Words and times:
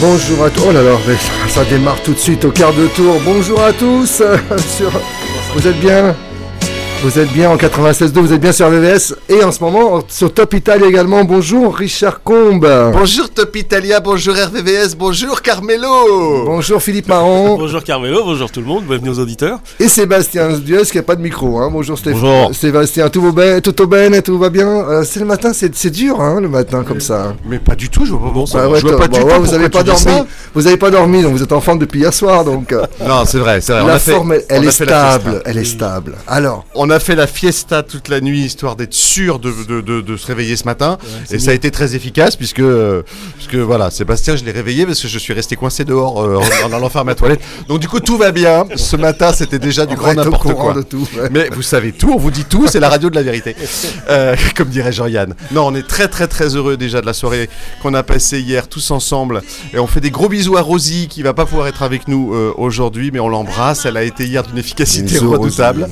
Bonjour 0.00 0.44
à 0.44 0.50
tous. 0.50 0.62
Oh 0.68 0.72
là 0.72 0.82
là, 0.82 0.96
ça 1.48 1.64
démarre 1.64 2.02
tout 2.02 2.12
de 2.12 2.18
suite 2.18 2.44
au 2.44 2.50
quart 2.50 2.72
de 2.74 2.86
tour. 2.88 3.20
Bonjour 3.24 3.62
à 3.62 3.72
tous. 3.72 4.22
Vous 5.54 5.66
êtes 5.66 5.80
bien? 5.80 6.14
Vous 7.06 7.20
êtes 7.20 7.32
bien 7.32 7.48
en 7.50 7.56
96.2, 7.56 8.18
vous 8.18 8.32
êtes 8.32 8.40
bien 8.40 8.50
sur 8.50 8.68
VVS 8.68 9.14
et 9.28 9.44
en 9.44 9.52
ce 9.52 9.62
moment 9.62 10.02
sur 10.08 10.34
Top 10.34 10.52
Italia 10.54 10.88
également. 10.88 11.22
Bonjour 11.22 11.76
Richard 11.76 12.20
Combe. 12.20 12.66
Bonjour 12.92 13.30
Top 13.30 13.54
Italia, 13.54 14.00
bonjour 14.00 14.34
RVVS, 14.34 14.96
bonjour 14.98 15.40
Carmelo. 15.40 16.46
Bonjour 16.46 16.82
Philippe 16.82 17.06
Marron. 17.06 17.56
bonjour 17.58 17.84
Carmelo, 17.84 18.24
bonjour 18.24 18.50
tout 18.50 18.58
le 18.58 18.66
monde, 18.66 18.86
bienvenue 18.86 19.10
aux 19.10 19.20
auditeurs. 19.20 19.60
Et 19.78 19.86
Sébastien 19.86 20.48
Dieu 20.58 20.82
qui 20.82 20.96
n'a 20.96 21.04
pas 21.04 21.14
de 21.14 21.22
micro. 21.22 21.60
Hein. 21.60 21.70
Bonjour 21.70 21.96
Stéphane. 21.96 22.20
Bonjour. 22.20 22.52
Sébastien, 22.56 23.08
tout, 23.08 23.22
va 23.22 23.30
bien, 23.30 23.60
tout 23.60 23.80
au 23.80 23.86
bien, 23.86 24.20
tout 24.20 24.36
va 24.36 24.50
bien. 24.50 24.66
Euh, 24.66 25.04
c'est 25.04 25.20
le 25.20 25.26
matin, 25.26 25.52
c'est 25.52 25.90
dur 25.90 26.20
hein, 26.20 26.40
le 26.40 26.48
matin 26.48 26.82
comme 26.82 27.00
ça. 27.00 27.36
Mais 27.44 27.60
pas 27.60 27.76
du 27.76 27.88
tout, 27.88 28.04
je 28.04 28.14
vois 28.14 28.30
pas 28.30 28.34
bon 28.34 28.46
ça. 28.46 28.68
je 28.74 28.80
vois 28.84 28.98
pas 28.98 29.06
du 29.06 29.20
tout. 29.20 29.28
Vous 29.28 29.52
n'avez 29.52 29.68
pas 29.68 29.84
dormi. 29.84 30.26
Vous 30.54 30.62
n'avez 30.62 30.76
pas 30.76 30.90
dormi, 30.90 31.22
donc 31.22 31.34
vous 31.34 31.42
êtes 31.44 31.52
en 31.52 31.60
forme 31.60 31.78
depuis 31.78 32.00
hier 32.00 32.12
soir. 32.12 32.44
Donc, 32.44 32.72
euh. 32.72 32.84
non, 33.06 33.24
c'est 33.26 33.38
vrai, 33.38 33.60
c'est 33.60 33.74
vrai. 33.74 33.86
La 33.86 34.00
forme, 34.00 34.34
elle, 34.48 34.64
est 34.64 34.72
stable, 34.72 35.40
elle 35.44 35.58
est 35.58 35.64
stable. 35.64 36.16
Alors. 36.26 36.64
On 36.74 36.90
a 36.90 36.95
fait 37.00 37.14
la 37.14 37.26
fiesta 37.26 37.82
toute 37.82 38.08
la 38.08 38.20
nuit 38.20 38.40
histoire 38.40 38.76
d'être 38.76 38.94
sûr 38.94 39.38
de, 39.38 40.16
se 40.16 40.26
réveiller 40.26 40.56
ce 40.56 40.64
matin. 40.64 40.98
et 41.30 41.38
ça 41.38 41.50
a 41.50 41.54
été 41.54 41.70
très 41.70 41.94
efficace 41.94 42.36
puisque, 42.36 42.62
puisque 43.36 43.54
voilà, 43.54 43.90
Sébastien, 43.90 44.36
je 44.36 44.44
l'ai 44.44 44.52
réveillé 44.52 44.86
parce 44.86 45.00
que 45.00 45.08
je 45.08 45.18
suis 45.18 45.32
resté 45.32 45.56
coincé 45.56 45.84
dehors 45.84 46.22
euh, 46.22 46.40
en, 46.64 46.72
allant 46.72 46.88
faire 46.88 47.04
ma 47.04 47.14
toilette. 47.14 47.40
Donc 47.68 47.80
du 47.80 47.88
coup, 47.88 48.00
tout 48.00 48.16
va 48.16 48.32
bien. 48.32 48.64
Ce 48.76 48.96
matin, 48.96 49.32
c'était 49.32 49.58
déjà 49.58 49.86
du 49.86 49.96
grand 49.96 50.14
n'importe 50.14 50.52
quoi. 50.54 50.74
Tout, 50.88 51.08
Mais 51.30 51.48
vous 51.50 51.62
savez 51.62 51.92
tout, 51.92 52.12
on 52.12 52.18
vous 52.18 52.30
dit 52.30 52.44
tout, 52.44 52.66
c'est 52.68 52.80
la 52.80 52.88
radio 52.88 53.10
de 53.10 53.14
la 53.14 53.22
vérité. 53.22 53.56
Euh, 54.08 54.36
comme 54.54 54.68
dirait 54.68 54.92
Jean-Yann. 54.92 55.34
Non, 55.52 55.66
on 55.66 55.74
est 55.74 55.86
très 55.86 56.08
très 56.08 56.28
très 56.28 56.54
heureux 56.54 56.76
déjà 56.76 57.00
de 57.00 57.06
la 57.06 57.12
soirée 57.12 57.48
qu'on 57.82 57.94
a 57.94 58.02
passée 58.02 58.40
hier 58.40 58.68
tous 58.68 58.90
ensemble. 58.90 59.42
Et 59.74 59.78
on 59.78 59.86
fait 59.86 60.00
des 60.00 60.10
gros 60.10 60.28
bisous 60.28 60.56
à 60.56 60.60
Rosie 60.60 61.08
qui 61.08 61.22
va 61.22 61.34
pas 61.34 61.44
pouvoir 61.44 61.66
être 61.66 61.82
avec 61.82 62.08
nous 62.08 62.34
euh, 62.34 62.52
aujourd'hui, 62.56 63.10
mais 63.12 63.20
on 63.20 63.28
l'embrasse. 63.28 63.84
Elle 63.84 63.96
a 63.96 64.04
été 64.04 64.24
hier 64.24 64.42
d'une 64.42 64.58
efficacité 64.58 65.18
redoutable. 65.18 65.88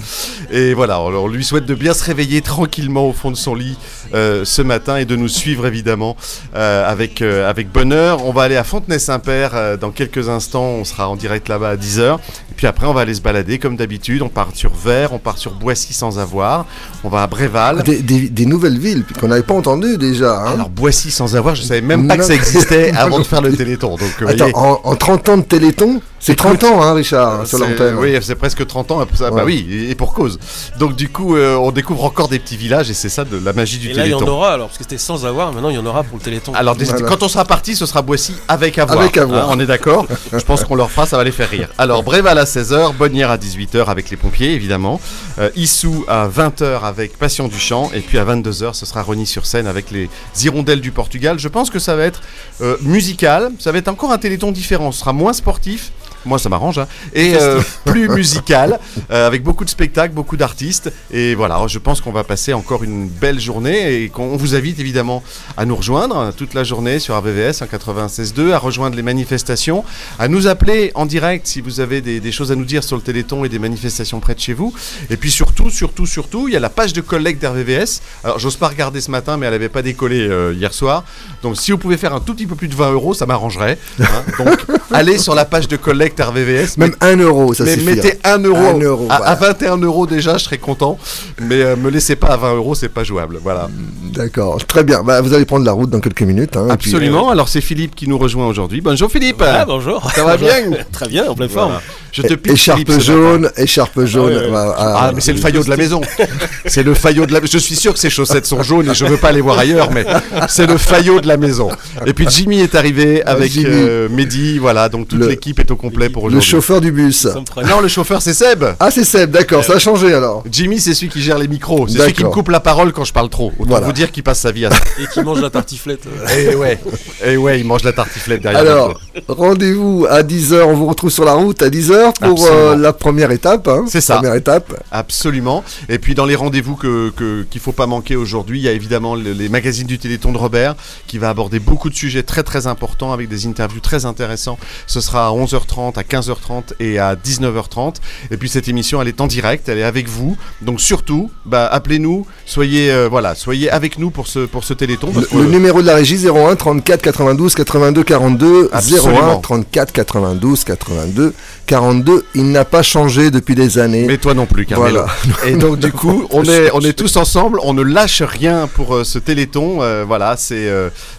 Et 0.51 0.75
voilà, 0.75 0.84
on 0.91 1.29
lui 1.29 1.45
souhaite 1.45 1.67
de 1.67 1.75
bien 1.75 1.95
se 1.95 2.05
réveiller 2.05 2.41
tranquillement 2.41 3.09
au 3.09 3.13
fond 3.13 3.31
de 3.31 3.37
son 3.37 3.55
lit 3.55 3.77
euh, 4.15 4.45
ce 4.45 4.63
matin 4.63 4.97
et 4.97 5.05
de 5.05 5.17
nous 5.17 5.29
suivre 5.29 5.67
évidemment 5.67 6.17
euh, 6.55 6.91
avec, 6.91 7.23
euh, 7.23 7.49
avec 7.49 7.71
bonheur. 7.71 8.25
On 8.25 8.33
va 8.33 8.43
aller 8.43 8.57
à 8.57 8.65
Fontenay-Saint-Père 8.65 9.79
dans 9.79 9.91
quelques 9.91 10.29
instants. 10.29 10.65
On 10.65 10.85
sera 10.85 11.09
en 11.09 11.17
direct 11.17 11.49
là-bas 11.49 11.71
à 11.71 11.77
10h. 11.77 12.17
Et 12.51 12.55
puis 12.57 12.67
après, 12.67 12.87
on 12.87 12.93
va 12.93 13.03
aller 13.03 13.15
se 13.15 13.21
balader 13.21 13.59
comme 13.59 13.77
d'habitude. 13.77 14.23
On 14.23 14.29
part 14.29 14.49
sur 14.55 14.73
Vert, 14.75 15.13
on 15.13 15.19
part 15.19 15.39
sur 15.39 15.53
Boissy 15.55 15.93
sans 15.93 16.19
avoir. 16.19 16.67
On 17.03 17.09
va 17.09 17.23
à 17.23 17.27
Bréval. 17.27 17.83
Des, 17.83 18.47
nouvelles 18.47 18.79
villes 18.79 19.05
qu'on 19.19 19.29
n'avait 19.29 19.43
pas 19.43 19.55
entendues 19.55 19.97
déjà. 19.97 20.39
Hein. 20.39 20.53
Alors 20.55 20.69
Boissy 20.69 21.11
sans 21.11 21.35
avoir, 21.35 21.55
je 21.55 21.63
savais 21.63 21.81
même 21.81 22.07
pas 22.07 22.19
que 22.19 22.25
ça 22.25 22.35
existait 22.35 22.93
avant 22.97 23.19
de 23.19 23.25
faire 23.25 23.41
le 23.41 23.53
Téléthon. 23.57 23.97
Donc, 23.97 24.29
Attends, 24.29 24.51
en, 24.55 24.81
en 24.85 24.97
30 24.97 25.29
ans 25.31 25.37
de 25.39 25.43
Téléthon, 25.43 26.01
c'est 26.25 26.37
30 26.37 26.65
ans, 26.65 26.83
hein, 26.83 26.95
Richard, 26.95 27.47
sur 27.47 27.59
l'antenne. 27.59 27.97
Oui, 27.97 28.17
c'est 28.23 28.35
presque 28.35 28.67
30 28.67 28.91
ans. 28.93 29.07
Bah 29.21 29.43
oui, 29.45 29.87
et 29.91 29.95
pour 29.95 30.15
cause. 30.15 30.39
Donc 30.79 30.97
du 30.97 31.11
coup, 31.11 31.37
euh, 31.37 31.55
on 31.57 31.71
découvre 31.71 32.05
encore 32.05 32.29
des 32.29 32.39
petits 32.39 32.57
villages 32.57 32.89
et 32.89 32.95
c'est 32.95 33.11
ça 33.11 33.25
de 33.25 33.37
la 33.37 33.53
magie 33.53 33.77
du 33.77 33.91
et 33.91 33.93
Téléthon. 33.93 34.11
Là, 34.11 34.17
il 34.17 34.27
y 34.27 34.31
en 34.31 34.33
aura 34.33 34.53
alors, 34.55 34.69
parce 34.69 34.79
que 34.79 34.85
c'était 34.85 34.97
sans 34.97 35.27
avoir. 35.27 35.53
Maintenant, 35.53 35.69
il 35.69 35.77
y 35.77 35.79
en 35.79 35.85
aura 35.85 36.03
pour 36.03 36.17
le 36.17 36.25
Téléthon. 36.25 36.55
Alors, 36.55 36.77
quand 37.07 37.23
on 37.23 37.29
sera 37.29 37.45
parti, 37.45 37.77
ce 37.77 37.85
sera 37.85 38.01
Boissy 38.01 38.35
avec 38.49 38.79
avoir. 38.79 39.01
Avec 39.01 39.19
avoir. 39.19 39.51
Hein, 39.51 39.55
on 39.55 39.61
est 39.61 39.67
d'accord. 39.67 40.07
Je 40.33 40.43
pense 40.45 40.65
qu'on 40.65 40.77
leur 40.77 40.91
fera, 40.91 41.05
ça 41.05 41.19
va 41.19 41.25
les 41.25 41.31
faire 41.31 41.51
rire. 41.51 41.69
Alors, 41.77 42.03
Bréval 42.03 42.39
à 42.39 42.45
16h, 42.45 42.95
Bonnière 42.95 43.31
à 43.31 43.37
18h 43.37 43.85
avec 43.85 44.09
les 44.09 44.17
pompiers, 44.17 44.53
évidemment. 44.53 45.03
Euh, 45.39 45.51
Issou 45.57 46.07
à 46.09 46.27
20h 46.27 46.85
avec 46.85 47.19
Passion 47.19 47.49
du 47.49 47.59
Chant. 47.59 47.91
Et 47.95 48.01
puis 48.01 48.17
à 48.17 48.25
22h, 48.25 48.73
ce 48.73 48.87
sera 48.87 49.03
Rony 49.03 49.27
sur 49.27 49.45
scène 49.45 49.67
avec 49.67 49.91
les 49.91 50.09
Hirondelles 50.43 50.81
du 50.81 50.91
Portugal. 50.91 51.39
Je 51.39 51.49
pense 51.49 51.69
que 51.69 51.79
ça 51.79 51.97
va 51.97 52.05
être 52.05 52.23
euh, 52.63 52.79
musical. 52.81 53.53
Ça 53.59 53.73
va 53.73 53.79
être 53.79 53.89
encore 53.89 54.11
un 54.11 54.19
Téléthon 54.19 54.53
différent. 54.53 54.91
Ce 54.91 55.01
sera 55.01 55.13
moins 55.13 55.35
sportif. 55.35 55.93
Moi, 56.25 56.39
ça 56.39 56.49
m'arrange. 56.49 56.79
Hein. 56.79 56.87
Et 57.15 57.35
euh, 57.35 57.61
plus 57.85 58.09
musical, 58.09 58.79
euh, 59.11 59.27
avec 59.27 59.43
beaucoup 59.43 59.65
de 59.65 59.71
spectacles, 59.71 60.15
beaucoup 60.15 60.37
d'artistes. 60.37 60.93
Et 61.11 61.35
voilà, 61.35 61.67
je 61.67 61.79
pense 61.79 62.01
qu'on 62.01 62.13
va 62.13 62.25
passer 62.25 62.53
encore 62.53 62.83
une 62.83 63.09
belle 63.09 63.41
journée 63.41 64.03
et 64.03 64.09
qu'on 64.09 64.37
vous 64.37 64.55
invite 64.55 64.79
évidemment 64.79 65.23
à 65.57 65.65
nous 65.65 65.77
rejoindre 65.77 66.33
toute 66.33 66.55
la 66.55 66.65
journée 66.65 66.99
sur 66.99 67.17
RVVS 67.17 67.63
96.2, 67.63 68.53
à 68.53 68.59
rejoindre 68.59 68.97
les 68.97 69.03
manifestations, 69.03 69.85
à 70.19 70.29
nous 70.29 70.47
appeler 70.47 70.93
en 70.95 71.07
direct 71.07 71.47
si 71.47 71.61
vous 71.61 71.81
avez 71.81 72.01
des, 72.01 72.33
choses 72.33 72.53
à 72.53 72.57
nous 72.57 72.65
dire 72.65 72.83
sur 72.83 72.97
le 72.97 73.03
Téléthon 73.03 73.45
et 73.45 73.49
des 73.49 73.59
manifestations 73.59 74.21
près 74.21 74.35
de 74.35 74.41
chez 74.41 74.55
vous. 74.55 74.73
Et 75.11 75.17
puis 75.17 75.31
surtout, 75.31 75.71
surtout, 75.71 76.07
surtout, 76.07 76.49
il 76.49 76.55
y 76.55 76.57
a 76.57 76.61
la 76.61 76.71
page 76.71 76.93
de 76.93 77.01
collecte 77.01 77.43
d'RVVS. 77.43 78.01
Alors, 78.25 78.39
j'ose 78.39 78.57
pas 78.57 78.69
regarder 78.69 79.01
ce 79.01 79.11
matin, 79.11 79.37
mais 79.37 79.47
elle 79.47 79.53
n'avait 79.53 79.69
pas 79.69 79.83
décollé 79.83 80.21
euh, 80.21 80.55
hier 80.55 80.73
soir. 80.73 81.05
Donc, 81.43 81.57
si 81.57 81.71
vous 81.71 81.79
pouvez 81.79 81.97
faire 81.97 82.15
un 82.15 82.21
tout 82.21 82.35
petit 82.35 82.47
peu 82.47 82.55
plus 82.55 82.69
de 82.69 82.75
20 82.75 82.93
euros, 82.93 83.15
ça 83.15 83.27
m'arrangerait. 83.27 83.79
Hein. 84.01 84.05
Donc, 84.39 84.59
allez 84.93 85.19
sur 85.19 85.35
la 85.35 85.45
page 85.45 85.69
de 85.69 85.77
collecte 85.77 86.14
RVVS. 86.21 86.77
Même 86.79 86.95
1 87.01 87.17
euro, 87.17 87.55
ça 87.55 87.65
Mais 87.65 87.77
mettez 87.77 88.19
1 88.25 88.39
euro. 88.39 88.81
euro 88.81 89.09
à, 89.11 89.35
21 89.35 89.79
euros 89.79 90.07
déjà, 90.07 90.39
je 90.39 90.45
serais 90.45 90.59
content. 90.59 90.99
Mais 91.41 91.63
euh, 91.63 91.77
me 91.77 91.91
laissez 91.91 92.17
pas 92.17 92.29
à 92.29 92.37
20 92.37 92.55
euros, 92.55 92.75
c'est 92.75 92.89
pas 92.89 93.05
jouable. 93.05 93.39
Voilà. 93.43 93.69
D'accord, 94.13 94.65
très 94.67 94.85
bien. 94.85 95.03
Bah, 95.03 95.21
vous 95.21 95.33
allez 95.35 95.45
prendre 95.45 95.65
la 95.65 95.73
route 95.73 95.91
dans 95.91 96.01
quelques 96.01 96.23
minutes. 96.23 96.57
Hein, 96.57 96.69
Absolument. 96.71 97.29
Euh, 97.29 97.33
Alors 97.33 97.49
c'est 97.49 97.61
Philippe 97.61 97.95
qui 97.95 98.09
nous 98.09 98.19
rejoint 98.19 98.47
aujourd'hui. 98.47 98.81
Bonjour 98.81 99.11
Philippe. 99.11 99.43
Ah, 99.45 99.65
bonjour. 99.67 100.11
Ça 100.13 100.25
va 100.25 100.37
bien 100.37 100.55
Très 100.93 101.09
bien, 101.09 101.29
en 101.29 101.35
pleine 101.35 101.49
forme. 101.49 101.75
Je 102.13 102.23
te 102.23 102.35
pique 102.35 102.53
Écharpe 102.53 103.01
jaune, 103.01 103.51
écharpe 103.57 104.05
jaune. 104.05 104.41
Ah, 104.77 105.11
mais 105.15 105.21
c'est 105.21 105.33
le 105.33 105.41
faillot 105.41 105.65
de 105.65 105.71
la 105.71 105.77
maison. 105.77 106.01
c'est 106.67 106.85
le 106.85 106.95
faillot 106.95 107.27
de 107.27 107.33
la. 107.33 107.41
Je 107.45 107.59
suis 107.59 107.75
sûr 107.75 107.93
que 107.93 107.99
ces 107.99 108.11
chaussettes 108.11 108.47
sont 108.47 108.63
jaunes 108.63 108.89
et 108.91 108.95
je 108.95 109.05
veux 109.05 109.17
pas 109.17 109.33
les 109.33 109.41
voir 109.41 109.59
ailleurs, 109.59 109.91
mais 109.91 110.07
c'est 110.49 110.67
le 110.67 110.79
faillot 110.79 111.21
de 111.21 111.27
la 111.27 111.37
maison. 111.37 111.71
Et 112.07 112.13
puis 112.13 112.27
Jimmy 112.29 112.61
est 112.61 112.75
arrivé 112.75 113.23
avec 113.25 113.57
euh, 113.57 114.09
Mehdi. 114.09 114.59
Voilà, 114.59 114.89
donc 114.89 115.09
toute 115.09 115.25
l'équipe 115.25 115.59
est 115.59 115.71
au 115.71 115.77
complet 115.77 116.04
le 116.29 116.41
chauffeur 116.41 116.81
du 116.81 116.93
bus. 116.93 117.27
Non, 117.69 117.81
le 117.81 117.89
chauffeur 117.89 118.23
c'est 118.23 118.35
Seb. 118.35 118.65
Ah, 118.81 118.91
c'est 118.91 119.05
Seb, 119.05 119.31
d'accord, 119.31 119.65
ça 119.65 119.75
a 119.75 119.79
changé 119.79 120.13
alors. 120.13 120.45
Jimmy, 120.51 120.81
c'est 120.81 120.95
celui 120.95 121.09
qui 121.09 121.21
gère 121.21 121.39
les 121.39 121.49
micros. 121.49 121.87
C'est 121.89 121.99
celui 121.99 122.13
qui 122.13 122.25
me 122.25 122.31
coupe 122.31 122.49
la 122.49 122.61
parole 122.61 122.93
quand 122.93 123.05
je 123.05 123.13
parle 123.13 123.29
trop. 123.29 123.53
Autant 123.59 123.81
vous 123.81 123.93
dire 123.93 124.11
qu'il 124.13 124.23
passe 124.23 124.41
sa 124.41 124.53
vie 124.53 124.67
à 124.67 124.71
ça. 124.71 124.77
Et 125.01 125.07
qui 125.13 125.23
mange 125.23 125.41
la 125.41 125.51
tartiflette. 125.51 126.07
Et 126.37 126.49
eh 126.53 126.55
ouais, 126.55 126.81
et 127.25 127.33
eh 127.33 127.37
ouais, 127.37 127.61
il 127.61 127.67
mange 127.67 127.83
la 127.85 127.93
tartiflette 127.93 128.43
derrière. 128.43 128.61
Alors, 128.61 129.01
rendez-vous 129.29 130.07
à 130.09 130.23
10h, 130.23 130.63
on 130.63 130.75
vous 130.75 130.87
retrouve 130.87 131.11
sur 131.11 131.25
la 131.25 131.35
route 131.35 131.63
à 131.63 131.69
10h 131.69 132.15
pour 132.21 132.47
euh, 132.47 132.77
la 132.77 132.93
première 132.93 133.31
étape. 133.31 133.69
Hein. 133.69 133.85
c'est 133.89 134.01
ça. 134.01 134.17
Première 134.17 134.35
étape. 134.35 134.75
Absolument. 134.91 135.65
Et 135.89 135.99
puis 135.99 136.15
dans 136.15 136.27
les 136.27 136.35
rendez-vous 136.35 136.77
qu'il 136.77 137.13
que, 137.17 137.47
qu'il 137.51 137.61
faut 137.61 137.73
pas 137.73 137.87
manquer 137.87 138.17
aujourd'hui, 138.17 138.61
il 138.61 138.63
y 138.63 138.69
a 138.69 138.73
évidemment 138.73 139.15
les 139.15 139.49
magazines 139.49 139.87
du 139.87 139.99
Téléthon 139.99 140.33
de 140.33 140.39
Robert 140.39 140.75
qui 141.07 141.19
va 141.19 141.29
aborder 141.31 141.59
beaucoup 141.59 141.91
de 141.91 141.95
sujets 141.95 142.23
très 142.23 142.43
très 142.43 142.67
importants 142.67 143.13
avec 143.13 143.29
des 143.29 143.47
interviews 143.47 143.81
très 143.81 144.05
intéressants. 144.05 144.59
Ce 144.87 145.01
sera 145.01 145.29
à 145.29 145.31
11h30, 145.31 145.94
à 145.99 146.03
15h30 146.03 146.75
et 146.81 146.99
à 146.99 147.15
19h30. 147.15 147.97
Et 148.31 148.37
puis 148.37 148.49
cette 148.49 148.69
émission, 148.69 149.01
elle 149.01 149.09
est 149.09 149.21
en 149.21 149.27
direct, 149.27 149.69
elle 149.69 149.79
est 149.79 149.85
avec 149.85 150.09
vous. 150.09 150.37
Donc 150.63 150.81
surtout, 150.81 151.31
bah, 151.45 151.67
appelez-nous, 151.67 152.27
soyez, 152.47 152.91
euh, 152.91 153.09
voilà, 153.09 153.35
soyez 153.35 153.71
avec 153.71 153.99
nous 153.99 154.11
pour 154.11 154.27
ce, 154.27 154.41
pour 154.41 154.65
ce 154.65 154.75
téléthon. 154.75 155.13
le, 155.33 155.45
numéro 155.45 155.83
de 155.83 155.87
la 155.87 155.95
régie 155.95 156.27
01 156.27 156.57
34 156.57 157.03
92 157.03 157.55
82 157.55 158.03
42 158.05 158.71
01 158.73 159.37
34 159.37 159.93
92 159.93 160.65
82 160.65 161.35
42. 161.67 162.25
Il 162.35 162.51
n'a 162.51 162.65
pas 162.65 162.83
changé 162.83 163.31
depuis 163.31 163.55
des 163.55 163.79
années. 163.79 164.05
Mais 164.07 164.19
toi 164.19 164.35
non 164.35 164.47
plus, 164.47 164.67
Carmelo. 164.67 165.03
Et 165.47 165.53
donc 165.57 165.79
du 165.79 165.93
coup, 165.93 166.27
on 166.31 166.45
est, 166.45 166.71
on 166.73 166.81
est 166.81 166.93
tous 166.93 167.17
ensemble, 167.17 167.59
on 167.63 167.75
ne 167.75 167.83
lâche 167.83 168.23
rien 168.23 168.69
pour 168.73 168.95
euh, 168.95 169.05
ce 169.05 169.19
téléthon. 169.19 169.83
Euh, 169.83 170.05
voilà, 170.07 170.37
c'est 170.37 170.71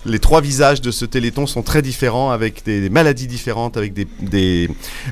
les 0.06 0.20
trois 0.20 0.42
visages 0.42 0.82
de 0.82 0.92
ce 0.92 1.06
téléthon 1.06 1.48
sont 1.48 1.62
très 1.62 1.82
différents, 1.82 2.32
avec 2.32 2.64
des, 2.66 2.90
maladies 2.90 3.28
différentes, 3.28 3.78
avec 3.78 3.94
des, 3.94 4.08
des, 4.22 4.65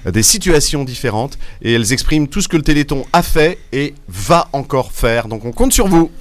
des 0.05 0.23
situations 0.23 0.83
différentes 0.83 1.37
et 1.61 1.73
elles 1.73 1.93
expriment 1.93 2.27
tout 2.27 2.41
ce 2.41 2.47
que 2.47 2.57
le 2.57 2.63
Téléthon 2.63 3.05
a 3.13 3.23
fait 3.23 3.57
et 3.71 3.93
va 4.07 4.47
encore 4.53 4.91
faire. 4.91 5.27
Donc 5.27 5.45
on 5.45 5.51
compte 5.51 5.73
sur 5.73 5.87
vous. 5.87 6.11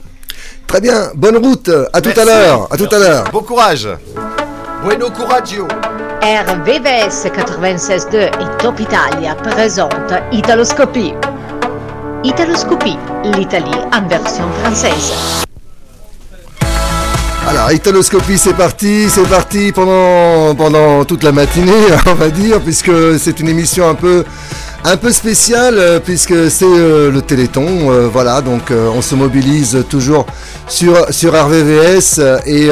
Très 0.66 0.80
bien, 0.80 1.10
bonne 1.14 1.36
route, 1.36 1.70
à 1.92 2.00
tout 2.00 2.18
à 2.18 2.24
l'heure, 2.24 2.68
à 2.72 2.76
tout 2.76 2.88
à 2.90 2.98
l'heure. 2.98 3.24
Bon 3.32 3.42
courage. 3.42 3.88
Bueno 4.82 5.10
coraggio. 5.10 5.68
RVVS 6.22 7.26
96.2 7.26 8.16
et 8.16 8.58
Top 8.58 8.80
Italia 8.80 9.34
présente 9.34 9.92
Italoscopie. 10.30 11.14
Italoscopie, 12.24 12.96
l'Italie 13.24 13.80
en 13.92 14.06
version 14.06 14.48
française. 14.62 15.12
Alors, 17.48 17.72
Italoscopie, 17.72 18.38
c'est 18.38 18.54
parti, 18.54 19.08
c'est 19.10 19.28
parti 19.28 19.72
pendant, 19.72 21.04
toute 21.04 21.24
la 21.24 21.32
matinée, 21.32 21.72
on 22.06 22.14
va 22.14 22.30
dire, 22.30 22.60
puisque 22.60 23.18
c'est 23.18 23.40
une 23.40 23.48
émission 23.48 23.88
un 23.88 23.94
peu, 23.94 24.24
un 24.84 24.96
peu 24.96 25.10
spéciale, 25.10 25.74
euh, 25.76 25.98
puisque 25.98 26.50
c'est 26.50 26.64
euh, 26.64 27.10
le 27.10 27.20
Téléthon, 27.20 27.90
euh, 27.90 28.08
voilà, 28.12 28.40
donc 28.42 28.70
on 28.70 29.02
se 29.02 29.16
mobilise 29.16 29.84
toujours 29.90 30.26
sur, 30.68 31.12
sur 31.12 31.34
RVVS 31.34 32.20
et 32.46 32.70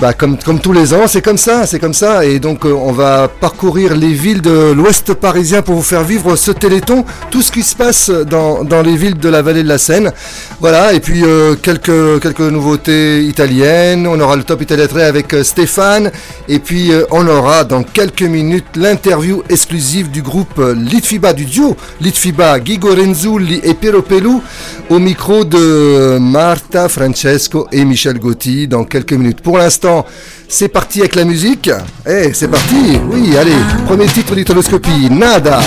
Bah, 0.00 0.12
comme, 0.12 0.36
tous 0.36 0.72
les 0.72 0.92
ans, 0.92 1.06
c'est 1.06 1.22
comme 1.22 1.38
ça, 1.38 1.66
c'est 1.66 1.78
comme 1.78 1.94
ça. 1.94 2.24
Et 2.24 2.40
donc, 2.40 2.66
euh, 2.66 2.72
on 2.72 2.92
va 2.92 3.28
parcourir 3.28 3.94
les 3.94 4.12
villes 4.12 4.42
de 4.42 4.72
l'ouest 4.72 5.14
parisien 5.14 5.62
pour 5.62 5.76
vous 5.76 5.82
faire 5.82 6.02
vivre 6.02 6.34
ce 6.36 6.50
téléthon, 6.50 7.04
tout 7.30 7.42
ce 7.42 7.52
qui 7.52 7.62
se 7.62 7.76
passe 7.76 8.10
dans, 8.10 8.64
les 8.82 8.96
villes 8.96 9.16
de 9.16 9.28
la 9.28 9.40
vallée 9.40 9.62
de 9.62 9.68
la 9.68 9.78
Seine. 9.78 10.12
Voilà, 10.60 10.94
et 10.94 11.00
puis 11.00 11.22
euh, 11.24 11.54
quelques, 11.54 12.20
quelques 12.20 12.40
nouveautés 12.40 13.22
italiennes. 13.22 14.06
On 14.06 14.18
aura 14.18 14.36
le 14.36 14.42
top 14.42 14.62
italien 14.62 14.86
avec 14.98 15.32
euh, 15.32 15.44
Stéphane. 15.44 16.10
Et 16.48 16.58
puis, 16.58 16.90
on 17.10 17.26
aura 17.26 17.64
dans 17.64 17.82
quelques 17.84 18.22
minutes 18.22 18.76
l'interview 18.76 19.42
exclusive 19.48 20.10
du 20.10 20.22
groupe 20.22 20.60
Litfiba, 20.76 21.32
du 21.32 21.44
duo 21.44 21.76
Litfiba, 22.00 22.58
Guigo 22.58 22.94
Renzulli 22.94 23.60
et 23.62 23.74
Piero 23.74 24.02
Pelou, 24.02 24.42
au 24.90 24.98
micro 24.98 25.44
de 25.44 26.18
Marta, 26.18 26.88
Francesco 26.88 27.66
et 27.72 27.84
Michel 27.84 28.18
Gotti 28.18 28.68
dans 28.68 28.84
quelques 28.84 29.12
minutes. 29.12 29.40
Pour 29.40 29.58
l'instant, 29.58 29.83
c'est 30.48 30.68
parti 30.68 31.00
avec 31.00 31.14
la 31.14 31.24
musique. 31.24 31.70
Eh, 32.06 32.32
c'est 32.32 32.48
parti. 32.48 32.98
Oui, 33.10 33.36
allez, 33.36 33.56
premier 33.86 34.06
titre 34.06 34.34
d'Italoscopie, 34.34 35.08
Nada. 35.10 35.60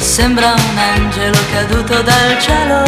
Sembra 0.00 0.54
un 0.54 0.78
angelo 0.78 1.38
caduto 1.52 2.02
dal 2.02 2.40
cielo, 2.40 2.82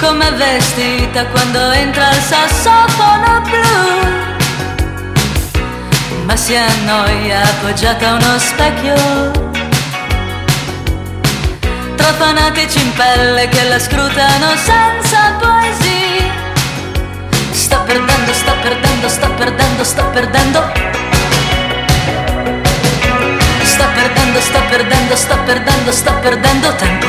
come 0.00 0.30
vestita 0.32 1.26
quando 1.26 1.58
entra 1.72 2.10
il 2.10 2.22
sassofono 2.22 3.42
blu. 3.42 4.07
Ma 6.28 6.36
si 6.36 6.54
annoia 6.54 7.40
appoggiata 7.40 8.10
a 8.10 8.12
uno 8.12 8.38
specchio. 8.38 8.94
Tra 11.96 12.12
fanatici 12.18 12.78
in 12.82 12.92
pelle 12.92 13.48
che 13.48 13.64
la 13.64 13.78
scrutano 13.78 14.48
senza 14.56 15.32
poesia. 15.40 16.30
Sta 17.50 17.78
perdendo, 17.78 18.32
sta 18.34 18.52
perdendo, 18.60 19.08
sta 19.08 19.28
perdendo, 19.30 19.84
sta 19.84 20.04
perdendo. 20.04 20.72
Sta 23.62 23.86
perdendo, 23.86 24.40
sta 24.40 24.60
perdendo, 24.68 25.16
sta 25.16 25.36
perdendo, 25.36 25.92
sta 25.92 26.12
perdendo 26.12 26.74
tempo. 26.74 27.06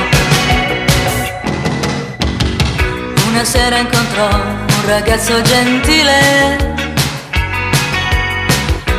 Una 3.28 3.44
sera 3.44 3.80
incontrò 3.80 4.30
un 4.30 4.86
ragazzo 4.86 5.42
gentile 5.42 6.79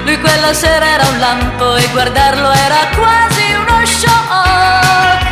lui 0.05 0.19
quella 0.19 0.53
sera 0.53 0.87
era 0.87 1.07
un 1.09 1.19
lampo 1.19 1.77
e 1.77 1.87
guardarlo 1.89 2.51
era 2.53 2.89
quasi 2.97 3.53
uno 3.53 3.85
shock. 3.85 5.25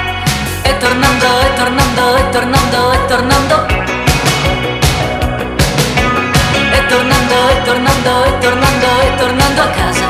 E 0.63 0.77
tornando, 0.79 1.41
e 1.41 1.55
tornando, 1.55 2.17
e 2.17 2.29
tornando, 2.31 2.93
e 2.93 3.07
tornando. 3.07 3.67
E 6.73 6.87
tornando, 6.87 7.49
e 7.51 7.63
tornando, 7.65 8.25
e 8.25 8.39
tornando, 8.39 8.87
e 9.03 9.17
tornando 9.17 9.63
a 9.63 9.69
casa. 9.69 10.08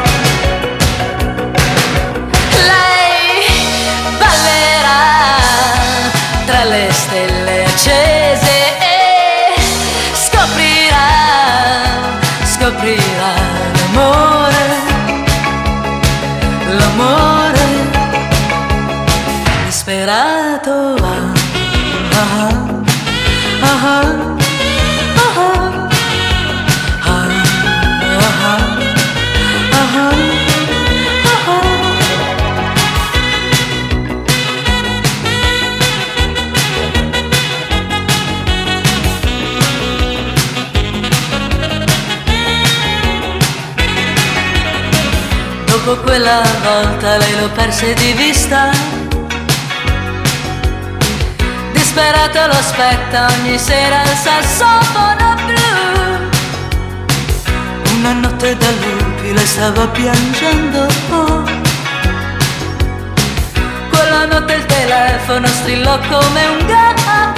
Dopo 45.88 46.02
quella 46.02 46.42
volta 46.62 47.16
lei 47.16 47.40
lo 47.40 47.48
perse 47.48 47.94
di 47.94 48.12
vista 48.12 48.68
disperato 51.72 52.46
lo 52.46 52.52
aspetta 52.52 53.28
ogni 53.28 53.56
sera 53.58 54.02
il 54.02 54.08
sassofono 54.08 55.34
blu. 55.46 56.28
Una 57.96 58.12
notte 58.12 58.54
da 58.58 58.66
lupi 58.70 59.32
le 59.32 59.46
stava 59.46 59.86
piangendo. 59.86 60.86
Quella 63.88 64.26
notte 64.26 64.52
il 64.52 64.66
telefono 64.66 65.46
strillò 65.46 65.98
come 66.00 66.46
un 66.48 66.66
gallo. 66.66 67.32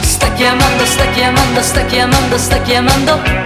Sta 0.00 0.30
chiamando, 0.34 0.84
sta 0.84 1.06
chiamando, 1.06 1.60
sta 1.60 1.84
chiamando, 1.86 2.38
sta 2.38 2.58
chiamando. 2.58 3.45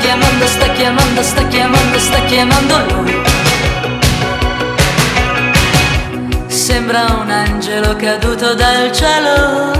Chiamando, 0.00 0.46
sta 0.46 0.68
chiamando, 0.72 1.22
sta 1.22 1.46
chiamando, 1.46 1.98
sta 1.98 2.20
chiamando 2.24 2.74
lui. 2.88 3.40
sembra 6.90 7.04
un 7.20 7.30
angelo 7.30 7.94
caduto 7.96 8.54
dal 8.54 8.90
cielo. 8.92 9.72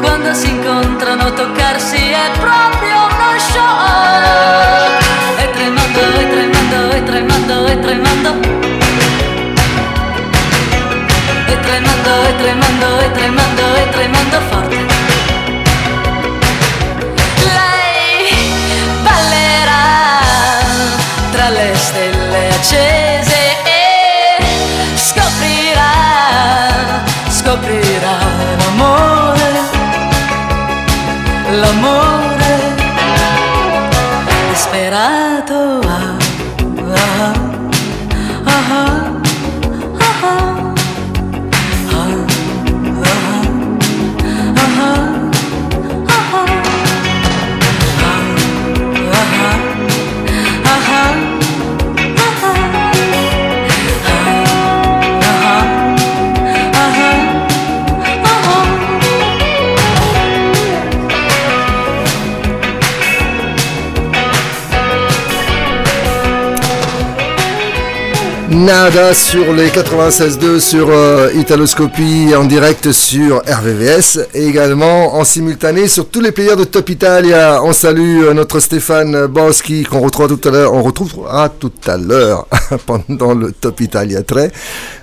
Quando 0.00 0.32
si 0.34 0.50
incontrano 0.50 1.32
toccarsi 1.32 1.96
è 1.96 2.30
proprio 2.38 2.96
uno 2.96 3.38
show. 3.38 3.76
E 5.36 5.50
tremando, 5.50 6.00
e 6.20 6.28
tremando, 6.32 6.90
e 6.96 7.02
tremando, 7.04 7.66
e 7.66 7.78
tremando. 7.80 8.30
E 11.46 11.60
tremando, 11.60 12.10
e 12.28 12.36
tremando, 12.36 13.00
e 13.00 13.10
tremando, 13.12 13.74
e 13.74 13.88
tremando 13.90 14.40
forte. 14.48 14.67
accese 22.58 23.36
e 23.64 24.42
scoprirà, 24.96 25.92
scoprirà 27.28 28.18
l'amore, 28.58 29.50
l'amore 31.50 32.76
disperato. 34.50 35.80
Ah. 35.86 36.17
Nada 68.58 69.14
sur 69.14 69.52
les 69.52 69.68
96.2 69.68 70.58
sur 70.58 70.88
euh, 70.90 71.30
Italoscopie 71.36 72.34
en 72.36 72.42
direct 72.44 72.90
sur 72.90 73.36
RVVS 73.36 74.26
et 74.34 74.46
également 74.46 75.14
en 75.14 75.22
simultané 75.22 75.86
sur 75.86 76.08
tous 76.08 76.20
les 76.20 76.32
players 76.32 76.56
de 76.56 76.64
Top 76.64 76.88
Italia. 76.90 77.62
On 77.62 77.72
salue 77.72 78.24
euh, 78.24 78.34
notre 78.34 78.58
Stéphane 78.58 79.26
Boschi 79.26 79.84
qu'on 79.84 80.00
retrouvera 80.00 80.34
tout 80.34 80.48
à 80.48 80.50
l'heure. 80.50 80.74
On 80.74 80.82
retrouvera 80.82 81.48
tout 81.48 81.70
à 81.86 81.96
l'heure 81.96 82.48
pendant 82.86 83.32
le 83.32 83.52
Top 83.52 83.80
Italia 83.80 84.24
très. 84.24 84.50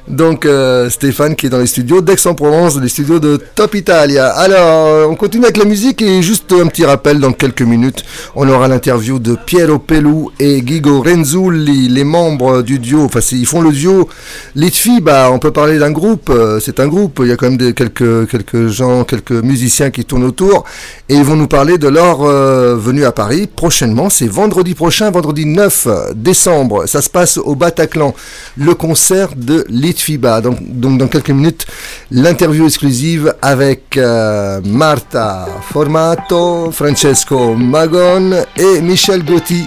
Donc 0.08 0.46
euh, 0.46 0.90
Stéphane 0.90 1.36
qui 1.36 1.48
est 1.48 1.50
dans 1.50 1.58
les 1.58 1.66
studios 1.66 2.02
d'Aix-en-Provence, 2.02 2.78
les 2.80 2.90
studios 2.90 3.20
de 3.20 3.40
Top 3.56 3.74
Italia. 3.74 4.30
Alors, 4.30 4.88
euh, 4.88 5.08
on 5.10 5.16
continue 5.16 5.46
avec 5.46 5.58
la 5.58 5.66
musique 5.66 6.02
et 6.04 6.22
juste 6.22 6.54
un 6.54 6.68
petit 6.68 6.86
rappel, 6.86 7.20
dans 7.20 7.32
quelques 7.32 7.64
minutes, 7.64 8.06
on 8.36 8.48
aura 8.48 8.68
l'interview 8.68 9.18
de 9.18 9.36
Piero 9.36 9.80
Pelou 9.80 10.32
et 10.40 10.62
Guigo 10.62 11.02
Renzulli, 11.02 11.88
les 11.88 12.04
membres 12.04 12.62
du 12.62 12.78
duo, 12.78 13.06
enfin 13.06 13.20
il 13.32 13.46
ils 13.46 13.48
font 13.48 13.62
le 13.62 13.72
duo 13.72 14.08
Litfi, 14.56 15.04
on 15.32 15.40
peut 15.40 15.52
parler 15.52 15.80
d'un 15.80 15.92
groupe, 15.92 16.30
euh, 16.30 16.60
c'est 16.60 16.80
un 16.80 16.88
groupe, 16.88 17.20
il 17.24 17.28
y 17.28 17.32
a 17.32 17.36
quand 17.36 17.50
même 17.50 17.74
quelques, 17.74 18.68
gens, 18.68 19.04
quelques 19.06 19.32
musiciens 19.32 19.90
qui 19.90 20.06
tournent 20.06 20.24
autour, 20.24 20.66
et 21.10 21.16
ils 21.16 21.24
vont 21.24 21.36
nous 21.36 21.48
parler 21.48 21.78
de 21.78 21.88
leur 21.88 22.20
venue 22.20 23.06
à 23.06 23.12
Paris 23.12 23.48
prochainement, 23.48 24.10
c'est 24.10 24.28
vendredi 24.28 24.74
prochain, 24.74 25.10
vendredi 25.12 25.46
9 25.46 25.88
décembre, 26.16 26.88
ça 26.88 27.02
se 27.02 27.10
passe 27.10 27.38
au 27.38 27.56
Bataclan, 27.56 28.14
le 28.58 28.74
concert 28.74 29.30
de 29.36 29.66
Litfiba, 29.96 30.42
donc, 30.42 30.58
donc 30.62 30.98
dans 30.98 31.08
quelques 31.08 31.30
minutes, 31.30 31.66
l'interview 32.12 32.66
exclusive 32.66 33.34
avec 33.42 33.96
euh, 33.96 34.60
Marta 34.66 35.48
Formato, 35.72 36.70
Francesco 36.72 37.56
Magon 37.56 38.44
et 38.58 38.82
Michel 38.82 39.24
Gotti 39.24 39.66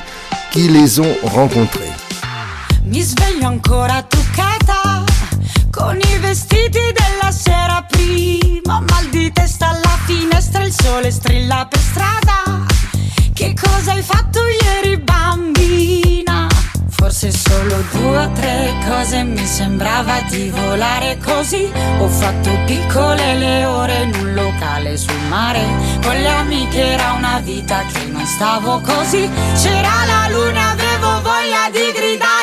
qui 0.52 0.68
les 0.68 1.00
ont 1.00 1.16
rencontrés. 1.22 1.92
Mi 2.84 3.02
sveglio 3.02 3.46
ancora 3.46 4.02
truccata 4.02 5.04
con 5.70 5.96
i 5.96 6.18
vestiti 6.18 6.78
della 6.92 7.30
sera 7.32 7.86
prima. 7.88 8.80
Mal 8.80 9.08
di 9.10 9.32
testa 9.32 9.68
alla 9.68 9.98
finestra, 10.04 10.62
il 10.62 10.72
sole 10.72 11.10
strilla 11.10 11.66
per 11.70 11.80
strada. 11.80 12.66
Che 13.32 13.54
cosa 13.54 13.92
hai 13.92 14.02
fatto 14.02 14.40
ieri, 14.62 14.98
bambina? 14.98 16.46
Forse 17.00 17.30
solo 17.30 17.76
due 17.92 18.18
o 18.18 18.32
tre 18.32 18.74
cose 18.84 19.22
mi 19.22 19.46
sembrava 19.46 20.20
di 20.28 20.50
volare 20.50 21.16
così. 21.24 21.70
Ho 22.00 22.08
fatto 22.08 22.50
piccole 22.66 23.36
le 23.36 23.64
ore 23.64 24.02
in 24.02 24.14
un 24.14 24.34
locale 24.34 24.96
sul 24.96 25.20
mare. 25.28 25.64
Con 26.02 26.16
le 26.16 26.28
amiche 26.28 26.82
era 26.82 27.12
una 27.12 27.38
vita 27.38 27.84
che 27.92 28.04
non 28.06 28.26
stavo 28.26 28.80
così. 28.80 29.30
C'era 29.54 30.04
la 30.06 30.28
luna, 30.28 30.70
avevo 30.72 31.22
voglia 31.22 31.70
di 31.70 31.92
gridare 31.94 32.37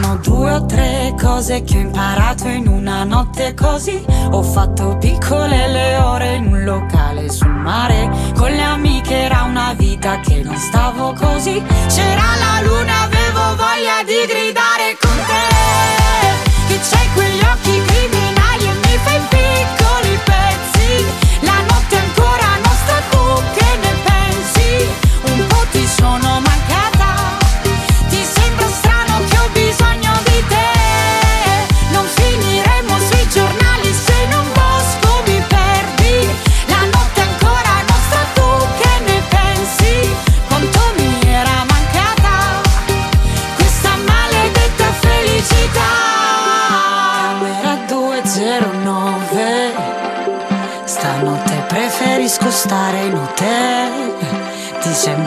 sono 0.00 0.16
due 0.16 0.52
o 0.52 0.66
tre 0.66 1.14
cose 1.18 1.62
che 1.62 1.78
ho 1.78 1.80
imparato 1.80 2.48
in 2.48 2.68
una 2.68 3.04
notte 3.04 3.54
così. 3.54 4.04
Ho 4.30 4.42
fatto 4.42 4.96
piccole 4.98 5.68
le 5.68 5.96
ore 5.96 6.34
in 6.34 6.46
un 6.48 6.64
locale 6.64 7.30
sul 7.30 7.48
mare. 7.48 8.10
Con 8.36 8.50
le 8.50 8.62
amiche 8.62 9.14
era 9.14 9.42
una 9.42 9.72
vita 9.72 10.20
che 10.20 10.42
non 10.42 10.56
stavo 10.56 11.14
così. 11.14 11.62
C'era 11.88 12.36
la 12.36 12.60
luna, 12.62 13.02
avevo 13.04 13.56
voglia 13.56 14.02
di 14.04 14.26
gridare 14.26 14.96
con 15.00 15.16
te. 15.26 16.74
Che 16.74 16.80
c'hai 16.90 17.08
quegli 17.14 17.40
occhi 17.40 17.70
criminali 17.70 17.95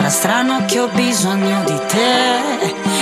strano 0.09 0.65
che 0.65 0.79
ho 0.79 0.87
bisogno 0.87 1.63
di 1.65 1.79
te 1.87 2.39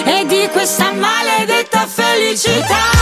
e 0.03 0.25
di 0.25 0.49
questa 0.51 0.91
maledetta 0.91 1.85
felicità. 1.87 2.96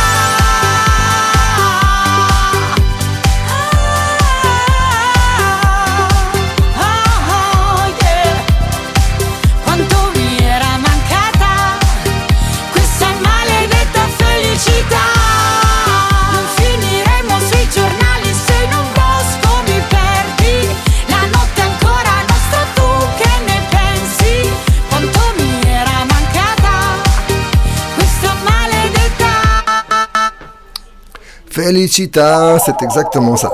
Félicita, 31.56 32.58
c'est 32.60 32.82
exactement 32.84 33.38
ça. 33.38 33.50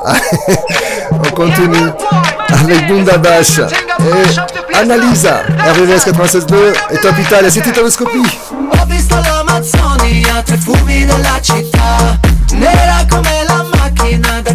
On 1.12 1.30
continue 1.36 1.92
avec 2.50 2.88
Bunda 2.88 3.16
Bash 3.20 3.60
et 3.60 4.76
Annalisa, 4.76 5.44
RVS 5.60 6.10
96.2 6.10 6.56
et 6.94 6.98
Top 6.98 7.14
Italia, 7.20 7.52
c'est 7.52 7.68
Italoscopie. 7.68 8.40
Ho 8.72 8.86
visto 8.88 9.14
l'Amazzonia, 9.14 10.42
tre 10.44 10.58
fumi 10.58 11.06
della 11.06 11.40
città 11.44 12.18
Nera 12.54 13.06
come 13.08 13.44
la 13.48 13.66
macchina 13.78 14.42
del 14.42 14.51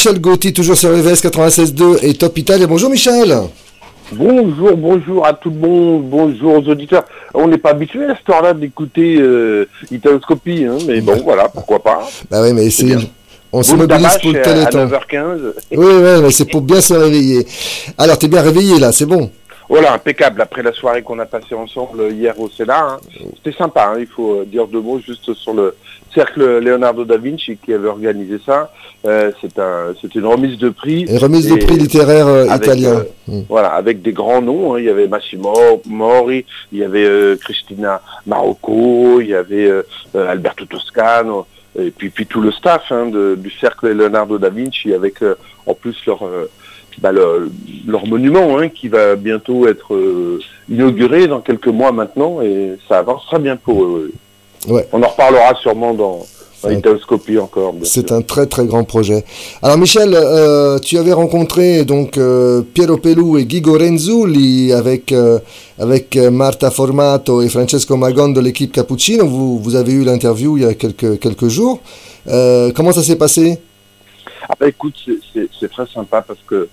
Michel 0.00 0.18
Gauthier, 0.18 0.54
toujours 0.54 0.78
sur 0.78 0.88
VVS 0.88 1.20
96.2 1.22 1.98
et 2.00 2.14
Top 2.14 2.38
Italia. 2.38 2.66
Bonjour 2.66 2.88
Michel 2.88 3.36
Bonjour, 4.12 4.74
bonjour 4.74 5.26
à 5.26 5.34
tout 5.34 5.50
le 5.50 5.56
monde, 5.56 6.04
bonjour 6.08 6.54
aux 6.54 6.70
auditeurs. 6.70 7.04
On 7.34 7.46
n'est 7.46 7.58
pas 7.58 7.72
habitué 7.72 8.06
à 8.06 8.16
cette 8.16 8.30
heure-là 8.30 8.54
d'écouter 8.54 9.18
euh, 9.20 9.68
Italoscopie, 9.90 10.64
hein, 10.64 10.78
mais 10.86 11.02
bon, 11.02 11.20
voilà, 11.22 11.50
pourquoi 11.50 11.82
pas. 11.82 12.08
Bah 12.30 12.40
oui, 12.42 12.54
mais 12.54 12.70
c'est... 12.70 12.96
On 13.52 13.62
se 13.62 13.74
mobilise 13.74 14.16
pour 14.22 14.32
le 14.32 14.40
téléthon. 14.40 14.86
9h15. 14.86 15.38
Oui, 15.72 15.86
oui, 15.86 16.22
mais 16.22 16.30
c'est 16.30 16.46
pour 16.46 16.62
bien 16.62 16.80
se 16.80 16.94
réveiller. 16.94 17.46
Alors, 17.98 18.16
t'es 18.16 18.28
bien 18.28 18.40
réveillé 18.40 18.78
là, 18.78 18.92
c'est 18.92 19.04
bon 19.04 19.30
Voilà, 19.70 19.94
impeccable. 19.94 20.42
Après 20.42 20.62
la 20.64 20.72
soirée 20.72 21.02
qu'on 21.02 21.18
a 21.20 21.26
passée 21.26 21.54
ensemble 21.54 22.10
hier 22.12 22.38
au 22.40 22.48
Sénat, 22.50 22.86
hein, 22.94 22.96
c'était 23.36 23.56
sympa. 23.56 23.92
hein, 23.94 23.98
il 24.00 24.06
faut 24.08 24.40
euh, 24.40 24.44
dire 24.44 24.66
deux 24.66 24.80
mots 24.80 24.98
juste 24.98 25.32
sur 25.34 25.54
le 25.54 25.74
cercle 26.12 26.58
Leonardo 26.58 27.04
da 27.04 27.16
Vinci 27.16 27.56
qui 27.64 27.72
avait 27.72 27.86
organisé 27.86 28.38
ça. 28.44 28.72
Euh, 29.06 29.30
c'est 29.40 29.56
un, 29.60 29.94
c'était 30.00 30.18
une 30.18 30.26
remise 30.26 30.58
de 30.58 30.70
prix. 30.70 31.06
Et 31.08 31.18
remise 31.18 31.48
de 31.48 31.54
prix 31.64 31.76
littéraire 31.76 32.26
euh, 32.26 32.48
avec, 32.48 32.66
italien. 32.66 32.94
euh, 32.96 33.04
Mm. 33.28 33.42
Voilà, 33.48 33.68
avec 33.68 34.02
des 34.02 34.12
grands 34.12 34.42
noms. 34.42 34.74
hein. 34.74 34.80
Il 34.80 34.86
y 34.86 34.88
avait 34.88 35.06
Massimo 35.06 35.54
Mori, 35.86 36.44
il 36.72 36.78
y 36.80 36.84
avait 36.84 37.04
euh, 37.04 37.36
Cristina 37.36 38.02
Marocco, 38.26 39.20
il 39.20 39.28
y 39.28 39.34
avait 39.36 39.70
Alberto 40.14 40.64
Toscano, 40.64 41.46
et 41.78 41.92
puis, 41.92 42.10
puis 42.10 42.26
tout 42.26 42.40
le 42.40 42.50
staff 42.50 42.90
hein, 42.90 43.06
de- 43.06 43.36
du 43.38 43.50
cercle 43.52 43.92
Leonardo 43.92 44.36
da 44.38 44.48
Vinci, 44.48 44.92
avec 44.92 45.22
euh, 45.22 45.36
en 45.66 45.74
plus 45.74 45.94
leur, 46.08 46.24
euh, 46.26 46.50
bah, 46.98 47.12
le- 47.12 47.50
leur 47.86 48.06
monument 48.06 48.58
hein, 48.58 48.68
qui 48.68 48.88
va 48.88 49.16
bientôt 49.16 49.68
être 49.68 49.94
euh, 49.94 50.40
inauguré 50.68 51.26
dans 51.26 51.40
quelques 51.40 51.68
mois 51.68 51.92
maintenant, 51.92 52.40
et 52.42 52.76
ça 52.88 52.98
avance 52.98 53.22
très 53.26 53.38
bien 53.38 53.56
pour 53.56 53.84
eux. 53.84 54.12
Ouais. 54.68 54.86
On 54.92 55.02
en 55.02 55.08
reparlera 55.08 55.54
sûrement 55.54 55.94
dans, 55.94 56.26
encore. 57.38 57.74
C'est 57.84 58.12
un 58.12 58.20
très 58.20 58.46
très 58.46 58.66
grand 58.66 58.84
projet. 58.84 59.24
Alors 59.62 59.78
Michel, 59.78 60.14
euh, 60.14 60.78
tu 60.78 60.98
avais 60.98 61.14
rencontré 61.14 61.86
donc 61.86 62.18
euh, 62.18 62.60
Piero 62.60 62.98
Pelù 62.98 63.38
et 63.38 63.46
Guigo 63.46 63.78
Renzulli 63.78 64.70
avec 64.74 65.12
euh, 65.12 65.38
avec 65.78 66.16
Marta 66.16 66.70
Formato 66.70 67.40
et 67.40 67.48
Francesco 67.48 67.96
Magon 67.96 68.28
de 68.28 68.40
l'équipe 68.40 68.72
Cappuccino. 68.72 69.26
Vous, 69.26 69.58
vous 69.58 69.74
avez 69.74 69.92
eu 69.92 70.04
l'interview 70.04 70.58
il 70.58 70.64
y 70.64 70.66
a 70.66 70.74
quelques 70.74 71.18
quelques 71.18 71.48
jours. 71.48 71.80
Comment 72.26 72.92
ça 72.92 73.02
s'est 73.02 73.16
passé? 73.16 73.58
Ah 74.46 74.54
bah 74.60 74.68
écoute, 74.68 74.94
c'est 75.58 75.70
très 75.70 75.86
sympa 75.86 76.20
parce 76.20 76.40
que 76.46 76.68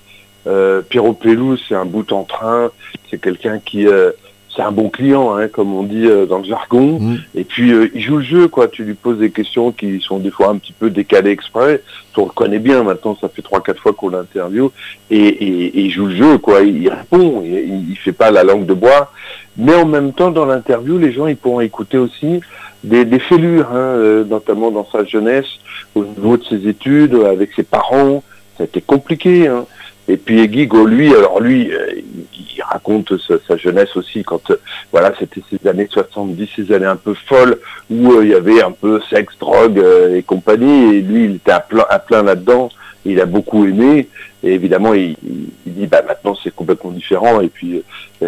euh, 0.48 0.82
Pierrot 0.82 1.14
Pelou, 1.14 1.58
c'est 1.58 1.76
un 1.76 1.86
bout 1.86 2.12
en 2.12 2.24
train, 2.24 2.72
c'est 3.10 3.20
quelqu'un 3.20 3.60
qui... 3.60 3.88
euh, 3.88 4.12
c'est 4.56 4.64
un 4.64 4.72
bon 4.72 4.90
client, 4.90 5.36
hein, 5.36 5.50
comme 5.50 5.72
on 5.76 5.84
dit 5.84 6.08
euh, 6.08 6.26
dans 6.26 6.40
le 6.40 6.44
jargon. 6.44 7.00
Mm. 7.00 7.18
Et 7.36 7.44
puis, 7.44 7.72
euh, 7.72 7.92
il 7.94 8.02
joue 8.02 8.18
le 8.18 8.24
jeu, 8.24 8.48
quoi. 8.48 8.68
Tu 8.68 8.84
lui 8.84 8.96
poses 8.96 9.20
des 9.20 9.30
questions 9.30 9.72
qui 9.72 10.02
sont 10.02 10.18
des 10.18 10.32
fois 10.32 10.50
un 10.50 10.58
petit 10.58 10.74
peu 10.74 10.90
décalées 10.90 11.30
exprès. 11.30 11.84
On 12.18 12.24
le 12.26 12.32
connaît 12.32 12.58
bien 12.58 12.82
maintenant, 12.82 13.16
ça 13.22 13.30
fait 13.30 13.44
trois, 13.44 13.62
quatre 13.62 13.80
fois 13.80 13.94
qu'on 13.94 14.10
l'interview. 14.10 14.72
Et, 15.12 15.20
et, 15.20 15.66
et 15.78 15.82
il 15.82 15.92
joue 15.92 16.08
le 16.08 16.16
jeu, 16.16 16.38
quoi. 16.40 16.64
Il, 16.64 16.90
répond, 16.90 17.44
il, 17.46 17.92
il 17.92 17.96
fait 17.98 18.14
pas 18.14 18.32
la 18.32 18.44
langue 18.44 18.66
de 18.66 18.74
bois. 18.74 19.12
Mais 19.58 19.76
en 19.76 19.86
même 19.86 20.12
temps, 20.12 20.32
dans 20.32 20.48
l'interview, 20.48 20.98
les 20.98 21.12
gens, 21.12 21.28
ils 21.28 21.38
pourront 21.38 21.62
écouter 21.62 22.00
aussi 22.00 22.40
des, 22.84 23.06
des 23.06 23.20
fêlures, 23.20 23.70
hein, 23.72 23.76
euh, 23.76 24.24
notamment 24.24 24.72
dans 24.72 24.88
sa 24.92 25.06
jeunesse, 25.06 25.60
au 25.94 26.04
niveau 26.04 26.36
de 26.36 26.44
ses 26.46 26.68
études, 26.68 27.14
avec 27.14 27.52
ses 27.54 27.64
parents. 27.64 28.24
Ça 28.58 28.64
a 28.64 28.66
été 28.66 28.82
compliqué, 28.82 29.46
hein. 29.46 29.68
Et 30.10 30.18
puis 30.18 30.48
Guigo, 30.48 30.86
lui, 30.86 31.14
alors 31.14 31.40
lui, 31.42 31.72
euh, 31.72 31.88
il, 31.96 32.62
raconte 32.64 33.18
sa, 33.20 33.36
sa 33.48 33.56
jeunesse 33.58 33.96
aussi 33.96 34.24
quand, 34.24 34.50
euh, 34.52 34.56
voilà, 34.92 35.14
c'était 35.20 35.42
ces 35.50 35.68
années 35.70 35.88
70, 35.92 36.50
ces 36.56 36.72
années 36.74 36.86
un 36.86 36.96
peu 36.96 37.14
folles 37.28 37.60
où 37.90 38.12
euh, 38.14 38.24
il 38.26 38.30
y 38.30 38.34
avait 38.34 38.62
un 38.64 38.72
peu 38.72 39.00
sexe, 39.10 39.34
drogue 39.40 39.80
euh, 39.80 40.16
et 40.16 40.24
compagnie. 40.24 40.96
Et 40.96 41.02
lui, 41.02 41.26
il 41.26 41.36
était 41.36 41.52
à 41.52 41.60
plein, 41.60 41.86
à 41.90 42.00
plein 42.00 42.24
là-dedans. 42.24 42.70
Il 43.06 43.22
a 43.22 43.26
beaucoup 43.26 43.66
aimé. 43.66 44.08
Et 44.44 44.54
évidemment, 44.54 44.94
il, 44.94 45.16
il- 45.24 45.50
il 45.66 45.74
dit, 45.74 45.88
bah 45.88 46.02
maintenant 46.08 46.36
c'est 46.44 46.54
complètement 46.56 46.92
différent. 46.92 47.42
Et 47.42 47.48
puis, 47.50 47.82
il, 48.22 48.28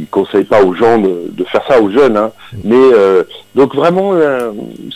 il 0.00 0.06
conseille 0.10 0.44
pas 0.44 0.62
aux 0.62 0.74
gens 0.74 0.98
de, 0.98 1.26
de 1.30 1.44
faire 1.44 1.62
ça 1.68 1.80
aux 1.80 1.90
jeunes. 1.90 2.16
Hein. 2.16 2.32
Mais 2.64 2.74
euh, 2.76 3.24
donc 3.54 3.74
vraiment, 3.74 4.14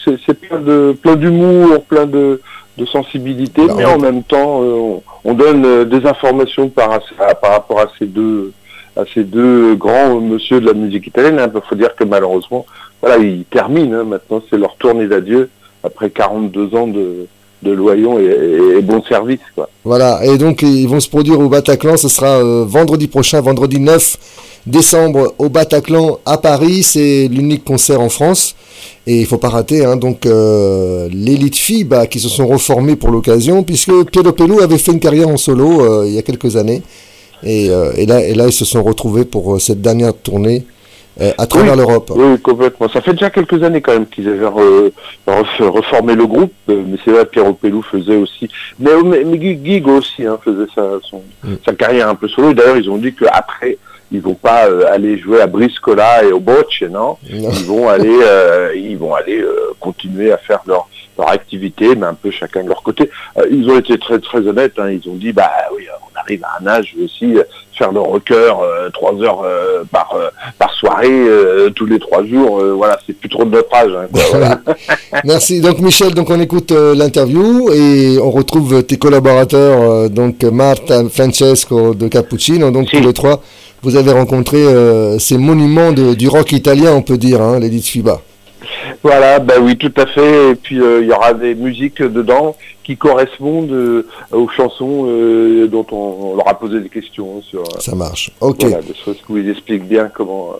c'est 0.04 0.34
plein 0.40 0.58
de, 0.60 0.96
plein 1.00 1.16
d'humour, 1.16 1.84
plein 1.84 2.06
de, 2.06 2.40
de 2.76 2.86
sensibilité, 2.86 3.66
Bah, 3.66 3.74
mais 3.76 3.84
en 3.84 3.98
même 3.98 4.22
temps, 4.22 4.60
on, 4.60 5.02
on 5.24 5.34
donne 5.34 5.64
euh, 5.64 5.84
des 5.84 6.06
informations 6.06 6.68
par, 6.68 6.90
rapport 7.40 7.80
à 7.80 7.86
ces 7.98 8.06
deux 8.06 9.74
grands 9.74 10.20
monsieur 10.20 10.60
de 10.60 10.66
la 10.66 10.74
musique 10.74 11.06
italienne. 11.06 11.40
Il 11.54 11.60
faut 11.68 11.74
dire 11.74 11.94
que 11.94 12.04
malheureusement, 12.04 12.66
voilà, 13.00 13.18
ils 13.18 13.44
terminent. 13.44 13.98
hein. 13.98 14.04
maintenant, 14.04 14.42
c'est 14.48 14.58
leur 14.58 14.76
tournée 14.76 15.06
d'adieu 15.06 15.50
après 15.84 16.10
42 16.10 16.74
ans 16.74 16.86
de, 16.86 17.26
de 17.62 17.72
loyons 17.72 18.18
et, 18.18 18.24
et- 18.78 18.82
bon 18.82 19.02
service. 19.02 19.40
Quoi. 19.54 19.68
Voilà, 19.84 20.24
et 20.24 20.38
donc 20.38 20.62
ils 20.62 20.86
vont 20.88 21.00
se 21.00 21.08
produire 21.08 21.40
au 21.40 21.48
Bataclan, 21.48 21.96
ce 21.96 22.08
sera 22.08 22.38
euh, 22.38 22.64
vendredi 22.66 23.06
prochain, 23.08 23.40
vendredi 23.40 23.80
9 23.80 24.16
décembre 24.66 25.34
au 25.38 25.48
Bataclan 25.48 26.18
à 26.26 26.38
Paris, 26.38 26.82
c'est 26.82 27.28
l'unique 27.30 27.64
concert 27.64 28.00
en 28.00 28.08
France. 28.08 28.54
Et 29.06 29.20
il 29.20 29.26
faut 29.26 29.38
pas 29.38 29.48
rater, 29.48 29.84
hein, 29.86 29.96
donc 29.96 30.26
euh, 30.26 31.08
l'élite 31.10 31.56
FIBA 31.56 32.06
qui 32.06 32.20
se 32.20 32.28
sont 32.28 32.46
reformés 32.46 32.94
pour 32.94 33.10
l'occasion, 33.10 33.62
puisque 33.62 33.90
Piero 34.10 34.32
Pelù 34.32 34.60
avait 34.60 34.76
fait 34.78 34.92
une 34.92 35.00
carrière 35.00 35.28
en 35.28 35.38
solo 35.38 35.80
euh, 35.82 36.04
il 36.06 36.12
y 36.12 36.18
a 36.18 36.22
quelques 36.22 36.56
années. 36.56 36.82
Et, 37.42 37.66
et, 37.96 38.04
là, 38.06 38.22
et 38.22 38.34
là, 38.34 38.46
ils 38.46 38.52
se 38.52 38.64
sont 38.64 38.82
retrouvés 38.82 39.24
pour 39.24 39.60
cette 39.60 39.80
dernière 39.80 40.12
tournée 40.12 40.64
euh, 41.20 41.32
à 41.38 41.46
travers 41.46 41.72
Oui. 41.72 41.78
l'Europe. 41.78 42.10
Oui, 42.14 42.38
complètement. 42.40 42.88
Ça 42.88 43.00
fait 43.00 43.12
déjà 43.12 43.30
quelques 43.30 43.62
années 43.62 43.80
quand 43.80 43.92
même 43.92 44.06
qu'ils 44.06 44.28
avaient 44.28 44.46
re- 44.46 44.92
re- 45.26 45.68
reformé 45.68 46.14
le 46.14 46.26
groupe, 46.26 46.52
euh, 46.68 46.82
mais 46.86 46.96
c'est 47.04 47.10
vrai, 47.10 47.24
Pierre 47.26 47.54
Pelou 47.54 47.82
faisait 47.82 48.16
aussi, 48.16 48.48
mais, 48.78 48.90
mais, 49.04 49.24
mais 49.24 49.36
Gui- 49.38 49.56
Guigo 49.56 49.98
aussi 49.98 50.24
hein, 50.26 50.38
faisait 50.44 50.66
sa, 50.74 50.84
son- 51.02 51.22
Mm. 51.44 51.54
sa 51.64 51.72
carrière 51.74 52.08
un 52.08 52.14
peu 52.14 52.28
solo. 52.28 52.52
D'ailleurs, 52.52 52.76
ils 52.76 52.90
ont 52.90 52.96
dit 52.98 53.14
qu'après, 53.14 53.78
ils 54.10 54.20
vont 54.22 54.34
pas 54.34 54.66
euh, 54.68 54.84
aller 54.92 55.18
jouer 55.18 55.40
à 55.40 55.46
Briscola 55.46 56.24
et 56.24 56.32
au 56.32 56.40
Bocce, 56.40 56.82
non? 56.82 57.16
Non. 57.30 57.50
Ils 57.52 57.64
vont 57.66 57.88
aller, 57.88 58.18
euh, 58.22 58.72
ils 58.74 58.96
vont 58.96 59.14
aller 59.14 59.38
euh, 59.40 59.54
continuer 59.80 60.32
à 60.32 60.38
faire 60.38 60.60
leur, 60.66 60.88
leur 61.18 61.30
activité, 61.30 61.94
mais 61.96 62.06
un 62.06 62.14
peu 62.14 62.30
chacun 62.30 62.62
de 62.62 62.68
leur 62.68 62.82
côté. 62.82 63.10
Euh, 63.38 63.42
ils 63.50 63.68
ont 63.68 63.78
été 63.78 63.98
très 63.98 64.18
très 64.20 64.38
honnêtes. 64.46 64.74
Hein, 64.78 64.90
ils 64.90 65.10
ont 65.10 65.14
dit, 65.16 65.32
bah 65.32 65.50
oui, 65.76 65.82
euh, 65.88 65.96
on 66.14 66.18
arrive 66.20 66.42
à 66.44 66.62
un 66.62 66.66
âge 66.66 66.94
aussi 67.02 67.36
euh, 67.36 67.42
faire 67.76 67.92
le 67.92 68.00
rocker 68.00 68.52
trois 68.92 69.14
heures 69.22 69.44
par 69.92 70.12
par 70.58 70.72
soirée 70.74 71.16
tous 71.76 71.86
les 71.86 72.00
trois 72.00 72.24
jours. 72.24 72.60
voilà, 72.76 72.98
c'est 73.06 73.12
plus 73.12 73.28
trop 73.28 73.44
de 73.44 73.50
notre 73.50 73.72
âge. 73.72 73.92
Hein, 73.96 74.06
quoi, 74.12 74.22
voilà. 74.30 74.60
Merci. 75.24 75.60
Donc 75.60 75.78
Michel, 75.78 76.12
donc 76.12 76.28
on 76.30 76.40
écoute 76.40 76.72
l'interview 76.72 77.70
et 77.72 78.18
on 78.20 78.32
retrouve 78.32 78.82
tes 78.82 78.96
collaborateurs, 78.96 80.10
donc 80.10 80.42
Marta, 80.42 81.08
Francesco 81.08 81.94
de 81.94 82.08
Cappuccino, 82.08 82.72
donc 82.72 82.88
Si. 82.90 82.96
tous 82.96 83.06
les 83.06 83.12
trois. 83.12 83.42
Vous 83.82 83.94
avez 83.94 84.10
rencontré 84.10 84.58
ces 85.20 85.38
monuments 85.38 85.92
de- 85.92 86.14
du 86.14 86.26
rock 86.28 86.50
italien, 86.50 86.92
on 86.94 87.02
peut 87.02 87.16
dire, 87.16 87.40
hein, 87.40 87.60
l'élite 87.60 87.84
FIBA. 87.84 88.20
Voilà, 89.02 89.38
bah 89.38 89.54
oui, 89.60 89.76
tout 89.76 89.92
à 89.96 90.06
fait. 90.06 90.50
Et 90.50 90.54
puis 90.54 90.80
euh, 90.80 91.00
il 91.02 91.08
y 91.08 91.12
aura 91.12 91.32
des 91.34 91.54
musiques 91.54 92.02
dedans 92.02 92.56
qui 92.82 92.96
correspondent 92.96 93.70
euh, 93.70 94.06
aux 94.32 94.48
chansons 94.48 95.06
euh, 95.08 95.68
dont 95.68 95.86
on, 95.92 96.34
leur 96.36 96.48
a 96.48 96.58
posé 96.58 96.80
des 96.80 96.88
questions 96.88 97.40
sur. 97.42 97.62
Ça 97.80 97.94
marche. 97.94 98.30
Ok. 98.40 98.60
Voilà, 98.62 98.82
de 98.82 98.94
choses 99.04 99.18
où 99.28 99.36
ils 99.36 99.48
expliquent 99.50 99.86
bien 99.88 100.10
comment. 100.12 100.54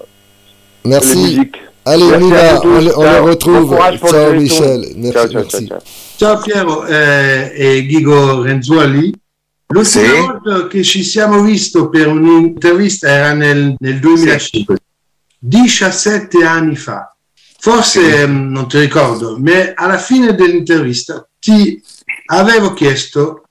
Merci. 0.85 1.17
Les 1.17 1.23
musiques. 1.23 1.57
Allez, 1.85 2.05
Merci 2.05 2.25
on 2.25 2.29
y 2.31 2.33
à 2.35 2.37
va, 2.37 2.53
vous 2.53 2.57
on, 2.59 2.61
tous. 2.61 2.85
le- 2.85 2.99
on 2.99 3.03
Ciao. 3.03 3.25
le 3.25 3.31
retrouve. 3.31 3.61
Bon 3.63 3.67
courage 3.69 3.99
pour 4.01 4.11
Ciao. 4.11 4.33
Michel. 4.35 4.81
Merci. 4.97 5.13
Ciao, 5.13 5.29
ciao, 5.29 5.41
merci. 5.43 5.67
ciao, 5.67 5.79
ciao. 5.79 5.81
Ciao 6.19 6.43
Piero 6.43 6.87
eh, 6.87 7.53
e 7.57 7.87
Ghigo 7.87 8.43
Renzuoli. 8.43 9.13
L'ultima 9.71 10.05
Sì. 10.05 10.21
volta 10.21 10.67
che 10.67 10.83
ci 10.83 11.03
siamo 11.03 11.43
visto 11.43 11.89
per 11.91 12.09
un'intervista 12.09 13.09
era 13.09 13.33
nel, 13.35 13.75
nel 13.79 13.99
2005, 14.01 14.77
17 15.39 16.45
anni 16.45 16.75
fa. 16.77 17.15
Forse 17.61 18.21
ehm, 18.21 18.51
non 18.51 18.69
ti 18.69 18.79
ricordo, 18.79 19.37
ma 19.39 19.73
alla 19.75 19.99
fine 19.99 20.35
dell'intervista 20.35 21.29
ti 21.41 21.83
avevo 22.27 22.73
chiesto, 22.73 23.43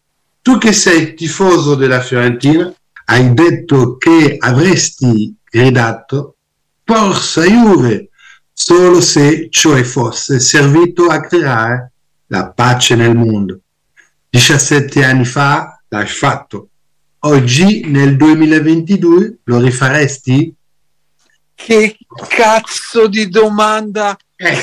tu 0.41 0.57
che 0.57 0.71
sei 0.71 1.13
tifoso 1.13 1.75
della 1.75 1.99
Fiorentina, 1.99 2.73
hai 3.05 3.33
detto 3.33 3.97
che 3.97 4.37
avresti 4.39 5.35
gridato 5.43 6.37
Forza 6.85 7.43
Juve, 7.43 8.09
solo 8.53 9.01
se 9.01 9.47
ciò 9.49 9.75
fosse 9.83 10.39
servito 10.39 11.07
a 11.07 11.19
creare 11.19 11.91
la 12.27 12.49
pace 12.51 12.95
nel 12.95 13.15
mondo. 13.15 13.59
17 14.29 15.03
anni 15.03 15.25
fa 15.25 15.81
l'hai 15.89 16.07
fatto. 16.07 16.69
Oggi, 17.19 17.85
nel 17.87 18.15
2022, 18.15 19.39
lo 19.43 19.59
rifaresti? 19.59 20.55
Che 21.57 21.97
cazzo 22.29 23.07
di 23.07 23.27
domanda! 23.29 24.15
Eh, 24.35 24.55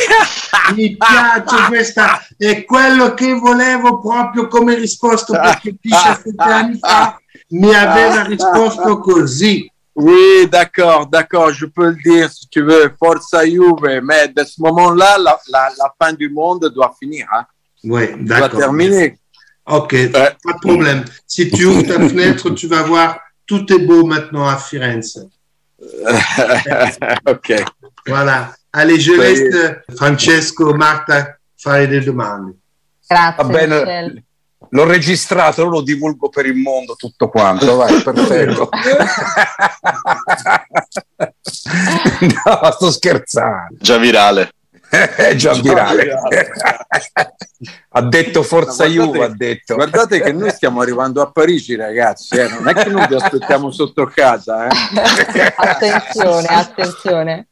mi 0.77 0.97
piace 0.97 1.67
questa, 1.67 2.25
è 2.39 2.65
quello 2.65 3.13
che 3.13 3.33
volevo 3.33 3.99
proprio 3.99 4.47
come 4.47 4.77
risposta 4.77 5.41
perché 5.41 5.75
17 5.81 6.41
anni 6.41 6.79
fa 6.79 7.19
mi 7.49 7.75
aveva 7.75 8.23
risposto 8.23 9.01
così. 9.01 9.69
Oui, 9.97 10.49
d'accord, 10.49 11.09
d'accord, 11.09 11.53
je 11.53 11.67
peux 11.67 11.91
le 11.91 11.97
dire 12.03 12.29
si 12.29 12.49
tu 12.49 12.63
veux, 12.63 12.95
Forza 12.99 13.45
Juve, 13.45 14.01
mais 14.01 14.29
de 14.29 14.45
ce 14.45 14.61
moment-là, 14.61 15.19
la, 15.19 15.39
la, 15.49 15.71
la 15.77 15.95
fin 16.01 16.13
du 16.13 16.29
monde 16.31 16.69
doit 16.73 16.95
finir, 16.99 17.27
hein, 17.33 17.45
doit 17.83 18.07
d'accord. 18.17 18.59
terminer. 18.59 19.19
Ok, 19.67 20.11
pas 20.11 20.31
de 20.31 20.61
problème. 20.61 21.05
Si 21.27 21.51
tu 21.51 21.65
ouvres 21.65 21.87
ta 21.87 21.99
fenêtre, 22.09 22.51
tu 22.51 22.67
vas 22.67 22.83
voir, 22.83 23.19
tout 23.47 23.65
est 23.73 23.79
beau 23.79 24.05
maintenant 24.05 24.49
à 24.49 24.57
Firenze. 24.57 25.29
ok. 27.25 27.63
Voilà. 28.05 28.55
Allez, 28.71 28.99
je 28.99 29.17
laisse 29.17 29.85
Francesco, 29.95 30.75
Marta 30.75 31.39
fare 31.57 31.87
delle 31.87 32.05
domande. 32.05 32.55
Grazie. 33.07 33.43
Va 33.43 33.49
bene, 33.49 34.25
l'ho 34.71 34.85
registrato, 34.85 35.65
lo 35.67 35.83
divulgo 35.83 36.29
per 36.29 36.47
il 36.47 36.57
mondo 36.57 36.95
tutto 36.95 37.29
quanto, 37.29 37.77
vai, 37.77 38.03
perfetto. 38.03 38.69
no, 42.21 42.71
sto 42.73 42.91
scherzando. 42.91 43.77
Già 43.79 43.97
virale. 43.99 44.51
È 45.17 45.35
già 45.35 45.55
virale. 45.55 46.13
ha 47.91 48.03
detto 48.03 48.43
Forza 48.43 48.87
No, 48.87 48.93
guardate- 48.93 49.13
Juve, 49.13 49.25
ha 49.25 49.35
detto. 49.37 49.75
Guardate 49.75 50.21
che 50.21 50.33
noi 50.33 50.51
stiamo 50.51 50.81
arrivando 50.81 51.23
a 51.23 51.31
Parigi, 51.31 51.75
ragazzi, 51.75 52.37
eh, 52.37 52.49
non 52.49 52.69
è 52.69 52.75
che 52.75 52.89
noi 52.91 53.07
vi 53.09 53.15
aspettiamo 53.15 53.71
sotto 53.71 54.07
casa, 54.07 54.67
eh. 54.67 55.53
attenzione, 55.57 56.47
attenzione. 56.47 57.47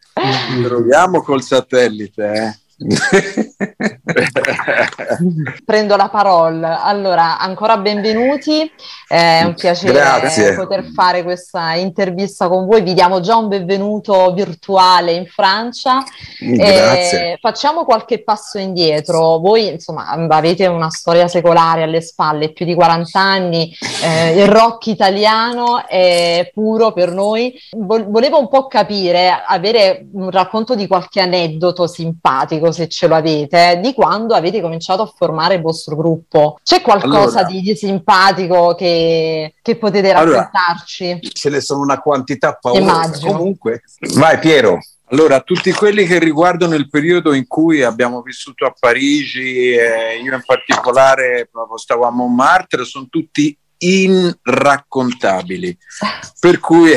Proviamo 0.63 1.23
col 1.23 1.43
satellite, 1.43 2.33
eh. 2.33 2.61
Prendo 5.65 5.97
la 5.97 6.09
parola. 6.09 6.83
Allora, 6.83 7.39
ancora 7.39 7.77
benvenuti. 7.77 8.71
È 9.07 9.43
un 9.45 9.55
piacere 9.55 9.93
Grazie. 9.93 10.55
poter 10.55 10.85
fare 10.95 11.23
questa 11.23 11.75
intervista 11.75 12.49
con 12.49 12.67
voi. 12.67 12.83
Vi 12.83 12.95
diamo 12.95 13.21
già 13.21 13.37
un 13.37 13.49
benvenuto 13.49 14.33
virtuale 14.33 15.13
in 15.13 15.27
Francia. 15.27 16.03
Grazie. 16.39 17.33
Eh, 17.33 17.39
facciamo 17.41 17.85
qualche 17.85 18.23
passo 18.23 18.59
indietro. 18.59 19.39
Voi, 19.39 19.69
insomma, 19.69 20.09
avete 20.29 20.67
una 20.67 20.91
storia 20.91 21.29
secolare 21.29 21.83
alle 21.83 22.01
spalle, 22.01 22.53
più 22.53 22.65
di 22.65 22.75
40 22.75 23.21
anni. 23.21 23.75
eh, 24.03 24.41
il 24.41 24.47
rock 24.49 24.87
italiano 24.87 25.87
è 25.87 26.51
puro 26.53 26.93
per 26.93 27.11
noi. 27.13 27.55
Vol- 27.77 28.07
volevo 28.09 28.39
un 28.39 28.49
po' 28.49 28.67
capire, 28.67 29.43
avere 29.47 30.07
un 30.13 30.31
racconto 30.31 30.75
di 30.75 30.87
qualche 30.87 31.21
aneddoto 31.21 31.87
simpatico, 31.87 32.73
se 32.73 32.89
ce 32.89 33.07
lo 33.07 33.15
avete, 33.15 33.79
di 33.83 33.93
quando 33.93 34.35
avete 34.35 34.52
cominciato 34.61 35.03
a 35.03 35.13
formare 35.15 35.55
il 35.55 35.63
vostro 35.63 35.97
gruppo. 35.97 36.59
C'è 36.63 36.81
qualcosa 36.81 37.41
Allora. 37.41 37.45
di, 37.45 37.61
di 37.61 37.77
simpatico 37.77 38.75
che, 38.75 39.55
che 39.63 39.77
potete 39.77 40.13
Allora, 40.13 40.39
raccontarci? 40.39 41.19
Ce 41.33 41.51
ne 41.51 41.61
sono 41.61 41.81
una 41.81 42.01
quantità 42.01 42.59
paurosa. 42.61 43.27
Comunque, 43.27 43.83
vai 44.15 44.39
Piero. 44.39 44.79
Allora, 45.13 45.41
tutti 45.41 45.71
quelli 45.73 46.07
che 46.07 46.19
riguardano 46.19 46.75
il 46.75 46.89
periodo 46.89 47.35
in 47.35 47.47
cui 47.47 47.83
abbiamo 47.83 48.23
vissuto 48.23 48.65
a 48.65 48.75
Parigi, 48.79 49.73
eh, 49.73 50.19
io 50.23 50.35
in 50.35 50.43
particolare 50.45 51.49
proprio 51.53 51.77
stavo 51.77 52.07
a 52.07 52.11
Montmartre, 52.11 52.87
sono 52.87 53.09
tutti 53.11 53.55
irraccontabili. 53.77 55.77
Per 56.41 56.59
cui, 56.61 56.95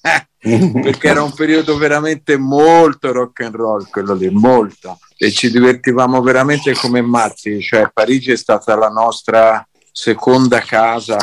perché 0.00 1.08
era 1.08 1.22
un 1.22 1.32
periodo 1.34 1.76
veramente 1.76 2.36
molto 2.36 3.12
rock 3.12 3.40
and 3.40 3.54
roll, 3.54 3.88
quello 3.90 4.14
lì, 4.14 4.30
molto. 4.30 4.98
E 5.16 5.30
ci 5.30 5.50
divertivamo 5.50 6.22
veramente 6.22 6.72
come 6.74 7.02
matti, 7.02 7.60
cioè 7.60 7.90
Parigi 7.92 8.32
è 8.32 8.36
stata 8.36 8.74
la 8.74 8.88
nostra 8.88 9.66
seconda 9.92 10.60
casa. 10.60 11.18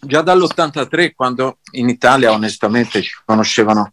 Già 0.00 0.22
dall'83, 0.22 1.12
quando 1.14 1.58
in 1.72 1.88
Italia 1.88 2.32
onestamente 2.32 3.02
ci 3.02 3.12
conoscevano 3.24 3.92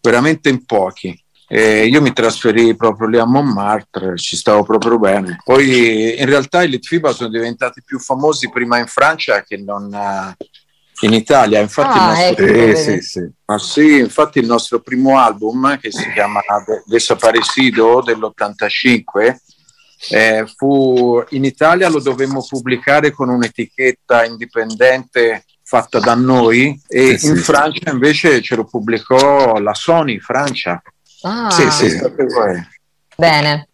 veramente 0.00 0.48
in 0.48 0.64
pochi. 0.64 1.22
E 1.52 1.86
io 1.86 2.00
mi 2.00 2.12
trasferii 2.12 2.76
proprio 2.76 3.08
lì 3.08 3.18
a 3.18 3.24
Montmartre, 3.24 4.16
ci 4.16 4.36
stavo 4.36 4.62
proprio 4.62 5.00
bene. 5.00 5.40
Poi 5.42 6.18
in 6.18 6.26
realtà 6.26 6.62
i 6.62 6.68
Litfiba 6.68 7.12
sono 7.12 7.28
diventati 7.28 7.82
più 7.84 7.98
famosi 7.98 8.48
prima 8.50 8.78
in 8.78 8.86
Francia 8.86 9.42
che 9.42 9.56
non 9.56 9.90
eh, 11.00 11.06
inItalia. 11.06 11.60
Infatti, 11.60 11.98
Ah, 11.98 12.02
il 12.02 12.06
nostro... 12.28 12.44
ecco, 12.44 12.52
Eh, 12.52 12.66
vedi. 12.66 12.76
sì, 12.76 13.00
sì. 13.00 13.30
Ma 13.46 13.58
sì, 13.58 13.98
infatti 13.98 14.38
il 14.38 14.46
nostro 14.46 14.80
primo 14.80 15.18
album 15.18 15.78
che 15.78 15.90
si 15.90 16.10
chiama 16.12 16.40
De- 16.66 16.82
Desaparecido 16.86 18.02
dell'85 18.04 19.36
eh, 20.10 20.44
fu 20.56 21.22
in 21.30 21.44
Italia 21.44 21.88
lo 21.90 22.00
dovemmo 22.00 22.44
pubblicare 22.48 23.10
con 23.10 23.28
un'etichetta 23.28 24.24
indipendente 24.24 25.44
fatta 25.62 25.98
da 26.00 26.14
noi 26.14 26.80
e 26.88 27.10
Sì, 27.10 27.18
sì. 27.18 27.26
in 27.28 27.36
Francia 27.36 27.90
invece 27.90 28.40
ce 28.40 28.56
lo 28.56 28.64
pubblicò 28.64 29.58
la 29.58 29.74
Sony 29.74 30.18
Francia. 30.18 30.82
Ah. 31.22 31.50
Sì, 31.50 31.70
sì. 31.70 31.98
Bene, 33.20 33.68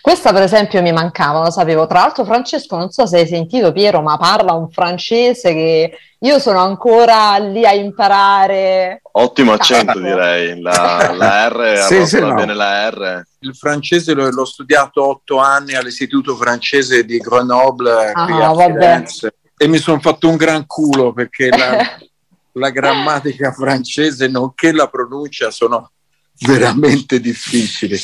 questa 0.00 0.32
per 0.32 0.42
esempio 0.42 0.80
mi 0.80 0.92
mancava, 0.92 1.40
lo 1.42 1.50
sapevo. 1.50 1.84
Tra 1.88 1.98
l'altro, 1.98 2.24
Francesco, 2.24 2.76
non 2.76 2.90
so 2.90 3.06
se 3.06 3.18
hai 3.18 3.26
sentito 3.26 3.72
Piero, 3.72 4.00
ma 4.02 4.16
parla 4.16 4.52
un 4.52 4.70
francese 4.70 5.52
che 5.52 5.98
io 6.20 6.38
sono 6.38 6.60
ancora 6.60 7.36
lì 7.38 7.66
a 7.66 7.72
imparare. 7.74 9.00
Ottimo 9.10 9.52
accento 9.52 9.86
Cazzo. 9.86 9.98
direi, 9.98 10.60
la, 10.60 11.12
la 11.12 11.48
R, 11.48 11.78
Sì, 11.88 12.06
sì, 12.06 12.20
no. 12.20 12.34
bene 12.34 12.54
la 12.54 12.88
R. 12.88 13.22
Il 13.40 13.56
francese 13.56 14.14
l'ho, 14.14 14.30
l'ho 14.30 14.44
studiato 14.44 15.04
otto 15.08 15.38
anni 15.38 15.74
all'Istituto 15.74 16.36
francese 16.36 17.04
di 17.04 17.18
Grenoble 17.18 18.12
Ah, 18.14 18.24
qui 18.26 18.40
a 18.40 18.52
vabbè. 18.52 18.72
Firenze 18.72 19.34
e 19.56 19.66
mi 19.66 19.78
sono 19.78 19.98
fatto 19.98 20.28
un 20.28 20.36
gran 20.36 20.66
culo 20.66 21.12
perché 21.12 21.48
la, 21.48 21.78
la 22.52 22.70
grammatica 22.70 23.50
francese 23.50 24.28
nonché 24.28 24.70
la 24.72 24.86
pronuncia 24.86 25.50
sono 25.50 25.90
veramente 26.46 27.20
difficili. 27.20 28.00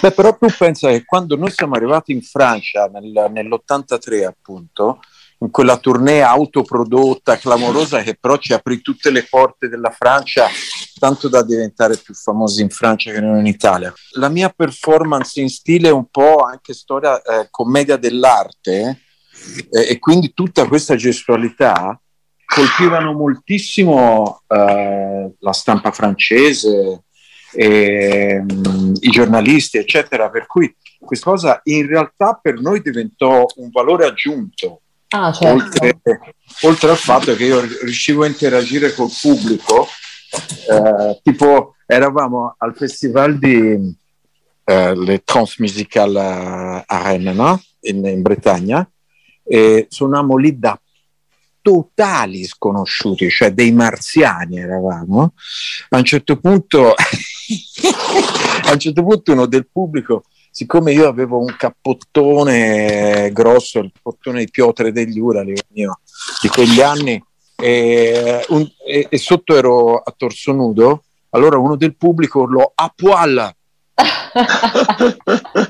Beh, 0.00 0.12
però 0.12 0.36
tu 0.36 0.46
pensa 0.56 0.90
che 0.90 1.04
quando 1.04 1.36
noi 1.36 1.50
siamo 1.50 1.74
arrivati 1.74 2.12
in 2.12 2.22
Francia 2.22 2.86
nel- 2.86 3.30
nell'83 3.30 4.24
appunto, 4.24 5.00
in 5.40 5.50
quella 5.50 5.76
tournée 5.76 6.22
autoprodotta, 6.22 7.36
clamorosa, 7.36 8.02
che 8.02 8.16
però 8.18 8.38
ci 8.38 8.52
aprì 8.52 8.80
tutte 8.80 9.10
le 9.10 9.26
porte 9.28 9.68
della 9.68 9.90
Francia, 9.90 10.46
tanto 10.98 11.28
da 11.28 11.42
diventare 11.42 11.96
più 11.98 12.14
famosi 12.14 12.62
in 12.62 12.70
Francia 12.70 13.12
che 13.12 13.20
non 13.20 13.38
in 13.38 13.46
Italia. 13.46 13.92
La 14.12 14.28
mia 14.28 14.48
performance 14.48 15.40
in 15.40 15.50
stile 15.50 15.90
un 15.90 16.06
po' 16.10 16.38
anche 16.38 16.72
storia, 16.72 17.20
eh, 17.20 17.48
commedia 17.50 17.96
dell'arte, 17.96 19.00
eh, 19.70 19.88
e 19.88 19.98
quindi 19.98 20.32
tutta 20.32 20.66
questa 20.66 20.96
gestualità 20.96 22.00
colpivano 22.46 23.12
moltissimo 23.12 24.42
eh, 24.46 25.34
la 25.38 25.52
stampa 25.52 25.90
francese, 25.90 27.02
e, 27.56 28.42
mm, 28.42 28.94
i 29.00 29.10
giornalisti, 29.10 29.78
eccetera. 29.78 30.30
Per 30.30 30.46
cui 30.46 30.74
questa 30.98 31.30
cosa 31.30 31.60
in 31.64 31.86
realtà 31.86 32.38
per 32.40 32.60
noi 32.60 32.80
diventò 32.80 33.46
un 33.56 33.70
valore 33.70 34.06
aggiunto. 34.06 34.80
Ah, 35.08 35.32
certo. 35.32 35.64
Oltre, 35.64 36.00
oltre 36.62 36.90
al 36.90 36.96
fatto 36.96 37.34
che 37.34 37.44
io 37.44 37.60
riuscivo 37.60 38.24
a 38.24 38.26
interagire 38.26 38.92
col 38.92 39.10
pubblico, 39.20 39.86
eh, 40.68 41.20
tipo 41.22 41.76
eravamo 41.86 42.54
al 42.58 42.74
festival 42.76 43.38
di, 43.38 43.96
eh, 44.64 44.94
le 44.96 45.22
Transmusical 45.24 46.16
a 46.16 47.02
Rennes, 47.02 47.34
no? 47.34 47.62
in, 47.80 48.04
in 48.04 48.22
Bretagna, 48.22 48.88
e 49.44 49.86
suonammo 49.88 50.36
lì 50.36 50.58
da 50.58 50.78
totali 51.62 52.44
sconosciuti, 52.44 53.28
cioè 53.30 53.52
dei 53.52 53.72
marziani 53.72 54.58
eravamo. 54.58 55.34
A 55.88 55.96
un 55.96 56.04
certo 56.04 56.38
punto, 56.38 56.94
a 58.64 58.72
un 58.72 58.78
certo 58.78 59.02
punto 59.02 59.32
uno 59.32 59.46
del 59.46 59.68
pubblico, 59.70 60.24
siccome 60.50 60.92
io 60.92 61.08
avevo 61.08 61.38
un 61.38 61.54
cappottone 61.56 63.30
grosso, 63.32 63.80
il 63.80 63.90
cappottone 63.92 64.44
di 64.44 64.50
Piotre 64.50 64.92
degli 64.92 65.18
Urali 65.18 65.54
mio, 65.68 66.00
di 66.40 66.48
quegli 66.48 66.80
anni, 66.80 67.22
e, 67.54 68.44
un, 68.48 68.66
e, 68.86 69.06
e, 69.08 69.18
sotto 69.18 69.56
ero 69.56 69.96
a 69.96 70.14
torso 70.16 70.52
nudo, 70.52 71.04
allora 71.30 71.58
uno 71.58 71.76
del 71.76 71.96
pubblico 71.96 72.40
urlò 72.40 72.70
a 72.74 72.92
poil 72.94 73.54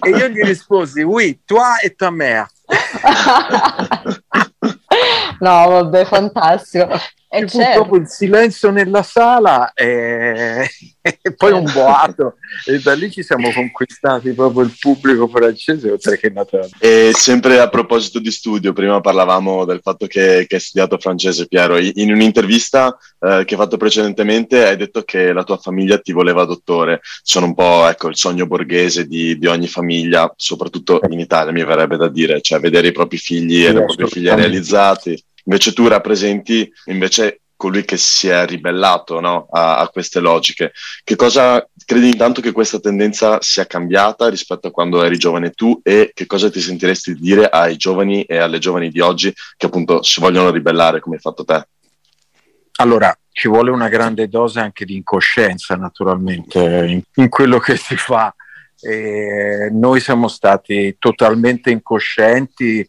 e 0.03 0.11
io 0.11 0.29
gli 0.29 0.43
risposi 0.43 1.03
oui, 1.03 1.41
toi 1.45 1.79
et 1.85 1.95
ta 1.95 2.11
mère 2.11 2.49
no, 5.41 5.69
vabbè, 5.69 6.05
fantastico. 6.05 6.89
E 7.37 7.49
fu 7.49 7.59
certo. 7.59 7.81
proprio 7.81 8.01
il 8.01 8.09
silenzio 8.09 8.71
nella 8.71 9.03
sala 9.03 9.73
e, 9.73 10.69
e 11.01 11.35
poi 11.35 11.53
un 11.53 11.71
boato 11.73 12.37
e 12.65 12.81
da 12.81 12.95
lì 12.95 13.11
ci 13.11 13.23
siamo 13.23 13.53
conquistati 13.53 14.33
proprio 14.33 14.65
il 14.65 14.75
pubblico 14.79 15.29
francese 15.29 15.91
oltre 15.91 16.19
che 16.19 16.31
Natale. 16.31 16.71
E 16.79 17.13
sempre 17.15 17.59
a 17.59 17.69
proposito 17.69 18.19
di 18.19 18.31
studio, 18.31 18.73
prima 18.73 19.01
parlavamo 19.01 19.65
del 19.65 19.81
fatto 19.83 20.07
che, 20.07 20.47
che 20.49 20.57
hai 20.57 20.61
studiato 20.61 20.99
francese 20.99 21.47
Piero, 21.47 21.79
in 21.79 22.13
un'intervista 22.13 22.97
eh, 23.21 23.45
che 23.45 23.55
hai 23.55 23.61
fatto 23.61 23.77
precedentemente 23.77 24.67
hai 24.67 24.77
detto 24.77 25.03
che 25.03 25.33
la 25.33 25.45
tua 25.45 25.57
famiglia 25.57 25.99
ti 25.99 26.13
voleva 26.13 26.45
dottore, 26.45 27.01
sono 27.23 27.47
un 27.47 27.55
po' 27.55 27.87
ecco, 27.89 28.09
il 28.09 28.17
sogno 28.17 28.47
borghese 28.47 29.07
di, 29.07 29.39
di 29.39 29.47
ogni 29.47 29.69
famiglia, 29.69 30.33
soprattutto 30.37 31.01
in 31.09 31.21
Italia 31.21 31.53
mi 31.53 31.65
verrebbe 31.65 31.97
da 31.97 32.09
dire, 32.09 32.41
cioè 32.41 32.61
vedere 32.61 32.89
i 32.89 32.93
propri 32.93 33.19
figli 33.19 33.61
sì, 33.61 33.65
e 33.65 33.73
le 33.73 33.85
proprie 33.85 34.09
figlie 34.09 34.35
realizzati. 34.35 35.25
Invece 35.47 35.73
tu 35.73 35.87
rappresenti 35.87 36.71
invece 36.87 37.41
colui 37.57 37.85
che 37.85 37.97
si 37.97 38.29
è 38.29 38.45
ribellato 38.47 39.19
no? 39.19 39.49
a, 39.51 39.79
a, 39.79 39.89
queste 39.89 40.21
logiche. 40.21 40.73
Che 41.03 41.17
cosa 41.17 41.67
credi 41.85 42.11
intanto 42.11 42.41
che 42.41 42.53
questa 42.53 42.79
tendenza 42.79 43.39
sia 43.41 43.67
cambiata 43.67 44.29
rispetto 44.29 44.69
a 44.69 44.71
quando 44.71 45.03
eri 45.03 45.17
giovane 45.17 45.51
tu 45.53 45.81
e 45.83 46.11
che 46.15 46.27
cosa 46.27 46.51
ti 46.51 46.61
sentiresti 46.61 47.15
di 47.15 47.21
dire 47.21 47.49
ai 47.49 47.77
giovani 47.77 48.23
e 48.25 48.37
alle 48.37 48.59
giovani 48.59 48.91
di 48.91 49.01
oggi 49.01 49.33
che 49.57 49.67
appunto 49.67 50.03
si 50.03 50.21
vogliono 50.21 50.51
ribellare 50.51 51.01
come 51.01 51.17
hai 51.17 51.23
fatto 51.23 51.45
te? 51.45 51.67
Allora, 52.79 53.17
ci 53.33 53.49
vuole 53.49 53.71
una 53.71 53.89
grande 53.89 54.29
dose 54.29 54.61
anche 54.61 54.85
di 54.85 54.97
incoscienza 54.97 55.77
naturalmente 55.77 56.59
in, 56.59 57.01
in 57.15 57.29
quello 57.29 57.59
che 57.59 57.77
si 57.77 57.97
fa. 57.97 58.35
E 58.79 59.71
noi 59.73 60.01
siamo 60.01 60.29
stati 60.29 60.97
totalmente 60.99 61.71
incoscienti 61.71 62.87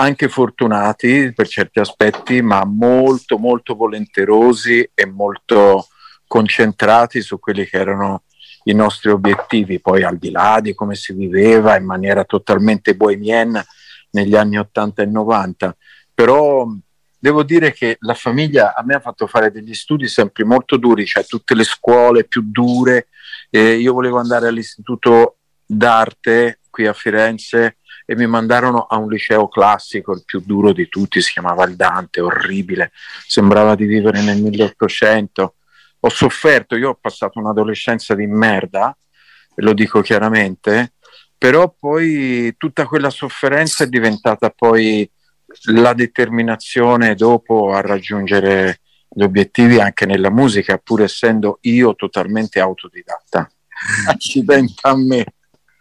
anche 0.00 0.28
fortunati 0.28 1.32
per 1.34 1.48
certi 1.48 1.80
aspetti, 1.80 2.40
ma 2.40 2.64
molto, 2.64 3.36
molto 3.36 3.74
volenterosi 3.74 4.88
e 4.94 5.06
molto 5.06 5.88
concentrati 6.26 7.20
su 7.20 7.40
quelli 7.40 7.64
che 7.64 7.78
erano 7.78 8.22
i 8.64 8.74
nostri 8.74 9.10
obiettivi, 9.10 9.80
poi 9.80 10.04
al 10.04 10.18
di 10.18 10.30
là 10.30 10.60
di 10.60 10.74
come 10.74 10.94
si 10.94 11.12
viveva 11.14 11.76
in 11.76 11.84
maniera 11.84 12.24
totalmente 12.24 12.94
bohemienne 12.94 13.66
negli 14.10 14.36
anni 14.36 14.58
80 14.58 15.02
e 15.02 15.06
90. 15.06 15.76
Però 16.14 16.68
devo 17.18 17.42
dire 17.42 17.72
che 17.72 17.96
la 18.00 18.14
famiglia 18.14 18.74
a 18.76 18.84
me 18.84 18.94
ha 18.94 19.00
fatto 19.00 19.26
fare 19.26 19.50
degli 19.50 19.74
studi 19.74 20.06
sempre 20.06 20.44
molto 20.44 20.76
duri, 20.76 21.06
cioè 21.06 21.24
tutte 21.24 21.56
le 21.56 21.64
scuole 21.64 22.24
più 22.24 22.42
dure. 22.44 23.08
Eh, 23.50 23.74
io 23.74 23.94
volevo 23.94 24.18
andare 24.18 24.46
all'istituto 24.46 25.38
d'arte 25.66 26.60
qui 26.70 26.86
a 26.86 26.92
Firenze 26.92 27.77
e 28.10 28.16
mi 28.16 28.26
mandarono 28.26 28.86
a 28.88 28.96
un 28.96 29.10
liceo 29.10 29.48
classico, 29.48 30.14
il 30.14 30.22
più 30.24 30.40
duro 30.40 30.72
di 30.72 30.88
tutti, 30.88 31.20
si 31.20 31.32
chiamava 31.32 31.66
il 31.66 31.76
Dante, 31.76 32.22
orribile, 32.22 32.90
sembrava 33.26 33.74
di 33.74 33.84
vivere 33.84 34.22
nel 34.22 34.40
1800. 34.40 35.54
Ho 36.00 36.08
sofferto, 36.08 36.74
io 36.74 36.88
ho 36.88 36.98
passato 36.98 37.38
un'adolescenza 37.38 38.14
di 38.14 38.26
merda, 38.26 38.96
lo 39.56 39.74
dico 39.74 40.00
chiaramente, 40.00 40.94
però 41.36 41.70
poi 41.78 42.54
tutta 42.56 42.86
quella 42.86 43.10
sofferenza 43.10 43.84
è 43.84 43.88
diventata 43.88 44.48
poi 44.48 45.06
la 45.72 45.92
determinazione 45.92 47.14
dopo 47.14 47.74
a 47.74 47.82
raggiungere 47.82 48.80
gli 49.06 49.22
obiettivi 49.22 49.80
anche 49.80 50.06
nella 50.06 50.30
musica, 50.30 50.78
pur 50.78 51.02
essendo 51.02 51.58
io 51.62 51.94
totalmente 51.94 52.58
autodidatta. 52.58 53.50
Accidenta 54.08 54.88
a 54.88 54.96
me. 54.96 55.26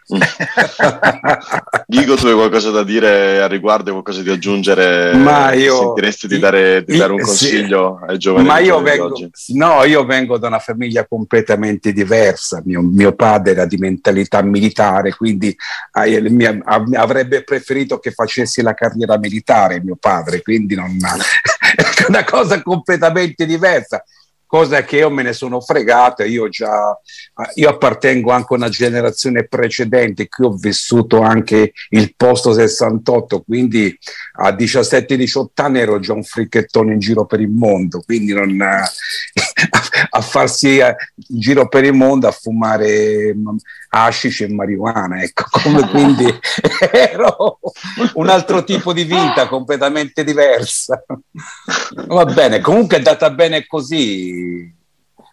Dico, 1.86 2.16
tu 2.16 2.28
hai 2.28 2.34
qualcosa 2.34 2.72
da 2.72 2.84
dire 2.84 3.42
a 3.42 3.48
riguardo, 3.48 3.92
qualcosa 3.92 4.22
di 4.22 4.30
aggiungere? 4.30 5.14
Ma 5.16 5.52
io 5.52 5.78
sentiresti 5.78 6.28
di 6.28 6.40
dare, 6.40 6.86
di 6.86 6.98
dare 6.98 7.12
un 7.12 7.20
consiglio 7.20 8.00
sì, 8.00 8.12
ai 8.12 8.18
giovani? 8.18 8.48
Ma 8.48 8.60
io 8.60 8.82
vengo, 8.82 9.12
no, 9.48 9.84
io 9.84 10.06
vengo 10.06 10.38
da 10.38 10.48
una 10.48 10.60
famiglia 10.60 11.06
completamente 11.06 11.92
diversa. 11.92 12.62
Mio, 12.64 12.82
mio 12.82 13.14
padre 13.16 13.52
era 13.52 13.66
di 13.66 13.76
mentalità 13.78 14.42
militare, 14.42 15.14
quindi 15.14 15.54
avrebbe 15.92 17.44
preferito 17.44 18.00
che 18.00 18.12
facessi 18.12 18.62
la 18.62 18.74
carriera 18.74 19.18
militare, 19.18 19.82
mio 19.84 19.98
padre, 20.00 20.42
quindi 20.42 20.76
non, 20.76 20.96
è 20.98 22.06
una 22.08 22.24
cosa 22.24 22.62
completamente 22.62 23.46
diversa 23.46 24.02
cosa 24.48 24.84
che 24.84 24.98
io 24.98 25.10
me 25.12 25.24
ne 25.24 25.34
sono 25.34 25.60
fregato, 25.60 26.24
io 26.24 26.48
già, 26.50 26.98
io 27.56 27.70
appartengo 27.70 28.32
anche 28.32 28.54
a 28.54 28.58
una 28.58 28.70
generazione 28.70 29.46
precedente, 29.46 30.30
qui 30.30 30.46
ho 30.46 30.54
vissuto 30.54 31.20
anche 31.20 31.74
il 31.90 32.16
posto 32.16 32.54
68, 32.54 33.42
quindi 33.42 33.96
a 34.40 34.50
17-18 34.52 35.46
anni 35.56 35.80
ero 35.80 36.00
già 36.00 36.14
un 36.14 36.24
fricchettone 36.24 36.94
in 36.94 37.00
giro 37.00 37.26
per 37.26 37.42
il 37.42 37.50
mondo, 37.50 38.02
quindi 38.04 38.34
non, 38.34 38.58
a 40.10 40.22
farsi 40.22 40.78
in 40.78 41.40
giro 41.40 41.68
per 41.68 41.84
il 41.84 41.94
mondo 41.94 42.28
a 42.28 42.32
fumare 42.32 43.36
hashish 43.90 44.42
e 44.42 44.50
marijuana, 44.50 45.22
ecco, 45.22 45.46
come 45.50 45.88
quindi 45.90 46.26
ero 46.92 47.60
un 48.14 48.30
altro 48.30 48.64
tipo 48.64 48.94
di 48.94 49.04
vita 49.04 49.48
completamente 49.48 50.24
diversa. 50.24 51.04
Va 52.08 52.26
bene, 52.26 52.60
comunque 52.60 52.96
è 52.96 53.00
andata 53.00 53.30
bene 53.32 53.66
così. 53.66 54.76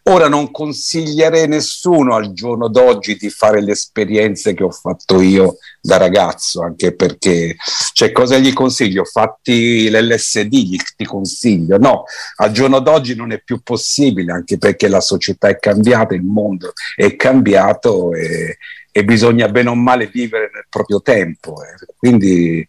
Ora 0.07 0.29
non 0.29 0.51
consiglierei 0.51 1.49
nessuno 1.49 2.15
al 2.15 2.35
giorno 2.35 2.69
d'oggi 2.69 3.17
di 3.17 3.31
fare 3.31 3.63
le 3.63 3.73
esperienze 3.73 4.53
che 4.53 4.63
ho 4.63 4.71
fatto 4.71 5.23
io 5.23 5.57
da 5.81 5.97
ragazzo, 5.97 6.63
anche 6.63 6.95
perché, 6.95 7.57
cioè, 7.95 8.13
cosa 8.13 8.37
gli 8.37 8.53
consiglio? 8.53 9.05
Fatti 9.05 9.89
l'LSD, 9.89 10.77
ti 10.97 11.05
consiglio. 11.07 11.79
No, 11.79 12.05
al 12.37 12.53
giorno 12.53 12.81
d'oggi 12.81 13.15
non 13.15 13.33
è 13.33 13.41
più 13.43 13.63
possibile, 13.63 14.33
anche 14.33 14.59
perché 14.59 14.89
la 14.89 15.01
società 15.01 15.49
è 15.49 15.59
cambiata, 15.59 16.15
il 16.15 16.23
mondo 16.23 16.73
è 16.95 17.17
cambiato 17.17 18.13
e, 18.13 18.59
e 18.93 19.05
bisogna 19.05 19.49
bene 19.49 19.71
o 19.71 19.75
male 19.75 20.09
vivere 20.09 20.51
nel 20.53 20.67
proprio 20.69 21.01
tempo. 21.01 21.63
Eh. 21.63 21.95
Quindi 21.97 22.69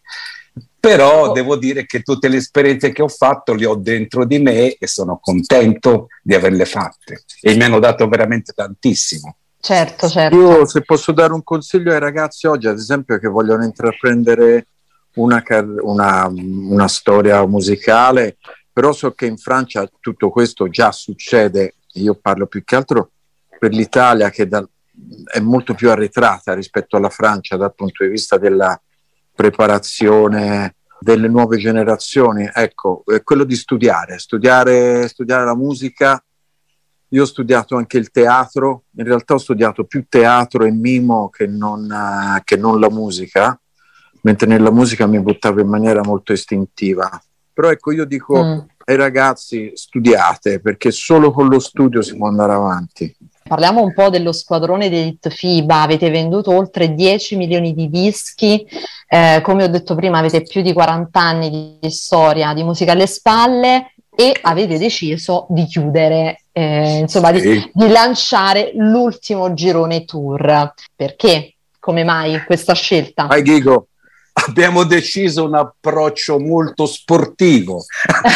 però 0.78 1.28
oh. 1.28 1.32
devo 1.32 1.56
dire 1.56 1.86
che 1.86 2.02
tutte 2.02 2.28
le 2.28 2.36
esperienze 2.36 2.92
che 2.92 3.02
ho 3.02 3.08
fatto 3.08 3.54
le 3.54 3.66
ho 3.66 3.74
dentro 3.74 4.24
di 4.24 4.38
me 4.38 4.74
e 4.74 4.86
sono 4.86 5.18
contento 5.20 6.08
di 6.22 6.34
averle 6.34 6.64
fatte 6.64 7.24
e 7.40 7.54
mi 7.54 7.64
hanno 7.64 7.78
dato 7.78 8.08
veramente 8.08 8.52
tantissimo. 8.52 9.36
Certo, 9.58 10.08
certo. 10.08 10.36
Io 10.36 10.66
se 10.66 10.82
posso 10.82 11.10
dare 11.10 11.32
un 11.32 11.42
consiglio 11.42 11.92
ai 11.92 11.98
ragazzi 11.98 12.46
oggi, 12.46 12.68
ad 12.68 12.78
esempio, 12.78 13.18
che 13.18 13.26
vogliono 13.26 13.64
intraprendere 13.64 14.68
una, 15.14 15.42
una, 15.82 16.26
una 16.28 16.88
storia 16.88 17.44
musicale, 17.46 18.36
però 18.72 18.92
so 18.92 19.12
che 19.12 19.26
in 19.26 19.38
Francia 19.38 19.88
tutto 20.00 20.30
questo 20.30 20.68
già 20.68 20.92
succede, 20.92 21.74
io 21.94 22.14
parlo 22.14 22.46
più 22.46 22.62
che 22.62 22.76
altro 22.76 23.10
per 23.58 23.72
l'Italia 23.72 24.30
che 24.30 24.46
da, 24.46 24.64
è 25.32 25.40
molto 25.40 25.74
più 25.74 25.90
arretrata 25.90 26.54
rispetto 26.54 26.96
alla 26.96 27.10
Francia 27.10 27.56
dal 27.56 27.74
punto 27.74 28.04
di 28.04 28.10
vista 28.10 28.38
della 28.38 28.78
preparazione 29.36 30.74
delle 30.98 31.28
nuove 31.28 31.58
generazioni, 31.58 32.48
ecco, 32.52 33.02
è 33.04 33.22
quello 33.22 33.44
di 33.44 33.54
studiare, 33.54 34.18
studiare, 34.18 35.06
studiare 35.06 35.44
la 35.44 35.54
musica. 35.54 36.20
Io 37.10 37.22
ho 37.22 37.26
studiato 37.26 37.76
anche 37.76 37.98
il 37.98 38.10
teatro, 38.10 38.84
in 38.96 39.04
realtà 39.04 39.34
ho 39.34 39.38
studiato 39.38 39.84
più 39.84 40.06
teatro 40.08 40.64
e 40.64 40.72
mimo 40.72 41.28
che 41.28 41.46
non, 41.46 41.84
uh, 41.84 42.40
che 42.42 42.56
non 42.56 42.80
la 42.80 42.90
musica, 42.90 43.60
mentre 44.22 44.48
nella 44.48 44.72
musica 44.72 45.06
mi 45.06 45.20
buttavo 45.20 45.60
in 45.60 45.68
maniera 45.68 46.00
molto 46.02 46.32
istintiva. 46.32 47.08
Però 47.52 47.70
ecco, 47.70 47.92
io 47.92 48.04
dico 48.04 48.42
mm. 48.42 48.58
ai 48.86 48.96
ragazzi 48.96 49.70
studiate, 49.74 50.60
perché 50.60 50.90
solo 50.90 51.30
con 51.30 51.46
lo 51.48 51.60
studio 51.60 52.02
si 52.02 52.16
può 52.16 52.26
andare 52.26 52.52
avanti. 52.52 53.14
Parliamo 53.46 53.80
un 53.80 53.92
po' 53.94 54.10
dello 54.10 54.32
squadrone 54.32 54.88
di 54.88 55.16
FIBA, 55.20 55.82
avete 55.82 56.10
venduto 56.10 56.52
oltre 56.52 56.94
10 56.94 57.36
milioni 57.36 57.74
di 57.74 57.88
dischi, 57.88 58.66
eh, 59.08 59.40
come 59.42 59.62
ho 59.62 59.68
detto 59.68 59.94
prima 59.94 60.18
avete 60.18 60.42
più 60.42 60.62
di 60.62 60.72
40 60.72 61.20
anni 61.20 61.78
di 61.80 61.90
storia 61.90 62.52
di 62.54 62.64
musica 62.64 62.92
alle 62.92 63.06
spalle 63.06 63.92
e 64.16 64.36
avete 64.42 64.78
deciso 64.78 65.46
di 65.50 65.64
chiudere, 65.66 66.40
eh, 66.50 66.98
insomma 66.98 67.30
di, 67.30 67.70
di 67.72 67.88
lanciare 67.88 68.72
l'ultimo 68.74 69.54
girone 69.54 70.04
tour. 70.04 70.72
Perché? 70.94 71.54
Come 71.78 72.02
mai 72.02 72.42
questa 72.44 72.74
scelta? 72.74 73.26
Vai 73.26 73.42
Ghigo 73.42 73.88
abbiamo 74.44 74.84
deciso 74.84 75.44
un 75.44 75.54
approccio 75.54 76.38
molto 76.38 76.84
sportivo 76.86 77.84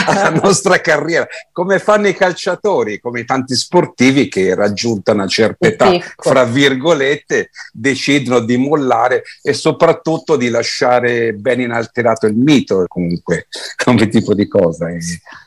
alla 0.07 0.31
nostra 0.43 0.81
carriera, 0.81 1.27
come 1.53 1.79
fanno 1.79 2.09
i 2.09 2.15
calciatori, 2.15 2.99
come 2.99 3.25
tanti 3.25 3.55
sportivi 3.55 4.29
che 4.29 4.55
raggiunta 4.55 5.13
una 5.13 5.27
certa 5.27 5.69
età, 5.69 5.91
fra 6.17 6.45
virgolette, 6.45 7.51
decidono 7.73 8.41
di 8.41 8.57
mollare 8.57 9.23
e 9.43 9.53
soprattutto 9.53 10.37
di 10.37 10.49
lasciare 10.49 11.35
ben 11.35 11.61
inalterato 11.61 12.27
il 12.27 12.37
mito, 12.37 12.85
comunque, 12.87 13.47
come 13.85 14.09
tipo 14.09 14.35
di 14.35 14.49
cosa. 14.49 14.89
È, 14.89 14.97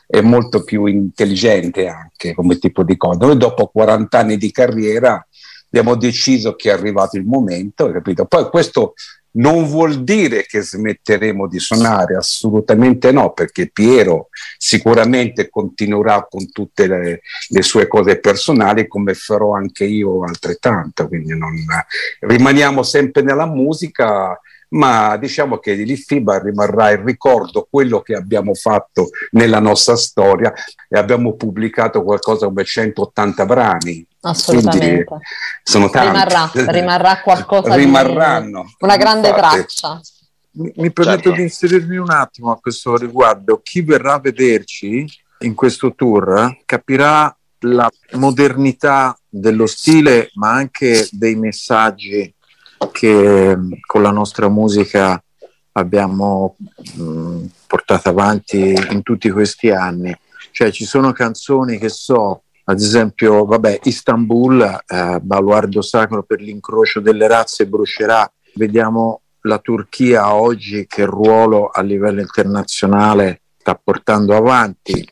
è 0.06 0.20
molto 0.20 0.62
più 0.62 0.86
intelligente 0.86 1.88
anche 1.88 2.34
come 2.34 2.58
tipo 2.58 2.84
di 2.84 2.96
cosa. 2.96 3.26
Noi 3.26 3.36
dopo 3.36 3.66
40 3.66 4.18
anni 4.18 4.36
di 4.36 4.52
carriera 4.52 5.26
abbiamo 5.66 5.96
deciso 5.96 6.54
che 6.54 6.70
è 6.70 6.72
arrivato 6.72 7.16
il 7.16 7.24
momento, 7.24 7.90
capito? 7.90 8.26
Poi 8.26 8.48
questo 8.48 8.94
non 9.36 9.64
vuol 9.64 10.04
dire 10.04 10.44
che 10.46 10.60
smetteremo 10.60 11.48
di 11.48 11.58
suonare, 11.58 12.16
assolutamente 12.16 13.10
no, 13.10 13.32
perché 13.32 13.70
Piero 13.72 14.28
sicuramente 14.58 15.48
continuerà 15.48 16.26
con 16.28 16.50
tutte 16.50 16.86
le, 16.86 17.20
le 17.48 17.62
sue 17.62 17.86
cose 17.86 18.18
personali 18.18 18.86
come 18.86 19.14
farò 19.14 19.54
anche 19.54 19.84
io 19.84 20.22
altrettanto, 20.24 21.08
quindi 21.08 21.36
non, 21.36 21.54
rimaniamo 22.20 22.82
sempre 22.82 23.22
nella 23.22 23.46
musica 23.46 24.38
ma 24.74 25.16
diciamo 25.16 25.58
che 25.58 25.76
di 25.76 25.84
Litfiba 25.84 26.40
rimarrà 26.40 26.90
il 26.90 26.98
ricordo, 26.98 27.66
quello 27.70 28.00
che 28.00 28.14
abbiamo 28.14 28.54
fatto 28.54 29.10
nella 29.32 29.60
nostra 29.60 29.96
storia 29.96 30.52
e 30.88 30.98
abbiamo 30.98 31.34
pubblicato 31.34 32.02
qualcosa 32.02 32.46
come 32.46 32.64
180 32.64 33.46
brani. 33.46 34.06
Assolutamente. 34.28 35.04
Quindi 35.04 35.24
sono 35.62 35.90
tanti. 35.90 36.08
Rimarrà, 36.08 36.50
rimarrà 36.72 37.20
qualcosa 37.20 37.74
Rimarranno. 37.74 38.62
di 38.62 38.74
una 38.80 38.96
grande 38.96 39.28
Infatti. 39.28 39.56
traccia. 39.56 40.00
Mi, 40.52 40.72
mi 40.76 40.92
permetto 40.92 41.22
Certo. 41.22 41.36
di 41.36 41.42
inserirmi 41.42 41.96
un 41.96 42.10
attimo 42.10 42.50
a 42.52 42.58
questo 42.58 42.96
riguardo. 42.96 43.60
Chi 43.62 43.82
verrà 43.82 44.14
a 44.14 44.20
vederci 44.20 45.04
in 45.40 45.54
questo 45.54 45.94
tour 45.94 46.58
capirà 46.64 47.36
la 47.60 47.90
modernità 48.12 49.16
dello 49.28 49.66
stile, 49.66 50.30
ma 50.34 50.52
anche 50.52 51.08
dei 51.10 51.34
messaggi 51.34 52.32
che 52.92 53.56
mh, 53.56 53.80
con 53.86 54.02
la 54.02 54.10
nostra 54.10 54.48
musica 54.48 55.20
abbiamo 55.72 56.56
mh, 56.94 57.44
portato 57.66 58.08
avanti 58.10 58.72
in 58.90 59.02
tutti 59.02 59.28
questi 59.30 59.70
anni. 59.70 60.16
Cioè 60.52 60.70
ci 60.70 60.84
sono 60.84 61.10
canzoni 61.12 61.78
che 61.78 61.88
so, 61.88 62.43
ad 62.66 62.80
esempio, 62.80 63.44
vabbè, 63.44 63.80
Istanbul, 63.84 64.82
eh, 64.86 65.18
baluardo 65.20 65.82
sacro 65.82 66.22
per 66.22 66.40
l'incrocio 66.40 67.00
delle 67.00 67.26
razze 67.28 67.66
brucerà. 67.66 68.30
Vediamo 68.54 69.20
la 69.42 69.58
Turchia 69.58 70.34
oggi 70.34 70.86
che 70.86 71.04
ruolo 71.04 71.68
a 71.68 71.82
livello 71.82 72.20
internazionale 72.20 73.42
sta 73.58 73.78
portando 73.82 74.34
avanti. 74.34 75.06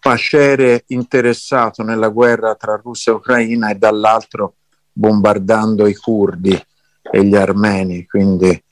Pascere 0.00 0.84
interessato 0.88 1.82
nella 1.82 2.08
guerra 2.08 2.56
tra 2.56 2.80
Russia 2.82 3.12
e 3.12 3.14
Ucraina 3.14 3.70
e 3.70 3.76
dall'altro 3.76 4.54
bombardando 4.92 5.86
i 5.86 5.94
curdi 5.94 6.60
e 7.02 7.24
gli 7.24 7.36
armeni, 7.36 8.04
quindi 8.06 8.62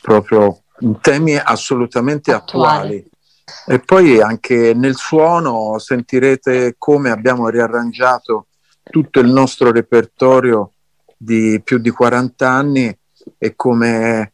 proprio 0.00 0.62
temi 1.00 1.36
assolutamente 1.36 2.32
attuali. 2.32 3.04
E 3.66 3.78
poi 3.78 4.20
anche 4.20 4.72
nel 4.74 4.96
suono 4.96 5.78
sentirete 5.78 6.74
come 6.78 7.10
abbiamo 7.10 7.48
riarrangiato 7.48 8.46
tutto 8.82 9.20
il 9.20 9.28
nostro 9.28 9.70
repertorio 9.70 10.72
di 11.16 11.60
più 11.62 11.78
di 11.78 11.90
40 11.90 12.48
anni 12.48 12.98
e 13.36 13.54
come 13.54 14.32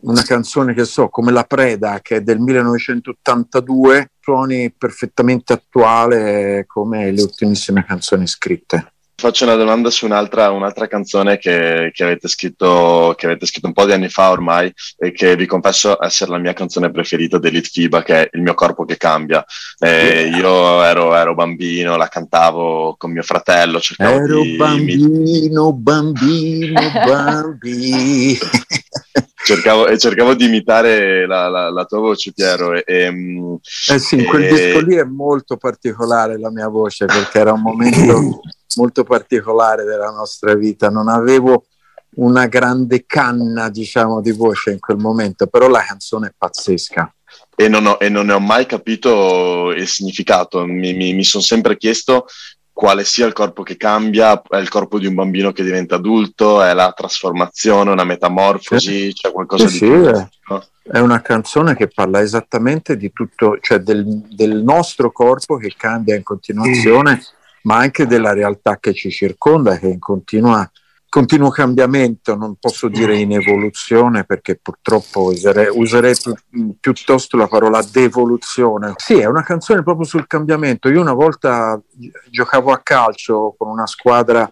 una 0.00 0.22
canzone 0.22 0.74
che 0.74 0.84
so, 0.84 1.08
come 1.08 1.32
La 1.32 1.44
Preda, 1.44 2.00
che 2.00 2.16
è 2.16 2.20
del 2.20 2.38
1982, 2.38 4.12
suoni 4.20 4.70
perfettamente 4.70 5.52
attuale 5.52 6.64
come 6.66 7.10
le 7.10 7.22
ultimissime 7.22 7.84
canzoni 7.84 8.26
scritte. 8.26 8.92
Faccio 9.20 9.42
una 9.42 9.56
domanda 9.56 9.90
su 9.90 10.04
un'altra, 10.04 10.52
un'altra 10.52 10.86
canzone 10.86 11.38
che, 11.38 11.90
che 11.92 12.04
avete 12.04 12.28
scritto, 12.28 13.14
che 13.16 13.26
avete 13.26 13.46
scritto 13.46 13.66
un 13.66 13.72
po' 13.72 13.84
di 13.84 13.90
anni 13.90 14.08
fa 14.08 14.30
ormai 14.30 14.72
e 14.96 15.10
che 15.10 15.34
vi 15.34 15.44
confesso 15.44 16.00
essere 16.00 16.30
la 16.30 16.38
mia 16.38 16.52
canzone 16.52 16.92
preferita 16.92 17.36
dell'Elite 17.36 17.68
FIBA, 17.68 18.02
che 18.04 18.14
è 18.14 18.28
Il 18.34 18.42
mio 18.42 18.54
corpo 18.54 18.84
che 18.84 18.96
cambia. 18.96 19.44
Eh, 19.76 20.30
io 20.32 20.84
ero, 20.84 21.16
ero 21.16 21.34
bambino, 21.34 21.96
la 21.96 22.06
cantavo 22.06 22.94
con 22.96 23.10
mio 23.10 23.24
fratello, 23.24 23.80
cercavo 23.80 24.18
Ero 24.18 24.40
di, 24.40 24.54
bambino, 24.54 25.72
bambino, 25.72 26.80
bambino. 27.04 28.38
cercavo, 29.44 29.86
e 29.86 29.98
cercavo 29.98 30.34
di 30.34 30.44
imitare 30.46 31.26
la, 31.26 31.48
la- 31.48 31.70
la 31.70 31.84
tua 31.84 31.98
voce, 31.98 32.32
Piero. 32.32 32.72
E, 32.74 32.82
e, 32.86 33.10
mm, 33.10 33.54
Eh 33.92 33.98
sì, 33.98 34.16
in 34.18 34.26
quel 34.26 34.42
e- 34.44 34.48
disco 34.48 34.80
lì 34.80 34.96
è 34.96 35.04
molto 35.04 35.56
particolare 35.56 36.38
la 36.38 36.50
mia 36.50 36.68
voce 36.68 37.06
perché 37.06 37.38
era 37.38 37.52
un 37.52 37.62
momento 37.62 38.40
molto 38.76 39.04
particolare 39.04 39.84
della 39.84 40.10
nostra 40.10 40.54
vita. 40.54 40.88
Non 40.90 41.08
avevo 41.08 41.66
una 42.16 42.46
grande 42.46 43.04
canna, 43.06 43.68
diciamo, 43.68 44.20
di 44.20 44.32
voce 44.32 44.70
in 44.72 44.78
quel 44.80 44.96
momento, 44.98 45.46
però 45.46 45.68
la 45.68 45.84
canzone 45.84 46.28
è 46.28 46.34
pazzesca. 46.36 47.12
e 47.54 47.68
non, 47.68 47.86
ho, 47.86 47.96
e 48.00 48.08
non 48.08 48.26
ne 48.26 48.32
ho 48.32 48.40
mai 48.40 48.66
capito 48.66 49.70
il 49.72 49.86
significato. 49.86 50.64
Mi, 50.64 50.94
mi- 50.94 51.12
mi 51.14 51.24
sono 51.24 51.42
sempre 51.42 51.76
chiesto 51.76 52.26
quale 52.78 53.02
sia 53.02 53.26
il 53.26 53.32
corpo 53.32 53.64
che 53.64 53.76
cambia, 53.76 54.40
è 54.40 54.58
il 54.58 54.68
corpo 54.68 55.00
di 55.00 55.06
un 55.06 55.14
bambino 55.14 55.50
che 55.50 55.64
diventa 55.64 55.96
adulto, 55.96 56.62
è 56.62 56.72
la 56.74 56.92
trasformazione, 56.96 57.90
una 57.90 58.04
metamorfosi, 58.04 59.12
c'è 59.12 59.32
qualcosa 59.32 59.66
Sì, 59.66 59.72
di 59.72 59.78
sì, 59.78 59.84
più. 59.86 60.04
è, 60.04 60.28
è 60.92 60.98
una 61.00 61.20
canzone 61.20 61.74
che 61.74 61.88
parla 61.88 62.20
esattamente 62.20 62.96
di 62.96 63.12
tutto, 63.12 63.58
cioè 63.60 63.80
del, 63.80 64.06
del 64.30 64.62
nostro 64.62 65.10
corpo 65.10 65.56
che 65.56 65.74
cambia 65.76 66.14
in 66.14 66.22
continuazione, 66.22 67.20
ma 67.62 67.78
anche 67.78 68.06
della 68.06 68.32
realtà 68.32 68.78
che 68.78 68.94
ci 68.94 69.10
circonda, 69.10 69.76
che 69.76 69.88
è 69.88 69.90
in 69.90 69.98
continua, 69.98 70.70
continuo 71.08 71.48
cambiamento, 71.50 72.36
non 72.36 72.56
posso 72.60 72.88
dire 72.88 73.16
in 73.16 73.32
evoluzione 73.32 74.24
perché 74.24 74.58
purtroppo 74.60 75.22
userei, 75.22 75.68
userei 75.72 76.14
pi- 76.14 76.76
piuttosto 76.78 77.36
la 77.36 77.46
parola 77.46 77.82
devoluzione. 77.82 78.94
Sì, 78.96 79.18
è 79.18 79.26
una 79.26 79.42
canzone 79.42 79.82
proprio 79.82 80.04
sul 80.06 80.26
cambiamento. 80.26 80.88
Io 80.88 81.00
una 81.00 81.14
volta 81.14 81.80
gi- 81.90 82.10
giocavo 82.30 82.72
a 82.72 82.80
calcio 82.82 83.54
con 83.56 83.68
una 83.68 83.86
squadra 83.86 84.50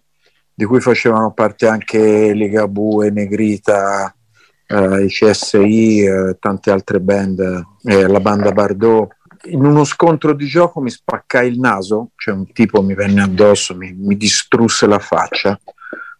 di 0.54 0.64
cui 0.64 0.80
facevano 0.80 1.32
parte 1.32 1.66
anche 1.66 2.32
Ligabue, 2.32 3.10
Negrita, 3.10 4.14
eh, 4.66 5.04
i 5.04 5.08
CSI, 5.08 6.04
eh, 6.04 6.36
tante 6.40 6.70
altre 6.70 7.00
band, 7.00 7.64
eh, 7.84 8.06
la 8.06 8.20
banda 8.20 8.52
Bardot. 8.52 9.14
In 9.48 9.64
uno 9.64 9.84
scontro 9.84 10.32
di 10.32 10.46
gioco 10.46 10.80
mi 10.80 10.90
spaccai 10.90 11.48
il 11.48 11.60
naso, 11.60 12.10
cioè 12.16 12.34
un 12.34 12.50
tipo 12.52 12.82
mi 12.82 12.94
venne 12.94 13.22
addosso, 13.22 13.76
mi, 13.76 13.92
mi 13.92 14.16
distrusse 14.16 14.86
la 14.86 14.98
faccia. 14.98 15.60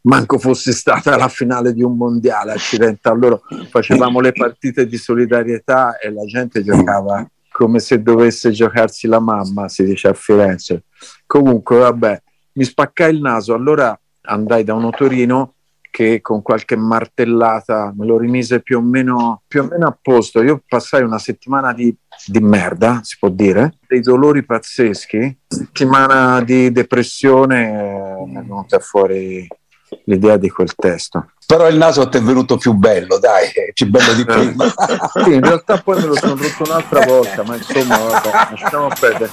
Manco 0.06 0.38
fosse 0.38 0.72
stata 0.72 1.16
la 1.16 1.28
finale 1.28 1.72
di 1.72 1.82
un 1.82 1.96
mondiale, 1.96 2.52
accidente. 2.52 3.08
Allora 3.08 3.38
facevamo 3.68 4.20
le 4.20 4.32
partite 4.32 4.86
di 4.86 4.96
solidarietà 4.96 5.98
e 5.98 6.12
la 6.12 6.24
gente 6.24 6.62
giocava 6.62 7.28
come 7.50 7.80
se 7.80 8.02
dovesse 8.02 8.50
giocarsi 8.50 9.08
la 9.08 9.18
mamma, 9.18 9.68
si 9.68 9.82
dice 9.82 10.08
a 10.08 10.12
Firenze. 10.12 10.84
Comunque, 11.26 11.78
vabbè, 11.78 12.22
mi 12.52 12.64
spaccai 12.64 13.14
il 13.14 13.20
naso, 13.20 13.54
allora 13.54 13.98
andai 14.22 14.62
da 14.62 14.74
un 14.74 14.84
otorino 14.84 15.54
che 15.90 16.20
con 16.20 16.42
qualche 16.42 16.76
martellata 16.76 17.92
me 17.96 18.04
lo 18.04 18.18
rimise 18.18 18.60
più 18.60 18.76
o 18.76 18.82
meno, 18.82 19.42
più 19.48 19.62
o 19.62 19.68
meno 19.68 19.86
a 19.86 19.98
posto. 20.00 20.42
Io 20.42 20.62
passai 20.68 21.02
una 21.02 21.18
settimana 21.18 21.72
di, 21.72 21.92
di 22.26 22.40
merda, 22.40 23.00
si 23.02 23.16
può 23.18 23.30
dire, 23.30 23.78
dei 23.88 24.02
dolori 24.02 24.44
pazzeschi, 24.44 25.38
settimana 25.48 26.42
di 26.42 26.70
depressione, 26.70 27.72
eh, 27.72 28.38
è 28.38 28.42
venuta 28.42 28.78
fuori 28.78 29.48
l'idea 30.04 30.36
di 30.36 30.50
quel 30.50 30.74
testo. 30.74 31.30
Però 31.46 31.68
il 31.68 31.76
naso 31.76 32.08
ti 32.08 32.18
è 32.18 32.22
venuto 32.22 32.56
più 32.56 32.72
bello, 32.72 33.18
dai, 33.18 33.46
è 33.46 33.72
più 33.72 33.88
bello 33.88 34.12
di 34.14 34.24
prima. 34.24 34.66
Sì, 35.24 35.34
in 35.34 35.40
realtà 35.40 35.78
poi 35.78 36.00
me 36.00 36.06
lo 36.06 36.16
sono 36.16 36.36
rotto 36.36 36.64
un'altra 36.64 37.04
volta, 37.06 37.42
ma 37.44 37.56
insomma, 37.56 37.96
vabbè, 37.96 38.30
lasciamo 38.50 38.88
perdere. 38.98 39.30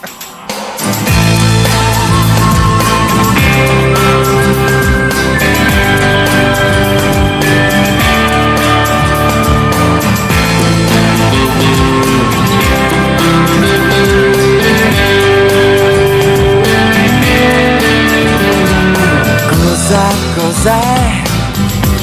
Cos'è 20.64 21.22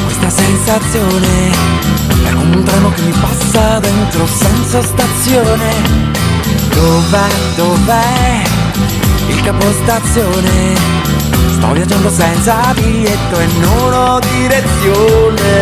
questa 0.05 0.29
sensazione? 0.29 1.51
È 2.25 2.33
un 2.33 2.63
treno 2.63 2.91
che 2.91 3.01
mi 3.03 3.13
passa 3.13 3.79
dentro 3.79 4.27
senza 4.27 4.83
stazione. 4.83 6.19
Dov'è, 6.75 7.29
dov'è 7.57 8.43
il 9.29 9.41
capostazione? 9.41 10.75
Sto 11.53 11.73
viaggiando 11.73 12.11
senza 12.11 12.75
biglietto 12.75 13.39
e 13.39 13.47
non 13.61 13.95
ho 13.95 14.19
direzione. 14.19 15.61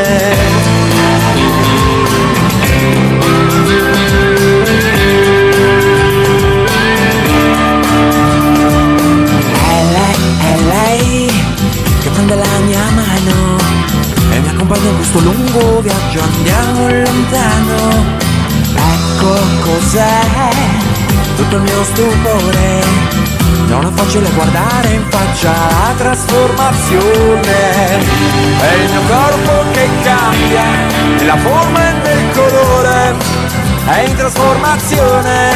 Accompagna 14.68 14.90
in 14.90 14.96
questo 14.96 15.20
lungo 15.20 15.80
viaggio, 15.80 16.20
andiamo 16.20 16.88
lontano. 16.90 18.16
Ecco 18.74 19.34
cos'è 19.60 20.50
tutto 21.36 21.56
il 21.56 21.62
mio 21.62 21.84
stupore. 21.84 22.82
Non 23.68 23.86
è 23.86 23.90
facile 23.94 24.28
guardare 24.30 24.88
in 24.90 25.04
faccia 25.08 25.50
la 25.50 25.94
trasformazione. 25.96 27.48
È 28.60 28.72
il 28.74 28.90
mio 28.90 29.00
corpo 29.08 29.64
che 29.72 29.88
cambia, 30.02 30.64
nella 31.16 31.36
forma 31.38 31.88
e 31.88 31.92
nel 32.02 32.30
colore. 32.34 33.14
È 33.86 34.00
in 34.06 34.16
trasformazione. 34.16 35.50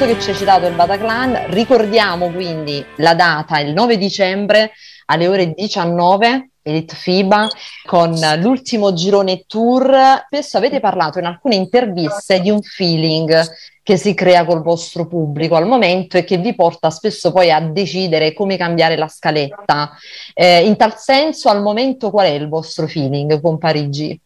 Visto 0.00 0.16
che 0.16 0.22
ci 0.22 0.30
hai 0.30 0.36
citato 0.36 0.66
il 0.66 0.74
Bataclan, 0.74 1.50
ricordiamo 1.50 2.30
quindi 2.30 2.82
la 2.96 3.12
data, 3.12 3.58
il 3.58 3.74
9 3.74 3.98
dicembre 3.98 4.72
alle 5.04 5.28
ore 5.28 5.52
19, 5.52 6.52
Elite 6.62 6.94
FIBA, 6.94 7.48
con 7.84 8.18
l'ultimo 8.38 8.94
girone 8.94 9.44
tour. 9.46 10.24
Spesso 10.24 10.56
avete 10.56 10.80
parlato 10.80 11.18
in 11.18 11.26
alcune 11.26 11.56
interviste 11.56 12.40
di 12.40 12.48
un 12.48 12.62
feeling 12.62 13.44
che 13.82 13.98
si 13.98 14.14
crea 14.14 14.46
col 14.46 14.62
vostro 14.62 15.06
pubblico 15.06 15.56
al 15.56 15.66
momento 15.66 16.16
e 16.16 16.24
che 16.24 16.38
vi 16.38 16.54
porta 16.54 16.88
spesso 16.88 17.30
poi 17.30 17.50
a 17.50 17.60
decidere 17.60 18.32
come 18.32 18.56
cambiare 18.56 18.96
la 18.96 19.08
scaletta. 19.08 19.90
Eh, 20.32 20.64
in 20.64 20.78
tal 20.78 20.96
senso, 20.96 21.50
al 21.50 21.60
momento, 21.60 22.10
qual 22.10 22.24
è 22.24 22.30
il 22.30 22.48
vostro 22.48 22.86
feeling 22.86 23.38
con 23.38 23.58
Parigi? 23.58 24.18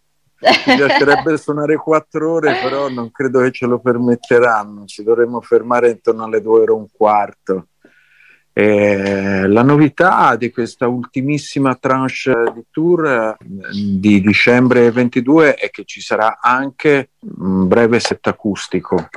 Mi 0.66 0.76
piacerebbe 0.76 1.38
suonare 1.38 1.76
quattro 1.76 2.32
ore, 2.32 2.58
però 2.62 2.88
non 2.88 3.10
credo 3.10 3.40
che 3.40 3.50
ce 3.50 3.66
lo 3.66 3.78
permetteranno. 3.80 4.84
Ci 4.84 5.02
dovremmo 5.02 5.40
fermare 5.40 5.90
intorno 5.90 6.24
alle 6.24 6.42
due 6.42 6.60
ore 6.60 6.72
e 6.72 6.74
un 6.74 6.86
quarto. 6.92 7.68
Eh, 8.56 9.48
la 9.48 9.62
novità 9.62 10.36
di 10.36 10.50
questa 10.50 10.86
ultimissima 10.86 11.74
tranche 11.74 12.52
di 12.54 12.64
tour 12.70 13.36
di 13.40 14.20
dicembre 14.20 14.92
22 14.92 15.54
è 15.54 15.70
che 15.70 15.82
ci 15.84 16.00
sarà 16.00 16.38
anche 16.40 17.10
un 17.38 17.66
breve 17.66 17.98
set 17.98 18.24
acustico, 18.28 19.08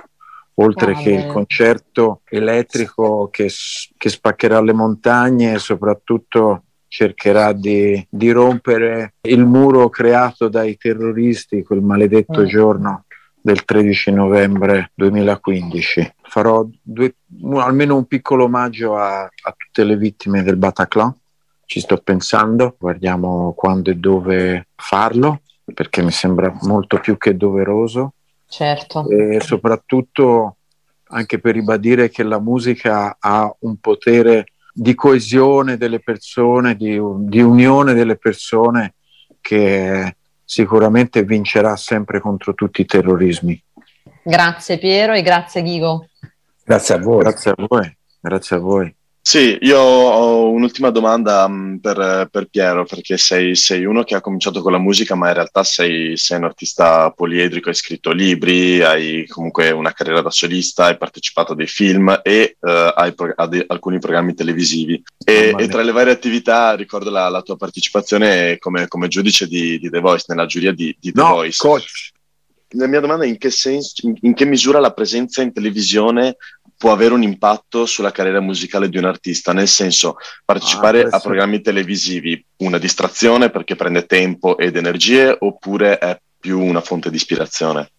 oltre 0.56 0.94
Ah, 0.94 0.96
che 0.96 1.12
il 1.12 1.28
concerto 1.28 2.22
elettrico 2.26 3.30
che, 3.30 3.52
che 3.96 4.10
spaccherà 4.10 4.60
le 4.60 4.74
montagne 4.74 5.54
e 5.54 5.60
soprattutto 5.60 6.64
cercherà 6.88 7.54
di, 7.54 8.06
di 8.10 8.32
rompere 8.32 9.16
il 9.22 9.46
muro 9.46 9.90
creato 9.90 10.48
dai 10.48 10.78
terroristi 10.78 11.64
quel 11.64 11.82
maledetto 11.82 12.42
Mm. 12.42 12.46
giorno 12.46 13.06
del 13.42 13.64
13 13.64 14.12
novembre 14.12 14.92
2015. 14.96 16.14
Farò 16.24 16.68
due- 16.82 17.16
almeno 17.56 17.96
un 17.96 18.06
piccolo 18.06 18.46
omaggio 18.46 18.96
a, 18.98 19.22
a 19.24 19.54
tutte 19.56 19.84
le 19.84 19.96
vittime 19.96 20.44
del 20.44 20.58
Bataclan. 20.58 21.16
Ci 21.66 21.80
sto 21.82 21.98
pensando, 21.98 22.76
guardiamo 22.80 23.54
quando 23.56 23.90
e 23.92 23.96
dove 23.96 24.68
farlo, 24.76 25.42
perché 25.74 26.02
mi 26.02 26.12
sembra 26.12 26.54
molto 26.62 27.00
più 27.00 27.18
che 27.18 27.36
doveroso 27.36 28.14
Certo. 28.48 29.10
e 29.10 29.40
soprattutto 29.42 30.56
anche 31.10 31.40
per 31.40 31.54
ribadire 31.56 32.10
che 32.10 32.24
la 32.24 32.40
musica 32.40 33.18
ha 33.20 33.54
un 33.60 33.78
potere 33.78 34.46
di 34.80 34.94
coesione 34.94 35.76
delle 35.76 36.00
persone, 36.00 36.76
di, 36.76 37.02
di 37.22 37.42
unione 37.42 37.96
delle 37.96 38.16
persone 38.16 38.94
che 39.42 40.18
sicuramente 40.44 41.24
vincerà 41.24 41.76
sempre 41.76 42.20
contro 42.20 42.54
tutti 42.54 42.82
i 42.82 42.86
terrorismi. 42.86 43.60
Grazie 44.24 44.78
Piero 44.78 45.14
e 45.14 45.24
grazie 45.24 45.64
Ghigo. 45.64 46.10
Grazie 46.64 46.96
a 46.96 47.00
voi. 47.00 47.24
Grazie 47.24 47.52
a 47.52 47.66
voi, 47.68 47.98
grazie 48.20 48.56
a 48.56 48.60
voi. 48.60 48.97
Sì, 49.28 49.58
io 49.60 49.78
ho 49.78 50.50
un'ultima 50.52 50.90
domanda 50.90 51.50
mm, 51.50 51.80
per, 51.80 52.30
per 52.32 52.46
Piero, 52.46 52.86
perché 52.86 53.18
sei, 53.18 53.58
sei, 53.58 53.84
uno 53.84 54.06
che 54.06 54.16
ha 54.16 54.22
cominciato 54.22 54.62
con 54.62 54.72
la 54.72 54.78
musica, 54.78 55.16
ma 55.16 55.28
in 55.28 55.34
realtà 55.34 55.66
sei, 55.66 56.16
sei, 56.16 56.38
un 56.38 56.46
artista 56.46 57.12
poliedrico, 57.12 57.68
hai 57.68 57.76
scritto 57.76 58.14
libri, 58.14 58.82
hai 58.82 59.28
comunque 59.28 59.70
una 59.72 59.92
carriera 59.92 60.22
da 60.22 60.30
solista, 60.30 60.86
hai 60.86 60.96
partecipato 60.96 61.52
a 61.52 61.56
dei 61.56 61.68
film 61.68 62.22
e 62.24 62.56
uh, 62.58 62.70
hai 62.96 63.14
pro- 63.14 63.34
a 63.36 63.48
de- 63.48 63.66
alcuni 63.68 64.00
programmi 64.00 64.34
televisivi. 64.34 65.04
E, 65.26 65.54
e, 65.58 65.68
tra 65.68 65.82
le 65.82 65.92
varie 65.92 66.14
attività 66.14 66.74
ricordo 66.76 67.10
la, 67.10 67.28
la 67.28 67.42
tua 67.42 67.58
partecipazione 67.58 68.58
come, 68.60 68.88
come 68.88 69.10
giudice 69.10 69.46
di, 69.46 69.78
di, 69.78 69.90
The 69.90 70.00
Voice, 70.00 70.24
nella 70.30 70.46
giuria 70.46 70.72
di, 70.72 70.96
di 70.98 71.12
The 71.12 71.22
no, 71.22 71.28
Voice. 71.32 71.58
Coach. 71.58 72.12
La 72.72 72.88
mia 72.88 73.02
domanda 73.02 73.26
è 73.26 73.28
in 73.28 73.38
che, 73.38 73.50
senso, 73.50 74.08
in, 74.08 74.16
in 74.22 74.34
che 74.34 74.46
misura 74.46 74.80
la 74.80 74.92
presenza 74.92 75.42
in 75.42 75.52
televisione 75.52 76.38
può 76.78 76.92
avere 76.92 77.14
un 77.14 77.24
impatto 77.24 77.86
sulla 77.86 78.12
carriera 78.12 78.40
musicale 78.40 78.88
di 78.88 78.98
un 78.98 79.06
artista, 79.06 79.52
nel 79.52 79.68
senso 79.68 80.18
partecipare 80.46 81.04
ah, 81.04 81.18
a 81.18 81.20
programmi 81.20 81.62
televisivi, 81.62 82.44
una 82.58 82.78
distrazione 82.78 83.50
perché 83.50 83.76
prende 83.76 84.06
tempo 84.06 84.58
ed 84.58 84.76
energie 84.78 85.36
oppure 85.38 85.98
è 85.98 86.20
più 86.40 86.62
una 86.62 86.82
fonte 86.82 87.10
di 87.10 87.16
ispirazione? 87.16 87.92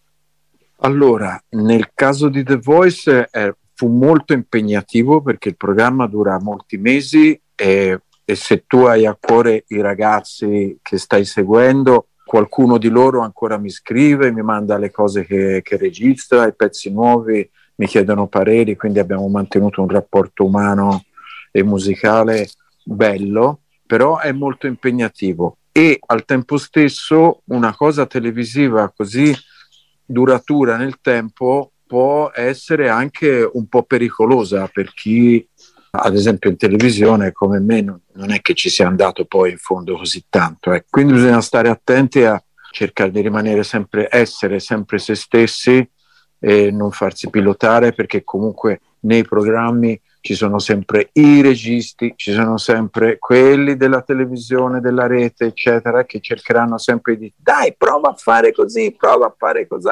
Allora, 0.81 1.41
nel 1.49 1.91
caso 1.93 2.29
di 2.29 2.43
The 2.43 2.55
Voice 2.55 3.27
eh, 3.29 3.53
fu 3.73 3.87
molto 3.87 4.31
impegnativo 4.31 5.21
perché 5.21 5.49
il 5.49 5.57
programma 5.57 6.07
dura 6.07 6.39
molti 6.39 6.77
mesi 6.77 7.39
e, 7.53 8.01
e 8.23 8.35
se 8.35 8.63
tu 8.65 8.85
hai 8.85 9.05
a 9.05 9.17
cuore 9.19 9.65
i 9.67 9.81
ragazzi 9.81 10.79
che 10.81 10.97
stai 10.97 11.25
seguendo, 11.25 12.07
qualcuno 12.25 12.77
di 12.77 12.87
loro 12.87 13.21
ancora 13.21 13.57
mi 13.57 13.69
scrive, 13.69 14.31
mi 14.31 14.41
manda 14.41 14.77
le 14.77 14.91
cose 14.91 15.25
che, 15.25 15.61
che 15.63 15.75
registra, 15.75 16.47
i 16.47 16.55
pezzi 16.55 16.91
nuovi, 16.91 17.49
mi 17.79 17.87
chiedono 17.87 18.27
pareri, 18.27 18.75
quindi 18.75 18.99
abbiamo 18.99 19.27
mantenuto 19.29 19.81
un 19.81 19.87
rapporto 19.87 20.45
umano 20.45 21.05
e 21.49 21.63
musicale 21.63 22.49
bello, 22.83 23.61
però 23.85 24.19
è 24.19 24.33
molto 24.33 24.67
impegnativo 24.67 25.57
e 25.71 25.99
al 26.07 26.25
tempo 26.25 26.57
stesso 26.57 27.41
una 27.45 27.73
cosa 27.75 28.05
televisiva 28.05 28.91
così 28.95 29.33
duratura 30.03 30.75
nel 30.75 30.97
tempo 31.01 31.71
può 31.87 32.31
essere 32.33 32.89
anche 32.89 33.49
un 33.51 33.67
po' 33.67 33.83
pericolosa 33.83 34.67
per 34.67 34.93
chi 34.93 35.47
ad 35.91 36.15
esempio 36.15 36.49
in 36.49 36.57
televisione 36.57 37.31
come 37.31 37.59
me 37.59 37.81
non 37.81 38.31
è 38.31 38.41
che 38.41 38.55
ci 38.55 38.69
sia 38.69 38.87
andato 38.87 39.25
poi 39.25 39.51
in 39.51 39.57
fondo 39.57 39.95
così 39.95 40.25
tanto 40.27 40.73
eh. 40.73 40.85
quindi 40.89 41.13
bisogna 41.13 41.41
stare 41.41 41.69
attenti 41.69 42.23
a 42.23 42.43
cercare 42.71 43.11
di 43.11 43.21
rimanere 43.21 43.63
sempre 43.63 44.07
essere 44.11 44.59
sempre 44.59 44.97
se 44.97 45.15
stessi 45.15 45.87
e 46.39 46.71
non 46.71 46.91
farsi 46.91 47.29
pilotare 47.29 47.91
perché 47.91 48.23
comunque 48.23 48.81
nei 49.01 49.23
programmi 49.23 49.99
ci 50.21 50.35
sono 50.35 50.59
sempre 50.59 51.09
i 51.13 51.41
registi, 51.41 52.13
ci 52.15 52.33
sono 52.33 52.57
sempre 52.57 53.17
quelli 53.19 53.77
della 53.77 54.01
televisione, 54.01 54.81
della 54.81 55.07
rete, 55.07 55.45
eccetera, 55.45 56.03
che 56.03 56.19
cercheranno 56.19 56.77
sempre 56.77 57.17
di 57.17 57.31
dai, 57.35 57.73
prova 57.77 58.09
a 58.09 58.15
fare 58.15 58.51
così, 58.51 58.93
prova 58.97 59.27
a 59.27 59.35
fare 59.37 59.67
così. 59.67 59.87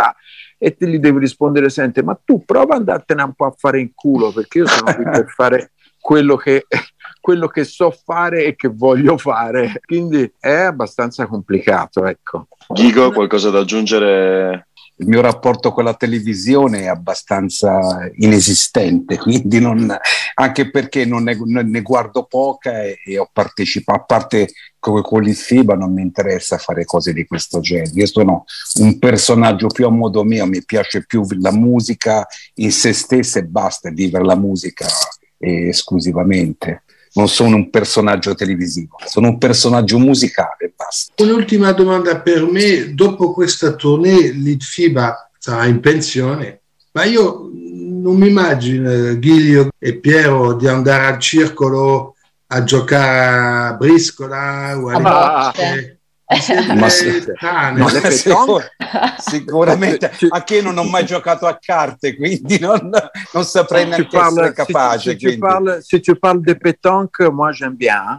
E 0.57 0.75
te 0.75 0.87
gli 0.87 0.99
devi 0.99 1.19
rispondere, 1.19 1.69
senti, 1.69 2.01
ma 2.01 2.19
tu 2.23 2.43
prova 2.43 2.73
ad 2.73 2.79
andartene 2.79 3.23
un 3.23 3.33
po' 3.33 3.45
a 3.45 3.55
fare 3.57 3.79
in 3.79 3.91
culo, 3.93 4.31
perché 4.31 4.59
io 4.59 4.67
sono 4.67 4.93
qui 4.93 5.03
per 5.03 5.27
fare 5.33 5.71
quello 5.99 6.35
che, 6.35 6.65
quello 7.21 7.47
che 7.47 7.63
so 7.63 7.91
fare 7.91 8.45
e 8.45 8.55
che 8.55 8.67
voglio 8.67 9.17
fare. 9.17 9.79
Quindi 9.85 10.29
è 10.39 10.63
abbastanza 10.63 11.25
complicato, 11.25 12.05
ecco. 12.05 12.47
Ghigo, 12.67 13.11
qualcosa 13.11 13.49
da 13.49 13.59
aggiungere 13.59 14.67
il 14.99 15.07
mio 15.07 15.21
rapporto 15.21 15.71
con 15.71 15.83
la 15.83 15.93
televisione 15.93 16.81
è 16.81 16.87
abbastanza 16.87 18.09
inesistente, 18.15 19.17
quindi 19.19 19.59
non, 19.59 19.95
anche 20.35 20.71
perché 20.71 21.05
non 21.05 21.23
ne, 21.23 21.37
ne 21.63 21.81
guardo 21.81 22.23
poca 22.23 22.83
e, 22.83 22.99
e, 23.05 23.17
ho 23.17 23.29
partecipato, 23.31 23.99
a 23.99 24.03
parte 24.03 24.47
come 24.79 25.01
con 25.01 25.23
FIBA 25.25 25.75
non 25.75 25.93
mi 25.93 26.01
interessa 26.01 26.57
fare 26.57 26.85
cose 26.85 27.13
di 27.13 27.25
questo 27.25 27.59
genere, 27.59 27.91
io 27.93 28.05
sono 28.05 28.45
un 28.79 28.97
personaggio 28.99 29.67
più 29.67 29.85
a 29.85 29.91
modo 29.91 30.23
mio, 30.23 30.45
mi 30.45 30.63
piace 30.63 31.05
più 31.05 31.25
la 31.39 31.51
musica 31.51 32.25
in 32.55 32.71
se 32.71 32.93
stessa 32.93 33.39
e 33.39 33.43
basta, 33.43 33.89
vivere 33.89 34.23
la 34.23 34.35
musica 34.35 34.87
esclusivamente 35.39 36.83
non 37.17 37.27
sono 37.27 37.55
un 37.55 37.69
personaggio 37.71 38.35
televisivo, 38.35 38.97
sono 39.05 39.29
un 39.29 39.37
personaggio 39.39 39.97
musicale, 39.97 40.71
basta. 40.75 41.23
Un'ultima 41.23 41.71
domanda 41.71 42.21
per 42.21 42.45
me, 42.45 42.93
dopo 42.93 43.33
questa 43.33 43.73
tournée 43.73 44.29
l'ITFIBA 44.31 45.31
sarà 45.39 45.65
in 45.65 45.79
pensione, 45.79 46.61
ma 46.91 47.05
io 47.05 47.49
non 47.53 48.15
mi 48.17 48.27
immagino 48.27 49.17
Ghiglio 49.17 49.69
e 49.79 49.95
Piero 49.95 50.53
di 50.53 50.67
andare 50.67 51.07
al 51.07 51.19
circolo 51.19 52.15
a 52.49 52.63
giocare 52.63 53.69
a 53.69 53.73
briscola 53.73 54.77
o 54.77 54.89
a 54.89 55.53
ma 56.27 56.75
ma 56.75 56.89
sicur- 56.89 58.69
sicuramente 59.17 60.11
anche 60.29 60.55
io 60.55 60.61
non 60.61 60.77
ho 60.77 60.83
mai 60.83 61.05
giocato 61.05 61.47
a 61.47 61.57
carte 61.57 62.17
quindi 62.17 62.59
non, 62.59 62.91
non 63.31 63.43
saprei 63.45 63.83
si 63.83 63.89
neanche 63.89 64.17
parle, 64.17 64.41
essere 64.49 64.53
capace 64.53 65.17
si, 65.17 65.29
si, 65.29 65.37
parle, 65.37 65.81
se 65.81 65.99
tu 66.01 66.19
parles 66.19 66.43
de 66.43 66.55
pétanque 66.57 67.29
moi 67.29 67.53
j'aime 67.53 67.75
bien. 67.75 68.17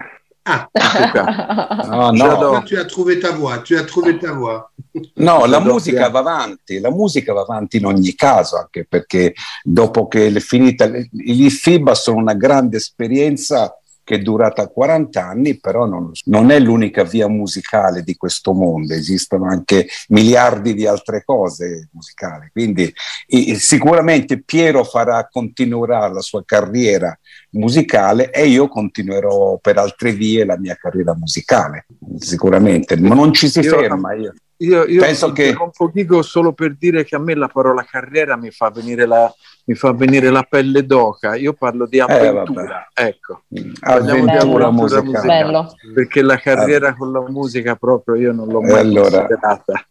Ah, 0.50 0.66
no, 1.84 2.10
no. 2.12 2.62
Tu 2.62 2.78
as 2.78 2.86
trouvé 2.86 3.18
ta 3.18 3.32
voix, 3.32 3.58
tu 3.58 3.76
as 3.76 3.84
trouvé 3.84 4.18
ta 4.18 4.32
voix. 4.32 4.70
No, 5.16 5.44
la 5.44 5.60
musica 5.60 6.08
va 6.08 6.20
avanti, 6.20 6.80
la 6.80 6.90
musica 6.90 7.34
va 7.34 7.42
avanti 7.42 7.76
in 7.76 7.84
ogni 7.84 8.14
caso, 8.14 8.56
anche 8.56 8.86
perché 8.88 9.34
dopo 9.62 10.08
che 10.08 10.28
è 10.28 10.40
finita, 10.40 10.86
gli 10.86 11.50
FIBA 11.50 11.94
sono 11.94 12.16
una 12.16 12.32
grande 12.32 12.78
esperienza 12.78 13.78
che 14.08 14.14
è 14.14 14.18
durata 14.20 14.68
40 14.68 15.22
anni, 15.22 15.60
però 15.60 15.84
non, 15.84 16.10
non, 16.24 16.50
è 16.50 16.58
l'unica 16.58 17.04
via 17.04 17.28
musicale 17.28 18.02
di 18.02 18.16
questo 18.16 18.54
mondo, 18.54 18.94
esistono 18.94 19.44
anche 19.44 19.86
miliardi 20.08 20.72
di 20.72 20.86
altre 20.86 21.22
cose 21.26 21.90
musicali. 21.92 22.48
Quindi 22.50 22.90
e, 23.26 23.56
sicuramente 23.56 24.42
Piero 24.42 24.82
farà, 24.82 25.28
continuerà 25.30 26.08
la 26.08 26.22
sua 26.22 26.42
carriera 26.42 27.14
musicale 27.50 28.30
e 28.30 28.46
io 28.46 28.68
continuerò 28.68 29.58
per 29.58 29.78
altre 29.78 30.12
vie 30.12 30.44
la 30.44 30.58
mia 30.58 30.76
carriera 30.76 31.14
musicale, 31.14 31.86
sicuramente, 32.18 32.96
ma 32.98 33.14
non 33.14 33.32
ci 33.32 33.48
si 33.48 33.60
io, 33.60 33.78
ferma. 33.78 34.14
Io. 34.14 34.34
Io, 34.60 34.86
io 34.86 35.00
penso 35.00 35.30
che 35.30 35.54
dico 35.92 36.20
solo 36.22 36.52
per 36.52 36.74
dire 36.76 37.04
che 37.04 37.14
a 37.14 37.20
me 37.20 37.36
la 37.36 37.46
parola 37.46 37.84
carriera 37.84 38.36
mi 38.36 38.50
fa 38.50 38.70
venire 38.70 39.06
la, 39.06 39.32
mi 39.66 39.74
fa 39.76 39.92
venire 39.92 40.30
la 40.30 40.42
pelle 40.42 40.84
d'oca. 40.84 41.36
Io 41.36 41.52
parlo 41.52 41.86
di 41.86 41.98
eh, 41.98 42.00
avventura, 42.00 42.88
eh, 42.92 43.06
ecco. 43.06 43.42
Mm. 43.56 43.72
Avventura, 43.80 44.70
musicale. 44.72 45.04
musicale. 45.04 45.68
Perché 45.94 46.22
la 46.22 46.38
carriera 46.38 46.92
con 46.94 47.12
la 47.12 47.22
musica 47.28 47.76
proprio 47.76 48.16
io 48.16 48.32
non 48.32 48.48
l'ho 48.48 48.60
mai 48.60 48.80
allora, 48.80 49.26
considerata. 49.26 49.86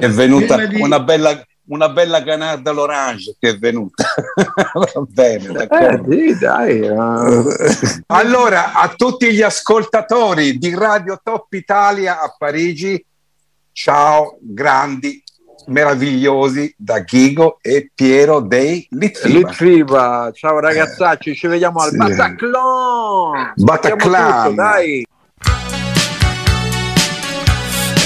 È 0.00 0.08
venuta 0.10 0.58
una 0.78 1.00
bella, 1.00 1.42
una 1.68 1.88
bella 1.88 2.20
Ganarda 2.20 2.70
l'Orange 2.70 3.36
che 3.38 3.50
è 3.50 3.58
venuta. 3.58 4.04
Va 4.74 5.02
bene, 5.08 5.52
d'accordo. 5.52 6.10
Eh, 6.12 6.32
sì, 6.32 6.38
dai. 6.38 6.80
Uh... 6.80 7.44
Allora, 8.06 8.72
a 8.74 8.88
tutti 8.96 9.32
gli 9.32 9.42
ascoltatori 9.42 10.58
di 10.58 10.74
Radio 10.74 11.20
Top 11.22 11.52
Italia 11.52 12.20
a 12.20 12.34
Parigi, 12.36 13.04
ciao, 13.72 14.38
grandi, 14.40 15.22
meravigliosi 15.66 16.74
da 16.76 17.00
Ghigo 17.00 17.58
e 17.60 17.90
Piero 17.94 18.40
dei 18.40 18.86
Litfiba. 18.90 19.48
Litfiba. 19.48 20.30
Ciao 20.32 20.60
ragazzacci, 20.60 21.34
ci 21.34 21.46
vediamo 21.46 21.80
al 21.80 21.90
sì. 21.90 21.96
Bataclan. 21.96 23.52
Bataclan. 23.56 24.42
Tutto, 24.42 24.54
dai. 24.54 25.06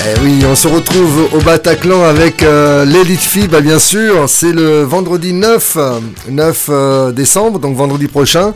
Eh 0.03 0.19
oui, 0.23 0.43
on 0.51 0.55
se 0.55 0.67
retrouve 0.67 1.29
au 1.35 1.43
Bataclan 1.43 2.03
avec 2.05 2.43
euh, 2.43 2.87
l'Elite 2.87 3.21
FIB, 3.21 3.55
bien 3.57 3.79
sûr. 3.79 4.31
C'est 4.31 4.53
le 4.53 4.83
vendredi 4.83 5.35
9, 5.35 5.77
9 6.31 6.67
euh, 6.71 7.13
décembre, 7.13 7.59
donc 7.59 7.77
vendredi 7.77 8.09
prochain. 8.09 8.55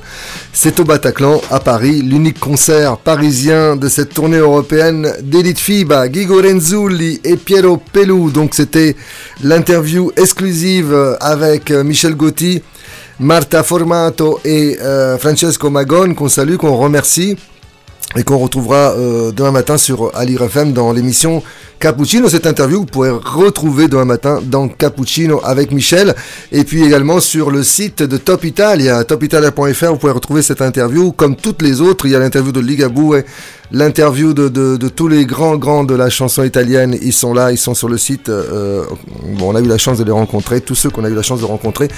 C'est 0.55 0.81
au 0.81 0.85
Bataclan, 0.85 1.43
à 1.51 1.61
Paris, 1.61 2.01
l'unique 2.01 2.41
concert 2.41 2.97
parisien 2.97 3.77
de 3.77 3.89
cette 3.89 4.15
tournée 4.15 4.39
européenne 4.39 5.13
d'Elite 5.21 5.59
FIBA. 5.59 6.09
Guigo 6.09 6.41
Renzulli 6.41 7.21
et 7.25 7.37
Piero 7.37 7.77
Pelou. 7.93 8.31
Donc 8.31 8.55
c'était 8.55 8.97
l'interview 9.43 10.13
exclusive 10.17 10.97
avec 11.21 11.71
euh, 11.71 11.85
Michel 11.85 12.15
Gotti, 12.15 12.63
Marta 13.21 13.63
Formato 13.63 14.41
et 14.47 14.79
Francesco 15.21 15.69
Magon, 15.69 16.15
qu'on 16.15 16.29
salue, 16.29 16.57
qu'on 16.57 16.77
remercie 16.77 17.37
et 18.17 18.23
qu'on 18.23 18.39
retrouvera 18.39 18.93
euh, 18.93 19.33
demain 19.33 19.51
matin 19.51 19.77
sur 19.77 20.15
Alire 20.17 20.43
FM 20.43 20.73
dans 20.73 20.93
l'émission 20.93 21.43
Cappuccino. 21.81 22.29
Cette 22.29 22.47
interview, 22.47 22.81
vous 22.81 22.87
pourrez 22.87 23.11
retrouver 23.11 23.89
demain 23.89 24.05
matin 24.05 24.41
dans 24.43 24.69
Cappuccino 24.69 25.41
avec 25.45 25.73
Michel. 25.73 26.15
Et 26.53 26.65
puis 26.65 26.85
également 26.85 27.21
sur 27.21 27.51
le 27.51 27.63
site 27.63 28.03
de 28.03 28.17
Top 28.17 28.45
Italia, 28.45 29.05
topitalia.fr, 29.05 29.87
vous 29.87 29.97
pourrez 29.97 30.13
retrouver 30.13 30.43
cette 30.43 30.63
interview. 30.63 31.13
Comme 31.13 31.37
toutes 31.37 31.63
les 31.63 31.81
autres, 31.81 32.07
il 32.07 32.13
y 32.13 32.17
a 32.17 32.19
l'interview 32.19 32.53
de 32.53 32.61
Ligabue 32.61 33.23
l'interview 33.73 34.35
de, 34.35 34.89
tous 34.89 35.09
les 35.09 35.27
grands 35.27 35.57
grands 35.57 35.85
de 35.85 35.95
la 35.95 36.11
chanson 36.11 36.43
italienne. 36.43 36.97
Ils 37.03 37.13
sont 37.13 37.35
là, 37.35 37.53
ils 37.53 37.59
sont 37.59 37.75
sur 37.75 37.89
le 37.89 37.99
site. 37.99 38.31
bon, 38.31 39.53
on 39.53 39.55
a 39.55 39.61
eu 39.61 39.67
la 39.67 39.79
chance 39.79 39.99
de 39.99 40.05
les 40.05 40.13
rencontrer, 40.13 40.61
tous 40.61 40.75
ceux 40.75 40.91
qu'on 40.91 41.05
a 41.05 41.09
eu 41.09 41.15
la 41.15 41.23
chance 41.23 41.41
de 41.41 41.45
rencontrer, 41.45 41.89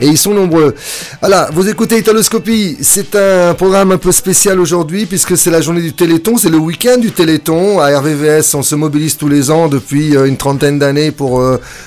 et 0.00 0.06
ils 0.06 0.18
sont 0.18 0.34
nombreux. 0.34 0.74
Voilà, 1.20 1.48
vous 1.52 1.68
écoutez 1.68 1.98
Italoscopie. 1.98 2.78
C'est 2.80 3.14
un 3.16 3.54
programme 3.54 3.92
un 3.92 3.98
peu 3.98 4.12
spécial 4.12 4.60
aujourd'hui 4.60 5.06
puisque 5.06 5.36
c'est 5.36 5.50
la 5.50 5.60
journée 5.60 5.82
du 5.82 5.92
Téléthon, 5.92 6.36
c'est 6.36 6.50
le 6.50 6.58
week-end 6.58 6.98
du 6.98 7.12
Téléthon. 7.12 7.80
À 7.80 7.98
RVVS, 7.98 8.54
on 8.54 8.62
se 8.62 8.74
mobilise 8.74 9.16
tous 9.16 9.28
les 9.28 9.50
ans 9.50 9.68
depuis 9.68 10.14
une 10.14 10.36
trentaine 10.36 10.78
d'années 10.78 11.10
pour 11.10 11.42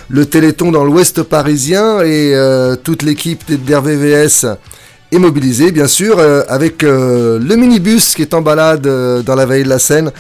le 0.10 0.26
Téléthon 0.26 0.72
dans 0.72 0.84
l'Ouest 0.84 1.24
parisien 1.24 2.02
et 2.02 2.34
toute 2.84 3.04
l'équipe 3.04 3.44
d'RVVS 3.66 4.46
est 5.12 5.20
mobilisée, 5.20 5.72
bien 5.72 5.88
sûr, 5.88 6.20
euh, 6.20 6.44
avec 6.48 6.84
euh, 6.84 7.40
le 7.40 7.56
minibus 7.56 8.14
qui 8.14 8.22
est 8.22 8.34
en 8.34 8.42
balade 8.42 8.86
euh, 8.86 9.22
dans 9.22 9.36
la 9.36 9.46
vallée 9.46 9.64
de 9.64 9.70
la 9.70 9.80
Seine. 9.80 10.12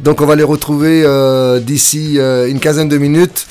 Donc 0.00 0.20
on 0.20 0.26
va 0.26 0.36
les 0.36 0.44
retrouver 0.44 1.04
d'ici 1.60 2.18
une 2.18 2.60
quinzaine 2.60 2.88
de 2.88 2.98
minutes. 2.98 3.46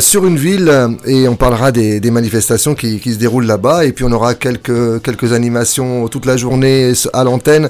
sur 0.00 0.24
une 0.24 0.38
ville 0.38 0.72
et 1.04 1.28
on 1.28 1.36
parlera 1.36 1.72
des, 1.72 2.10
manifestations 2.10 2.74
qui, 2.74 2.98
se 3.12 3.18
déroulent 3.18 3.44
là-bas 3.44 3.84
et 3.84 3.92
puis 3.92 4.04
on 4.06 4.12
aura 4.12 4.34
quelques, 4.34 5.02
quelques 5.02 5.34
animations 5.34 6.08
toute 6.08 6.24
la 6.24 6.38
journée 6.38 6.94
à 7.12 7.22
l'antenne 7.22 7.68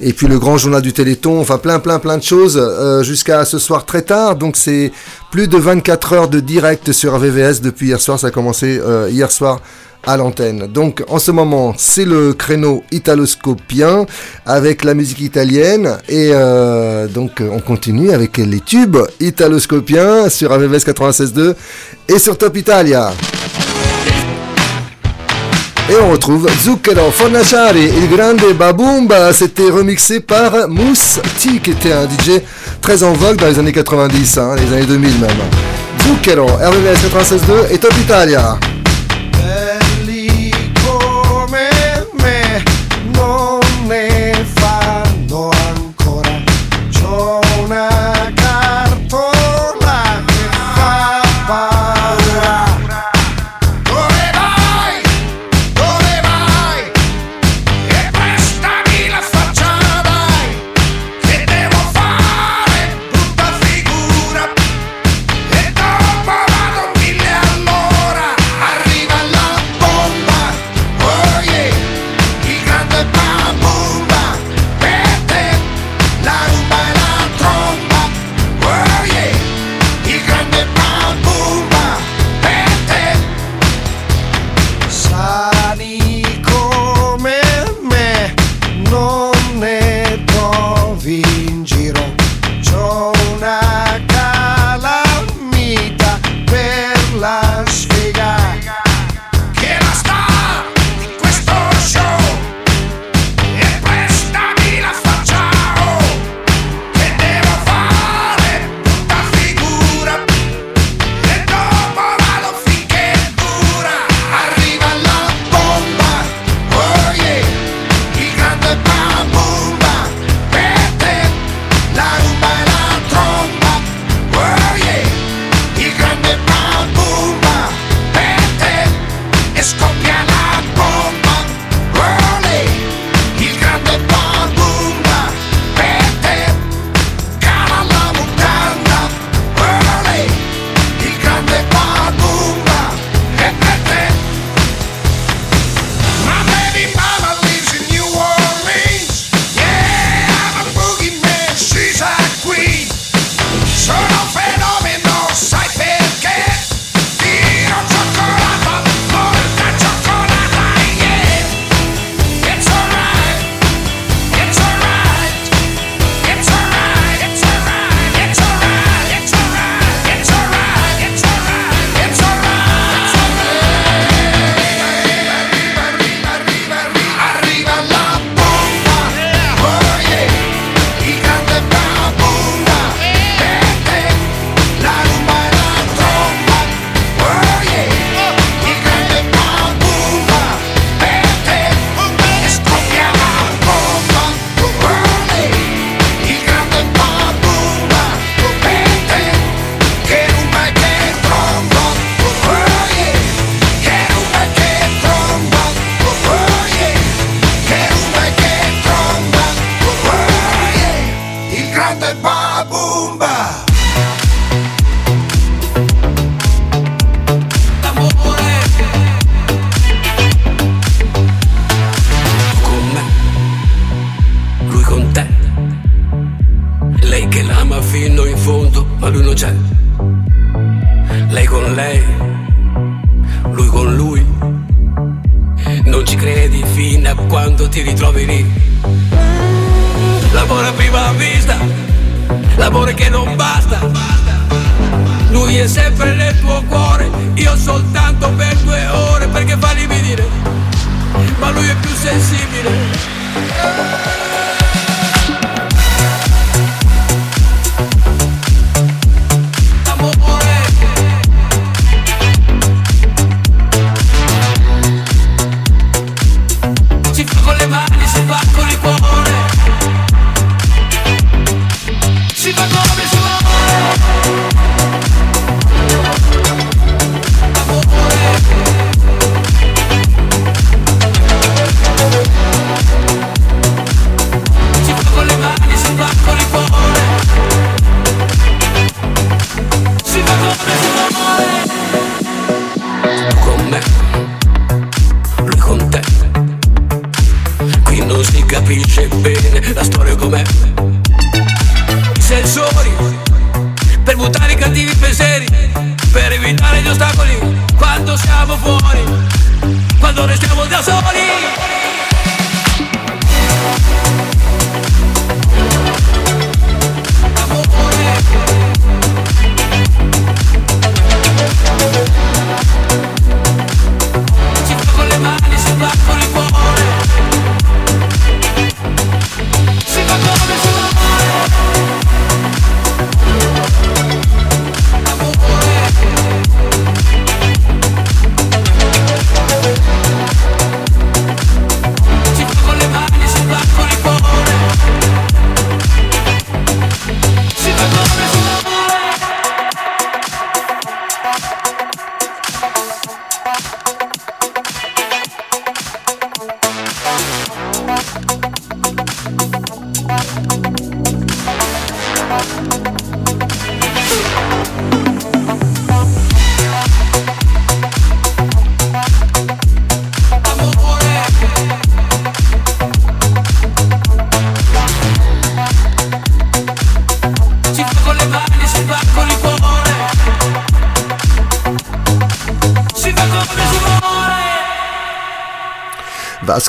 et 0.00 0.12
puis 0.12 0.26
le 0.26 0.38
grand 0.38 0.58
journal 0.58 0.82
du 0.82 0.92
Téléthon, 0.92 1.40
enfin 1.40 1.56
plein 1.56 1.78
plein 1.78 1.98
plein 2.00 2.18
de 2.18 2.22
choses 2.22 2.60
jusqu'à 3.02 3.46
ce 3.46 3.58
soir 3.58 3.86
très 3.86 4.02
tard 4.02 4.36
donc 4.36 4.58
c'est 4.58 4.92
plus 5.30 5.48
de 5.48 5.56
24 5.56 6.12
heures 6.12 6.28
de 6.28 6.40
direct 6.40 6.92
sur 6.92 7.16
VVS 7.16 7.62
depuis 7.62 7.86
hier 7.86 8.00
soir, 8.00 8.18
ça 8.18 8.26
a 8.26 8.30
commencé 8.30 8.78
hier 9.10 9.30
soir 9.30 9.60
à 10.06 10.16
l'antenne. 10.16 10.66
Donc 10.66 11.04
en 11.08 11.18
ce 11.18 11.30
moment, 11.30 11.74
c'est 11.76 12.04
le 12.04 12.32
créneau 12.32 12.82
italoscopien 12.90 14.06
avec 14.46 14.84
la 14.84 14.94
musique 14.94 15.20
italienne 15.20 15.98
et 16.08 16.30
euh, 16.32 17.06
donc 17.06 17.40
on 17.40 17.60
continue 17.60 18.10
avec 18.10 18.38
les 18.38 18.60
tubes 18.60 18.98
italoscopiens 19.20 20.28
sur 20.28 20.52
AVVS 20.52 20.84
96.2 20.86 21.54
et 22.08 22.18
sur 22.18 22.38
Top 22.38 22.56
Italia. 22.56 23.12
Et 25.90 25.94
on 26.02 26.10
retrouve 26.10 26.46
Zucchero 26.62 27.10
Fornaciari, 27.10 27.90
il 27.96 28.14
grande 28.14 28.42
Babumba, 28.58 29.32
c'était 29.32 29.70
remixé 29.70 30.20
par 30.20 30.68
Mousse 30.68 31.18
T, 31.42 31.60
qui 31.60 31.70
était 31.70 31.92
un 31.92 32.04
DJ 32.04 32.42
très 32.82 33.02
en 33.02 33.14
vogue 33.14 33.38
dans 33.38 33.46
les 33.46 33.58
années 33.58 33.72
90, 33.72 34.36
hein, 34.38 34.56
les 34.56 34.76
années 34.76 34.86
2000 34.86 35.18
même. 35.18 35.30
Zucchero, 36.02 36.46
RVVS 36.46 37.08
96.2 37.10 37.72
et 37.72 37.78
Top 37.78 37.94
Italia. 38.02 38.58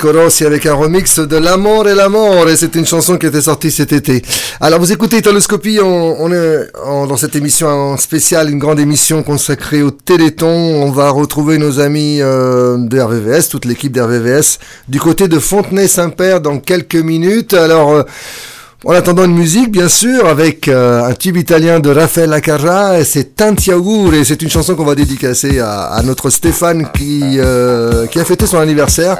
Avec 0.09 0.65
un 0.65 0.73
remix 0.73 1.19
de 1.19 1.37
L'amour 1.37 1.87
et 1.87 1.93
l'amour, 1.93 2.49
et 2.49 2.55
c'est 2.55 2.73
une 2.73 2.85
chanson 2.85 3.17
qui 3.17 3.27
était 3.27 3.41
sortie 3.41 3.69
cet 3.69 3.93
été. 3.93 4.23
Alors 4.59 4.79
vous 4.79 4.91
écoutez 4.91 5.17
Italoscopie, 5.17 5.79
on, 5.83 6.15
on 6.19 6.31
est 6.31 6.67
dans 6.83 7.15
cette 7.15 7.35
émission 7.35 7.67
en 7.67 7.95
spéciale, 7.97 8.49
une 8.49 8.57
grande 8.57 8.79
émission 8.79 9.21
consacrée 9.21 9.83
au 9.83 9.91
Téléthon. 9.91 10.47
On 10.47 10.89
va 10.89 11.11
retrouver 11.11 11.59
nos 11.59 11.79
amis 11.79 12.21
euh, 12.21 12.77
de 12.77 12.99
RVVS, 12.99 13.49
toute 13.49 13.65
l'équipe 13.65 13.91
d'RVVS, 13.91 14.57
du 14.87 14.99
côté 14.99 15.27
de 15.27 15.37
Fontenay-Saint-Père 15.37 16.41
dans 16.41 16.57
quelques 16.57 16.95
minutes. 16.95 17.53
Alors... 17.53 17.91
Euh, 17.91 18.03
en 18.85 18.93
attendant 18.93 19.25
une 19.25 19.35
musique, 19.35 19.71
bien 19.71 19.89
sûr, 19.89 20.25
avec 20.25 20.69
euh, 20.69 21.03
un 21.03 21.13
tube 21.13 21.35
italien 21.35 21.81
de 21.81 21.89
Raphaël 21.89 22.31
Acarra, 22.31 23.03
c'est 23.03 23.35
Tanti 23.35 23.71
et 23.71 24.23
c'est 24.23 24.41
une 24.41 24.49
chanson 24.49 24.73
qu'on 24.75 24.85
va 24.85 24.95
dédicacer 24.95 25.59
à, 25.59 26.01
notre 26.05 26.29
Stéphane 26.29 26.87
qui, 26.95 27.39
euh, 27.39 28.07
qui 28.07 28.19
a 28.19 28.23
fêté 28.23 28.45
son 28.45 28.57
anniversaire 28.57 29.17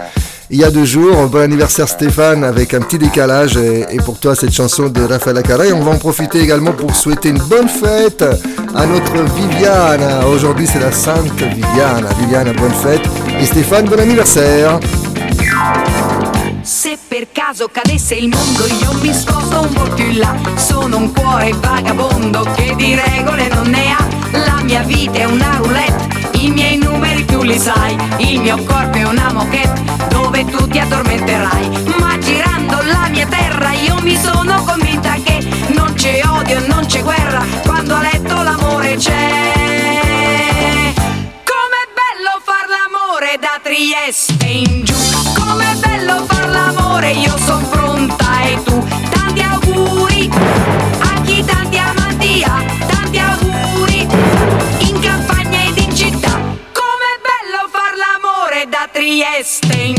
il 0.50 0.60
y 0.60 0.64
a 0.64 0.72
deux 0.72 0.86
jours. 0.86 1.28
Bon 1.28 1.39
anniversaire 1.39 1.88
Stéphane, 1.88 2.43
avec 2.43 2.74
un 2.74 2.82
petit 2.82 2.97
décalage, 2.97 3.58
et, 3.58 3.97
pour 4.06 4.20
toi 4.20 4.36
cette 4.36 4.54
chanson 4.54 4.89
de 4.89 5.02
Raphaël 5.02 5.38
Acarra. 5.38 5.66
Et 5.66 5.74
on 5.74 5.82
va 5.82 5.91
en 5.91 5.97
profiter 5.97 6.39
également 6.39 6.72
pour 6.72 6.95
souhaiter 6.95 7.30
une 7.30 7.39
bonne 7.39 7.70
fête 7.70 8.24
à 8.76 8.86
notre 8.86 9.24
Viviane. 9.36 10.24
Aujourd'hui 10.26 10.68
c'est 10.68 10.80
la 10.80 10.91
Sainte 10.91 11.41
Viviane. 11.41 12.06
Viviane, 12.20 12.54
bonne 12.54 12.74
fête. 12.74 13.02
Et 13.39 13.45
Stéphane, 13.45 13.86
bon 13.86 14.00
anniversaire. 14.00 14.80
Per 17.10 17.32
caso 17.32 17.68
cadesse 17.72 18.14
il 18.14 18.30
mondo 18.30 18.68
io 18.68 18.93
mi 19.02 19.12
sposto 19.12 19.62
un 19.62 20.58
Sono 20.58 20.97
un 20.97 21.12
cuore 21.12 21.52
vagabondo 21.60 22.45
di 22.76 22.95
non 23.26 23.70
ne 23.70 23.91
ha 23.91 24.08
La 24.38 24.62
mia 24.62 24.84
vita 24.84 25.18
è 25.18 25.24
una 25.24 25.60
i 26.40 26.52
miei 26.52 26.78
numeri 26.78 27.26
tu 27.26 27.42
li 27.42 27.58
sai 27.58 27.96
Il 28.18 28.40
mio 28.40 28.58
corpo 28.64 28.98
è 28.98 29.04
una 29.04 29.32
moquette 29.34 30.08
dove 30.10 30.46
tu 30.46 30.68
ti 30.68 30.80
addormenterai. 30.80 31.70
Ma 32.00 32.18
girando 32.18 32.82
la 32.84 33.08
mia 33.10 33.28
terra 33.28 33.72
io 33.74 33.96
mi 34.02 34.16
sono 34.16 34.64
convinta 34.64 35.14
che 35.24 35.46
Non 35.74 35.94
c'è 35.94 36.22
odio, 36.26 36.66
non 36.68 36.86
c'è 36.86 37.02
guerra 37.02 37.44
Quando 37.66 37.96
a 37.96 38.02
letto 38.02 38.42
l'amore 38.42 38.96
c'è. 38.96 39.42
Com'è 41.44 41.86
bello 42.00 42.36
far 42.44 42.66
l'amore 42.68 43.38
da 43.40 43.60
Trieste 43.62 44.46
in 44.46 44.84
giù. 44.84 44.96
Com'è 45.34 45.76
bello 45.76 46.26
far 46.26 46.48
l'amore, 46.50 47.12
io 47.12 47.38
sono 47.38 47.78
da 59.20 59.26
Trieste 59.26 59.99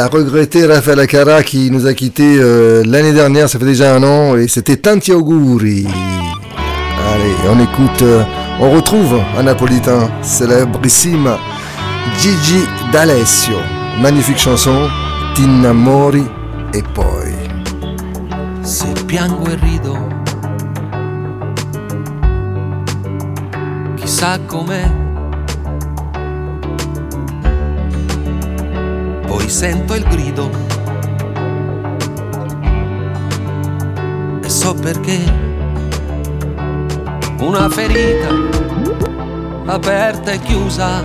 La 0.00 0.06
regrettée 0.06 0.64
Rafael 0.64 1.06
Cara 1.06 1.42
qui 1.42 1.70
nous 1.70 1.86
a 1.86 1.92
quitté 1.92 2.38
euh, 2.38 2.82
l'année 2.86 3.12
dernière, 3.12 3.50
ça 3.50 3.58
fait 3.58 3.66
déjà 3.66 3.94
un 3.94 4.02
an, 4.02 4.34
et 4.34 4.48
c'était 4.48 4.78
Tanti 4.78 5.12
Auguri. 5.12 5.86
Allez, 7.12 7.34
on 7.50 7.60
écoute, 7.60 8.00
euh, 8.00 8.22
on 8.60 8.70
retrouve 8.70 9.20
un 9.36 9.42
napolitain 9.42 10.10
célébrissime, 10.22 11.36
Gigi 12.18 12.64
D'Alessio. 12.90 13.58
Magnifique 14.00 14.38
chanson, 14.38 14.88
Tinnamori 15.34 16.24
e 16.72 16.82
poi. 16.94 17.34
Se 18.62 18.86
piango 19.06 19.48
e 19.48 19.58
rido, 19.60 19.98
chissà 23.96 24.38
com'è 24.46 24.99
sento 29.50 29.94
il 29.94 30.04
grido. 30.04 30.48
E 34.42 34.48
so 34.48 34.74
perché. 34.74 35.48
Una 37.40 37.68
ferita 37.68 38.28
aperta 39.66 40.32
e 40.32 40.38
chiusa 40.40 41.02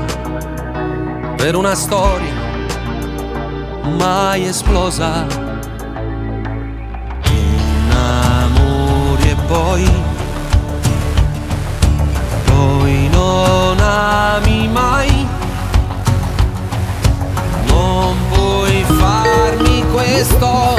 per 1.36 1.56
una 1.56 1.76
storia 1.76 2.34
mai 3.98 4.46
esplosa. 4.46 5.26
Innamori 7.30 9.30
e 9.30 9.36
poi 9.48 9.90
poi 12.46 13.10
non 13.12 13.80
ami 13.80 14.68
mai 14.68 15.25
questo. 20.26 20.76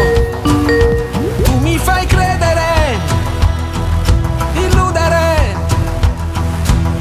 Tu 1.44 1.58
mi 1.60 1.78
fai 1.78 2.04
credere, 2.06 2.98
illudere. 4.54 5.54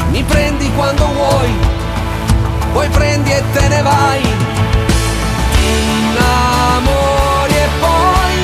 Mi 0.10 0.24
prendi 0.24 0.72
quando 0.76 1.06
vuoi, 1.08 1.54
poi 2.74 2.88
prendi 2.90 3.32
e 3.32 3.44
te 3.52 3.68
ne 3.68 3.82
vai. 3.82 4.22
Innamori 5.68 7.54
e 7.54 7.70
poi, 7.80 8.36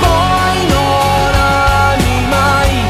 poi 0.00 0.66
non 0.68 1.34
ami 1.34 2.26
mai. 2.28 2.84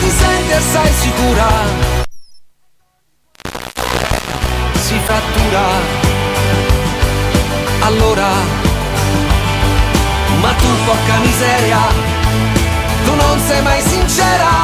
Ti 0.00 0.10
senti 0.10 0.52
assai 0.52 0.92
sicura 1.00 1.75
porca 10.96 11.18
miseria, 11.18 11.78
tu 13.04 13.14
non 13.14 13.38
sei 13.46 13.62
mai 13.62 13.82
sincera. 13.82 14.54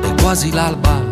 È 0.00 0.22
quasi 0.22 0.52
l'alba. 0.52 1.03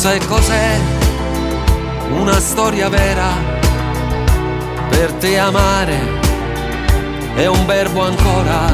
Sai 0.00 0.18
cos'è 0.20 0.80
una 2.12 2.40
storia 2.40 2.88
vera. 2.88 3.28
Per 4.88 5.12
te 5.12 5.38
amare 5.38 6.00
è 7.34 7.44
un 7.44 7.66
verbo 7.66 8.00
ancora. 8.02 8.72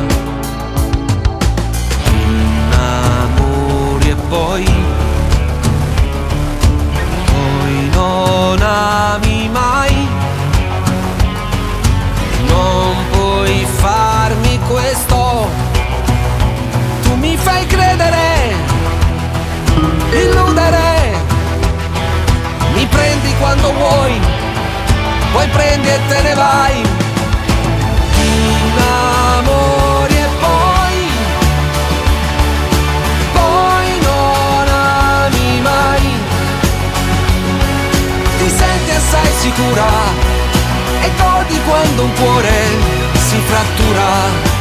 Innamori 2.68 4.08
e 4.08 4.14
poi, 4.28 4.64
poi 7.24 7.90
non 7.92 8.62
ami 8.62 9.48
mai. 9.48 10.08
Non 12.46 12.94
puoi 13.10 13.66
farmi 13.78 14.60
questo 14.68 15.74
mi 17.18 17.36
fai 17.36 17.66
credere, 17.66 18.54
illudere, 20.12 20.95
prendi 23.16 23.34
quando 23.38 23.72
vuoi, 23.72 24.20
poi 25.32 25.48
prendi 25.48 25.88
e 25.88 26.00
te 26.08 26.22
ne 26.22 26.34
vai, 26.34 26.82
innamori 28.24 30.14
e 30.14 30.28
poi, 30.40 31.08
poi 33.32 34.00
non 34.02 34.68
ami 34.68 35.60
mai, 35.60 36.18
ti 38.38 38.48
senti 38.48 38.90
assai 38.90 39.30
sicura 39.40 39.88
e 41.00 41.10
godi 41.16 41.60
quando 41.64 42.02
un 42.02 42.12
cuore 42.14 42.68
si 43.28 43.40
frattura. 43.46 44.54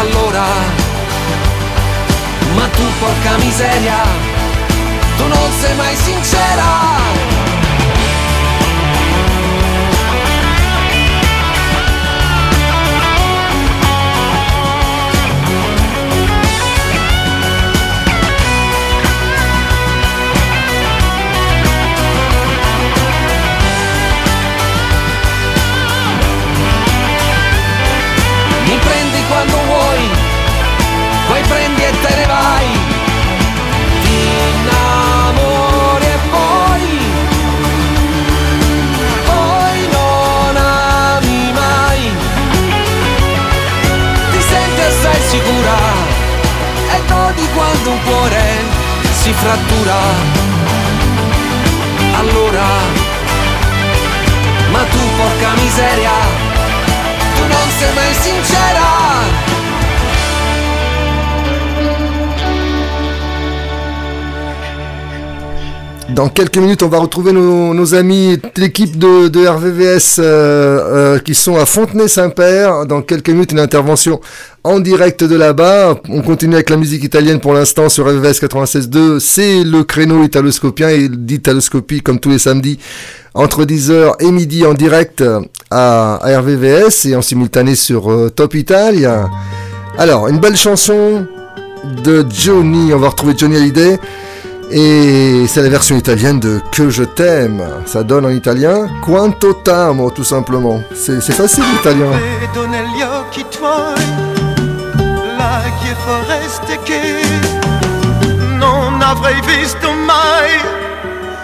Allora 0.00 0.44
ma 2.54 2.66
tu 2.68 2.82
porca 2.98 3.36
miseria, 3.38 4.37
non 5.28 5.52
sei 5.52 5.74
mai 5.76 5.96
sincera. 5.96 7.37
Godi 47.28 47.46
quando 47.52 47.90
un 47.90 48.02
cuore 48.04 48.42
si 49.12 49.32
frattura. 49.32 49.96
Allora, 52.16 52.66
ma 54.70 54.82
tu 54.84 54.98
porca 55.16 55.52
miseria, 55.62 56.16
tu 57.34 57.42
non 57.46 57.70
sei 57.78 57.94
mai 57.94 58.14
sincera. 58.14 59.37
Dans 66.18 66.28
quelques 66.28 66.56
minutes, 66.56 66.82
on 66.82 66.88
va 66.88 66.98
retrouver 66.98 67.30
nos, 67.30 67.94
amis, 67.94 68.40
l'équipe 68.56 68.98
de, 68.98 69.46
RVVS 69.46 70.16
euh, 70.18 70.24
euh, 70.24 71.18
qui 71.20 71.36
sont 71.36 71.54
à 71.54 71.64
Fontenay-Saint-Père. 71.64 72.86
Dans 72.86 73.02
quelques 73.02 73.28
minutes, 73.28 73.52
une 73.52 73.60
intervention 73.60 74.20
en 74.64 74.80
direct 74.80 75.22
de 75.22 75.36
là-bas. 75.36 75.94
On 76.08 76.22
continue 76.22 76.54
avec 76.54 76.70
la 76.70 76.76
musique 76.76 77.04
italienne 77.04 77.38
pour 77.38 77.54
l'instant 77.54 77.88
sur 77.88 78.04
RVVS 78.06 78.40
96.2. 78.42 79.20
C'est 79.20 79.62
le 79.62 79.84
créneau 79.84 80.24
italoscopien 80.24 80.88
et 80.88 81.08
d'italoscopie 81.08 82.00
comme 82.00 82.18
tous 82.18 82.30
les 82.30 82.40
samedis 82.40 82.80
entre 83.34 83.64
10h 83.64 84.14
et 84.18 84.32
midi 84.32 84.66
en 84.66 84.74
direct 84.74 85.22
à, 85.70 86.18
RVVS 86.24 87.06
et 87.06 87.14
en 87.14 87.22
simultané 87.22 87.76
sur 87.76 88.10
euh, 88.10 88.28
Top 88.28 88.56
Italia. 88.56 89.30
Alors, 89.96 90.26
une 90.26 90.40
belle 90.40 90.56
chanson 90.56 91.28
de 92.02 92.26
Johnny. 92.28 92.92
On 92.92 92.98
va 92.98 93.10
retrouver 93.10 93.34
Johnny 93.38 93.54
Hallyday. 93.56 94.00
Et 94.70 95.46
c'est 95.46 95.62
la 95.62 95.70
version 95.70 95.96
italienne 95.96 96.40
de 96.40 96.60
Que 96.72 96.90
je 96.90 97.04
t'aime. 97.04 97.64
Ça 97.86 98.02
donne 98.02 98.26
en 98.26 98.30
italien 98.30 98.88
Quanto 99.02 99.54
t'amo, 99.54 100.10
tout 100.10 100.24
simplement. 100.24 100.82
C'est 100.94 101.20
facile 101.32 101.64
l'italien. 101.72 102.10
Non 108.58 109.00
avrei 109.00 109.40
visto 109.42 109.92
mai 109.92 110.50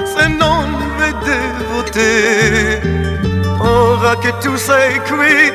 se 0.04 0.28
non 0.28 0.74
e 1.00 1.14
dévoté. 1.24 2.80
Ora 3.60 4.16
che 4.18 4.32
tu 4.38 4.56
sei 4.56 5.00
qui, 5.08 5.52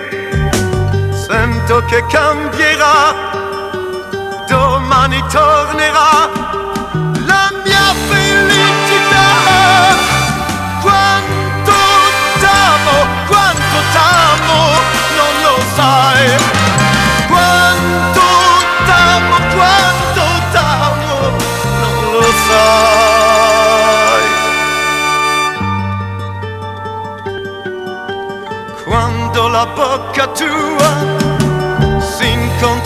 sento 1.11 1.83
che 1.85 2.03
cambierà, 2.09 3.13
domani 4.47 5.21
tornerà 5.29 6.68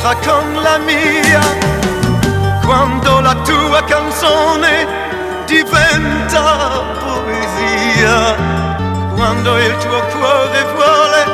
incontra 0.03 0.15
con 0.15 0.61
la 0.61 0.77
mia, 0.79 1.41
quando 2.65 3.21
la 3.21 3.35
tua 3.35 3.83
canzone 3.85 4.85
diventa 5.45 6.81
poesia, 6.99 8.35
quando 9.15 9.57
il 9.57 9.77
tuo 9.77 10.01
cuore 10.11 10.65
vuole, 10.75 11.25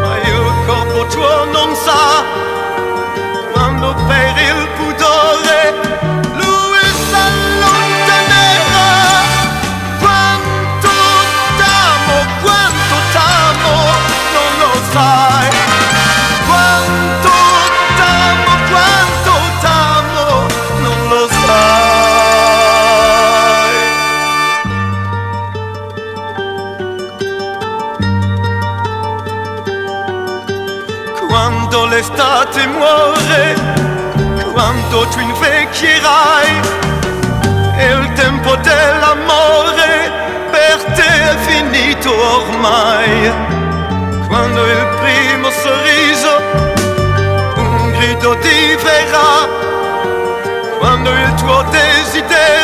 ma 0.00 0.16
il 0.18 0.52
corpo 0.66 1.06
tuo 1.06 1.44
non 1.46 1.74
sa, 1.74 2.22
quando 3.52 3.94
per 4.06 4.34
il 4.36 4.68
L'estate 32.00 32.66
muore, 32.66 33.54
quando 34.52 35.06
tu 35.08 35.18
invecchierai, 35.18 36.60
e 37.76 37.92
il 37.92 38.12
tempo 38.14 38.56
dell'amore 38.56 40.10
per 40.50 40.82
te 40.94 41.30
è 41.30 41.36
finito 41.40 42.10
ormai. 42.10 43.30
Quando 44.28 44.64
il 44.64 44.86
primo 45.02 45.50
sorriso 45.50 46.40
un 47.56 47.92
grido 47.92 48.34
diverrà, 48.36 49.46
quando 50.78 51.10
il 51.10 51.34
tuo 51.34 51.62
desiderio 51.64 52.59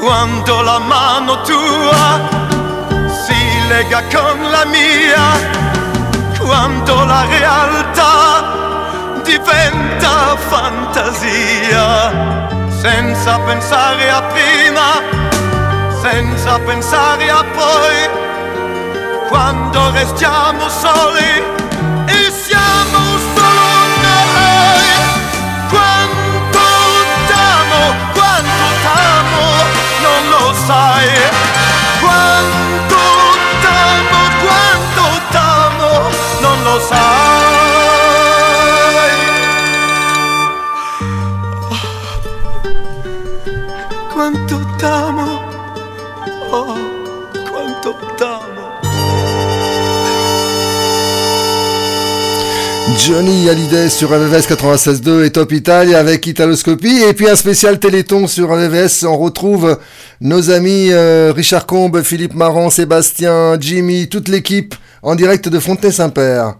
Quando 0.00 0.62
la 0.62 0.78
mano 0.78 1.42
tua 1.42 2.20
si 3.06 3.68
lega 3.68 4.02
con 4.10 4.50
la 4.50 4.64
mia, 4.64 5.26
quando 6.38 7.04
la 7.04 7.26
realtà 7.26 9.20
diventa 9.22 10.36
fantasia, 10.48 12.10
senza 12.80 13.38
pensare 13.40 14.10
a 14.10 14.22
prima, 14.22 15.02
senza 16.00 16.58
pensare 16.60 17.28
a 17.28 17.44
poi, 17.44 18.08
quando 19.28 19.90
restiamo 19.90 20.66
soli 20.70 21.59
sai. 30.70 31.08
Quanto 32.02 33.02
t'amo, 33.64 34.20
quanto 34.44 35.04
t'amo, 35.34 35.90
non 36.44 36.56
lo 36.66 36.76
sai. 36.90 37.18
Quanto 44.14 44.56
t'amo, 44.76 45.26
oh, 46.50 46.74
quanto 47.50 47.90
t'amo. 48.16 48.59
Johnny 53.06 53.48
Hallyday 53.48 53.88
sur 53.88 54.10
RVVS 54.10 54.46
96.2 54.46 55.24
et 55.24 55.30
Top 55.30 55.52
Italia 55.52 55.98
avec 55.98 56.26
Italoscopie. 56.26 57.02
Et 57.08 57.14
puis 57.14 57.28
un 57.28 57.34
spécial 57.36 57.78
Téléthon 57.78 58.26
sur 58.26 58.50
RVVS. 58.50 59.04
On 59.04 59.16
retrouve 59.16 59.78
nos 60.20 60.50
amis 60.50 60.88
euh, 60.90 61.32
Richard 61.34 61.66
Combe, 61.66 62.02
Philippe 62.02 62.34
Marant, 62.34 62.68
Sébastien, 62.68 63.56
Jimmy, 63.58 64.08
toute 64.08 64.28
l'équipe 64.28 64.74
en 65.02 65.14
direct 65.14 65.48
de 65.48 65.58
Fontenay-Saint-Père. 65.58 66.56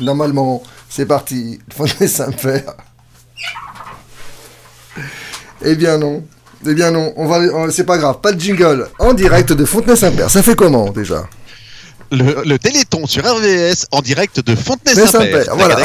Normalement, 0.00 0.62
c'est 0.90 1.06
parti. 1.06 1.58
Fontenay-Saint-Père. 1.74 2.74
Eh 5.64 5.74
bien 5.74 5.96
non. 5.96 6.22
Eh 6.66 6.74
bien 6.74 6.90
non. 6.90 7.14
On 7.16 7.26
va, 7.26 7.38
on- 7.54 7.70
c'est 7.70 7.84
pas 7.86 7.96
grave. 7.96 8.16
Pas 8.20 8.32
de 8.32 8.40
jingle. 8.40 8.88
En 8.98 9.14
direct 9.14 9.52
de 9.54 9.64
Fontenay-Saint-Père. 9.64 10.30
Ça 10.30 10.42
fait 10.42 10.54
comment 10.54 10.90
déjà? 10.90 11.26
Le, 12.12 12.42
le 12.44 12.58
Téléthon 12.58 13.06
sur 13.06 13.24
RVS 13.24 13.86
en 13.90 14.00
direct 14.00 14.40
de 14.40 14.54
Fontenay-Saint-Père, 14.54 15.54
voilà. 15.56 15.76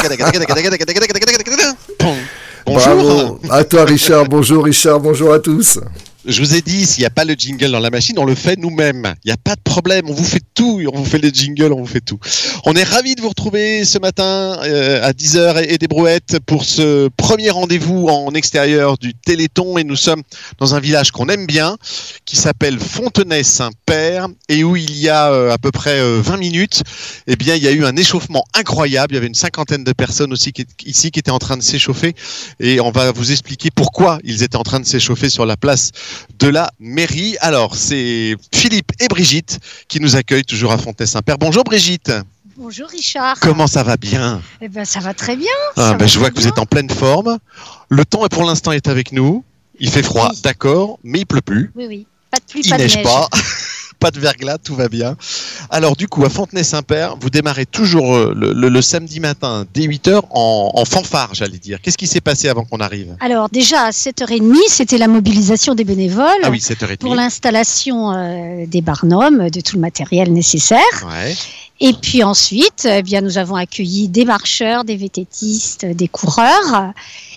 Bonjour. 2.65 2.95
Bravo. 2.95 3.39
À 3.49 3.63
toi 3.63 3.85
Richard. 3.85 4.25
Bonjour 4.25 4.63
Richard. 4.65 4.99
Bonjour 4.99 5.33
à 5.33 5.39
tous. 5.39 5.79
Je 6.25 6.39
vous 6.39 6.53
ai 6.53 6.61
dit, 6.61 6.85
s'il 6.85 7.01
n'y 7.01 7.07
a 7.07 7.09
pas 7.09 7.25
le 7.25 7.33
jingle 7.33 7.71
dans 7.71 7.79
la 7.79 7.89
machine, 7.89 8.19
on 8.19 8.25
le 8.25 8.35
fait 8.35 8.55
nous-mêmes. 8.55 9.15
Il 9.23 9.29
n'y 9.29 9.33
a 9.33 9.37
pas 9.37 9.55
de 9.55 9.61
problème, 9.61 10.07
on 10.07 10.13
vous 10.13 10.23
fait 10.23 10.43
tout, 10.53 10.79
on 10.93 10.99
vous 10.99 11.05
fait 11.05 11.17
les 11.17 11.33
jingles, 11.33 11.73
on 11.73 11.79
vous 11.79 11.87
fait 11.87 12.01
tout. 12.01 12.19
On 12.65 12.73
est 12.75 12.83
ravis 12.83 13.15
de 13.15 13.21
vous 13.21 13.29
retrouver 13.29 13.85
ce 13.85 13.97
matin 13.97 14.59
euh, 14.63 15.03
à 15.03 15.13
10h 15.13 15.65
et, 15.67 15.79
des 15.79 15.87
brouettes 15.87 16.37
pour 16.45 16.63
ce 16.63 17.09
premier 17.17 17.49
rendez-vous 17.49 18.07
en 18.07 18.35
extérieur 18.35 18.99
du 18.99 19.15
Téléthon 19.15 19.79
et 19.79 19.83
nous 19.83 19.95
sommes 19.95 20.21
dans 20.59 20.75
un 20.75 20.79
village 20.79 21.09
qu'on 21.09 21.27
aime 21.27 21.47
bien 21.47 21.77
qui 22.25 22.35
s'appelle 22.35 22.79
Fontenay-Saint-Père 22.79 24.27
et 24.47 24.63
où 24.63 24.75
il 24.75 24.95
y 24.95 25.09
a 25.09 25.31
euh, 25.31 25.51
à 25.51 25.57
peu 25.57 25.71
près 25.71 25.99
euh, 26.01 26.21
20 26.21 26.37
minutes, 26.37 26.83
eh 27.25 27.35
bien, 27.35 27.55
il 27.55 27.63
y 27.63 27.67
a 27.67 27.71
eu 27.71 27.83
un 27.83 27.95
échauffement 27.95 28.45
incroyable. 28.53 29.13
Il 29.13 29.15
y 29.15 29.17
avait 29.17 29.27
une 29.27 29.33
cinquantaine 29.33 29.83
de 29.83 29.93
personnes 29.93 30.33
aussi 30.33 30.53
qui, 30.53 30.67
ici 30.85 31.09
qui 31.09 31.17
étaient 31.17 31.31
en 31.31 31.39
train 31.39 31.57
de 31.57 31.63
s'échauffer 31.63 32.13
et 32.59 32.79
on 32.79 32.91
va 32.91 33.11
vous 33.11 33.31
expliquer 33.31 33.69
pourquoi 33.73 34.19
ils 34.23 34.43
étaient 34.43 34.57
en 34.57 34.63
train 34.63 34.79
de 34.79 34.85
s'échauffer 34.85 35.29
sur 35.29 35.47
la 35.47 35.57
place 35.57 35.91
de 36.39 36.47
la 36.47 36.71
mairie. 36.79 37.37
Alors, 37.41 37.75
c'est 37.75 38.35
Philippe 38.53 38.91
et 38.99 39.07
Brigitte 39.07 39.59
qui 39.87 39.99
nous 39.99 40.15
accueillent 40.15 40.43
toujours 40.45 40.71
à 40.71 40.77
Fontenay-Saint-Père. 40.77 41.37
Bonjour 41.37 41.63
Brigitte. 41.63 42.11
Bonjour 42.57 42.87
Richard. 42.89 43.39
Comment 43.39 43.67
ça 43.67 43.81
va 43.83 43.97
bien 43.97 44.41
Eh 44.61 44.67
ben 44.69 44.85
ça 44.85 44.99
va 44.99 45.13
très 45.13 45.35
bien. 45.35 45.51
Ah, 45.77 45.93
ben, 45.95 46.07
Je 46.07 46.19
vois 46.19 46.29
que 46.29 46.35
vous 46.39 46.47
êtes 46.47 46.59
en 46.59 46.65
pleine 46.65 46.89
forme. 46.89 47.37
Le 47.89 48.05
temps 48.05 48.25
est 48.25 48.29
pour 48.29 48.43
l'instant 48.43 48.71
est 48.71 48.87
avec 48.87 49.11
nous. 49.11 49.43
Il 49.79 49.89
fait 49.89 50.03
froid, 50.03 50.31
d'accord, 50.43 50.99
mais 51.03 51.19
il 51.19 51.25
pleut 51.25 51.41
plus. 51.41 51.71
Oui 51.75 51.85
oui. 51.87 52.05
Pas 52.29 52.37
de 52.37 52.43
pluie, 52.45 52.61
Il 52.63 52.69
pas 52.69 52.77
de 52.77 52.83
neige 52.83 52.95
neige. 52.97 53.03
pas. 53.03 53.27
pas 54.01 54.11
de 54.11 54.19
verglas, 54.19 54.57
tout 54.57 54.75
va 54.75 54.89
bien. 54.89 55.15
Alors 55.69 55.95
du 55.95 56.07
coup, 56.07 56.25
à 56.25 56.29
Fontenay-Saint-Père, 56.29 57.15
vous 57.21 57.29
démarrez 57.29 57.65
toujours 57.67 58.15
euh, 58.15 58.33
le, 58.35 58.51
le- 58.51 58.67
le 58.69 58.81
samedi 58.81 59.19
matin 59.19 59.65
dès 59.73 59.85
8h 59.85 60.21
en, 60.31 60.71
en 60.75 60.85
fanfare, 60.85 61.29
j'allais 61.33 61.59
dire. 61.59 61.79
Qu'est-ce 61.81 61.97
qui 61.97 62.07
s'est 62.07 62.19
passé 62.19 62.49
avant 62.49 62.65
qu'on 62.65 62.79
arrive? 62.79 63.15
Alors 63.21 63.47
déjà 63.49 63.83
à 63.83 63.91
7h30, 63.91 64.55
c'était 64.69 64.97
la 64.97 65.07
mobilisation 65.07 65.75
des 65.75 65.83
bénévoles 65.83 66.25
Ah 66.43 66.49
oui, 66.49 66.57
7h30. 66.57 66.97
pour 66.97 67.15
l'installation 67.15 68.11
euh, 68.11 68.65
des 68.67 68.81
barnums, 68.81 69.49
de 69.49 69.61
tout 69.61 69.75
le 69.75 69.81
matériel 69.81 70.33
nécessaire. 70.33 70.79
Ouais. 71.07 71.35
Et 71.79 71.93
puis 71.93 72.23
ensuite, 72.23 72.87
eh 72.89 73.01
bien, 73.01 73.21
nous 73.21 73.37
avons 73.37 73.55
accueilli 73.55 74.07
des 74.07 74.25
marcheurs, 74.25 74.83
des 74.83 74.95
vététistes, 74.97 75.85
des 75.85 76.07
coureurs. 76.07 76.93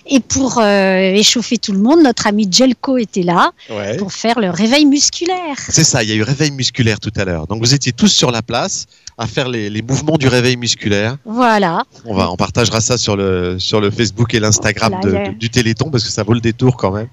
Et 0.07 0.21
pour 0.21 0.59
euh, 0.59 0.99
échauffer 1.15 1.57
tout 1.59 1.73
le 1.73 1.79
monde, 1.79 2.03
notre 2.03 2.27
ami 2.27 2.47
Jelko 2.51 2.99
était 2.99 3.23
là 3.23 3.53
Ouais. 3.71 3.97
pour 3.97 4.13
faire 4.13 4.39
le 4.39 4.51
réveil 4.51 4.85
musculaire. 4.85 5.57
C'est 5.57 5.85
ça, 5.85 6.03
il 6.03 6.11
y 6.11 6.13
a 6.13 6.15
eu 6.15 6.23
réveil 6.23 6.51
musculaire 6.51 7.01
tout 7.01 7.13
à 7.17 7.25
l'heure. 7.25 7.47
Donc 7.47 7.61
vous 7.61 7.73
étiez 7.75 7.93
tous 7.93 8.09
sur 8.09 8.31
la 8.31 8.43
place 8.43 8.87
à 9.17 9.27
faire 9.27 9.49
les, 9.49 9.71
les 9.71 9.81
mouvements 9.81 10.19
du 10.19 10.29
réveil 10.29 10.57
musculaire. 10.57 11.17
Voilà. 11.25 11.85
On, 12.05 12.15
va, 12.15 12.31
on 12.31 12.37
partagera 12.37 12.81
ça 12.81 12.99
sur 12.99 13.17
le, 13.17 13.59
sur 13.59 13.81
le 13.81 13.91
Facebook 13.91 14.35
et 14.35 14.41
l'Instagram 14.41 14.95
Voilà, 15.03 15.29
du 15.31 15.49
Téléthon 15.51 15.91
parce 15.91 16.05
que 16.05 16.11
ça 16.11 16.23
vaut 16.23 16.35
le 16.35 16.41
détour 16.41 16.77
quand 16.77 16.91
même. 16.91 17.09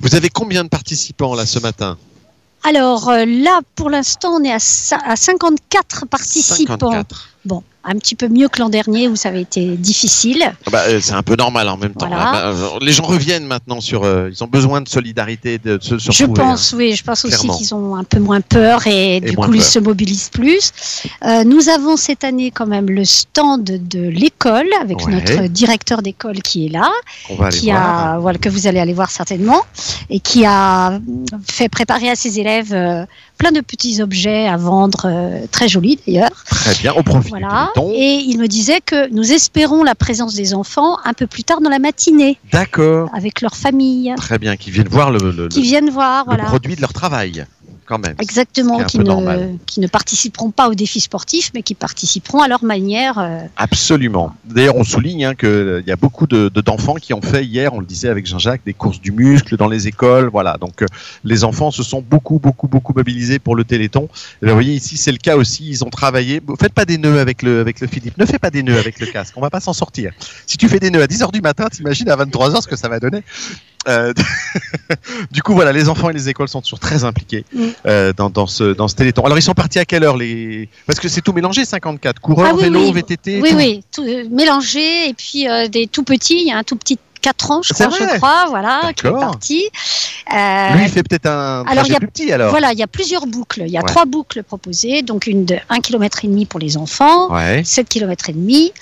Vous 0.00 0.14
avez 0.14 0.28
combien 0.30 0.64
de 0.64 0.68
participants 0.68 1.34
là 1.34 1.46
ce 1.46 1.58
matin? 1.60 1.96
Alors 2.64 3.08
euh, 3.08 3.24
là, 3.26 3.60
pour 3.74 3.90
l'instant, 3.90 4.36
on 4.40 4.44
est 4.44 4.52
à 4.52 4.58
54 4.58 6.06
participants. 6.06 6.78
54. 6.78 7.28
Bon, 7.44 7.62
un 7.84 7.94
petit 7.96 8.14
peu 8.14 8.28
mieux 8.28 8.48
que 8.48 8.60
l'an 8.60 8.68
dernier 8.68 9.08
où 9.08 9.16
ça 9.16 9.30
avait 9.30 9.42
été 9.42 9.76
difficile. 9.76 10.42
Ah 10.66 10.70
bah, 10.70 10.82
euh, 10.88 11.00
c'est 11.02 11.14
un 11.14 11.22
peu 11.22 11.34
normal 11.36 11.68
en 11.68 11.76
même 11.76 11.92
temps. 11.94 12.06
Voilà. 12.06 12.22
Ah 12.26 12.32
bah, 12.32 12.42
euh, 12.48 12.78
les 12.80 12.92
gens 12.92 13.04
reviennent 13.04 13.46
maintenant 13.46 13.80
sur. 13.80 14.04
euh, 14.04 14.30
ils 14.30 14.42
ont 14.44 14.46
besoin 14.46 14.80
de 14.80 14.88
solidarité, 14.88 15.58
de, 15.58 15.78
se, 15.80 15.98
se 15.98 16.12
Je 16.12 16.24
pense, 16.26 16.72
hein. 16.72 16.76
oui, 16.78 16.94
je 16.94 17.02
pense 17.02 17.24
aussi 17.24 17.48
qu'ils 17.48 17.74
ont 17.74 17.96
un 17.96 18.04
peu 18.04 18.18
moins 18.20 18.40
peur 18.40 18.86
et, 18.86 19.20
du 19.20 19.36
coup 19.36 19.52
ils 19.54 19.62
se 19.62 19.78
mobilisent 19.78 20.28
plus. 20.30 20.72
Euh, 21.24 21.44
nous 21.44 21.68
avons 21.68 21.96
cette 21.96 22.24
année 22.24 22.50
quand 22.50 22.66
même 22.66 22.88
le 22.88 23.04
stand 23.04 23.64
de 23.64 24.00
l'école 24.08 24.68
avec 24.80 24.98
Ouais. 25.06 25.12
notre 25.14 25.48
directeur 25.48 26.02
d'école 26.02 26.40
qui 26.42 26.66
est 26.66 26.68
là, 26.68 26.90
qui 27.50 27.70
a, 27.72 28.18
voilà, 28.20 28.38
que 28.38 28.48
vous 28.48 28.66
allez 28.68 28.78
aller 28.78 28.92
voir 28.92 29.10
certainement, 29.10 29.62
et 30.10 30.20
qui 30.20 30.44
a 30.44 31.00
fait 31.44 31.68
préparer 31.68 32.08
à 32.10 32.14
ses 32.14 32.38
élèves 32.38 32.72
euh, 32.72 33.04
plein 33.38 33.50
de 33.50 33.60
petits 33.60 34.00
objets 34.00 34.46
à 34.46 34.56
vendre, 34.56 35.10
très 35.50 35.66
jolis 35.68 35.98
d'ailleurs. 36.06 36.30
Très 36.44 36.74
bien, 36.76 36.92
au 36.92 37.02
profit 37.02 37.30
Voilà. 37.30 37.71
Et 37.94 38.16
il 38.26 38.38
me 38.38 38.46
disait 38.48 38.80
que 38.80 39.08
nous 39.10 39.32
espérons 39.32 39.82
la 39.82 39.94
présence 39.94 40.34
des 40.34 40.54
enfants 40.54 40.98
un 41.04 41.12
peu 41.14 41.26
plus 41.26 41.44
tard 41.44 41.60
dans 41.60 41.70
la 41.70 41.78
matinée 41.78 42.38
D'accord. 42.52 43.08
avec 43.14 43.40
leur 43.40 43.56
famille, 43.56 44.12
Très 44.16 44.38
bien, 44.38 44.56
qui 44.56 44.70
viennent 44.70 44.88
voir 44.88 45.10
le, 45.10 45.30
le- 45.30 45.48
qui 45.48 45.60
le- 45.60 45.64
viennent 45.64 45.90
voir, 45.90 46.24
le 46.24 46.30
voilà. 46.34 46.44
produit 46.44 46.76
de 46.76 46.80
leur 46.80 46.92
travail, 46.92 47.44
quand 47.84 47.98
même. 47.98 48.14
Exactement, 48.20 48.82
qui 48.84 48.98
ne, 48.98 49.04
normal. 49.04 49.56
qui 49.66 49.80
ne 49.80 49.86
participeront 49.86 50.50
pas 50.50 50.68
aux 50.68 50.74
défis 50.74 51.00
sportifs, 51.00 51.50
mais 51.54 51.62
qui 51.62 51.74
participeront 51.74 52.40
à 52.40 52.48
leur 52.48 52.64
manière. 52.64 53.18
euh, 53.18 53.40
Absolument. 53.56 54.34
D'ailleurs, 54.44 54.76
on 54.76 54.84
souligne 54.84 55.24
hein, 55.24 55.34
qu'il 55.34 55.84
y 55.86 55.90
a 55.90 55.96
beaucoup 55.96 56.26
de- 56.26 56.48
de- 56.48 56.60
d'enfants 56.60 56.94
qui 56.94 57.14
ont 57.14 57.22
fait 57.22 57.44
hier, 57.44 57.72
on 57.74 57.80
le 57.80 57.86
disait 57.86 58.08
avec 58.08 58.26
Jean-Jacques, 58.26 58.62
des 58.64 58.74
courses 58.74 59.00
du 59.00 59.12
muscle 59.12 59.56
dans 59.56 59.68
les 59.68 59.88
écoles. 59.88 60.28
Voilà. 60.32 60.56
Donc, 60.58 60.82
euh, 60.82 60.86
les 61.24 61.44
enfants 61.44 61.70
se 61.70 61.82
sont 61.82 62.02
beaucoup, 62.02 62.38
beaucoup, 62.38 62.68
beaucoup 62.68 62.92
mobilisés 62.94 63.38
pour 63.38 63.56
le 63.56 63.64
Téléthon. 63.64 64.08
Et 64.42 64.46
vous 64.46 64.52
voyez, 64.52 64.74
ici, 64.74 64.96
c'est 64.96 65.12
le 65.12 65.18
cas 65.18 65.36
aussi. 65.36 65.68
Ils 65.68 65.84
ont 65.84 65.90
travaillé. 65.90 66.40
Faites 66.60 66.72
pas 66.74 66.84
des 66.84 66.98
nœuds 66.98 67.18
avec 67.20 67.42
le, 67.42 67.60
avec 67.60 67.80
le 67.80 67.86
Philippe. 67.86 68.16
Ne 68.18 68.26
fais 68.26 68.38
pas 68.38 68.50
des 68.50 68.62
nœuds 68.62 68.78
avec 68.78 69.00
le 69.00 69.06
casque. 69.06 69.34
On 69.36 69.40
va 69.40 69.50
pas 69.50 69.60
s'en 69.60 69.72
sortir. 69.72 70.12
Si 70.46 70.56
tu 70.56 70.68
fais 70.68 70.78
des 70.80 70.90
nœuds 70.90 71.02
à 71.02 71.06
10h 71.06 71.32
du 71.32 71.40
matin, 71.40 71.66
t'imagines 71.70 72.08
à 72.10 72.16
23h 72.16 72.62
ce 72.62 72.68
que 72.68 72.76
ça 72.76 72.88
va 72.88 73.00
donner. 73.00 73.22
Euh, 73.88 74.12
du 75.30 75.42
coup, 75.42 75.54
voilà, 75.54 75.72
les 75.72 75.88
enfants 75.88 76.10
et 76.10 76.12
les 76.12 76.28
écoles 76.28 76.48
sont 76.48 76.60
toujours 76.62 76.78
très 76.78 77.04
impliqués 77.04 77.44
Mm. 77.52 77.60
euh, 77.86 78.12
dans, 78.16 78.30
dans, 78.30 78.46
ce, 78.46 78.72
dans 78.74 78.88
ce 78.88 78.94
Téléthon. 78.94 79.24
Alors, 79.24 79.38
ils 79.38 79.42
sont 79.42 79.54
partis 79.54 79.78
à 79.78 79.84
quelle 79.84 80.04
heure 80.04 80.16
les... 80.16 80.68
Parce 80.86 81.00
que 81.00 81.08
c'est 81.08 81.20
tout 81.20 81.32
mélangé, 81.32 81.64
54. 81.64 82.20
Coureurs, 82.20 82.48
Ah 82.50 82.54
oui, 82.54 82.62
vélo, 82.64 82.80
oui. 82.84 82.92
VTT. 82.92 83.40
Oui, 83.42 83.50
tout. 83.50 83.56
oui, 83.56 83.84
tout, 83.92 84.02
euh, 84.04 84.24
mélangé, 84.30 85.08
et 85.08 85.14
puis 85.14 85.46
des 85.70 85.86
tout 85.86 86.02
petits, 86.04 86.40
il 86.42 86.48
y 86.48 86.52
a 86.52 86.58
un 86.58 86.62
tout 86.64 86.76
petit 86.76 86.98
4 87.22 87.50
ans, 87.50 87.62
je 87.62 87.72
crois, 87.72 87.88
je 87.90 88.16
crois, 88.18 88.46
voilà, 88.48 88.92
qui 88.94 89.06
est 89.06 89.10
parti. 89.10 89.64
Euh, 90.34 90.74
Lui, 90.74 90.84
il 90.84 90.90
fait 90.90 91.02
peut-être 91.02 91.26
un 91.26 91.62
alors, 91.62 91.84
trajet 91.84 91.88
il 91.88 91.92
y 91.92 91.96
a, 91.96 91.98
plus 92.00 92.08
petit 92.08 92.32
alors. 92.32 92.50
Voilà, 92.50 92.72
il 92.72 92.78
y 92.78 92.82
a 92.82 92.86
plusieurs 92.86 93.26
boucles. 93.26 93.62
Il 93.66 93.72
y 93.72 93.76
a 93.78 93.80
Ouais. 93.80 93.86
trois 93.86 94.04
boucles 94.04 94.42
proposées, 94.42 95.02
donc 95.02 95.26
une 95.26 95.44
de 95.44 95.56
1 95.70 95.80
km 95.80 96.24
et 96.24 96.28
demi 96.28 96.44
pour 96.46 96.60
les 96.60 96.76
enfants, 96.76 97.32
Ouais. 97.32 97.62
7 97.64 97.88
km 97.88 98.28
et 98.28 98.32
demi. 98.32 98.72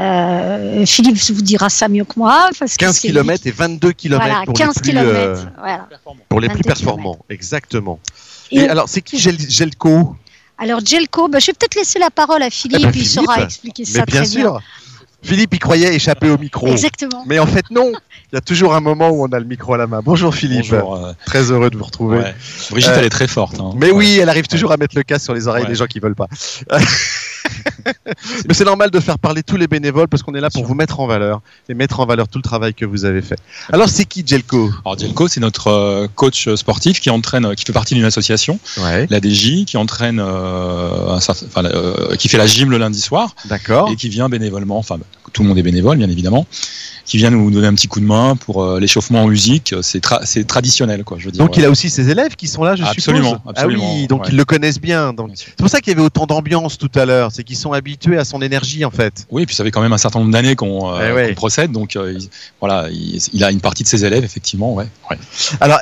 Euh, 0.00 0.84
Philippe 0.86 1.18
vous 1.30 1.42
dira 1.42 1.68
ça 1.68 1.88
mieux 1.88 2.04
que 2.04 2.14
moi. 2.16 2.48
Parce 2.58 2.72
que 2.72 2.84
15 2.86 2.96
c'est 2.98 3.08
km 3.08 3.46
et 3.46 3.50
22 3.50 3.92
km 3.92 4.24
Voilà, 4.24 4.42
pour, 4.44 4.54
15 4.54 4.68
les 4.76 4.80
plus, 4.80 4.90
kilomètres, 4.90 5.18
euh, 5.46 5.50
voilà. 5.58 5.88
pour 6.28 6.40
les 6.40 6.48
plus 6.48 6.58
22 6.58 6.68
performants. 6.68 7.18
Exactement. 7.28 7.98
Et 8.50 8.66
alors, 8.68 8.88
c'est 8.88 9.02
qui 9.02 9.18
Gel- 9.18 9.38
Gelco? 9.50 10.16
Alors, 10.58 10.80
Gelco, 10.84 11.28
bah, 11.28 11.38
je 11.40 11.46
vais 11.46 11.52
peut-être 11.54 11.74
laisser 11.74 11.98
la 11.98 12.10
parole 12.10 12.42
à 12.42 12.50
Philippe, 12.50 12.80
Eh 12.82 12.86
ben, 12.86 12.92
il 12.94 13.06
saura 13.06 13.42
expliquer 13.42 13.84
ça 13.84 14.04
bien 14.04 14.20
très 14.22 14.24
sûr. 14.26 14.60
Philippe, 15.22 15.54
il 15.54 15.58
croyait 15.60 15.94
échapper 15.94 16.28
au 16.30 16.38
micro. 16.38 16.66
Exactement. 16.66 17.24
Mais 17.26 17.38
en 17.38 17.46
fait, 17.46 17.64
non. 17.70 17.92
Il 18.32 18.34
y 18.34 18.38
a 18.38 18.40
toujours 18.40 18.74
un 18.74 18.80
moment 18.80 19.10
où 19.10 19.22
on 19.24 19.28
a 19.28 19.38
le 19.38 19.44
micro 19.44 19.74
à 19.74 19.78
la 19.78 19.86
main. 19.86 20.00
Bonjour 20.04 20.34
Philippe. 20.34 20.70
Bonjour, 20.70 20.96
euh, 20.96 21.12
Très 21.26 21.50
heureux 21.50 21.70
de 21.70 21.76
vous 21.76 21.84
retrouver. 21.84 22.18
Ouais. 22.18 22.34
Brigitte, 22.70 22.90
Euh, 22.92 22.96
elle 22.98 23.04
est 23.04 23.10
très 23.10 23.28
forte. 23.28 23.60
hein. 23.60 23.70
Mais 23.76 23.90
oui, 23.90 24.18
elle 24.20 24.28
arrive 24.28 24.46
toujours 24.48 24.72
à 24.72 24.76
mettre 24.76 24.96
le 24.96 25.02
casque 25.04 25.24
sur 25.24 25.34
les 25.34 25.46
oreilles 25.48 25.62
Ouais. 25.64 25.68
des 25.68 25.74
gens 25.76 25.86
qui 25.86 26.00
veulent 26.00 26.14
pas. 26.16 26.28
Mais 28.48 28.54
c'est 28.54 28.64
normal 28.64 28.90
de 28.90 29.00
faire 29.00 29.18
parler 29.18 29.42
tous 29.42 29.56
les 29.56 29.66
bénévoles 29.66 30.08
parce 30.08 30.22
qu'on 30.22 30.34
est 30.34 30.40
là 30.40 30.50
pour 30.50 30.64
vous 30.64 30.74
mettre 30.74 31.00
en 31.00 31.06
valeur 31.06 31.40
et 31.68 31.74
mettre 31.74 32.00
en 32.00 32.06
valeur 32.06 32.28
tout 32.28 32.38
le 32.38 32.42
travail 32.42 32.74
que 32.74 32.84
vous 32.84 33.04
avez 33.04 33.22
fait. 33.22 33.38
Alors, 33.72 33.88
c'est 33.88 34.04
qui 34.04 34.24
Gelco 34.26 34.70
Alors 34.84 34.98
Jelko, 34.98 35.28
c'est 35.28 35.40
notre 35.40 35.68
euh, 35.68 36.06
coach 36.14 36.48
sportif 36.54 37.00
qui 37.00 37.10
entraîne, 37.10 37.54
qui 37.54 37.64
fait 37.64 37.72
partie 37.72 37.94
d'une 37.94 38.04
association, 38.04 38.58
Ouais. 38.78 39.06
la 39.10 39.18
DJ, 39.20 39.64
qui 39.64 39.76
entraîne, 39.76 40.20
euh, 40.20 41.08
un 41.10 41.20
certain- 41.20 41.46
enfin, 41.46 41.64
euh, 41.64 42.16
qui 42.16 42.28
fait 42.28 42.38
la 42.38 42.46
gym 42.46 42.70
le 42.70 42.78
lundi 42.78 43.00
soir. 43.00 43.34
D'accord. 43.46 43.90
Et 43.90 43.96
qui 43.96 44.08
vient 44.08 44.28
bénévolement, 44.28 44.78
enfin 44.78 44.98
tout 45.32 45.42
le 45.42 45.48
monde 45.48 45.58
est 45.58 45.62
bénévole 45.62 45.96
bien 45.96 46.10
évidemment, 46.10 46.46
qui 47.04 47.16
vient 47.16 47.30
nous 47.30 47.50
donner 47.50 47.66
un 47.66 47.74
petit 47.74 47.88
coup 47.88 48.00
de 48.00 48.04
main 48.04 48.36
pour 48.36 48.62
euh, 48.62 48.78
l'échauffement 48.80 49.22
en 49.24 49.26
musique. 49.26 49.74
C'est 49.82 50.02
tra- 50.04 50.20
c'est 50.24 50.44
traditionnel 50.46 51.04
quoi, 51.04 51.18
je 51.18 51.26
veux 51.26 51.32
dire. 51.32 51.44
Donc 51.44 51.56
il 51.56 51.64
a 51.64 51.70
aussi 51.70 51.90
ses 51.90 52.10
élèves 52.10 52.36
qui 52.36 52.48
sont 52.48 52.62
là, 52.64 52.76
je 52.76 52.84
Absolument, 52.84 53.30
suppose. 53.36 53.50
absolument, 53.50 53.84
Ah 53.90 53.94
oui, 54.00 54.06
donc 54.06 54.22
ouais. 54.22 54.28
ils 54.30 54.36
le 54.36 54.44
connaissent 54.44 54.80
bien. 54.80 55.12
Donc 55.12 55.30
c'est 55.34 55.54
pour 55.56 55.68
ça 55.68 55.80
qu'il 55.80 55.92
y 55.92 55.96
avait 55.96 56.04
autant 56.04 56.26
d'ambiance 56.26 56.78
tout 56.78 56.90
à 56.94 57.04
l'heure. 57.04 57.30
C'est 57.32 57.44
qu'ils 57.44 57.56
sont 57.56 57.72
habitués 57.72 58.18
à 58.18 58.24
son 58.24 58.40
énergie 58.42 58.84
en 58.84 58.90
fait. 58.90 59.26
Oui, 59.30 59.42
et 59.42 59.46
puis 59.46 59.54
ça 59.54 59.64
fait 59.64 59.70
quand 59.70 59.82
même 59.82 59.92
un 59.92 59.98
certain 59.98 60.20
nombre 60.20 60.30
d'années 60.32 60.54
qu'on 60.56 60.92
euh, 60.92 61.08
Eh 61.10 61.12
ouais. 61.12 61.32
procède, 61.34 61.72
donc 61.72 61.96
euh, 61.96 62.12
il, 62.18 62.28
voilà, 62.60 62.88
il, 62.90 63.18
il 63.32 63.44
a 63.44 63.50
une 63.50 63.60
partie 63.60 63.82
de 63.82 63.88
ses 63.88 64.04
élèves 64.04 64.24
effectivement, 64.24 64.72
ouais. 64.74 64.86
ouais. 65.10 65.18
Alors 65.60 65.80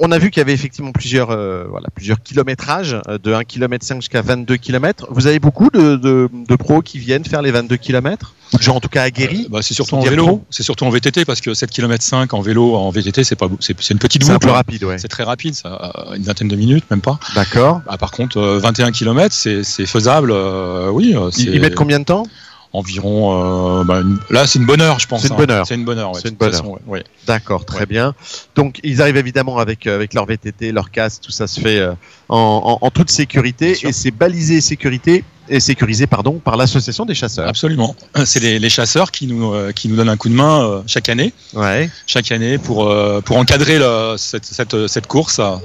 on- 0.00 0.12
a 0.12 0.18
vu 0.18 0.30
qu'il 0.30 0.40
y 0.40 0.42
avait 0.42 0.52
effectivement 0.52 0.92
plusieurs, 0.92 1.28
voilà, 1.68 1.88
plusieurs 1.94 2.22
kilométrages 2.22 2.96
de 3.22 3.32
1 3.32 3.42
km 3.44 3.84
jusqu'à 3.96 4.22
22 4.22 4.56
km. 4.56 5.08
Vous 5.10 5.26
avez 5.26 5.40
beaucoup 5.40 5.70
de, 5.70 5.96
de, 5.96 6.28
de 6.32 6.56
pros 6.56 6.80
qui 6.82 6.98
viennent 6.98 7.24
faire 7.24 7.42
les 7.42 7.50
22 7.50 7.76
km 7.76 8.34
Genre 8.60 8.76
en 8.76 8.80
tout 8.80 8.88
cas 8.88 9.02
aguerris 9.02 9.48
Bah, 9.50 9.60
c'est 9.62 9.74
surtout 9.74 9.96
en 9.96 10.00
vélo, 10.00 10.44
c'est 10.50 10.62
surtout 10.62 10.84
en 10.84 10.90
VTT 10.90 11.24
parce 11.24 11.40
que 11.40 11.54
7 11.54 11.70
km 11.70 12.02
5 12.04 12.32
en 12.34 12.40
vélo 12.40 12.76
en 12.76 12.90
VTT 12.90 13.24
c'est 13.24 13.36
pas 13.36 13.48
c'est 13.60 13.74
c'est 13.80 13.94
une 13.94 13.98
petite 13.98 14.22
C'est 14.22 14.32
boucle. 14.32 14.46
peu 14.46 14.52
rapide, 14.52 14.84
ouais. 14.84 14.98
C'est 14.98 15.08
très 15.08 15.24
rapide, 15.24 15.54
ça, 15.54 15.94
euh, 16.10 16.14
une 16.16 16.22
vingtaine 16.22 16.48
de 16.48 16.54
minutes 16.56 16.84
même 16.90 17.00
pas. 17.00 17.18
D'accord. 17.34 17.80
Bah, 17.86 17.96
par 17.98 18.10
contre 18.12 18.38
euh, 18.38 18.58
21 18.60 18.92
km 18.92 19.34
c'est 19.34 19.64
c'est 19.64 19.86
faisable 19.86 20.30
euh, 20.32 20.88
oui, 20.90 21.14
euh, 21.16 21.30
Ils, 21.36 21.44
c'est 21.44 21.50
ils 21.50 21.60
mettent 21.60 21.74
combien 21.74 21.98
de 21.98 22.04
temps? 22.04 22.24
Environ 22.74 23.80
euh, 23.80 23.84
bah, 23.84 24.00
une- 24.00 24.18
là 24.30 24.46
c'est 24.46 24.58
une 24.58 24.66
bonne 24.66 24.80
heure 24.82 24.98
je 24.98 25.06
pense. 25.06 25.22
C'est 25.22 25.28
une 25.28 25.34
hein. 25.34 25.36
bonne 25.38 25.50
heure. 25.50 25.66
C'est 25.66 25.74
une 25.76 25.84
bonne 25.84 25.98
heure, 25.98 26.10
ouais, 26.10 26.16
C'est 26.16 26.24
de 26.24 26.28
une 26.30 26.34
toute 26.36 26.40
bonne 26.40 26.50
façon, 26.52 26.74
heure. 26.74 26.80
ouais. 26.86 27.04
D'accord, 27.26 27.64
très 27.64 27.86
bien. 27.86 28.14
Donc 28.56 28.80
ils 28.82 29.00
arrivent 29.00 29.16
évidemment 29.16 29.58
avec, 29.58 29.86
euh, 29.86 29.94
avec 29.94 30.12
leur 30.12 30.26
VTT, 30.26 30.72
leur 30.72 30.90
casque, 30.90 31.22
tout 31.22 31.30
ça 31.30 31.46
se 31.46 31.60
fait 31.60 31.78
euh, 31.78 31.92
en, 32.28 32.78
en- 32.82 32.86
en 32.86 32.90
toute 32.90 33.10
sécurité 33.10 33.78
et 33.82 33.92
c'est 33.92 34.10
balisé 34.10 34.56
et 34.56 34.60
sécurité 34.60 35.24
et 35.48 35.60
sécurisé 35.60 36.06
pardon 36.06 36.40
par 36.42 36.56
l'association 36.56 37.04
des 37.06 37.14
chasseurs. 37.14 37.48
Absolument. 37.48 37.94
C'est 38.24 38.40
les, 38.40 38.58
les 38.58 38.70
chasseurs 38.70 39.10
qui 39.10 39.26
nous, 39.26 39.52
qui 39.74 39.88
nous 39.88 39.96
donnent 39.96 40.08
un 40.08 40.16
coup 40.16 40.30
de 40.30 40.34
main 40.34 40.82
chaque 40.86 41.10
année. 41.10 41.34
Ouais. 41.52 41.90
Chaque 42.06 42.32
année 42.32 42.56
pour, 42.56 42.90
pour 43.26 43.36
encadrer 43.36 43.78
cette, 44.16 44.46
cette, 44.46 44.86
cette 44.86 45.06
course. 45.06 45.34
ça. 45.34 45.60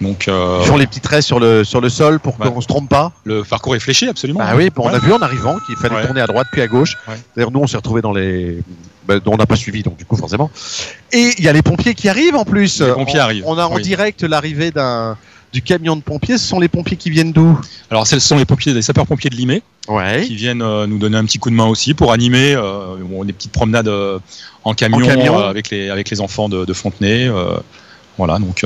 Donc, 0.00 0.28
euh, 0.28 0.58
Ils 0.62 0.66
font 0.66 0.76
les 0.76 0.86
petits 0.86 1.00
traits 1.00 1.22
sur 1.22 1.40
le 1.40 1.64
sur 1.64 1.80
le 1.80 1.88
sol 1.88 2.20
pour 2.20 2.36
qu'on 2.36 2.60
se 2.60 2.66
trompe 2.68 2.88
pas. 2.88 3.12
Le 3.24 3.42
parcours 3.42 3.74
est 3.74 3.80
fléché 3.80 4.08
absolument. 4.08 4.40
Ah 4.42 4.54
oui, 4.56 4.70
on 4.76 4.88
a 4.88 4.92
Ouais. 4.92 4.98
vu 5.00 5.12
en 5.12 5.18
arrivant 5.20 5.56
qu'il 5.66 5.76
fallait 5.76 5.96
Ouais. 5.96 6.04
tourner 6.06 6.20
à 6.20 6.26
droite 6.26 6.46
puis 6.52 6.60
à 6.62 6.68
gauche. 6.68 6.96
Ouais. 7.08 7.14
D'ailleurs, 7.34 7.50
nous, 7.50 7.60
on 7.60 7.66
s'est 7.66 7.76
retrouvés 7.76 8.00
dans 8.02 8.12
les. 8.12 8.58
ben, 9.08 9.20
on 9.26 9.36
n'a 9.36 9.46
pas 9.46 9.56
suivi, 9.56 9.82
donc 9.82 9.96
du 9.96 10.04
coup, 10.04 10.16
forcément. 10.16 10.50
Et 11.12 11.32
il 11.38 11.44
y 11.44 11.48
a 11.48 11.52
les 11.52 11.62
pompiers 11.62 11.94
qui 11.94 12.08
arrivent 12.08 12.36
en 12.36 12.44
plus. 12.44 12.80
Les 12.80 12.92
pompiers 12.92 13.18
on, 13.18 13.22
arrivent, 13.22 13.44
On 13.46 13.58
a 13.58 13.64
en 13.66 13.74
oui. 13.76 13.82
direct 13.82 14.22
l'arrivée 14.22 14.70
d'un 14.70 15.16
du 15.52 15.62
camion 15.62 15.96
de 15.96 16.02
pompiers. 16.02 16.36
Ce 16.38 16.46
sont 16.46 16.60
les 16.60 16.68
pompiers 16.68 16.96
qui 16.98 17.08
viennent 17.10 17.32
d'où? 17.32 17.58
Alors, 17.90 18.06
ce 18.06 18.18
sont 18.20 18.36
les 18.36 18.44
pompiers, 18.44 18.74
les 18.74 18.82
sapeurs-pompiers 18.82 19.30
de 19.30 19.34
Limay 19.36 19.62
Ouais. 19.88 20.22
qui 20.26 20.36
viennent 20.36 20.60
euh, 20.60 20.86
nous 20.86 20.98
donner 20.98 21.16
un 21.16 21.24
petit 21.24 21.38
coup 21.38 21.48
de 21.48 21.54
main 21.54 21.64
aussi 21.64 21.94
pour 21.94 22.12
animer 22.12 22.54
euh, 22.54 22.96
des 23.24 23.32
petites 23.32 23.50
promenades 23.52 23.88
euh, 23.88 24.18
en 24.64 24.74
camion, 24.74 24.98
En 24.98 25.08
camion. 25.08 25.38
avec, 25.38 25.70
les, 25.70 25.88
avec 25.88 26.10
les 26.10 26.20
enfants 26.20 26.50
de, 26.50 26.66
de 26.66 26.72
Fontenay. 26.74 27.30
voilà, 28.18 28.38
donc 28.38 28.62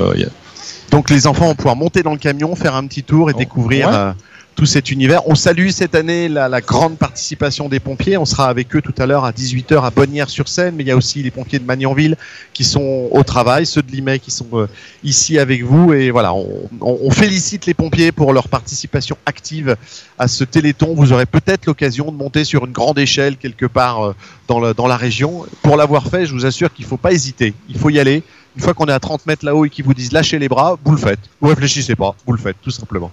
Donc 0.93 1.09
les 1.09 1.25
enfants 1.25 1.47
vont 1.47 1.55
pouvoir 1.55 1.75
monter 1.75 2.03
dans 2.03 2.11
le 2.13 2.19
camion, 2.19 2.55
faire 2.55 2.75
un 2.75 2.85
petit 2.85 3.01
tour 3.03 3.29
et 3.29 3.33
découvrir 3.33 3.87
Oh, 3.89 3.91
ouais. 3.91 3.97
euh, 3.97 4.13
tout 4.55 4.67
cet 4.67 4.91
univers. 4.91 5.27
On 5.27 5.33
salue 5.33 5.69
cette 5.69 5.95
année 5.95 6.29
la, 6.29 6.47
la 6.47 6.61
grande 6.61 6.99
participation 6.99 7.67
des 7.67 7.79
pompiers. 7.79 8.15
On 8.17 8.25
sera 8.25 8.47
avec 8.47 8.75
eux 8.75 8.81
tout 8.83 8.93
à 8.99 9.07
l'heure 9.07 9.25
à 9.25 9.31
18h 9.31 9.83
à 9.83 9.89
Bonnières-sur-Seine, 9.89 10.75
mais 10.75 10.83
il 10.83 10.87
y 10.87 10.91
a 10.91 10.95
aussi 10.95 11.23
les 11.23 11.31
pompiers 11.31 11.57
de 11.57 11.65
Magnanville 11.65 12.15
qui 12.53 12.63
sont 12.63 13.07
au 13.09 13.23
travail, 13.23 13.65
ceux 13.65 13.81
de 13.81 13.91
Limay 13.91 14.19
qui 14.19 14.29
sont 14.29 14.45
euh, 14.53 14.67
ici 15.03 15.39
avec 15.39 15.63
vous. 15.63 15.93
Et 15.93 16.11
voilà, 16.11 16.35
on, 16.35 16.45
on- 16.81 16.99
on 17.01 17.09
félicite 17.09 17.65
les 17.65 17.73
pompiers 17.73 18.11
pour 18.11 18.31
leur 18.31 18.47
participation 18.47 19.17
active 19.25 19.75
à 20.19 20.27
ce 20.27 20.43
téléthon. 20.43 20.93
Vous 20.93 21.11
aurez 21.11 21.25
peut-être 21.25 21.65
l'occasion 21.65 22.11
de 22.11 22.15
monter 22.15 22.43
sur 22.45 22.65
une 22.67 22.71
grande 22.71 22.99
échelle 22.99 23.37
quelque 23.37 23.65
part 23.65 24.05
euh, 24.05 24.15
dans, 24.47 24.59
le- 24.59 24.75
dans 24.75 24.85
la 24.85 24.97
région. 24.97 25.43
Pour 25.63 25.75
l'avoir 25.75 26.05
fait, 26.05 26.27
je 26.27 26.33
vous 26.33 26.45
assure 26.45 26.71
qu'il 26.71 26.85
ne 26.85 26.89
faut 26.89 26.97
pas 26.97 27.13
hésiter. 27.13 27.55
Il 27.69 27.79
faut 27.79 27.89
y 27.89 27.99
aller. 27.99 28.21
Une 28.55 28.61
fois 28.61 28.73
qu'on 28.73 28.85
est 28.85 28.91
à 28.93 28.99
30 28.99 29.25
mètres 29.25 29.43
là-haut 29.45 29.65
et 29.65 29.69
qu'ils 29.69 29.83
vous 29.85 29.93
disent 29.95 30.11
lâchez 30.11 30.37
les 30.37 30.47
bras, 30.47 30.77
vous 30.85 30.91
le 30.91 30.97
faites. 30.97 31.19
Vous 31.41 31.49
réfléchissez 31.49 31.95
pas, 31.95 32.15
vous 32.27 32.33
le 32.33 32.39
faites, 32.39 32.57
tout 32.61 32.69
simplement. 32.71 33.11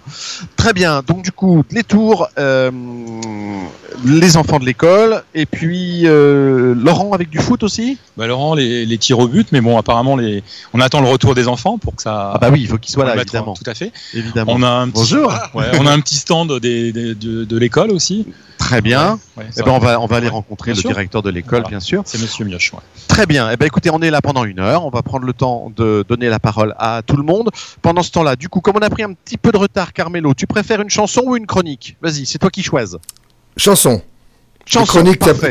Très 0.55 0.71
bien. 0.73 1.01
Donc 1.05 1.23
du 1.23 1.31
coup, 1.31 1.63
les 1.71 1.83
tours, 1.83 2.27
euh, 2.37 2.69
les 4.05 4.37
enfants 4.37 4.59
de 4.59 4.65
l'école, 4.65 5.23
et 5.33 5.45
puis 5.45 6.03
euh, 6.05 6.73
Laurent 6.75 7.13
avec 7.13 7.29
du 7.29 7.39
foot 7.39 7.63
aussi? 7.63 7.97
Bah, 8.17 8.27
Laurent, 8.27 8.53
les, 8.55 8.85
les 8.85 8.97
tirs 8.97 9.19
au 9.19 9.27
but, 9.27 9.47
mais 9.51 9.61
bon, 9.61 9.77
apparemment, 9.77 10.15
les... 10.15 10.43
on 10.73 10.79
attend 10.79 11.01
le 11.01 11.07
retour 11.07 11.35
des 11.35 11.47
enfants 11.47 11.77
pour 11.77 11.95
que 11.95 12.01
ça. 12.01 12.31
Ah 12.35 12.37
bah 12.39 12.49
oui, 12.51 12.61
il 12.61 12.67
faut 12.67 12.77
qu'ils 12.77 12.93
soient 12.93 13.05
là, 13.05 13.15
évidemment. 13.15 13.53
Tout 13.53 13.69
à 13.69 13.73
fait. 13.73 13.91
Évidemment. 14.13 14.53
On 14.55 14.63
a 14.63 14.69
un 14.69 14.87
petit, 14.89 14.93
Bonjour. 15.13 15.33
Ouais, 15.53 15.65
on 15.79 15.85
a 15.87 15.91
un 15.91 15.99
petit 15.99 16.15
stand 16.15 16.59
des, 16.59 16.91
des- 16.91 17.15
de, 17.15 17.43
de 17.45 17.57
l'école 17.57 17.91
aussi. 17.91 18.25
Très 18.57 18.79
bien. 18.81 19.19
Ouais, 19.35 19.45
Eh 19.57 19.63
ben, 19.63 19.71
on 19.71 19.79
va, 19.79 19.99
on 19.99 20.05
va 20.05 20.17
aller 20.17 20.27
rencontrer 20.29 20.71
Bien 20.71 20.75
le 20.75 20.81
sûr. 20.81 20.89
directeur 20.91 21.21
de 21.23 21.29
l'école, 21.31 21.61
Voilà. 21.61 21.69
bien 21.69 21.79
sûr. 21.79 22.03
C'est 22.05 22.21
Monsieur 22.21 22.45
Mioche. 22.45 22.71
Très 23.07 23.25
bien. 23.25 23.49
Eh 23.51 23.57
ben, 23.57 23.65
écoutez, 23.65 23.89
on 23.89 23.99
est 24.01 24.11
là 24.11 24.21
pendant 24.21 24.43
une 24.45 24.59
heure. 24.59 24.85
On 24.85 24.89
va 24.89 25.01
prendre 25.01 25.25
le 25.25 25.30
temps 25.33 25.71
de 25.75 26.05
donner 26.07 26.29
la 26.29 26.39
parole 26.39 26.75
à 26.77 27.01
tout 27.05 27.17
le 27.17 27.23
monde. 27.23 27.49
Pendant 27.81 28.03
ce 28.03 28.11
temps-là, 28.11 28.35
du 28.35 28.49
coup, 28.49 28.61
comme 28.61 28.75
on 28.77 28.81
a 28.81 28.89
pris 28.89 29.03
un 29.03 29.13
petit 29.13 29.37
peu 29.37 29.51
de 29.51 29.57
retard, 29.57 29.93
Carmelo, 29.93 30.33
tu 30.33 30.47
préfères 30.47 30.81
une 30.81 30.89
chanson 30.89 31.21
ou 31.25 31.35
une 31.35 31.47
chronique? 31.47 31.97
Vas-y, 32.01 32.25
c'est 32.25 32.37
toi 32.37 32.49
qui 32.49 32.63
choisis. 32.63 32.97
Chanson. 33.57 34.01
Chanson, 34.65 35.03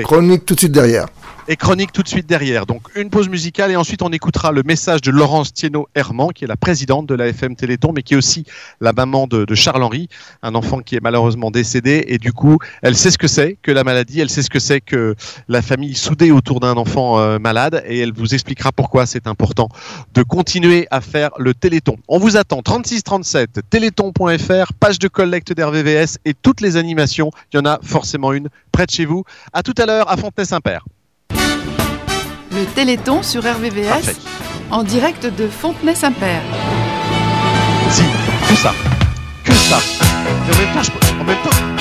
chronique, 0.04 0.46
tout 0.46 0.54
de 0.54 0.60
suite 0.60 0.72
derrière. 0.72 1.06
Et 1.52 1.56
chronique 1.56 1.90
tout 1.90 2.04
de 2.04 2.08
suite 2.08 2.28
derrière. 2.28 2.64
Donc 2.64 2.82
une 2.94 3.10
pause 3.10 3.28
musicale 3.28 3.72
et 3.72 3.76
ensuite 3.76 4.02
on 4.02 4.10
écoutera 4.10 4.52
le 4.52 4.62
message 4.62 5.00
de 5.00 5.10
Laurence 5.10 5.52
Thienot-Herman, 5.52 6.28
qui 6.32 6.44
est 6.44 6.46
la 6.46 6.54
présidente 6.54 7.06
de 7.06 7.14
la 7.16 7.26
FM 7.26 7.56
Téléthon, 7.56 7.90
mais 7.92 8.04
qui 8.04 8.14
est 8.14 8.16
aussi 8.16 8.44
la 8.80 8.92
maman 8.92 9.26
de, 9.26 9.52
Charles-Henri, 9.52 10.08
un 10.44 10.54
enfant 10.54 10.78
qui 10.78 10.94
est 10.94 11.00
malheureusement 11.02 11.50
décédé. 11.50 12.04
Et 12.06 12.18
du 12.18 12.32
coup, 12.32 12.58
elle 12.82 12.94
sait 12.96 13.10
ce 13.10 13.18
que 13.18 13.26
c'est 13.26 13.58
que 13.62 13.72
la 13.72 13.82
maladie, 13.82 14.20
elle 14.20 14.30
sait 14.30 14.44
ce 14.44 14.48
que 14.48 14.60
c'est 14.60 14.80
que 14.80 15.16
la 15.48 15.60
famille 15.60 15.96
soudée 15.96 16.30
autour 16.30 16.60
d'un 16.60 16.76
enfant 16.76 17.18
euh, 17.18 17.40
malade, 17.40 17.82
et 17.84 17.98
elle 17.98 18.12
vous 18.12 18.32
expliquera 18.32 18.70
pourquoi 18.70 19.04
c'est 19.06 19.26
important 19.26 19.70
de 20.14 20.22
continuer 20.22 20.86
à 20.92 21.00
faire 21.00 21.30
le 21.36 21.52
Téléthon. 21.52 21.96
On 22.06 22.20
vous 22.20 22.36
attend 22.36 22.62
3637 22.62 23.62
téléthon.fr, 23.68 24.72
page 24.74 25.00
de 25.00 25.08
collecte 25.08 25.52
d'RVVS 25.52 26.18
et 26.24 26.32
toutes 26.32 26.60
les 26.60 26.76
animations. 26.76 27.32
Il 27.52 27.56
y 27.56 27.58
en 27.58 27.66
a 27.66 27.80
forcément 27.82 28.32
une 28.32 28.50
près 28.70 28.86
de 28.86 28.92
chez 28.92 29.04
vous. 29.04 29.24
À 29.52 29.64
tout 29.64 29.74
à 29.78 29.86
l'heure 29.86 30.08
à 30.08 30.16
Fontenay-Saint-Père. 30.16 30.84
Le 32.60 32.66
Téléthon 32.66 33.22
sur 33.22 33.42
RVVS 33.42 33.88
Parfait. 33.88 34.16
en 34.70 34.82
direct 34.82 35.24
de 35.24 35.48
Fontenay-Saint-Père. 35.48 36.42
Si, 37.90 38.02
que 38.48 38.54
ça. 38.54 38.74
Que 39.42 39.52
ça. 39.54 39.78
Et 39.78 40.52
en 40.54 40.58
même 40.58 40.74
temps, 40.74 40.82
je- 40.82 41.20
en 41.20 41.24
même 41.24 41.36
temps. 41.42 41.79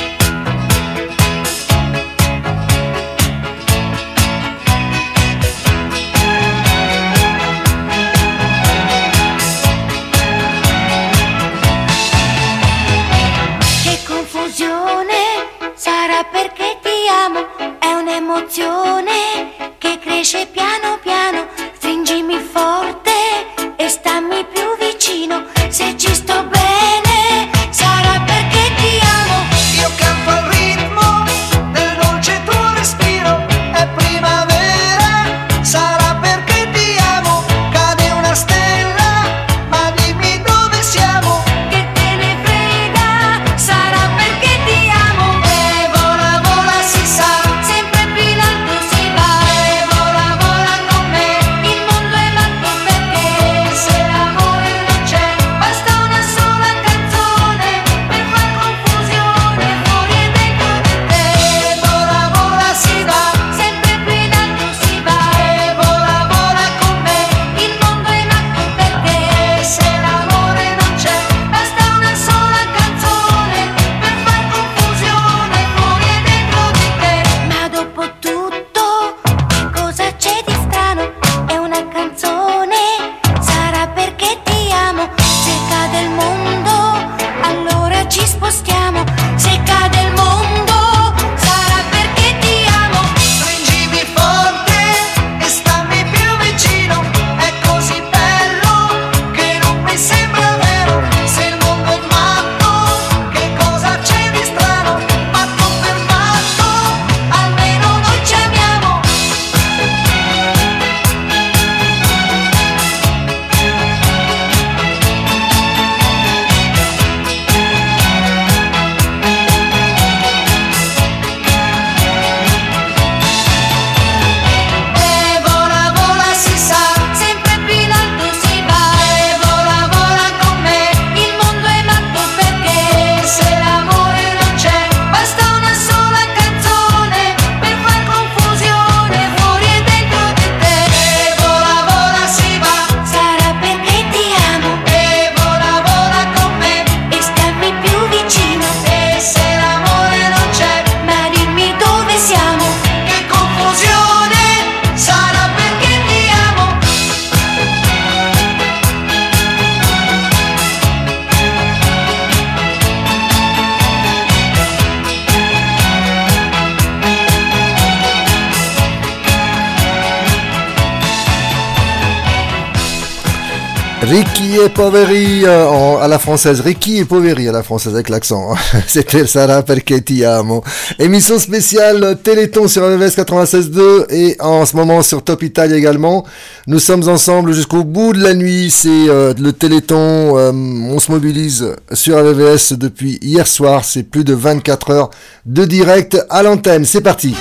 Euh, 175.19 175.97
à 175.97 176.07
la 176.07 176.17
française. 176.17 176.61
Ricky 176.61 176.99
et 176.99 177.05
Poveri 177.05 177.49
à 177.49 177.51
la 177.51 177.63
française 177.63 177.93
avec 177.93 178.07
l'accent. 178.09 178.55
C'était 178.87 179.27
Sarah 179.27 179.63
perché 179.63 180.01
ti 180.01 180.23
amo. 180.23 180.63
Émission 180.97 181.37
spéciale 181.39 182.03
euh, 182.03 182.15
Téléthon 182.15 182.67
sur 182.67 182.83
MVS 182.83 183.17
96.2 183.17 184.05
et 184.11 184.37
en 184.39 184.65
ce 184.65 184.75
moment 184.77 185.01
sur 185.01 185.23
Top 185.23 185.43
Italia 185.43 185.75
également. 185.75 186.25
Nous 186.67 186.79
sommes 186.79 187.07
ensemble 187.09 187.51
jusqu'au 187.53 187.83
bout 187.83 188.13
de 188.13 188.23
la 188.23 188.33
nuit. 188.33 188.69
C'est 188.71 189.09
euh, 189.09 189.33
le 189.37 189.51
Téléthon. 189.51 189.97
on 190.37 190.99
se 190.99 191.11
mobilise 191.11 191.75
sur 191.91 192.17
MVS 192.17 192.73
depuis 192.73 193.19
hier 193.21 193.47
soir. 193.47 193.83
C'est 193.83 194.03
plus 194.03 194.23
de 194.23 194.33
24 194.33 194.91
heures 194.91 195.09
de 195.45 195.65
direct 195.65 196.17
à 196.29 196.43
l'antenne. 196.43 196.85
C'est 196.85 197.01
parti. 197.01 197.35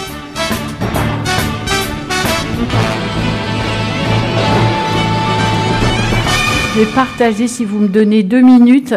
Vais 6.79 6.87
partager, 6.95 7.49
si 7.49 7.65
vous 7.65 7.81
me 7.81 7.89
donnez 7.89 8.23
deux 8.23 8.41
minutes, 8.41 8.95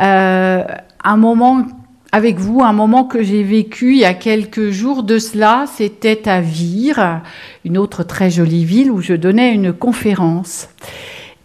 euh, 0.00 0.64
un 1.04 1.16
moment 1.16 1.64
avec 2.10 2.38
vous 2.38 2.60
un 2.62 2.72
moment 2.72 3.04
que 3.04 3.22
j'ai 3.22 3.44
vécu 3.44 3.92
il 3.92 3.98
y 3.98 4.04
a 4.04 4.14
quelques 4.14 4.70
jours 4.70 5.04
de 5.04 5.20
cela. 5.20 5.66
C'était 5.72 6.28
à 6.28 6.40
Vire, 6.40 7.22
une 7.64 7.78
autre 7.78 8.02
très 8.02 8.30
jolie 8.30 8.64
ville 8.64 8.90
où 8.90 9.00
je 9.00 9.12
donnais 9.12 9.54
une 9.54 9.72
conférence. 9.72 10.70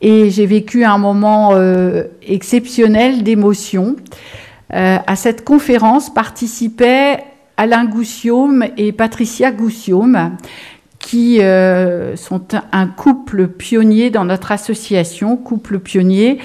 Et 0.02 0.32
j'ai 0.32 0.48
vécu 0.48 0.86
un 0.86 0.98
moment 0.98 1.52
euh, 1.54 2.06
exceptionnel 2.26 3.22
d'émotion. 3.22 3.96
Euh, 4.74 4.98
à 5.06 5.16
cette 5.16 5.44
conférence 5.44 6.12
participaient 6.12 7.26
Alain 7.58 7.86
Goussiaume 7.86 8.66
et 8.76 8.92
Patricia 8.92 9.52
Goussiaume, 9.52 10.36
qui 11.04 11.42
euh, 11.42 12.16
sont 12.16 12.42
un 12.72 12.88
couple 12.88 13.50
pionnier 13.50 14.10
dans 14.10 14.24
notre 14.24 14.54
association, 14.54 15.36
couple 15.36 15.80
pionnier, 15.80 16.40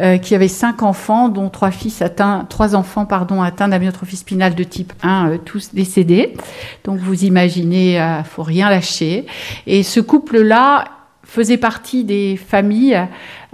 euh, 0.00 0.18
qui 0.18 0.34
avait 0.34 0.48
cinq 0.48 0.82
enfants, 0.82 1.28
dont 1.28 1.48
trois 1.48 1.70
fils 1.70 2.02
atteints, 2.02 2.44
trois 2.48 2.74
enfants 2.74 3.06
pardon 3.06 3.40
atteints 3.40 3.68
d'amyotrophie 3.68 4.16
spinale 4.16 4.56
de 4.56 4.64
type 4.64 4.92
1, 5.04 5.30
euh, 5.30 5.38
tous 5.38 5.74
décédés. 5.74 6.34
Donc 6.82 6.98
vous 6.98 7.24
imaginez, 7.24 8.00
euh, 8.00 8.24
faut 8.24 8.42
rien 8.42 8.68
lâcher. 8.68 9.26
Et 9.68 9.84
ce 9.84 10.00
couple-là 10.00 10.86
faisait 11.22 11.56
partie 11.56 12.02
des 12.02 12.36
familles 12.36 13.00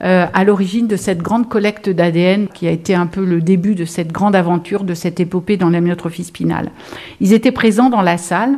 euh, 0.03 0.27
à 0.33 0.45
l'origine 0.45 0.87
de 0.87 0.97
cette 0.97 1.19
grande 1.19 1.51
collecte 1.51 1.91
d'ADN 1.91 2.49
qui 2.49 2.66
a 2.66 2.70
été 2.70 2.95
un 2.95 3.07
peu 3.07 3.27
le 3.27 3.43
début 3.43 3.74
de 3.74 3.85
cette 3.85 4.11
grande 4.11 4.35
aventure, 4.35 4.85
de 4.85 4.95
cette 4.95 5.20
épopée 5.20 5.59
dans 5.59 5.69
l'amyotrophie 5.69 6.24
spinale. 6.24 6.70
Ils 7.20 7.35
étaient 7.35 7.53
présents 7.53 7.91
dans 7.91 8.01
la 8.01 8.16
salle 8.16 8.57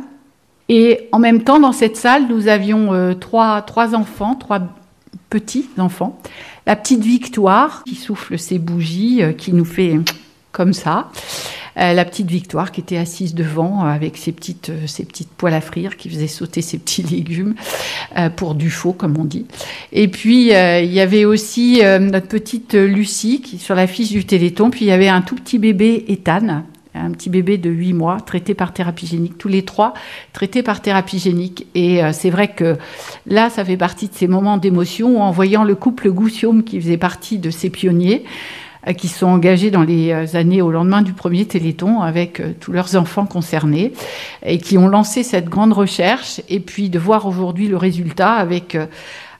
et 0.69 1.09
en 1.11 1.19
même 1.19 1.43
temps, 1.43 1.59
dans 1.59 1.71
cette 1.71 1.97
salle, 1.97 2.27
nous 2.29 2.47
avions 2.47 2.93
euh, 2.93 3.15
trois, 3.15 3.63
trois 3.63 3.95
enfants, 3.95 4.35
trois 4.35 4.61
petits 5.31 5.67
enfants. 5.79 6.21
La 6.67 6.75
petite 6.75 7.01
Victoire 7.01 7.83
qui 7.85 7.95
souffle 7.95 8.37
ses 8.37 8.59
bougies, 8.59 9.23
euh, 9.23 9.33
qui 9.33 9.51
nous 9.51 9.65
fait 9.65 9.99
comme 10.51 10.73
ça. 10.73 11.09
Euh, 11.77 11.93
la 11.93 12.05
petite 12.05 12.29
Victoire 12.29 12.71
qui 12.71 12.81
était 12.81 12.97
assise 12.97 13.33
devant 13.33 13.81
avec 13.83 14.15
ses 14.15 14.31
petites, 14.31 14.71
ses 14.85 15.05
petites 15.05 15.29
poêles 15.29 15.55
à 15.55 15.61
frire 15.61 15.97
qui 15.97 16.07
faisaient 16.07 16.27
sauter 16.27 16.61
ses 16.61 16.77
petits 16.77 17.01
légumes 17.11 17.55
pour 18.35 18.53
du 18.53 18.69
faux, 18.69 18.93
comme 18.93 19.17
on 19.17 19.23
dit. 19.23 19.45
Et 19.91 20.07
puis, 20.07 20.49
il 20.49 20.93
y 20.93 20.99
avait 20.99 21.25
aussi 21.25 21.81
notre 22.01 22.27
petite 22.27 22.73
Lucie 22.73 23.41
qui 23.41 23.57
sur 23.59 23.75
la 23.75 23.87
fiche 23.87 24.09
du 24.09 24.25
Téléthon. 24.25 24.71
Puis, 24.71 24.85
il 24.85 24.89
y 24.89 24.91
avait 24.91 25.07
un 25.07 25.21
tout 25.21 25.35
petit 25.35 25.57
bébé, 25.57 26.05
Ethan, 26.09 26.63
un 26.95 27.11
petit 27.11 27.29
bébé 27.29 27.57
de 27.57 27.69
8 27.69 27.93
mois 27.93 28.17
traité 28.19 28.53
par 28.53 28.73
thérapie 28.73 29.05
génique, 29.05 29.37
tous 29.37 29.47
les 29.47 29.63
trois 29.63 29.93
traités 30.33 30.63
par 30.63 30.81
thérapie 30.81 31.19
génique. 31.19 31.67
Et 31.75 32.03
euh, 32.03 32.11
c'est 32.13 32.29
vrai 32.29 32.49
que 32.49 32.77
là, 33.25 33.49
ça 33.49 33.63
fait 33.63 33.77
partie 33.77 34.07
de 34.07 34.13
ces 34.13 34.27
moments 34.27 34.57
d'émotion 34.57 35.21
en 35.21 35.31
voyant 35.31 35.63
le 35.63 35.75
couple 35.75 36.11
Goussiaume 36.11 36.63
qui 36.63 36.79
faisait 36.81 36.97
partie 36.97 37.37
de 37.37 37.51
ces 37.51 37.69
pionniers, 37.69 38.23
euh, 38.87 38.93
qui 38.93 39.07
sont 39.07 39.27
engagés 39.27 39.69
dans 39.69 39.83
les 39.83 40.11
euh, 40.11 40.37
années 40.37 40.61
au 40.61 40.71
lendemain 40.71 41.01
du 41.03 41.13
premier 41.13 41.45
Téléthon 41.45 42.01
avec 42.01 42.41
tous 42.59 42.71
leurs 42.71 42.95
enfants 42.95 43.25
concernés 43.25 43.93
et 44.43 44.57
qui 44.57 44.77
ont 44.77 44.87
lancé 44.87 45.21
cette 45.23 45.47
grande 45.47 45.73
recherche 45.73 46.41
et 46.49 46.59
puis 46.59 46.89
de 46.89 46.97
voir 46.97 47.27
aujourd'hui 47.27 47.67
le 47.67 47.77
résultat 47.77 48.33
avec 48.33 48.75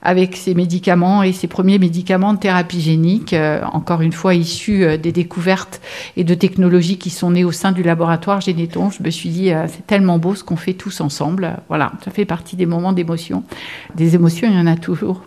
avec 0.01 0.37
ces 0.37 0.53
médicaments 0.53 1.23
et 1.23 1.33
ces 1.33 1.47
premiers 1.47 1.77
médicaments 1.77 2.33
de 2.33 2.39
thérapie 2.39 2.81
génique, 2.81 3.33
euh, 3.33 3.61
encore 3.73 4.01
une 4.01 4.13
fois 4.13 4.33
issus 4.33 4.83
euh, 4.83 4.97
des 4.97 5.11
découvertes 5.11 5.81
et 6.15 6.23
de 6.23 6.33
technologies 6.33 6.97
qui 6.97 7.09
sont 7.09 7.31
nées 7.31 7.43
au 7.43 7.51
sein 7.51 7.71
du 7.71 7.83
laboratoire 7.83 8.39
Généton. 8.39 8.89
Je 8.91 9.03
me 9.03 9.09
suis 9.09 9.29
dit, 9.29 9.51
euh, 9.51 9.65
c'est 9.67 9.85
tellement 9.85 10.17
beau 10.17 10.35
ce 10.35 10.43
qu'on 10.43 10.55
fait 10.55 10.73
tous 10.73 11.01
ensemble. 11.01 11.57
Voilà, 11.67 11.91
ça 12.03 12.11
fait 12.11 12.25
partie 12.25 12.55
des 12.55 12.65
moments 12.65 12.93
d'émotion. 12.93 13.43
Des 13.95 14.15
émotions, 14.15 14.47
il 14.49 14.57
y 14.57 14.59
en 14.59 14.67
a 14.67 14.77
toujours, 14.77 15.23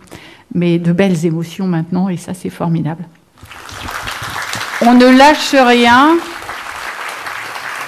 mais 0.55 0.79
de 0.79 0.91
belles 0.91 1.25
émotions 1.25 1.67
maintenant, 1.67 2.09
et 2.09 2.17
ça, 2.17 2.33
c'est 2.33 2.49
formidable. 2.49 3.05
On 4.81 4.95
ne 4.95 5.17
lâche 5.17 5.53
rien. 5.53 6.17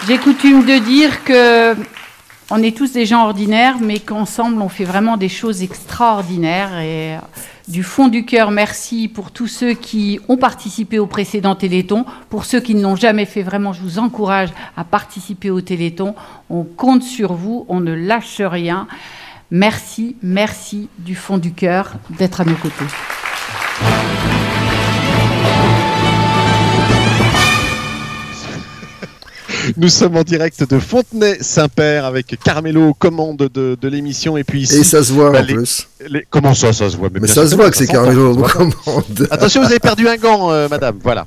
J'ai 0.07 0.17
coutume 0.19 0.65
de 0.65 0.77
dire 0.77 1.23
que 1.23 1.73
on 2.51 2.61
est 2.61 2.75
tous 2.75 2.91
des 2.91 3.05
gens 3.05 3.23
ordinaires, 3.23 3.77
mais 3.81 3.99
qu'ensemble, 3.99 4.61
on 4.61 4.69
fait 4.69 4.83
vraiment 4.83 5.17
des 5.17 5.29
choses 5.29 5.63
extraordinaires. 5.63 6.77
Et 6.79 7.15
euh, 7.15 7.19
du 7.67 7.81
fond 7.81 8.07
du 8.07 8.25
cœur, 8.25 8.51
merci 8.51 9.07
pour 9.07 9.31
tous 9.31 9.47
ceux 9.47 9.73
qui 9.73 10.19
ont 10.27 10.37
participé 10.37 10.99
au 10.99 11.07
précédent 11.07 11.55
Téléthon. 11.55 12.05
Pour 12.29 12.45
ceux 12.45 12.59
qui 12.59 12.75
ne 12.75 12.83
l'ont 12.83 12.95
jamais 12.95 13.25
fait, 13.25 13.41
vraiment, 13.41 13.73
je 13.73 13.81
vous 13.81 13.97
encourage 13.97 14.49
à 14.77 14.83
participer 14.83 15.49
au 15.49 15.61
Téléthon. 15.61 16.13
On 16.49 16.63
compte 16.63 17.03
sur 17.03 17.33
vous, 17.33 17.65
on 17.67 17.79
ne 17.79 17.93
lâche 17.93 18.41
rien. 18.41 18.87
Merci, 19.49 20.15
merci 20.21 20.89
du 20.99 21.15
fond 21.15 21.37
du 21.37 21.51
cœur 21.51 21.93
d'être 22.11 22.41
à 22.41 22.45
nos 22.45 22.55
côtés. 22.55 22.85
Nous 29.77 29.89
sommes 29.89 30.15
en 30.17 30.23
direct 30.23 30.69
de 30.69 30.79
Fontenay-Saint-Père 30.79 32.05
avec 32.05 32.37
Carmelo 32.43 32.89
aux 32.89 32.93
commandes 32.93 33.49
de, 33.53 33.77
de 33.79 33.87
l'émission 33.87 34.37
et 34.37 34.43
puis 34.43 34.61
ici. 34.61 34.77
Et 34.79 34.83
ça 34.83 35.03
se 35.03 35.11
voit, 35.13 35.29
en 35.29 35.41
les- 35.41 35.53
plus. 35.53 35.87
les- 36.09 36.25
Comment 36.29 36.53
ça, 36.53 36.73
ça 36.73 36.89
se 36.89 36.97
voit? 36.97 37.09
Mais 37.11 37.27
ça 37.27 37.47
se 37.47 37.55
voit 37.55 37.69
que 37.71 37.77
c'est 37.77 37.87
Carmelo 37.87 38.33
aux 38.37 38.41
commandes. 38.43 39.27
Attention, 39.31 39.61
vous 39.61 39.67
avez 39.67 39.79
perdu 39.79 40.07
un 40.07 40.17
gant, 40.17 40.51
euh, 40.51 40.67
madame. 40.69 40.99
Voilà. 41.03 41.25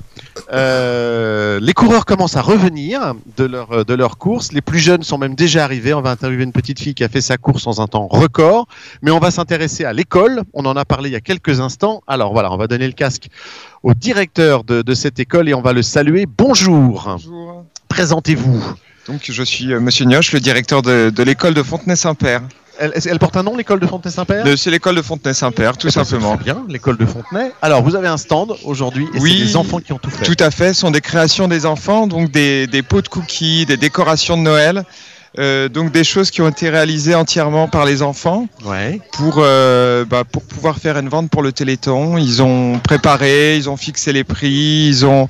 Euh, 0.53 1.59
les 1.61 1.73
coureurs 1.73 2.05
commencent 2.05 2.37
à 2.37 2.41
revenir 2.41 3.13
de 3.37 3.45
leur, 3.45 3.85
de 3.85 3.93
leur 3.93 4.17
course. 4.17 4.51
Les 4.51 4.61
plus 4.61 4.79
jeunes 4.79 5.03
sont 5.03 5.17
même 5.17 5.35
déjà 5.35 5.63
arrivés. 5.63 5.93
On 5.93 6.01
va 6.01 6.11
interviewer 6.11 6.43
une 6.43 6.51
petite 6.53 6.79
fille 6.79 6.93
qui 6.95 7.03
a 7.03 7.09
fait 7.09 7.21
sa 7.21 7.37
course 7.37 7.67
en 7.67 7.79
un 7.81 7.87
temps 7.87 8.07
record. 8.07 8.67
Mais 9.01 9.11
on 9.11 9.19
va 9.19 9.31
s'intéresser 9.31 9.85
à 9.85 9.93
l'école. 9.93 10.41
On 10.53 10.65
en 10.65 10.75
a 10.75 10.85
parlé 10.85 11.09
il 11.09 11.13
y 11.13 11.15
a 11.15 11.21
quelques 11.21 11.59
instants. 11.59 12.01
Alors 12.07 12.33
voilà, 12.33 12.51
on 12.51 12.57
va 12.57 12.67
donner 12.67 12.87
le 12.87 12.93
casque 12.93 13.27
au 13.83 13.93
directeur 13.93 14.63
de, 14.63 14.81
de 14.81 14.93
cette 14.93 15.19
école 15.19 15.49
et 15.49 15.53
on 15.53 15.61
va 15.61 15.73
le 15.73 15.81
saluer. 15.81 16.25
Bonjour. 16.25 17.03
Bonjour. 17.07 17.58
Présentez-vous. 17.89 18.63
Donc, 19.07 19.21
je 19.27 19.43
suis 19.43 19.73
euh, 19.73 19.79
Monsieur 19.79 20.05
Nioche, 20.05 20.31
le 20.31 20.39
directeur 20.39 20.81
de, 20.81 21.09
de 21.09 21.23
l'école 21.23 21.53
de 21.53 21.63
Fontenay-Saint-Père. 21.63 22.41
Elle, 22.81 22.93
elle 23.05 23.19
porte 23.19 23.35
un 23.35 23.43
nom, 23.43 23.57
l'école 23.57 23.79
de 23.81 23.87
Fontenay-Saint-Père? 23.87 24.45
De- 24.45 24.55
C'est 24.55 24.71
l'école 24.71 24.95
de 24.95 25.01
Fontenay-Saint-Père, 25.01 25.75
tout 25.77 25.87
Eh 25.89 25.91
ben, 25.93 26.03
c'est 26.05 26.09
simplement. 26.11 26.35
très 26.35 26.45
bien, 26.45 26.63
l'école 26.69 26.95
de 26.97 27.05
Fontenay. 27.05 27.51
Alors, 27.61 27.81
vous 27.83 27.95
avez 27.95 28.07
un 28.07 28.15
stand 28.17 28.55
aujourd'hui 28.63 29.05
et 29.15 29.19
Oui, 29.19 29.35
c'est 29.39 29.45
des 29.47 29.55
enfants 29.57 29.79
qui 29.79 29.91
ont 29.91 29.97
tout 29.97 30.09
fait. 30.11 30.23
Tout 30.23 30.37
à 30.41 30.49
fait, 30.51 30.73
ce 30.73 30.81
sont 30.81 30.91
des 30.91 31.01
créations 31.01 31.47
des 31.49 31.65
enfants, 31.65 32.07
donc 32.07 32.31
des, 32.31 32.67
des 32.67 32.81
pots 32.83 33.01
de 33.01 33.09
cookies, 33.09 33.65
des 33.65 33.75
décorations 33.75 34.37
de 34.37 34.43
Noël, 34.43 34.83
euh, 35.37 35.69
donc 35.69 35.91
des 35.91 36.03
choses 36.03 36.31
qui 36.31 36.41
ont 36.41 36.49
été 36.49 36.69
réalisées 36.69 37.13
entièrement 37.13 37.67
par 37.67 37.85
les 37.85 38.01
enfants 38.01 38.47
Ouais. 38.65 38.99
pour, 39.13 39.35
euh, 39.37 40.03
bah, 40.05 40.23
pour 40.29 40.43
pouvoir 40.43 40.77
faire 40.77 40.97
une 40.97 41.07
vente 41.09 41.29
pour 41.29 41.43
le 41.43 41.51
Téléthon. 41.51 42.17
Ils 42.17 42.41
ont 42.41 42.79
préparé, 42.79 43.55
ils 43.55 43.69
ont 43.69 43.77
fixé 43.77 44.11
les 44.11 44.23
prix, 44.23 44.87
ils 44.89 45.05
ont, 45.05 45.27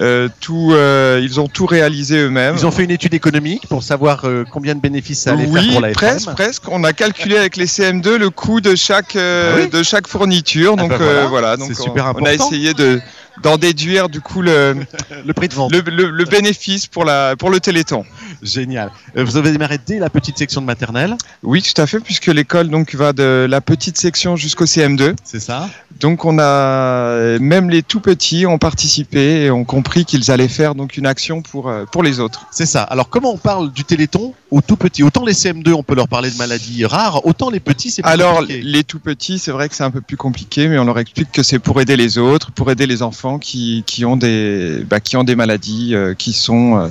euh, 0.00 0.28
tout, 0.40 0.74
ils 1.22 1.38
ont 1.40 1.46
tout 1.48 1.66
réalisé 1.66 2.16
eux-mêmes. 2.18 2.56
Ils 2.58 2.66
ont 2.66 2.70
fait 2.72 2.84
une 2.84 2.90
étude 2.90 3.14
économique 3.14 3.66
pour 3.68 3.82
savoir 3.82 4.24
combien 4.50 4.74
de 4.74 4.80
bénéfices 4.80 5.20
ça 5.20 5.32
allait 5.32 5.44
faire 5.44 5.52
Oui, 5.52 5.70
pour 5.72 5.80
la 5.80 5.90
FM. 5.90 5.96
presque, 5.96 6.30
presque. 6.34 6.62
On 6.68 6.82
a 6.84 6.92
calculé 6.92 7.36
avec 7.36 7.56
les 7.56 7.66
CM2 7.66 8.16
le 8.16 8.30
coût 8.30 8.60
de 8.60 8.74
chaque, 8.74 9.16
Ah 9.16 9.54
oui 9.56 9.68
de 9.68 9.82
chaque 9.82 10.06
fourniture. 10.08 10.74
Ah 10.76 10.82
Donc 10.82 10.92
euh, 10.92 10.96
voilà, 10.98 11.26
voilà, 11.26 11.56
donc 11.56 11.68
c'est 11.72 11.80
on, 11.80 11.84
super 11.84 12.12
on 12.16 12.24
a 12.24 12.34
essayé 12.34 12.74
de 12.74 13.00
d'en 13.42 13.58
déduire 13.58 14.08
du 14.08 14.22
coup 14.22 14.40
le, 14.40 14.74
le 15.26 15.32
prix 15.34 15.48
de 15.48 15.54
vente, 15.54 15.70
le, 15.70 15.82
le- 15.90 16.08
le 16.10 16.24
bénéfice 16.24 16.86
pour 16.86 17.04
la 17.04 17.36
pour 17.36 17.50
le 17.50 17.60
Téléthon. 17.60 18.04
Génial. 18.42 18.90
Vous 19.14 19.35
avez 19.36 19.52
démarré 19.52 19.78
dès 19.84 19.98
la 19.98 20.10
petite 20.10 20.38
section 20.38 20.60
de 20.60 20.66
maternelle. 20.66 21.16
Oui, 21.42 21.62
tout 21.62 21.80
à 21.80 21.86
fait, 21.86 22.00
puisque 22.00 22.26
l'école 22.26 22.68
donc 22.68 22.94
va 22.94 23.12
de 23.12 23.46
la 23.48 23.60
petite 23.60 23.98
section 23.98 24.36
jusqu'au 24.36 24.64
CM2. 24.64 25.14
C'est 25.24 25.40
ça. 25.40 25.68
Donc 26.00 26.24
on 26.26 26.38
a 26.38 27.38
même 27.38 27.70
les 27.70 27.82
tout 27.82 28.00
petits 28.00 28.44
ont 28.46 28.58
participé 28.58 29.44
et 29.44 29.50
ont 29.50 29.64
compris 29.64 30.04
qu'ils 30.04 30.30
allaient 30.30 30.48
faire 30.48 30.74
donc 30.74 30.96
une 30.96 31.06
action 31.06 31.40
pour 31.42 31.68
euh, 31.68 31.84
pour 31.90 32.02
les 32.02 32.20
autres. 32.20 32.46
C'est 32.50 32.66
ça. 32.66 32.82
Alors, 32.82 33.08
comment 33.08 33.32
on 33.32 33.38
parle 33.38 33.72
du 33.72 33.84
Téléthon 33.84 34.34
aux 34.50 34.60
tout 34.60 34.76
petits? 34.76 35.02
Autant 35.02 35.24
les 35.24 35.32
CM2, 35.32 35.72
on 35.72 35.82
peut 35.82 35.94
leur 35.94 36.08
parler 36.08 36.30
de 36.30 36.36
maladies 36.36 36.84
rares, 36.84 37.24
autant 37.26 37.48
les 37.50 37.60
petits, 37.60 37.90
c'est 37.90 38.04
Alors, 38.04 38.38
compliqué. 38.40 38.62
les 38.62 38.84
tout 38.84 38.98
petits, 38.98 39.38
c'est 39.38 39.50
vrai 39.52 39.68
que 39.68 39.74
c'est 39.74 39.84
un 39.84 39.90
peu 39.90 40.00
plus 40.02 40.16
compliqué, 40.18 40.68
mais 40.68 40.78
on 40.78 40.84
leur 40.84 40.98
explique 40.98 41.32
que 41.32 41.42
c'est 41.42 41.58
pour 41.58 41.80
aider 41.80 41.96
les 41.96 42.18
autres, 42.18 42.52
pour 42.52 42.70
aider 42.70 42.86
les 42.86 43.02
enfants 43.02 43.38
qui, 43.38 43.82
qui 43.86 44.04
ont 44.04 44.16
des 44.16 44.84
bah, 44.88 45.00
qui 45.00 45.16
ont 45.16 45.24
des 45.24 45.34
maladies 45.36 45.94
euh, 45.94 46.14
qui 46.14 46.32
sont 46.32 46.88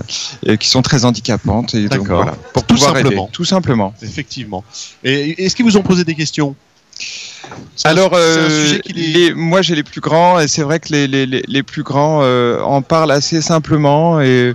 euh, 0.48 0.56
qui 0.56 0.68
sont 0.68 0.82
très 0.82 1.06
handicapantes 1.06 1.76
et 1.76 1.84
donc 1.84 2.02
D'accord. 2.02 2.24
voilà, 2.24 2.35
pour 2.54 2.64
Tout 2.66 2.76
pouvoir 2.76 2.92
aider, 2.98 3.04
simplement. 3.10 3.30
tout 3.32 3.46
simplement. 3.46 3.94
Effectivement. 4.02 4.64
Et 5.04 5.44
est-ce 5.46 5.56
qu'ils 5.56 5.66
vous 5.66 5.78
ont 5.78 5.84
posé 5.84 6.04
des 6.04 6.16
questions? 6.16 6.56
Alors, 7.84 8.12
euh, 8.14 8.80
les- 8.88 9.34
moi 9.34 9.62
j'ai 9.62 9.76
les 9.76 9.84
plus 9.84 10.02
grands 10.02 10.40
et 10.40 10.48
c'est 10.48 10.64
vrai 10.64 10.80
que 10.80 10.90
les, 10.92 11.08
les, 11.08 11.26
les, 11.26 11.64
plus 11.64 11.84
grands 11.84 12.22
euh, 12.24 12.60
en 12.62 12.82
parlent 12.82 13.12
assez 13.12 13.42
simplement 13.42 14.20
et 14.22 14.54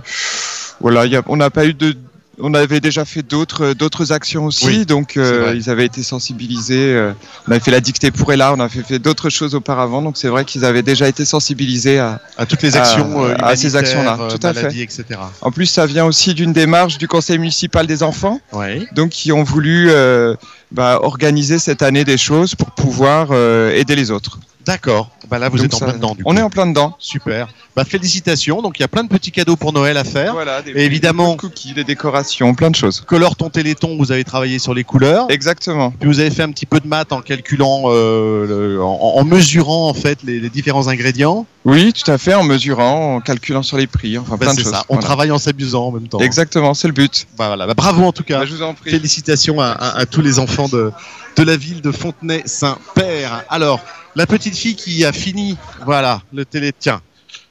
voilà, 0.81 1.05
il 1.05 1.11
y 1.11 1.15
a- 1.15 1.21
on 1.27 1.37
n'a 1.37 1.49
pas 1.49 1.65
eu 1.65 1.73
de 1.73 1.95
on 2.39 2.53
avait 2.53 2.79
déjà 2.79 3.03
fait 3.05 3.21
d'autres 3.21 3.73
d'autres 3.73 4.11
actions 4.13 4.45
aussi, 4.45 4.65
Oui, 4.65 4.85
donc 4.85 5.17
euh, 5.17 5.53
ils 5.55 5.69
avaient 5.69 5.85
été 5.85 6.01
sensibilisés. 6.01 6.93
euh, 6.93 7.11
on 7.47 7.51
avait 7.51 7.59
fait 7.59 7.71
la 7.71 7.81
dictée 7.81 8.09
pour 8.11 8.31
Ella, 8.31 8.53
on 8.53 8.59
a 8.59 8.69
fait, 8.69 8.83
fait 8.83 8.99
d'autres 8.99 9.29
choses 9.29 9.53
auparavant, 9.53 10.01
donc 10.01 10.17
c'est 10.17 10.27
vrai 10.29 10.45
qu'ils 10.45 10.63
avaient 10.65 10.81
déjà 10.83 11.07
été 11.07 11.25
sensibilisés 11.25 11.99
à, 11.99 12.21
à 12.37 12.45
toutes 12.45 12.61
les 12.63 12.77
actions 12.77 13.23
euh, 13.25 13.35
à 13.39 13.55
ces 13.55 13.75
actions-là. 13.75 14.17
Tout 14.29 14.45
euh, 14.45 14.49
à 14.49 14.53
fait. 14.53 14.79
etc. 14.79 15.03
En 15.41 15.51
plus, 15.51 15.65
ça 15.65 15.85
vient 15.85 16.05
aussi 16.05 16.33
d'une 16.33 16.53
démarche 16.53 16.97
du 16.97 17.07
conseil 17.07 17.37
municipal 17.37 17.85
des 17.87 18.01
enfants, 18.03 18.39
Ouais. 18.53 18.87
donc 18.95 19.09
qui 19.09 19.31
ont 19.31 19.43
voulu 19.43 19.87
euh, 19.89 20.35
bah, 20.71 20.99
organiser 21.03 21.59
cette 21.59 21.81
année 21.81 22.05
des 22.05 22.17
choses 22.17 22.55
pour 22.55 22.71
pouvoir 22.71 23.27
euh, 23.31 23.71
aider 23.71 23.95
les 23.95 24.09
autres. 24.09 24.39
D'accord. 24.65 25.09
Bah 25.29 25.39
là, 25.39 25.49
vous 25.49 25.57
Donc 25.57 25.65
êtes 25.67 25.73
en 25.75 25.79
plein 25.79 25.93
dedans. 25.93 26.13
Du 26.15 26.23
On 26.25 26.31
coup. 26.33 26.37
est 26.39 26.41
en 26.43 26.49
plein 26.49 26.67
dedans. 26.67 26.95
Super. 26.99 27.47
Bah 27.75 27.85
félicitations. 27.85 28.61
Donc 28.61 28.77
il 28.79 28.81
y 28.81 28.85
a 28.85 28.87
plein 28.89 29.03
de 29.03 29.09
petits 29.09 29.31
cadeaux 29.31 29.55
pour 29.55 29.71
Noël 29.73 29.95
à 29.97 30.03
faire. 30.03 30.33
Voilà, 30.33 30.61
des 30.61 30.71
Et 30.71 30.85
évidemment, 30.85 31.35
cookies, 31.37 31.73
des 31.73 31.83
décorations, 31.85 32.53
plein 32.53 32.69
de 32.69 32.75
choses. 32.75 33.01
colore 33.07 33.35
ton 33.35 33.49
téléthon. 33.49 33.95
Vous 33.97 34.11
avez 34.11 34.23
travaillé 34.23 34.59
sur 34.59 34.73
les 34.73 34.83
couleurs. 34.83 35.25
Exactement. 35.29 35.91
Puis 35.91 36.07
vous 36.09 36.19
avez 36.19 36.31
fait 36.31 36.43
un 36.43 36.51
petit 36.51 36.65
peu 36.65 36.79
de 36.79 36.87
maths 36.87 37.11
en 37.13 37.21
calculant, 37.21 37.83
euh, 37.85 38.45
le- 38.75 38.83
en, 38.83 39.15
en 39.17 39.23
mesurant 39.23 39.87
en 39.89 39.93
fait 39.93 40.19
les, 40.23 40.39
les 40.39 40.49
différents 40.49 40.87
ingrédients. 40.89 41.45
Oui, 41.63 41.93
tout 41.93 42.09
à 42.11 42.17
fait, 42.17 42.33
en 42.33 42.43
mesurant, 42.43 43.15
en 43.17 43.21
calculant 43.21 43.61
sur 43.63 43.77
les 43.77 43.85
prix, 43.87 44.17
enfin 44.17 44.31
Bah, 44.31 44.45
plein 44.47 44.53
de 44.55 44.59
choses. 44.61 44.71
ça. 44.71 44.83
On 44.89 44.95
Voilà. 44.95 45.05
travaille 45.05 45.31
en 45.31 45.37
s'amusant 45.37 45.87
en 45.87 45.91
même 45.91 46.07
temps. 46.07 46.19
Exactement, 46.19 46.73
c'est 46.73 46.87
le 46.87 46.93
but. 46.93 47.27
Bah, 47.37 47.47
voilà. 47.47 47.67
Bah, 47.67 47.73
bravo 47.75 48.03
en 48.03 48.11
tout 48.11 48.23
cas. 48.23 48.43
je 48.45 48.53
vous 48.55 48.61
en 48.63 48.73
prie. 48.73 48.89
Félicitations 48.91 49.61
à, 49.61 49.67
à- 49.67 49.99
à 49.99 50.05
tous 50.07 50.21
les 50.21 50.39
enfants 50.39 50.67
de, 50.67 50.91
de 51.37 51.43
la 51.43 51.55
ville 51.55 51.81
de 51.81 51.91
Fontenay-Saint-Père. 51.91 53.43
Alors, 53.49 53.79
la 54.15 54.25
petite 54.27 54.55
fille 54.55 54.75
qui 54.75 55.03
a 55.05 55.11
fini, 55.13 55.57
voilà, 55.85 56.21
le 56.33 56.45
télé. 56.45 56.71
Tiens, 56.77 57.01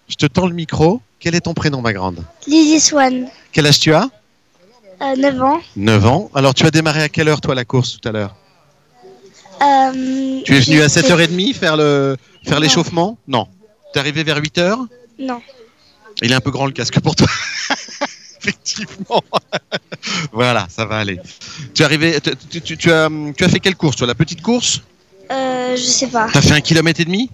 je 0.08 0.14
te 0.16 0.26
tends 0.26 0.46
le 0.46 0.54
micro. 0.54 1.00
Quel 1.18 1.34
est 1.34 1.40
ton 1.42 1.54
prénom, 1.54 1.80
ma 1.82 1.92
grande? 1.92 2.24
Lily 2.46 2.80
Swan, 2.80 3.26
Quel 3.52 3.66
âge 3.66 3.78
tu 3.80 3.92
as? 3.92 4.08
Euh, 5.02 5.16
9 5.16 5.42
ans. 5.42 5.60
9 5.76 6.06
ans. 6.06 6.30
Alors, 6.34 6.54
tu 6.54 6.64
as 6.66 6.70
démarré 6.70 7.02
à 7.02 7.08
quelle 7.08 7.28
heure, 7.28 7.40
toi, 7.40 7.54
la 7.54 7.64
course 7.64 7.98
tout 8.00 8.08
à 8.08 8.12
l'heure? 8.12 8.34
Euh, 9.62 10.40
Tu 10.44 10.54
es 10.56 10.60
venu 10.60 10.80
à 10.80 10.88
j'ai 10.88 11.00
7h30 11.02 11.54
faire 11.54 11.76
le 11.76 12.16
faire 12.46 12.60
l'échauffement? 12.60 13.18
Non. 13.28 13.46
Tu 13.92 13.98
es 13.98 14.00
arrivé 14.00 14.24
vers 14.24 14.38
8h 14.40 14.76
fait- 14.86 15.24
Non. 15.24 15.42
Il 16.22 16.32
est 16.32 16.34
un 16.34 16.40
peu 16.40 16.50
grand 16.50 16.66
le 16.66 16.72
casque 16.72 16.98
pour 17.00 17.14
toi. 17.14 17.26
Effectivement. 18.40 19.22
voilà, 20.32 20.66
ça 20.70 20.86
va 20.86 20.96
aller. 20.98 21.18
Tu 21.74 21.82
es 21.82 21.84
arrivé. 21.84 22.18
tu- 22.50 22.62
tu 22.62 22.90
as, 22.92 23.08
tu 23.36 23.44
as 23.44 23.48
fait 23.50 23.60
quelle 23.60 23.76
course, 23.76 23.96
toi? 23.96 24.06
La 24.06 24.14
petite 24.14 24.40
course? 24.40 24.80
Euh, 25.30 25.76
je 25.76 25.82
sais 25.82 26.08
pas. 26.08 26.28
T'as 26.32 26.40
fait 26.42 26.52
un 26.54 26.60
kilomètre 26.60 27.00
et 27.00 27.04
demi 27.04 27.30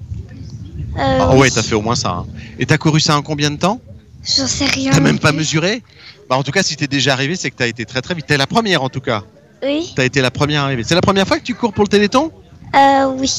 Euh, 0.98 1.18
Ah 1.20 1.30
oui. 1.32 1.40
ouais, 1.40 1.50
t'as 1.50 1.62
fait 1.62 1.74
au 1.74 1.82
moins 1.82 1.94
ça. 1.96 2.10
hein. 2.10 2.26
Et 2.58 2.66
t'as 2.66 2.78
couru 2.78 3.00
ça 3.00 3.16
en 3.16 3.22
combien 3.22 3.50
de 3.50 3.56
temps 3.56 3.80
J'en 4.24 4.46
sais 4.46 4.66
rien. 4.66 4.90
T'as 4.92 5.00
même 5.00 5.18
pas 5.18 5.32
mesuré 5.32 5.82
Bah 6.28 6.36
en 6.36 6.42
tout 6.42 6.50
cas, 6.52 6.62
si 6.62 6.76
t'es 6.76 6.86
déjà 6.88 7.12
arrivé, 7.12 7.36
c'est 7.36 7.50
que 7.50 7.56
t'as 7.56 7.66
été 7.68 7.84
très 7.84 8.02
très 8.02 8.14
vite. 8.14 8.26
T'es 8.26 8.36
la 8.36 8.46
première 8.46 8.82
en 8.82 8.88
tout 8.88 9.00
cas. 9.00 9.22
Oui. 9.62 9.92
T'as 9.96 10.04
été 10.04 10.20
la 10.20 10.30
première 10.30 10.62
arrivée. 10.62 10.82
C'est 10.84 10.94
la 10.94 11.00
première 11.00 11.26
fois 11.26 11.38
que 11.38 11.44
tu 11.44 11.54
cours 11.54 11.72
pour 11.72 11.84
le 11.84 11.88
Téléthon 11.88 12.30
Euh, 12.74 13.06
oui. 13.18 13.30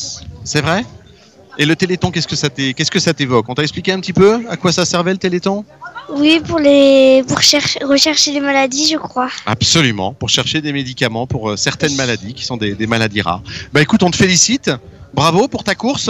C'est 0.43 0.61
vrai 0.61 0.83
Et 1.59 1.65
le 1.65 1.75
Téléthon, 1.75 2.11
qu'est-ce 2.11 2.27
que 2.27 2.35
ça 2.35 2.49
qu'est-ce 2.49 2.91
que 2.91 2.99
ça 2.99 3.13
t'évoque? 3.13 3.49
On 3.49 3.55
t'a 3.55 3.63
expliqué 3.63 3.91
un 3.91 3.99
petit 3.99 4.13
peu 4.13 4.41
à 4.49 4.57
quoi 4.57 4.71
ça 4.71 4.85
servait 4.85 5.11
le 5.11 5.17
Téléthon? 5.17 5.65
Oui, 6.09 6.39
pour 6.47 6.59
les 6.59 7.23
pour 7.27 7.41
chercher 7.41 7.83
rechercher 7.83 8.31
les 8.31 8.39
maladies, 8.39 8.87
je 8.91 8.97
crois. 8.97 9.29
Absolument, 9.45 10.13
pour 10.13 10.29
chercher 10.29 10.61
des 10.61 10.71
médicaments 10.71 11.25
pour 11.27 11.49
euh, 11.49 11.57
certaines 11.57 11.95
maladies 11.95 12.33
qui 12.33 12.45
sont 12.45 12.57
des, 12.57 12.75
des 12.75 12.87
maladies 12.87 13.21
rares. 13.21 13.41
Bah 13.73 13.81
écoute, 13.81 14.03
on 14.03 14.11
te 14.11 14.17
félicite. 14.17 14.71
Bravo 15.13 15.47
pour 15.47 15.63
ta 15.63 15.73
course. 15.73 16.09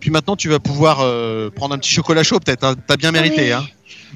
Puis 0.00 0.10
maintenant, 0.10 0.34
tu 0.34 0.48
vas 0.48 0.58
pouvoir 0.58 1.00
euh, 1.00 1.50
prendre 1.50 1.74
un 1.74 1.78
petit 1.78 1.92
chocolat 1.92 2.22
chaud, 2.22 2.40
peut-être. 2.40 2.64
hein. 2.64 2.74
T'as 2.86 2.96
bien 2.96 3.12
mérité. 3.12 3.42
Oui. 3.42 3.52
Hein. 3.52 3.64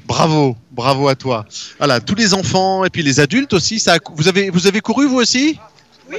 Bravo, 0.07 0.57
bravo 0.71 1.07
à 1.07 1.15
toi. 1.15 1.45
Voilà, 1.77 1.99
tous 2.01 2.15
les 2.15 2.33
enfants 2.33 2.83
et 2.83 2.89
puis 2.89 3.01
les 3.03 3.19
adultes 3.19 3.53
aussi. 3.53 3.79
Ça 3.79 3.93
a 3.93 3.97
vous, 4.15 4.27
avez, 4.27 4.49
vous 4.49 4.67
avez 4.67 4.81
couru 4.81 5.07
vous 5.07 5.17
aussi? 5.17 5.57
Oui. 6.09 6.17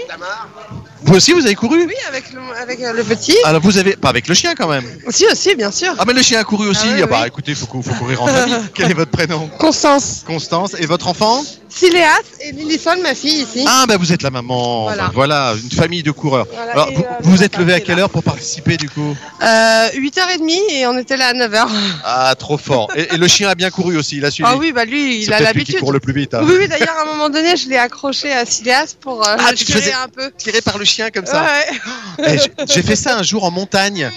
Vous 1.02 1.14
aussi, 1.14 1.32
vous 1.32 1.44
avez 1.46 1.54
couru 1.54 1.84
Oui, 1.86 1.94
avec 2.08 2.32
le, 2.32 2.40
avec 2.60 2.80
euh, 2.80 2.92
le 2.92 3.04
petit. 3.04 3.36
Alors 3.44 3.60
vous 3.62 3.78
avez. 3.78 3.94
Pas 3.96 4.08
avec 4.08 4.26
le 4.26 4.34
chien 4.34 4.54
quand 4.56 4.66
même. 4.68 4.84
Aussi, 5.06 5.24
aussi, 5.30 5.54
bien 5.54 5.70
sûr. 5.70 5.94
Ah, 5.98 6.04
mais 6.06 6.12
le 6.12 6.22
chien 6.22 6.40
a 6.40 6.44
couru 6.44 6.68
aussi. 6.68 6.86
Ah 6.90 6.94
oui, 6.94 7.00
Ah 7.02 7.06
bah 7.06 7.18
oui. 7.22 7.28
écoutez, 7.28 7.52
il 7.52 7.56
faut, 7.56 7.66
cou- 7.66 7.82
faut 7.82 7.94
courir 7.94 8.22
en 8.22 8.26
famille. 8.26 8.56
Quel 8.74 8.90
est 8.90 8.94
votre 8.94 9.10
prénom? 9.12 9.48
Constance. 9.58 10.24
Constance. 10.26 10.74
Et 10.78 10.86
votre 10.86 11.06
enfant? 11.06 11.44
Siléas 11.78 12.22
et 12.40 12.52
Lillison, 12.52 12.96
ma 13.02 13.14
fille 13.14 13.42
ici. 13.42 13.64
Ah, 13.68 13.84
bah 13.86 13.96
vous 13.98 14.10
êtes 14.12 14.22
la 14.22 14.30
maman. 14.30 14.84
Voilà. 14.84 15.10
Voilà, 15.12 15.54
une 15.62 15.70
famille 15.70 16.02
de 16.02 16.10
coureurs. 16.10 16.46
Voilà, 16.50 16.72
Alors, 16.72 16.88
et, 16.90 16.94
vous 16.94 17.02
euh, 17.02 17.06
vous 17.20 17.30
vous 17.36 17.42
êtes 17.42 17.56
levé 17.58 17.74
à 17.74 17.80
quelle 17.80 17.98
heure 17.98 18.08
pour 18.08 18.22
participer 18.22 18.76
du 18.78 18.88
coup? 18.88 19.14
Euh, 19.42 19.88
8h30 19.90 20.50
et 20.72 20.86
on 20.86 20.96
était 20.96 21.16
là 21.18 21.28
à 21.28 21.32
9h. 21.34 21.66
Ah, 22.04 22.34
trop 22.38 22.56
fort. 22.56 22.88
Et, 22.96 23.14
et 23.14 23.16
le 23.18 23.28
chien 23.28 23.50
a 23.50 23.54
bien 23.54 23.68
couru 23.70 23.98
aussi, 23.98 24.16
il 24.16 24.24
a 24.24 24.30
suivi. 24.30 24.48
Ah 24.50 24.56
oui, 24.56 24.72
bah 24.72 24.84
lui, 24.86 25.22
il 25.22 25.32
a 25.34 25.40
l'habitude. 25.40 25.78
court 25.80 25.92
le 25.92 26.00
plus 26.00 26.14
vite. 26.14 26.32
hein. 26.34 26.40
Oui, 26.44 26.54
oui, 26.58 26.66
d'ailleurs, 26.68 26.96
à 26.98 27.02
un 27.02 27.12
moment 27.12 27.28
donné, 27.28 27.56
je 27.56 27.68
l'ai 27.68 27.76
accroché 27.76 28.32
à 28.32 28.46
Siléas 28.46 28.94
pour 29.00 29.26
euh, 29.26 29.36
Ah, 29.38 29.52
tu 29.52 29.64
te 29.64 29.72
tirer 29.72 29.80
faisais 29.80 29.92
un 29.92 30.08
peu. 30.08 30.30
tirer 30.38 30.62
par 30.62 30.78
le 30.78 30.84
chien 30.86 31.10
comme 31.10 31.26
ça. 31.26 31.44
Ouais. 31.44 32.26
Eh, 32.26 32.38
J'ai 32.72 32.82
fait 32.82 32.96
ça 32.96 33.18
un 33.18 33.22
jour 33.22 33.44
en 33.44 33.50
montagne. 33.50 34.10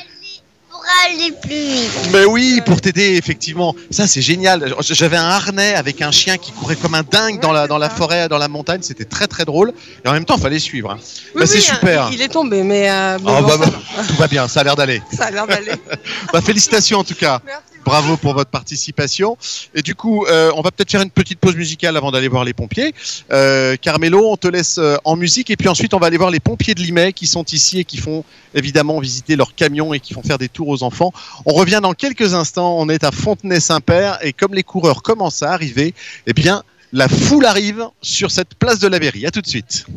Aller 1.06 1.32
plus 1.42 1.50
vite. 1.50 2.10
Mais 2.12 2.26
oui, 2.26 2.62
pour 2.66 2.82
t'aider, 2.82 3.16
effectivement. 3.16 3.76
Ça, 3.92 4.08
c'est 4.08 4.22
génial. 4.22 4.74
J'avais 4.82 5.18
un 5.18 5.28
harnais 5.30 5.76
avec 5.76 6.02
un 6.02 6.12
chien 6.12 6.38
qui 6.38 6.52
courait 6.52 6.76
comme 6.76 6.96
un 6.96 7.04
dingue 7.04 7.40
dans 7.40 7.52
la, 7.52 7.68
dans 7.68 7.78
la 7.78 7.90
forêt, 7.90 8.28
dans 8.28 8.38
la 8.40 8.48
montagne. 8.48 8.80
C'était 8.82 9.06
très, 9.06 9.28
très 9.28 9.46
drôle. 9.46 9.72
Et 10.04 10.08
en 10.08 10.14
même 10.14 10.26
temps, 10.26 10.36
il 10.38 10.42
fallait 10.42 10.60
suivre. 10.60 10.92
hein. 10.92 10.98
Oui, 11.36 11.42
Bah, 11.42 11.46
c'est 11.48 11.56
oui, 11.58 11.62
super. 11.62 12.10
Il, 12.12 12.22
est 12.22 12.28
tombé, 12.30 12.64
mais 12.64 12.90
euh, 12.90 13.18
bon, 13.20 13.34
Ah, 13.38 13.42
bon, 13.42 13.48
bah, 13.48 13.58
bah, 13.60 14.04
tout 14.08 14.16
va 14.16 14.28
bien, 14.28 14.48
ça 14.48 14.62
a 14.62 14.64
l'air 14.64 14.76
d'aller. 14.76 15.02
ça 15.16 15.26
a 15.26 15.32
l'air 15.32 15.46
d'aller. 15.48 15.72
Bah, 16.34 16.42
félicitations 16.42 17.00
en 17.00 17.04
tout 17.04 17.16
cas. 17.16 17.42
Bravo 17.90 18.18
pour 18.18 18.36
votre 18.36 18.52
participation. 18.52 19.36
Et 19.74 19.82
du 19.82 19.96
coup, 19.96 20.24
euh, 20.28 20.52
on 20.56 20.62
va 20.62 20.70
peut-être 20.70 20.92
faire 20.92 21.02
une 21.02 21.10
petite 21.10 21.40
pause 21.40 21.56
musicale 21.56 21.98
avant 21.98 22.12
d'aller 22.12 22.28
voir 22.28 22.44
les 22.44 22.54
pompiers. 22.54 22.94
Euh, 23.32 23.78
Carmelo, 23.82 24.30
on 24.30 24.38
te 24.38 24.48
laisse 24.48 24.78
euh, 24.78 24.98
en 25.06 25.16
musique 25.16 25.50
et 25.50 25.58
puis 25.58 25.68
ensuite 25.68 25.96
on 25.96 25.98
va 25.98 26.06
aller 26.06 26.20
voir 26.20 26.30
les 26.30 26.40
pompiers 26.40 26.76
de 26.76 26.82
Limay 26.82 27.14
qui 27.14 27.26
sont 27.26 27.44
ici 27.46 27.80
et 27.80 27.86
qui 27.86 27.98
font 27.98 28.24
évidemment 28.54 29.00
visiter 29.00 29.36
leur 29.36 29.56
camion 29.56 29.92
et 29.92 30.00
qui 30.00 30.14
font 30.14 30.22
faire 30.22 30.38
des 30.38 30.50
tours 30.50 30.68
aux 30.68 30.84
enfants. 30.84 31.12
On 31.48 31.54
revient 31.56 31.80
dans 31.82 31.94
quelques 31.94 32.36
instants. 32.36 32.78
On 32.78 32.90
est 32.90 33.04
à 33.04 33.10
Fontenay-Saint-Père 33.10 34.20
et 34.22 34.34
comme 34.34 34.54
les 34.54 34.62
coureurs 34.62 35.02
commencent 35.02 35.42
à 35.42 35.52
arriver, 35.52 35.96
eh 36.28 36.34
bien 36.34 36.62
la 36.94 37.08
foule 37.08 37.48
arrive 37.48 37.88
sur 38.04 38.30
cette 38.30 38.54
place 38.54 38.78
de 38.78 38.88
la 38.88 39.00
mairie. 39.00 39.26
À 39.26 39.32
tout 39.32 39.42
de 39.42 39.48
suite. 39.48 39.88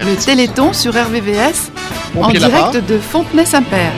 Le 0.00 0.16
Téléthon 0.16 0.72
sur 0.72 0.94
RVVS 0.94 1.70
en 2.16 2.22
Pompier 2.22 2.38
direct 2.38 2.76
de 2.88 2.98
Fontenay-Saint-Père. 2.98 3.92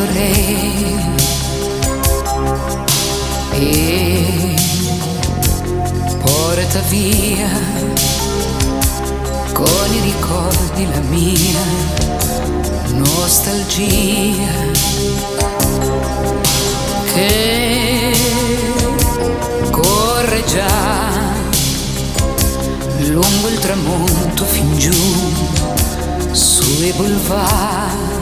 Orei 0.00 0.98
e 3.52 4.54
porta 6.18 6.80
via 6.88 7.48
con 9.52 9.94
i 9.94 10.00
ricordi 10.00 10.86
la 10.92 11.00
mia 11.08 11.64
nostalgia. 12.94 14.68
Che 17.12 18.12
corre 19.70 20.44
già 20.44 21.08
lungo 23.08 23.48
il 23.48 23.58
tramonto 23.58 24.44
fin 24.44 24.78
giù 24.78 24.92
sui 26.32 26.92
boulevard 26.92 28.19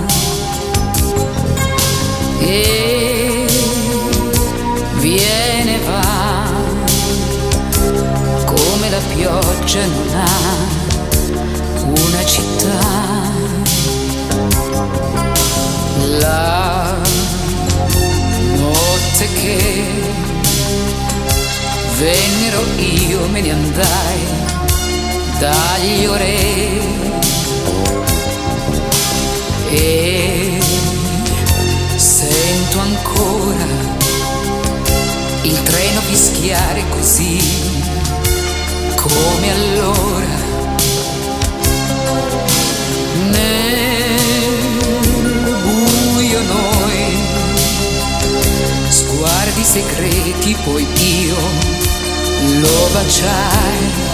e 2.40 3.46
viene 5.00 5.74
e 5.74 5.78
va 5.84 6.46
come 8.44 8.90
la 8.90 9.00
pioggia 9.14 9.84
non 9.86 10.08
ha 10.14 10.86
una 11.84 12.24
città. 12.24 13.26
La 16.18 16.96
notte 18.56 19.28
che 19.34 19.84
vennero 21.98 22.62
io 22.78 23.28
me 23.28 23.40
ne 23.40 23.50
andai 23.50 24.46
dagli 25.38 26.06
orei 26.06 26.80
e 29.70 30.57
sento 32.18 32.80
ancora 32.80 33.64
il 35.42 35.62
treno 35.62 36.00
fischiare 36.00 36.82
così. 36.88 37.38
Come 38.96 39.52
allora 39.52 40.26
nel 43.30 44.18
buio 45.62 46.42
noi 46.42 47.18
sguardi 48.88 49.62
segreti 49.62 50.56
poi 50.64 50.84
io 51.22 51.36
lo 52.58 52.88
baciai. 52.94 54.06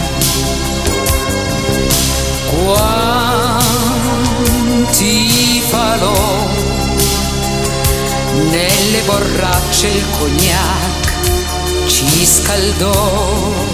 Quanti 4.75 5.63
falò 5.71 6.64
nelle 8.35 9.03
borracce 9.07 9.89
il 9.89 10.05
cognac 10.19 11.13
ci 11.87 12.27
scaldò. 12.27 13.74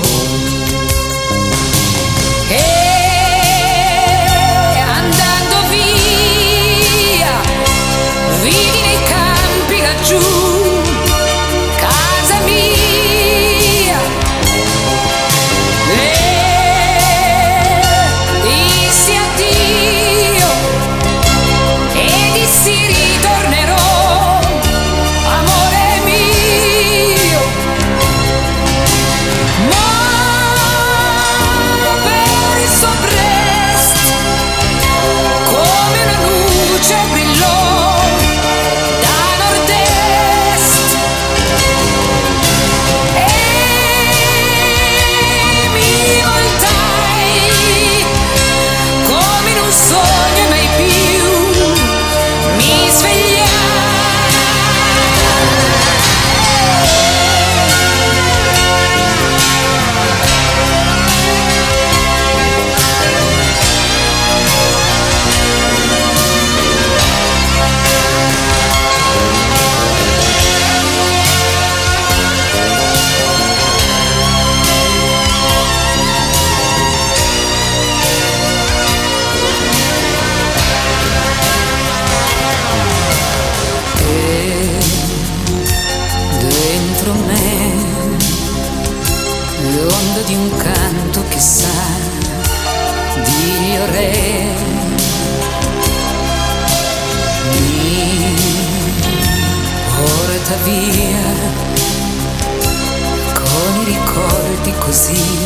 Così 104.90 105.39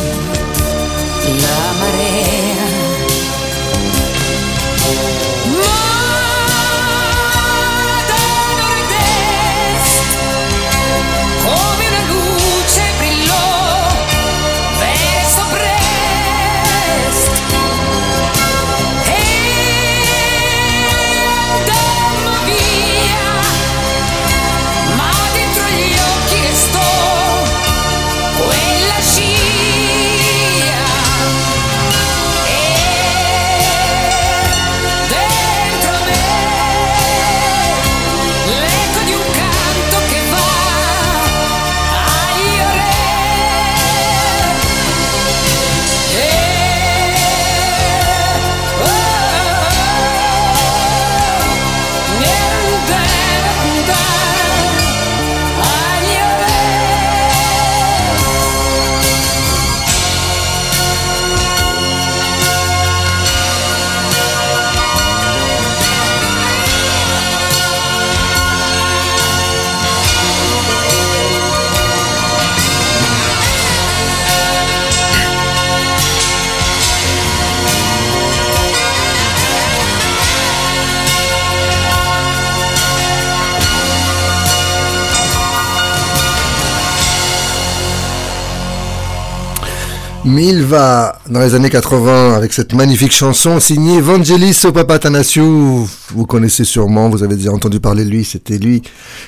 Milva, 90.25 91.19
dans 91.29 91.41
les 91.41 91.55
années 91.55 91.69
80, 91.69 92.35
avec 92.35 92.55
cette 92.55 92.73
magnifique 92.73 93.13
chanson 93.13 93.61
signée 93.61 94.01
Vangelis 94.01 94.59
Papatanasiou. 94.73 95.87
Vous 96.15 96.27
connaissez 96.27 96.65
sûrement, 96.65 97.11
vous 97.11 97.23
avez 97.23 97.37
déjà 97.37 97.53
entendu 97.53 97.79
parler 97.79 98.05
de 98.05 98.11
lui, 98.11 98.25
c'était 98.25 98.57
lui 98.57 98.83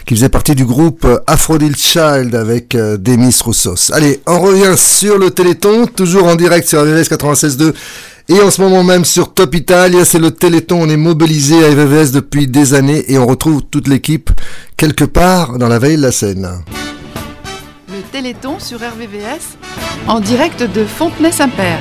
qui 0.06 0.14
faisait 0.14 0.30
partie 0.30 0.54
du 0.54 0.64
groupe 0.64 1.06
Aphrodite 1.26 1.76
Child 1.76 2.34
avec 2.34 2.74
euh, 2.74 2.96
Demis 2.96 3.36
Roussos. 3.44 3.92
Allez, 3.92 4.20
on 4.26 4.40
revient 4.40 4.74
sur 4.76 5.18
le 5.18 5.30
Téléthon, 5.30 5.86
toujours 5.86 6.24
en 6.24 6.34
direct 6.34 6.66
sur 6.66 6.80
RVVS 6.80 7.10
96.2 7.10 7.74
et 8.28 8.40
en 8.40 8.50
ce 8.50 8.62
moment 8.62 8.82
même 8.82 9.04
sur 9.04 9.34
Top 9.34 9.54
Italia, 9.54 10.04
c'est 10.04 10.18
le 10.18 10.30
Téléthon, 10.30 10.80
on 10.80 10.88
est 10.88 10.96
mobilisé 10.96 11.62
à 11.64 11.68
RVVS 11.68 12.10
depuis 12.12 12.46
des 12.48 12.72
années 12.72 13.04
et 13.08 13.18
on 13.18 13.26
retrouve 13.26 13.62
toute 13.70 13.86
l'équipe 13.86 14.30
quelque 14.78 15.04
part 15.04 15.58
dans 15.58 15.68
la 15.68 15.78
veille 15.78 15.98
de 15.98 16.02
la 16.02 16.12
scène. 16.12 16.48
Téléthon 18.12 18.58
sur 18.58 18.78
RVVS 18.78 19.56
en 20.08 20.20
direct 20.20 20.62
de 20.62 20.84
Fontenay-Saint-Père. 20.84 21.78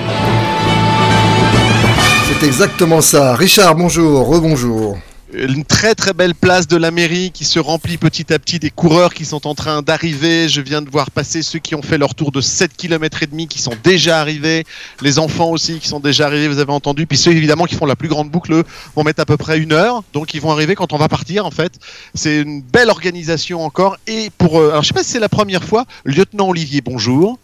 C'est 2.28 2.46
exactement 2.46 3.02
ça. 3.02 3.36
Richard, 3.36 3.76
bonjour, 3.76 4.28
rebonjour. 4.28 4.98
Une 5.38 5.66
très 5.66 5.95
très 5.95 6.14
belle 6.14 6.34
place 6.34 6.66
de 6.66 6.78
la 6.78 6.91
mairie 6.91 7.32
qui 7.32 7.44
se 7.44 7.60
remplit 7.60 7.98
petit 7.98 8.32
à 8.32 8.40
petit 8.40 8.57
des 8.57 8.70
coureurs 8.70 9.14
qui 9.14 9.26
sont 9.26 9.48
en 9.48 9.53
train 9.53 9.82
d'arriver. 9.82 10.48
Je 10.48 10.62
viens 10.62 10.82
de 10.82 10.90
voir 10.90 11.12
passer 11.12 11.41
ceux 11.41 11.60
qui 11.60 11.76
ont 11.76 11.82
fait 11.82 11.98
leur 11.98 12.16
tour 12.16 12.32
de 12.32 12.40
7 12.40 12.72
km 12.78 13.22
et 13.22 13.28
demi 13.28 13.49
qui 13.49 13.60
sont 13.60 13.74
déjà 13.84 14.22
arrivés. 14.22 14.64
Les 15.02 15.20
enfants 15.20 15.49
aussi 15.49 15.80
qui 15.80 15.90
sont 15.90 15.99
déjà 15.99 16.28
arrivés, 16.28 16.48
vous 16.48 16.60
avez 16.60 16.72
entendu. 16.72 17.06
Puis 17.06 17.18
ceux 17.18 17.32
évidemment 17.32 17.66
qui 17.66 17.76
font 17.76 17.86
la 17.86 17.98
plus 17.98 18.07
grande 18.07 18.30
boucle 18.30 18.64
vont 18.95 19.03
mettre 19.03 19.20
à 19.20 19.26
peu 19.26 19.36
près 19.36 19.60
une 19.60 19.74
heure. 19.74 20.03
Donc 20.14 20.34
ils 20.34 20.40
vont 20.40 20.52
arriver 20.52 20.74
quand 20.76 20.94
on 20.94 20.98
va 20.98 21.10
partir 21.10 21.45
en 21.45 21.52
fait. 21.52 21.74
C'est 22.14 22.40
une 22.40 22.62
belle 22.62 22.90
organisation 22.90 23.66
encore. 23.66 23.98
Et 24.07 24.30
pour... 24.38 24.60
euh, 24.60 24.70
alors 24.70 24.84
je 24.84 24.88
sais 24.88 24.94
pas 24.94 25.03
si 25.03 25.12
c'est 25.12 25.20
la 25.20 25.28
première 25.28 25.66
fois. 25.66 25.84
Lieutenant 26.06 26.48
Olivier, 26.48 26.80
bonjour. 26.80 27.38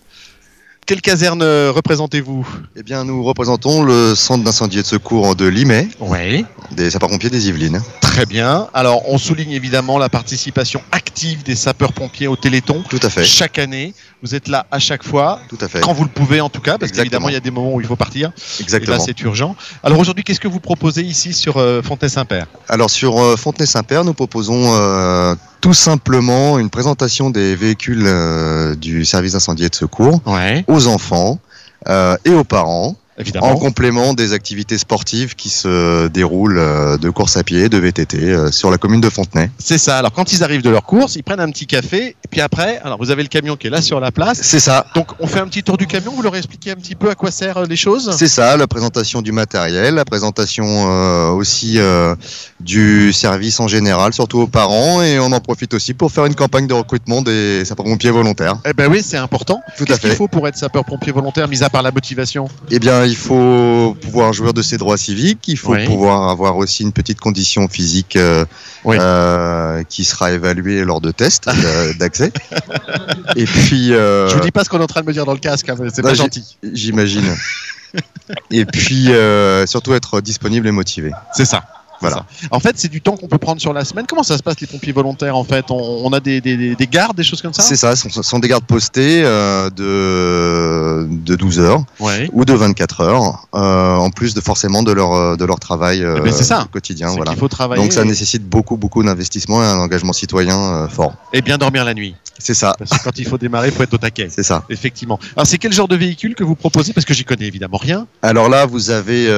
Quelle 0.87 1.01
caserne 1.01 1.41
euh, 1.41 1.71
représentez-vous? 1.73 2.45
Eh 2.75 2.83
bien, 2.83 3.05
nous 3.05 3.23
représentons 3.23 3.83
le 3.83 4.13
centre 4.15 4.43
d'incendie 4.43 4.79
et 4.79 4.81
de 4.81 4.87
secours 4.87 5.35
de 5.35 5.45
Limay, 5.45 5.87
Oui. 5.99 6.45
des 6.71 6.89
sapeurs-pompiers 6.89 7.29
des 7.29 7.47
Yvelines. 7.47 7.81
Très 8.11 8.25
bien. 8.25 8.67
Alors, 8.73 9.07
on 9.09 9.17
souligne 9.17 9.51
évidemment 9.51 9.97
la 9.97 10.09
participation 10.09 10.81
active 10.91 11.43
des 11.43 11.55
sapeurs-pompiers 11.55 12.27
au 12.27 12.35
Téléthon. 12.35 12.83
Tout 12.89 12.99
à 13.01 13.09
fait. 13.09 13.23
Chaque 13.23 13.57
année. 13.57 13.93
Vous 14.21 14.35
êtes 14.35 14.49
là 14.49 14.65
à 14.69 14.79
chaque 14.79 15.03
fois. 15.03 15.39
Tout 15.49 15.57
à 15.61 15.69
fait. 15.69 15.79
Quand 15.79 15.93
vous 15.93 16.03
le 16.03 16.09
pouvez, 16.09 16.41
en 16.41 16.49
tout 16.49 16.59
cas, 16.59 16.77
parce 16.77 16.91
qu'évidemment, 16.91 17.29
il 17.29 17.33
y 17.33 17.37
a 17.37 17.39
des 17.39 17.51
moments 17.51 17.73
où 17.73 17.79
il 17.79 17.87
faut 17.87 17.95
partir. 17.95 18.31
Exactement. 18.59 18.95
Et 18.95 18.99
là, 18.99 19.03
c'est 19.05 19.19
urgent. 19.21 19.55
Alors, 19.81 19.97
aujourd'hui, 19.97 20.25
qu'est-ce 20.25 20.41
que 20.41 20.49
vous 20.49 20.59
proposez 20.59 21.03
ici 21.03 21.31
sur 21.33 21.55
euh, 21.57 21.81
Fontenay-Saint-Père 21.81 22.47
Alors, 22.67 22.89
sur 22.89 23.17
euh, 23.17 23.37
Fontenay-Saint-Père, 23.37 24.03
nous 24.03 24.13
proposons 24.13 24.75
euh, 24.75 25.33
tout 25.61 25.73
simplement 25.73 26.59
une 26.59 26.69
présentation 26.69 27.29
des 27.29 27.55
véhicules 27.55 28.07
du 28.77 29.05
service 29.05 29.33
d'incendie 29.33 29.63
et 29.63 29.69
de 29.69 29.75
secours 29.75 30.19
Ouais. 30.25 30.65
aux 30.67 30.87
enfants 30.87 31.39
euh, 31.87 32.17
et 32.25 32.31
aux 32.31 32.43
parents. 32.43 32.95
Évidemment. 33.21 33.47
En 33.47 33.55
complément 33.55 34.13
des 34.13 34.33
activités 34.33 34.77
sportives 34.77 35.35
qui 35.35 35.49
se 35.49 36.07
déroulent 36.07 36.57
euh, 36.57 36.97
de 36.97 37.09
course 37.09 37.37
à 37.37 37.43
pied, 37.43 37.69
de 37.69 37.77
VTT 37.77 38.17
euh, 38.17 38.51
sur 38.51 38.69
la 38.71 38.77
commune 38.77 39.01
de 39.01 39.09
Fontenay. 39.09 39.49
C'est 39.57 39.77
ça. 39.77 39.97
Alors 39.97 40.11
quand 40.11 40.33
ils 40.33 40.43
arrivent 40.43 40.61
de 40.63 40.69
leur 40.69 40.83
course, 40.83 41.15
ils 41.15 41.23
prennent 41.23 41.39
un 41.39 41.51
petit 41.51 41.67
café 41.67 42.15
et 42.23 42.27
puis 42.29 42.41
après, 42.41 42.79
alors 42.83 42.97
vous 42.97 43.11
avez 43.11 43.23
le 43.23 43.29
camion 43.29 43.55
qui 43.55 43.67
est 43.67 43.69
là 43.69 43.81
sur 43.81 43.99
la 43.99 44.11
place. 44.11 44.39
C'est 44.41 44.59
ça. 44.59 44.85
Donc 44.95 45.07
on 45.19 45.27
fait 45.27 45.39
un 45.39 45.47
petit 45.47 45.63
tour 45.63 45.77
du 45.77 45.87
camion. 45.87 46.11
Vous 46.11 46.21
leur 46.21 46.35
expliquez 46.35 46.71
un 46.71 46.75
petit 46.75 46.95
peu 46.95 47.09
à 47.09 47.15
quoi 47.15 47.31
servent 47.31 47.63
euh, 47.63 47.65
les 47.65 47.75
choses? 47.75 48.13
C'est 48.17 48.27
ça, 48.27 48.57
la 48.57 48.67
présentation 48.67 49.21
du 49.21 49.31
matériel, 49.31 49.95
la 49.95 50.05
présentation 50.05 50.65
euh, 50.65 51.29
aussi 51.29 51.75
euh, 51.77 52.15
du 52.59 53.13
service 53.13 53.59
en 53.59 53.67
général, 53.67 54.13
surtout 54.13 54.39
aux 54.39 54.47
parents, 54.47 55.01
et 55.01 55.19
on 55.19 55.31
en 55.31 55.39
profite 55.39 55.73
aussi 55.73 55.93
pour 55.93 56.11
faire 56.11 56.25
une 56.25 56.35
campagne 56.35 56.67
de 56.67 56.73
recrutement 56.73 57.21
des 57.21 57.63
sapeurs-pompiers 57.65 58.11
volontaires. 58.11 58.57
Eh 58.65 58.73
ben 58.73 58.89
oui, 58.91 59.01
c'est 59.03 59.17
important. 59.17 59.61
Tout 59.77 59.83
à 59.83 59.85
Qu'est-ce 59.85 59.99
qu'il 60.01 60.09
fait. 60.11 60.15
faut 60.15 60.27
pour 60.27 60.47
être 60.47 60.57
sapeur-pompier 60.57 61.11
volontaire, 61.11 61.47
mis 61.47 61.63
à 61.63 61.69
part 61.69 61.81
la 61.81 61.91
motivation? 61.91 62.47
Eh 62.69 62.79
bien, 62.79 63.05
il 63.11 63.17
faut 63.17 63.95
pouvoir 64.01 64.33
jouir 64.33 64.53
de 64.53 64.61
ses 64.61 64.77
droits 64.77 64.97
civiques, 64.97 65.47
il 65.47 65.57
faut 65.57 65.73
Oui. 65.73 65.85
pouvoir 65.85 66.29
avoir 66.29 66.55
aussi 66.57 66.83
une 66.83 66.93
petite 66.93 67.19
condition 67.19 67.67
physique 67.67 68.15
euh, 68.15 68.45
euh, 68.85 69.83
qui 69.89 70.03
sera 70.05 70.31
évaluée 70.31 70.83
lors 70.83 71.01
de 71.01 71.11
tests 71.11 71.47
euh, 71.47 71.93
d'accès. 71.99 72.31
Et 73.35 73.45
puis... 73.45 73.87
Je 73.89 74.33
vous 74.33 74.39
dis 74.39 74.51
pas 74.51 74.63
ce 74.63 74.69
qu'on 74.69 74.79
est 74.79 74.83
en 74.83 74.87
train 74.87 75.01
de 75.01 75.07
me 75.07 75.13
dire 75.13 75.25
dans 75.25 75.33
le 75.33 75.39
casque, 75.39 75.69
hein, 75.69 75.75
c'est 75.93 76.01
bah, 76.01 76.09
pas 76.09 76.15
j'ai- 76.15 76.23
gentil. 76.23 76.57
J'imagine. 76.73 77.35
Et 78.49 78.65
puis, 78.65 79.09
surtout 79.67 79.93
être 79.93 80.21
disponible 80.21 80.67
et 80.67 80.71
motivé. 80.71 81.11
C'est 81.33 81.45
ça. 81.45 81.63
Voilà. 82.01 82.25
En 82.51 82.59
fait, 82.59 82.73
c'est 82.77 82.87
du 82.89 82.99
temps 83.01 83.15
qu'on 83.15 83.27
peut 83.27 83.37
prendre 83.37 83.61
sur 83.61 83.73
la 83.73 83.85
semaine. 83.85 84.05
Comment 84.07 84.23
ça 84.23 84.37
se 84.37 84.43
passe 84.43 84.59
les 84.59 84.67
pompiers 84.67 84.91
volontaires 84.93 85.35
en 85.37 85.43
fait? 85.43 85.65
On, 85.69 86.01
on 86.05 86.11
a 86.13 86.19
des, 86.19 86.41
des- 86.41 86.57
des- 86.57 86.75
des 86.75 86.87
gardes, 86.87 87.15
des 87.15 87.23
choses 87.23 87.41
comme 87.41 87.53
ça? 87.53 87.61
C'est 87.61 87.75
ça, 87.75 87.95
ce 87.95 88.09
sont, 88.23 88.39
des 88.39 88.47
gardes 88.47 88.65
postés 88.65 89.21
euh, 89.23 89.69
de, 89.69 91.07
de 91.09 91.35
12 91.35 91.59
heures 91.59 91.83
Ouais. 91.99 92.29
ou 92.33 92.45
de 92.45 92.53
24 92.53 93.01
heures, 93.01 93.47
euh, 93.55 93.95
en 93.95 94.09
plus 94.09 94.33
de 94.33 94.41
forcément 94.41 94.83
de 94.83 94.91
leur, 94.91 95.13
euh, 95.13 95.35
de 95.35 95.45
leur 95.45 95.59
travail 95.59 96.03
euh, 96.03 96.15
Eh 96.17 96.21
ben, 96.21 96.31
ça. 96.33 96.67
quotidien. 96.71 97.09
Voilà. 97.09 97.31
qu'il 97.31 97.39
faut 97.39 97.47
travailler 97.47 97.81
Donc 97.81 97.93
ça 97.93 98.01
et- 98.01 98.05
nécessite 98.05 98.43
beaucoup, 98.47 98.77
beaucoup 98.77 99.03
d'investissement 99.03 99.61
et 99.63 99.65
un 99.67 99.77
engagement 99.77 100.13
citoyen 100.13 100.87
fort. 100.89 101.13
Et 101.33 101.41
bien 101.41 101.57
dormir 101.57 101.85
la 101.85 101.93
nuit. 101.93 102.15
C'est 102.39 102.55
ça. 102.55 102.73
Parce 102.79 102.89
que 102.97 103.03
quand 103.03 103.19
il 103.19 103.27
faut 103.27 103.37
démarrer, 103.37 103.67
il 103.67 103.73
faut 103.73 103.83
être 103.83 103.93
au 103.93 103.97
taquet. 103.99 104.27
C'est 104.31 104.41
ça. 104.41 104.63
Effectivement. 104.69 105.19
Alors 105.35 105.45
c'est 105.45 105.59
quel 105.59 105.71
genre 105.73 105.87
de 105.87 105.95
véhicule 105.95 106.33
que 106.33 106.43
vous 106.43 106.55
proposez? 106.55 106.91
Parce 106.93 107.05
que 107.05 107.13
j'y 107.13 107.23
connais 107.23 107.45
évidemment 107.45 107.77
rien. 107.77 108.07
Alors 108.23 108.49
là, 108.49 108.65
vous 108.65 108.89
avez 108.89 109.29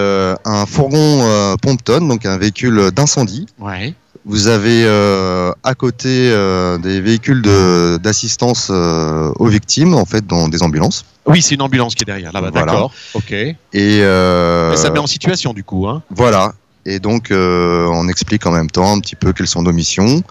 un 0.45 0.65
fourgon 0.65 1.57
pompe-tonne, 1.61 2.07
donc 2.07 2.26
un 2.26 2.38
véhicule 2.38 2.52
d'incendie. 2.61 3.45
Ouais. 3.59 3.93
Vous 4.25 4.47
avez 4.47 4.84
euh, 4.85 5.51
à 5.63 5.75
côté 5.75 6.07
euh, 6.31 6.77
des 6.77 7.01
véhicules 7.01 7.41
de- 7.41 7.97
d'assistance 8.01 8.69
euh, 8.71 9.31
aux 9.38 9.47
victimes, 9.47 9.93
en 9.95 10.05
fait, 10.05 10.25
dans 10.25 10.47
des 10.47 10.63
ambulances. 10.63 11.03
Oui, 11.25 11.41
c'est 11.41 11.55
une 11.55 11.61
ambulance 11.61 11.93
qui 11.95 12.03
est 12.03 12.05
derrière. 12.05 12.31
Là-bas, 12.31 12.49
Voilà. 12.51 12.65
d'accord. 12.71 12.91
Ok. 13.15 13.31
Et 13.31 13.55
Mais 13.73 14.77
ça 14.77 14.89
met 14.91 14.99
en 14.99 15.07
situation 15.07 15.53
du 15.53 15.63
coup. 15.63 15.88
Hein. 15.88 16.01
Voilà. 16.09 16.53
Et 16.85 16.99
donc, 16.99 17.31
euh, 17.31 17.85
on 17.91 18.07
explique 18.07 18.45
en 18.45 18.51
même 18.51 18.69
temps 18.69 18.93
un 18.93 18.99
petit 18.99 19.15
peu 19.15 19.34
quelles 19.34 19.47
sont 19.47 19.61
nos 19.61 19.71
missions. 19.73 20.21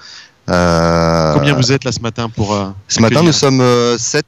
Euh, 0.51 1.35
Combien 1.35 1.55
vous 1.55 1.71
êtes 1.73 1.85
là 1.85 1.93
ce 1.93 2.01
matin 2.01 2.29
pour 2.29 2.53
euh, 2.55 2.67
Ce 2.89 3.01
matin, 3.01 3.17
accueillir 3.17 3.25
nous 3.27 3.33
sommes 3.33 3.61
euh, 3.61 3.97
7 3.99 4.25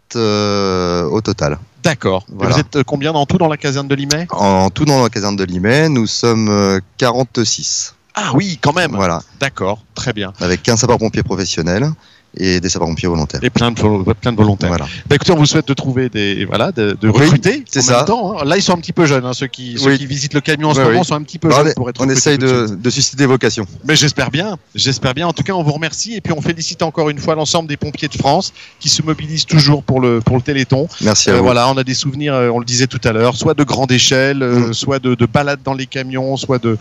au 1.10 1.20
total. 1.20 1.58
D'accord. 1.84 2.24
Voilà. 2.28 2.54
Vous 2.54 2.60
êtes 2.60 2.76
euh, 2.76 2.82
combien 2.84 3.12
dans 3.12 3.26
tout 3.26 3.38
dans 3.38 3.48
la 3.48 3.56
caserne 3.56 3.86
de 3.88 3.94
Limay? 3.94 4.26
En 4.30 4.70
tout, 4.70 4.84
dans 4.84 5.02
la 5.02 5.10
caserne 5.10 5.36
de 5.36 5.44
Limay, 5.44 5.88
nous 5.88 6.06
sommes 6.06 6.48
euh, 6.48 6.80
46. 6.96 7.94
Ah 8.14 8.30
oui, 8.34 8.58
quand 8.60 8.72
même. 8.72 8.92
Voilà. 8.92 9.22
D'accord. 9.40 9.82
Très 9.94 10.12
bien. 10.12 10.32
Avec 10.40 10.62
15 10.62 10.80
sapeurs-pompiers 10.80 11.22
professionnels 11.22 11.90
et 12.36 12.60
des 12.60 12.68
sapeurs-pompiers 12.68 13.08
volontaires. 13.08 13.40
Et 13.42 13.50
plein 13.50 13.70
de, 13.70 14.12
plein 14.14 14.32
de 14.32 14.36
volontaires. 14.36 14.68
Voilà. 14.68 14.86
Bah, 15.06 15.16
écoutez, 15.16 15.32
on 15.32 15.36
vous 15.36 15.46
souhaite 15.46 15.68
de 15.68 15.74
trouver 15.74 16.08
des, 16.08 16.44
voilà, 16.44 16.72
de, 16.72 16.96
de 17.00 17.08
Oui, 17.08 17.20
recruter. 17.24 17.64
c'est 17.70 17.80
ça. 17.82 17.98
Même 17.98 18.04
temps, 18.06 18.38
hein. 18.40 18.44
Là, 18.44 18.56
ils 18.56 18.62
sont 18.62 18.72
un 18.74 18.78
petit 18.78 18.92
peu 18.92 19.06
jeunes, 19.06 19.24
hein, 19.24 19.32
ceux 19.32 19.46
qui, 19.46 19.76
ceux 19.78 19.90
Oui. 19.92 19.98
qui 19.98 20.06
visitent 20.06 20.34
le 20.34 20.40
camion 20.40 20.70
en 20.70 20.74
ce 20.74 20.80
moment 20.80 21.04
sont 21.04 21.14
un 21.14 21.22
petit 21.22 21.38
peu 21.38 21.48
Bah, 21.48 21.56
jeunes 21.58 21.68
on, 21.68 21.74
pour 21.74 21.90
être 21.90 22.00
on 22.00 22.08
essaye 22.08 22.38
de 22.38 22.66
de, 22.74 22.90
susciter 22.90 23.16
des 23.18 23.26
vocations. 23.26 23.66
Mais 23.86 23.96
j'espère 23.96 24.30
bien, 24.30 24.56
j'espère 24.74 25.14
bien. 25.14 25.26
En 25.28 25.32
tout 25.32 25.42
cas, 25.42 25.52
on 25.52 25.62
vous 25.62 25.72
remercie 25.72 26.14
et 26.14 26.20
puis 26.20 26.32
on 26.32 26.40
félicite 26.40 26.82
encore 26.82 27.10
une 27.10 27.18
fois 27.18 27.34
l'ensemble 27.34 27.68
des 27.68 27.76
pompiers 27.76 28.08
de 28.08 28.16
France 28.16 28.52
qui 28.80 28.88
se 28.88 29.02
mobilisent 29.02 29.46
toujours 29.46 29.82
pour 29.82 30.00
le 30.00 30.20
pour 30.20 30.36
le 30.36 30.42
Téléthon. 30.42 30.88
Merci 31.02 31.30
à 31.30 31.34
Euh, 31.34 31.38
vous. 31.38 31.44
Voilà, 31.44 31.68
on 31.68 31.76
a 31.76 31.84
des 31.84 31.94
souvenirs, 31.94 32.34
euh, 32.34 32.48
on 32.50 32.58
le 32.58 32.64
disait 32.64 32.86
tout 32.86 33.00
à 33.04 33.12
l'heure, 33.12 33.36
soit 33.36 33.54
de 33.54 33.64
grande 33.64 33.92
échelle, 33.92 34.42
euh, 34.42 34.68
Mm. 34.68 34.72
soit 34.72 34.98
de, 34.98 35.14
de 35.14 35.26
balades 35.26 35.60
dans 35.64 35.74
les 35.74 35.86
camions, 35.86 36.36
soit 36.36 36.58
de 36.58 36.76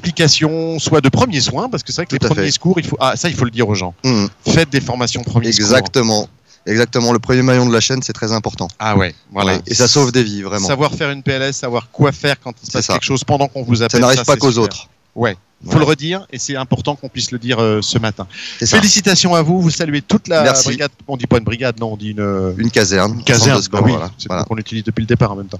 d'explications, 0.00 0.78
soit 0.78 1.00
de 1.00 1.08
premiers 1.08 1.40
soins, 1.40 1.68
parce 1.68 1.82
que 1.82 1.92
c'est 1.92 2.02
vrai 2.02 2.06
que 2.06 2.12
les 2.12 2.18
Tout 2.18 2.28
premiers 2.28 2.46
fait. 2.46 2.50
secours, 2.52 2.78
il 2.78 2.86
faut 2.86 2.96
ah 3.00 3.16
ça 3.16 3.28
il 3.28 3.34
faut 3.34 3.44
le 3.44 3.50
dire 3.50 3.68
aux 3.68 3.74
gens. 3.74 3.94
Mm. 4.04 4.26
Faites 4.48 4.70
des 4.70 4.80
formations 4.86 5.22
premiers 5.22 5.52
secours. 5.52 5.66
Exactement. 5.66 6.28
Exactement. 6.66 7.12
Le 7.12 7.18
premier 7.20 7.42
maillon 7.42 7.66
de 7.66 7.72
la 7.72 7.80
chaîne, 7.80 8.02
c'est 8.02 8.12
très 8.12 8.32
important. 8.32 8.66
Ah 8.78 8.96
ouais, 8.96 9.14
voilà. 9.32 9.54
Ouais. 9.54 9.62
Et 9.68 9.74
ça 9.74 9.86
sauve 9.86 10.10
des 10.10 10.24
vies, 10.24 10.42
vraiment. 10.42 10.66
Savoir 10.66 10.92
faire 10.92 11.10
une 11.10 11.22
PLS, 11.22 11.52
savoir 11.52 11.90
quoi 11.92 12.10
faire 12.10 12.40
quand 12.40 12.52
il 12.60 12.66
se 12.66 12.72
passe 12.72 12.86
ça. 12.86 12.94
quelque 12.94 13.04
chose 13.04 13.22
pendant 13.22 13.46
qu'on 13.46 13.62
vous 13.62 13.82
appelle. 13.82 14.00
Ça 14.00 14.06
n'arrive 14.06 14.24
pas 14.24 14.36
qu'aux 14.36 14.58
autres. 14.58 14.88
Ouais. 15.16 15.36
Faut 15.64 15.70
Voilà. 15.70 15.80
le 15.80 15.86
redire 15.86 16.26
et 16.30 16.38
c'est 16.38 16.54
important 16.54 16.96
qu'on 16.96 17.08
puisse 17.08 17.30
le 17.30 17.38
dire 17.38 17.58
euh, 17.60 17.80
ce 17.80 17.98
matin. 17.98 18.26
Félicitations 18.62 19.34
à 19.34 19.40
vous, 19.40 19.60
vous 19.62 19.70
saluez 19.70 20.02
toute 20.02 20.28
la 20.28 20.42
Merci. 20.42 20.64
brigade. 20.68 20.90
On 21.08 21.16
dit 21.16 21.26
pas 21.26 21.38
une 21.38 21.44
brigade, 21.44 21.80
non, 21.80 21.94
on 21.94 21.96
dit 21.96 22.10
une, 22.10 22.20
euh, 22.20 22.52
Une 22.58 22.70
caserne. 22.70 23.14
une 23.14 23.24
caserne. 23.24 23.60
bah 23.72 23.80
oui, 23.82 23.92
voilà. 23.92 24.10
c'est 24.18 24.28
Voilà. 24.28 24.44
qu'on 24.44 24.54
l'utilise 24.54 24.84
depuis 24.84 25.00
le 25.00 25.06
départ 25.06 25.32
en 25.32 25.36
même 25.36 25.46
temps. 25.48 25.58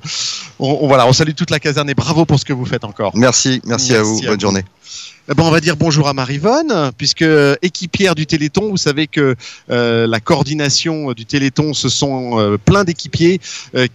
On, 0.58 0.80
on- 0.82 0.86
voilà, 0.86 1.06
on 1.08 1.12
salue 1.14 1.32
toute 1.34 1.50
la 1.50 1.58
caserne 1.58 1.88
et 1.88 1.94
bravo 1.94 2.26
pour 2.26 2.38
ce 2.38 2.44
que 2.44 2.52
vous 2.52 2.66
faites 2.66 2.84
encore. 2.84 3.12
Merci, 3.16 3.62
merci, 3.64 3.94
à 3.94 4.02
vous. 4.02 4.18
à 4.18 4.26
Bonne 4.26 4.34
vous. 4.34 4.40
journée. 4.40 4.64
Eh 5.28 5.34
ben, 5.34 5.42
on 5.44 5.50
va 5.50 5.60
dire 5.60 5.76
bonjour 5.76 6.06
à 6.08 6.12
Marivonne, 6.12 6.92
puisque 6.98 7.22
euh, 7.22 7.56
équipière 7.62 8.14
du 8.14 8.26
Téléthon, 8.26 8.68
vous 8.68 8.76
savez 8.76 9.06
que 9.08 9.34
euh, 9.70 10.06
la 10.06 10.20
coordination 10.20 11.12
du 11.14 11.24
Téléthon, 11.24 11.72
ce 11.72 11.88
sont 11.88 12.58
plein 12.66 12.84
d'équipiers 12.84 13.40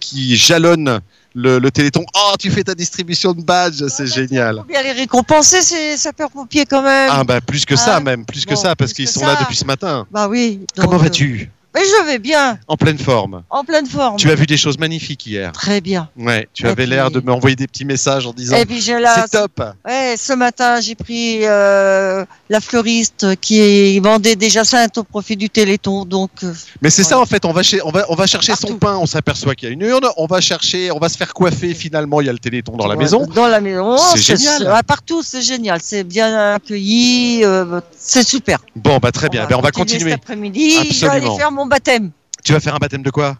qui 0.00 0.36
jalonnent 0.36 1.00
le, 1.34 1.58
le 1.58 1.70
Téléthon. 1.70 2.04
Oh, 2.14 2.34
tu 2.38 2.50
fais 2.50 2.62
ta 2.64 2.74
distribution 2.74 3.32
de 3.32 3.42
badges, 3.42 3.86
c'est 3.88 4.06
génial. 4.06 4.56
Faut 4.56 4.64
bien 4.64 4.82
les 4.82 4.92
récompenser, 4.92 5.62
ces 5.62 5.96
sapeurs-pompiers, 5.96 6.66
quand 6.66 6.82
même. 6.82 7.10
Ah 7.12 7.24
bah 7.24 7.40
plus 7.40 7.64
que 7.64 7.76
ça 7.76 7.96
Ah, 7.96 8.00
même, 8.00 8.24
plus 8.24 8.44
que 8.44 8.56
ça, 8.56 8.74
parce 8.76 8.92
qu'ils 8.92 9.08
sont 9.08 9.24
là 9.24 9.36
depuis 9.40 9.56
ce 9.56 9.64
matin. 9.64 10.06
Bah 10.10 10.28
oui. 10.28 10.60
donc, 10.76 10.86
Comment 10.86 10.98
euh, 10.98 11.02
vas-tu? 11.04 11.50
Mais 11.74 11.80
je 11.84 12.04
vais 12.06 12.18
bien, 12.18 12.58
En 12.68 12.76
pleine 12.76 12.98
forme. 12.98 13.42
en 13.48 13.64
pleine 13.64 13.86
forme. 13.86 14.16
Tu 14.16 14.30
as 14.30 14.34
vu 14.34 14.44
des 14.46 14.56
choses 14.58 14.78
magnifiques 14.78 15.26
hier. 15.26 15.52
Très 15.52 15.80
bien. 15.80 16.08
Ouais, 16.18 16.46
tu 16.52 16.64
Et 16.64 16.66
avais 16.66 16.82
puis- 16.84 16.90
l'air 16.90 17.10
de 17.10 17.20
m'envoyer 17.20 17.56
des 17.56 17.66
petits 17.66 17.84
messages 17.86 18.26
en 18.26 18.32
disant 18.32 18.56
Et 18.56 18.66
puis 18.66 18.80
j'ai 18.80 18.98
là. 18.98 19.14
c'est 19.26 19.38
top. 19.38 19.62
Ouais, 19.86 20.14
ce 20.18 20.32
matin, 20.34 20.80
j'ai 20.80 20.94
pris 20.94 21.40
euh, 21.44 22.24
la 22.50 22.60
fleuriste 22.60 23.36
qui 23.40 23.98
vendait 24.00 24.36
des 24.36 24.50
jacinthes 24.50 24.98
au 24.98 25.04
profit 25.04 25.36
du 25.36 25.48
Téléthon. 25.48 26.04
Donc, 26.04 26.30
euh, 26.42 26.52
Mais 26.82 26.90
c'est 26.90 27.04
ça 27.04 27.18
en 27.18 27.24
fait, 27.26 27.44
on 27.46 27.52
va, 27.52 27.62
chez- 27.62 27.80
on 27.84 27.90
va, 27.90 28.04
on 28.10 28.14
va 28.14 28.26
chercher 28.26 28.54
son 28.54 28.76
pain, 28.76 28.96
on 28.96 29.06
s'aperçoit 29.06 29.54
qu'il 29.54 29.68
y 29.68 29.70
a 29.70 29.74
une 29.74 29.80
urne, 29.82 30.06
on 30.18 30.26
va 30.26 30.40
chercher, 30.42 30.90
on 30.92 30.98
va 30.98 31.08
se 31.08 31.16
faire 31.16 31.32
coiffer 31.32 31.72
finalement, 31.74 32.20
il 32.20 32.26
y 32.26 32.30
a 32.30 32.32
le 32.32 32.38
téléthon 32.38 32.76
dans 32.76 32.86
la 32.86 32.96
maison. 32.96 33.26
Dans 33.34 33.46
la 33.48 33.60
maison. 33.62 33.96
C'est 33.96 34.36
génial. 34.36 34.64
ouais, 34.64 34.82
partout, 34.86 35.22
c'est 35.22 35.42
génial. 35.42 35.80
C'est 35.82 36.04
bien 36.04 36.54
accueilli. 36.54 37.42
euh, 37.44 37.80
c'est 37.96 38.26
super. 38.26 38.58
Bon 38.76 38.98
bah 38.98 39.10
très 39.12 39.28
bien, 39.28 39.46
Ben, 39.46 39.56
on 39.56 39.60
va 39.62 39.70
continuer. 39.70 40.10
Cet 40.10 40.20
après-midi, 40.20 40.70
je 40.70 40.76
vais 40.76 41.06
aller 41.06 41.16
Absolument. 41.16 41.36
faire 41.38 41.52
mon 41.52 41.61
baptême 41.66 42.10
Tu 42.44 42.52
vas 42.52 42.60
faire 42.60 42.74
un 42.74 42.78
baptême 42.78 43.02
de 43.02 43.10
quoi 43.10 43.36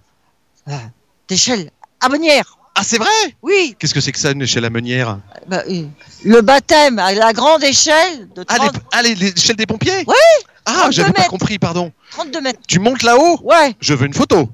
d'échelle 1.29 1.71
à 2.01 2.09
Bonnières. 2.09 2.57
Ah 2.75 2.83
c'est 2.85 2.99
vrai? 2.99 3.11
Oui. 3.43 3.77
Qu'est-ce 3.79 3.93
que 3.95 4.01
c'est 4.01 4.13
que 4.13 4.19
ça 4.19 4.31
une 4.31 4.43
échelle 4.43 4.65
à 4.65 4.71
meunière? 4.71 5.19
Bah, 5.47 5.63
euh, 5.69 5.85
le 6.25 6.41
baptême 6.41 6.99
à 6.99 7.13
la 7.13 7.33
grande 7.33 7.63
échelle 7.65 8.29
de 8.35 8.43
30, 8.43 8.73
Ah, 8.93 9.03
l'échelle 9.03 9.57
des 9.57 9.67
pompiers? 9.67 10.05
Oui. 10.07 10.15
Ah 10.65 10.73
32 10.73 10.93
j'avais 10.93 11.13
pas 11.13 11.25
compris, 11.25 11.59
pardon. 11.59 11.93
32 12.13 12.41
mètres. 12.41 12.61
Tu 12.67 12.79
montes 12.79 13.03
là-haut? 13.03 13.39
Ouais. 13.43 13.75
Je 13.81 13.93
veux 13.95 14.07
une 14.07 14.15
photo. 14.15 14.49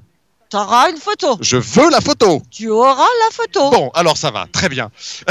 T'auras 0.49 0.89
une 0.89 0.97
photo. 0.97 1.37
Je 1.41 1.57
veux 1.57 1.89
la 1.91 2.01
photo. 2.01 2.41
Tu 2.49 2.69
auras 2.69 2.95
la 2.97 3.31
photo. 3.31 3.69
Bon, 3.69 3.89
alors 3.93 4.17
ça 4.17 4.31
va, 4.31 4.47
très 4.51 4.67
bien. 4.67 4.89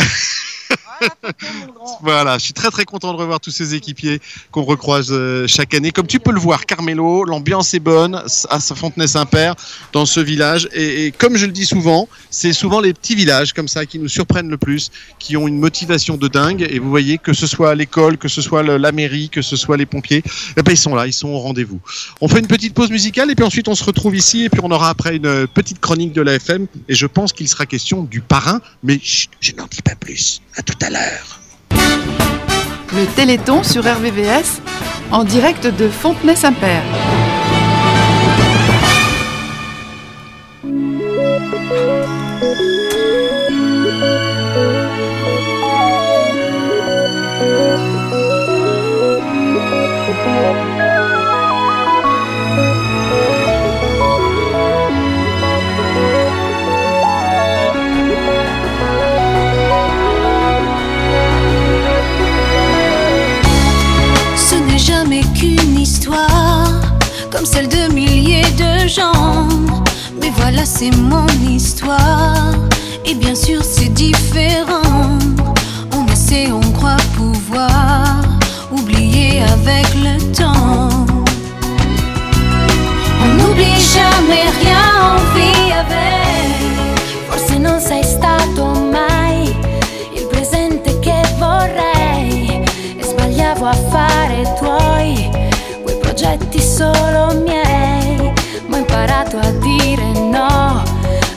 Voilà, 2.03 2.39
je 2.39 2.45
suis 2.45 2.53
très 2.53 2.71
très 2.71 2.85
content 2.85 3.13
de 3.13 3.19
revoir 3.19 3.41
tous 3.41 3.51
ces 3.51 3.75
équipiers 3.75 4.21
qu'on 4.51 4.63
recroise 4.63 5.09
euh, 5.11 5.47
chaque 5.47 5.75
année. 5.75 5.91
Comme 5.91 6.07
tu 6.07 6.21
peux 6.21 6.33
le 6.33 6.41
voir, 6.41 6.67
Carmelo, 6.67 7.25
l'ambiance 7.25 7.75
est 7.75 7.81
bonne 7.81 8.23
à 8.51 8.61
Fontenay-Saint-Père, 8.61 9.55
dans 9.93 10.07
ce 10.07 10.21
village. 10.21 10.69
Et, 10.75 11.13
comme 11.17 11.37
je 11.37 11.47
le 11.47 11.53
dis 11.53 11.67
souvent, 11.67 12.09
c'est 12.31 12.53
souvent 12.53 12.81
les 12.81 12.93
petits 12.93 13.15
villages 13.15 13.53
comme 13.53 13.69
ça 13.69 13.87
qui 13.87 13.99
nous 13.99 14.09
surprennent 14.09 14.51
le 14.51 14.59
plus, 14.59 14.91
qui 15.19 15.37
ont 15.37 15.49
une 15.49 15.59
motivation 15.59 16.17
de 16.17 16.29
dingue. 16.29 16.67
Et 16.69 16.79
vous 16.79 16.91
voyez, 16.91 17.19
que 17.19 17.33
ce 17.33 17.47
soit 17.47 17.75
l'école, 17.75 18.19
que 18.19 18.29
ce 18.29 18.43
soit 18.43 18.63
la 18.63 18.93
mairie, 18.93 19.29
que 19.29 19.43
ce 19.43 19.57
soit 19.57 19.77
les 19.77 19.87
pompiers, 19.87 20.23
eh 20.57 20.63
ben, 20.63 20.73
ils 20.73 20.79
sont 20.79 20.95
là, 20.95 21.07
ils 21.07 21.13
sont 21.13 21.29
au 21.29 21.39
rendez-vous. 21.39 21.81
On 22.21 22.29
fait 22.29 22.41
une 22.41 22.47
petite 22.47 22.75
pause 22.75 22.91
musicale 22.91 23.31
et 23.31 23.35
puis 23.35 23.45
ensuite 23.45 23.69
on 23.69 23.75
se 23.75 23.85
retrouve 23.85 24.15
ici 24.17 24.45
et 24.45 24.49
puis 24.49 24.61
on 24.63 24.71
aura 24.71 24.91
après 24.91 25.17
une 25.17 25.47
petite 25.47 25.81
chronique 25.81 26.13
de 26.13 26.23
la 26.23 26.35
FM. 26.35 26.67
Et 26.89 26.95
je 26.95 27.07
pense 27.07 27.33
qu'il 27.33 27.49
sera 27.49 27.67
question 27.67 28.03
du 28.03 28.21
parrain, 28.21 28.61
mais 28.83 29.01
je 29.03 29.53
n'en 29.57 29.67
dis 29.67 29.83
pas 29.83 29.95
plus. 29.95 30.43
À 30.57 30.63
tout 30.63 30.79
à 30.83 30.88
Le 32.95 33.07
Téléthon 33.15 33.63
sur 33.63 33.83
RVVS 33.83 34.63
en 35.11 35.25
direct 35.25 35.67
de 35.67 35.89
Fontenay-Saint-Père. 35.89 36.83
Là 70.51 70.65
c'est 70.65 70.91
mon 70.97 71.27
histoire 71.47 72.55
et 73.05 73.15
bien 73.15 73.35
sûr 73.35 73.63
c'est 73.63 73.93
différent. 73.93 75.19
On 75.93 76.07
essaie, 76.07 76.51
on 76.51 76.73
croit 76.73 76.97
pouvoir 77.17 78.23
oublier 78.73 79.43
avec 79.43 79.87
le 79.95 80.19
temps. 80.33 81.07
On 83.23 83.29
n'oublie 83.37 83.79
jamais 83.95 84.49
rien, 84.63 84.89
on 85.13 85.19
vit 85.37 85.71
avec. 85.71 86.57
Forse 87.29 87.59
non 87.59 87.79
sei 87.79 88.03
stato 88.03 88.65
mai 88.91 89.55
il 90.17 90.27
presente 90.33 90.99
che 91.01 91.23
vorrei 91.39 92.65
e 92.99 93.03
sbagliavo 93.03 93.67
a 93.67 93.75
fare 93.93 94.43
tuoi, 94.59 95.31
quei 95.85 95.99
progetti 96.01 96.61
solo 96.61 97.35
miei, 97.45 97.58
a 99.41 99.51
dire 99.53 100.13
no 100.13 100.83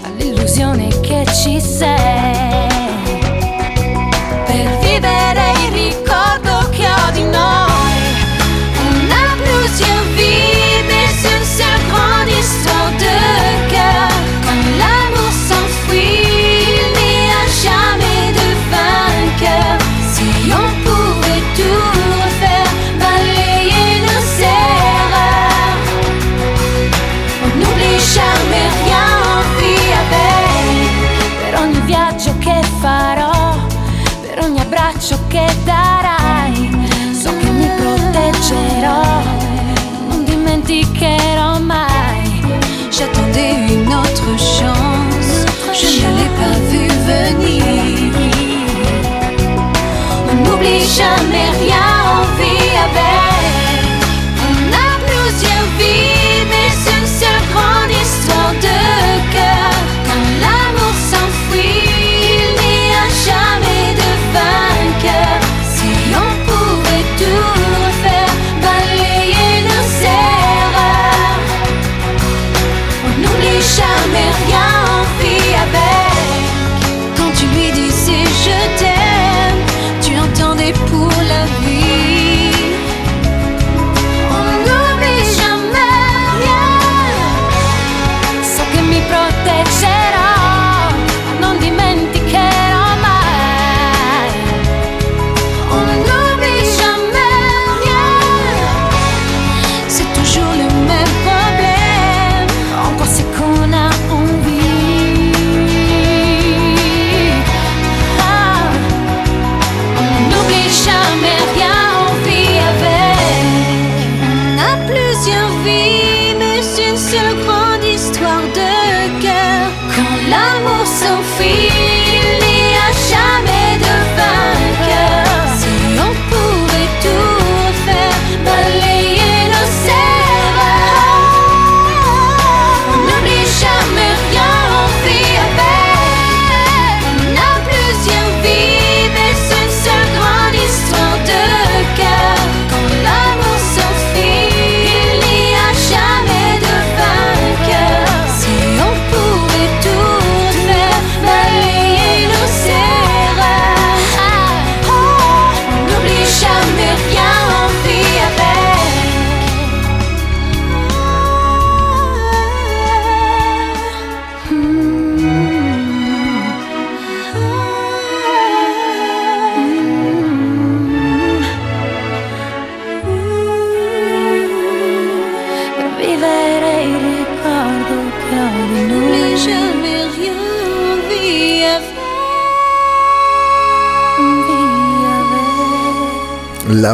all'illusione 0.04 0.88
che 1.02 1.26
ci 1.34 1.60
sei. 1.60 2.01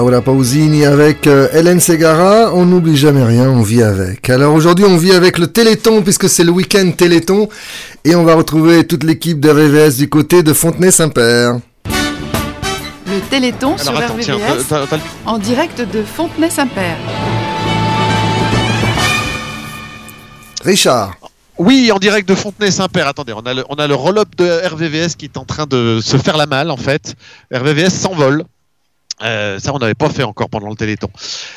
Laura 0.09 0.21
Pausini 0.21 0.85
avec 0.85 1.27
euh, 1.27 1.49
Hélène 1.53 1.79
Segara, 1.81 2.53
on 2.53 2.65
n'oublie 2.65 2.95
jamais 2.95 3.23
rien, 3.23 3.49
on 3.49 3.61
vit 3.61 3.83
avec. 3.83 4.29
Alors 4.29 4.53
aujourd'hui 4.53 4.85
on 4.85 4.95
vit 4.95 5.11
avec 5.11 5.37
le 5.37 5.47
Téléthon 5.47 6.01
puisque 6.01 6.29
c'est 6.29 6.43
le 6.45 6.51
week-end 6.51 6.91
Téléthon 6.95 7.49
et 8.05 8.15
on 8.15 8.23
va 8.23 8.35
retrouver 8.35 8.85
toute 8.87 9.03
l'équipe 9.03 9.39
de 9.39 9.49
RVVS 9.49 9.97
du 9.97 10.07
côté 10.09 10.43
de 10.43 10.53
Fontenay-Saint-Père. 10.53 11.57
Le 11.85 13.19
Téléthon 13.29 13.77
sur 13.77 13.97
attends, 13.97 14.15
tiens, 14.19 14.35
RVVS 14.35 14.69
le- 14.71 14.97
en 15.25 15.37
direct 15.39 15.81
de 15.81 16.03
Fontenay-Saint-Père. 16.03 16.97
Richard. 20.63 21.15
Oui, 21.57 21.91
en 21.91 21.97
direct 21.97 22.29
de 22.29 22.35
Fontenay-Saint-Père. 22.35 23.07
Attendez, 23.07 23.33
on 23.33 23.39
a 23.41 23.53
le, 23.53 23.63
on 23.69 23.75
a 23.75 23.87
le 23.87 23.95
roll-up 23.95 24.29
de 24.37 24.67
RVVS 24.67 25.15
qui 25.17 25.25
est 25.25 25.37
en 25.37 25.43
train 25.45 25.65
de 25.65 25.99
se 26.01 26.15
faire 26.17 26.37
la 26.37 26.45
malle 26.45 26.69
en 26.71 26.77
fait. 26.77 27.15
RVVS 27.53 27.89
s'envole. 27.89 28.43
Euh, 29.23 29.57
ça, 29.59 29.73
on 29.73 29.79
n'avait 29.79 29.95
pas 29.95 30.09
fait 30.09 30.23
encore 30.23 30.47
pendant 30.49 30.69
le 30.69 30.75
Téléthon. 30.75 31.09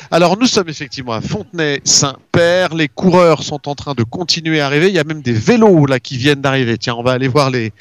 Alors, 0.09 0.37
nous 0.37 0.47
sommes 0.47 0.67
effectivement 0.69 1.13
à 1.13 1.21
Fontenay-Saint-Père. 1.21 2.73
Les 2.73 2.87
coureurs 2.87 3.43
sont 3.43 3.67
en 3.69 3.75
train 3.75 3.93
de 3.93 4.03
continuer 4.03 4.61
à 4.61 4.65
arriver. 4.65 4.87
Il 4.87 4.95
y 4.95 4.99
a 4.99 5.03
même 5.03 5.21
des 5.21 5.33
vélos 5.33 5.85
là 5.85 5.99
qui 5.99 6.17
viennent 6.17 6.41
d'arriver. 6.41 6.77
Tiens, 6.77 6.95
on 6.95 7.03
va 7.03 7.11
aller 7.11 7.27
voir 7.27 7.49
les, 7.51 7.71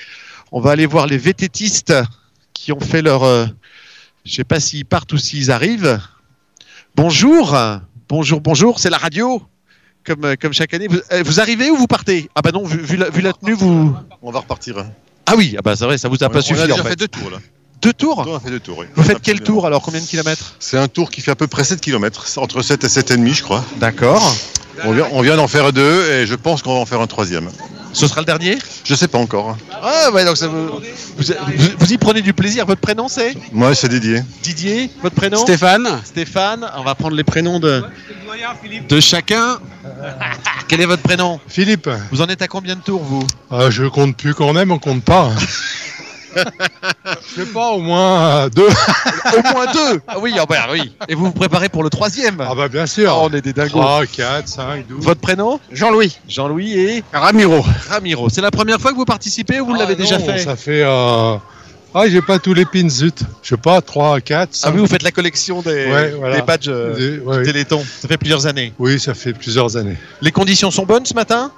on 0.53 0.61
va 0.61 0.73
aller 0.73 0.87
voir 0.87 1.07
les 1.07 1.17
vététistes 1.19 1.95
qui 2.53 2.73
ont 2.73 2.81
fait 2.81 3.01
leur. 3.03 3.23
euh, 3.25 3.47
je 4.27 4.35
sais 4.35 4.45
pas 4.45 4.61
s'ils 4.61 4.85
partent 4.85 5.13
ou 5.15 5.19
s'ils 5.19 5.51
arrivent. 5.51 5.99
Bonjour, 6.95 7.57
bonjour, 8.09 8.41
bonjour. 8.41 8.79
C'est 8.81 8.91
la 8.91 8.99
radio. 8.99 9.43
Comme, 10.05 10.25
euh, 10.25 10.35
comme 10.41 10.53
chaque 10.53 10.73
année. 10.75 10.89
Vous, 10.89 11.01
vous 11.25 11.41
arrivez 11.41 11.71
ou 11.71 11.77
vous 11.77 11.87
partez? 11.87 12.29
Ah 12.35 12.43
bah 12.43 12.53
non, 12.53 12.65
vu, 12.65 12.79
vu 12.81 12.97
la, 12.97 13.11
vu 13.11 13.21
la 13.23 13.33
tenue, 13.33 13.53
vous. 13.55 13.95
On 14.23 14.31
va 14.31 14.41
repartir. 14.41 14.77
Ah 15.27 15.35
oui, 15.37 15.55
ah 15.59 15.63
bah 15.63 15.77
c'est 15.77 15.85
vrai, 15.85 15.99
ça 15.99 16.09
vous 16.09 16.23
a 16.23 16.27
On- 16.27 16.31
pas 16.31 16.39
on 16.39 16.43
suffi. 16.43 16.61
a 16.61 16.67
déjà 16.67 16.81
en 16.81 16.85
fait 16.85 16.97
deux 16.97 17.07
tours 17.09 17.31
là. 17.31 17.39
Deux 17.83 17.93
tours 17.93 18.25
On 18.27 18.37
a 18.37 18.41
fait 18.41 18.51
deux 18.51 18.61
tours, 18.61 18.79
oui. 18.79 18.87
Vous 18.95 19.03
faites 19.03 19.21
quel 19.23 19.41
tour 19.41 19.67
alors 19.67 19.83
Combien 19.83 20.01
de 20.01 20.07
kilomètres 20.07 20.55
C'est 20.59 20.77
un 20.79 20.89
tour 20.89 21.11
qui 21.11 21.21
fait 21.21 21.31
à 21.31 21.37
peu 21.37 21.47
près 21.47 21.65
7 21.65 21.81
km, 21.81 22.27
entre 22.37 22.63
7 22.63 22.85
et 22.85 22.87
7,5 22.89 23.35
je 23.35 23.43
crois. 23.43 23.65
D'accord. 23.77 24.35
On 24.85 24.93
vient, 24.93 25.07
on 25.13 25.21
vient 25.21 25.37
d'en 25.37 25.49
faire 25.49 25.73
deux 25.73 26.11
et 26.11 26.27
je 26.27 26.35
pense 26.35 26.63
qu'on 26.63 26.75
va 26.75 26.81
en 26.81 26.87
faire 26.87 27.01
un 27.01 27.07
troisième. 27.07 27.51
Ce 27.93 28.07
sera 28.07 28.21
le 28.21 28.27
dernier 28.27 28.57
Je 28.85 28.95
sais 28.95 29.09
pas 29.09 29.19
encore. 29.19 29.57
Ah 29.83 30.11
ouais, 30.13 30.25
donc 30.25 30.37
ça 30.37 30.47
vous, 30.47 30.81
vous, 31.17 31.93
y 31.93 31.99
prenez 31.99 32.23
du 32.23 32.33
plaisir. 32.33 32.65
Votre 32.65 32.81
prénom 32.81 33.09
c'est 33.09 33.35
Moi 33.53 33.75
c'est 33.75 33.89
Didier. 33.89 34.23
Didier 34.43 34.91
Votre 35.03 35.17
prénom 35.17 35.39
Stéphane. 35.39 35.89
Stéphane. 36.05 36.71
On 36.77 36.85
va 36.85 36.95
prendre 36.95 37.17
les 37.17 37.25
prénoms 37.25 37.59
de, 37.59 37.83
de 38.89 39.01
chacun. 39.01 39.59
Quel 40.69 40.81
est 40.81 40.87
votre 40.87 41.03
prénom 41.03 41.41
Philippe. 41.49 41.91
Vous 42.13 42.21
en 42.23 42.27
êtes 42.27 42.43
à 42.43 42.49
combien 42.49 42.77
de 42.77 42.81
tours, 42.81 43.03
vous 43.03 43.27
Euh, 43.51 43.71
je 43.71 43.85
compte 43.87 44.17
plus 44.17 44.35
qu'on 44.35 44.57
aime, 44.57 44.71
on 44.71 44.79
compte 44.79 45.03
pas. 45.03 45.31
Je 46.37 47.43
sais 47.43 47.47
pas, 47.53 47.69
au 47.71 47.81
moins 47.81 48.45
euh, 48.45 48.49
deux. 48.51 48.67
Au 48.69 49.53
moins 49.53 49.67
deux 49.73 50.01
Ah 50.07 50.17
oui, 50.21 50.35
ah 50.39 50.47
bah 50.47 50.67
oui. 50.73 50.93
Et 51.09 51.15
vous 51.15 51.27
vous 51.27 51.33
préparez 51.33 51.69
pour 51.69 51.83
le 51.83 51.91
troisième 51.91 52.41
Ah 52.41 52.55
bah 52.55 52.69
bien 52.69 52.87
sûr. 52.87 53.13
Oh, 53.17 53.29
on 53.31 53.35
est 53.35 53.41
des 53.43 53.53
dingos. 53.53 53.79
3, 53.81 54.07
4, 54.07 54.49
5, 54.49 54.87
12. 54.89 55.05
Votre 55.05 55.21
prénom? 55.21 55.61
Jean-Louis. 55.73 56.17
Jean-Louis 56.29 56.73
et 56.79 57.05
Ramiro. 57.13 57.65
Ramiro. 57.89 58.29
C'est 58.29 58.41
la 58.41 58.51
première 58.51 58.81
fois 58.81 58.93
que 58.93 58.97
vous 58.97 59.05
participez 59.05 59.61
ou 59.61 59.67
vous 59.67 59.75
l'avez 59.75 59.97
déjà 59.97 60.19
Non, 60.19 60.25
fait? 60.25 60.39
Ça 60.39 60.57
fait. 60.57 60.83
euh, 60.83 61.37
Ah, 61.95 62.09
j'ai 62.09 62.23
pas 62.23 62.39
tous 62.39 62.55
les 62.55 62.65
pins, 62.65 62.89
zut. 62.89 63.21
Je 63.43 63.49
sais 63.51 63.57
pas, 63.57 63.81
3, 63.81 64.21
4, 64.21 64.55
5. 64.55 64.69
Ah 64.69 64.73
oui, 64.75 64.81
vous 64.81 64.87
faites 64.87 65.03
la 65.03 65.11
collection 65.11 65.61
des, 65.63 65.91
Ouais, 65.91 66.11
voilà. 66.19 66.37
des 66.37 66.43
badges 66.43 66.69
euh, 66.69 66.95
Des- 66.97 67.19
ouais. 67.19 67.43
Téléthon. 67.43 67.83
Ça 68.01 68.07
fait 68.09 68.17
plusieurs 68.19 68.47
années. 68.47 68.73
Oui, 68.79 68.99
ça 69.01 69.15
fait 69.15 69.33
plusieurs 69.33 69.77
années. 69.77 69.97
Les 70.23 70.31
conditions 70.33 70.71
sont 70.71 70.87
bonnes 70.87 71.05
ce 71.07 71.15
matin? 71.15 71.51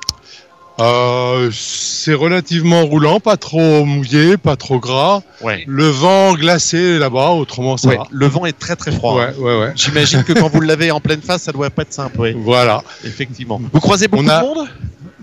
Euh, 0.80 1.50
c'est 1.52 2.14
relativement 2.14 2.84
roulant, 2.86 3.20
pas 3.20 3.36
trop 3.36 3.84
mouillé, 3.84 4.36
pas 4.36 4.56
trop 4.56 4.78
gras. 4.80 5.20
Ouais. 5.42 5.64
Le 5.66 5.86
vent 5.86 6.32
glacé 6.34 6.98
là-bas, 6.98 7.30
autrement 7.30 7.76
ça 7.76 7.88
Ouais, 7.88 7.96
va. 7.96 8.04
Le 8.10 8.26
vent 8.26 8.46
est 8.46 8.58
très 8.58 8.74
très 8.74 8.90
froid. 8.90 9.16
Ouais, 9.16 9.34
ouais. 9.38 9.72
J'imagine 9.76 10.24
que 10.24 10.32
quand 10.32 10.48
vous 10.52 10.60
l'avez 10.62 10.90
en 10.90 11.00
pleine 11.00 11.20
face, 11.20 11.42
ça 11.42 11.52
doit 11.52 11.68
pas 11.70 11.82
être 11.82 11.92
simple. 11.92 12.32
Voilà. 12.38 12.82
Effectivement. 13.04 13.60
Vous 13.72 13.80
croisez 13.80 14.08
beaucoup 14.08 14.24
On 14.24 14.28
a- 14.28 14.40
de 14.40 14.46
monde? 14.46 14.68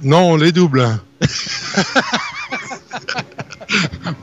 Non, 0.04 0.32
on 0.32 0.36
les 0.38 0.52
double. 0.52 0.88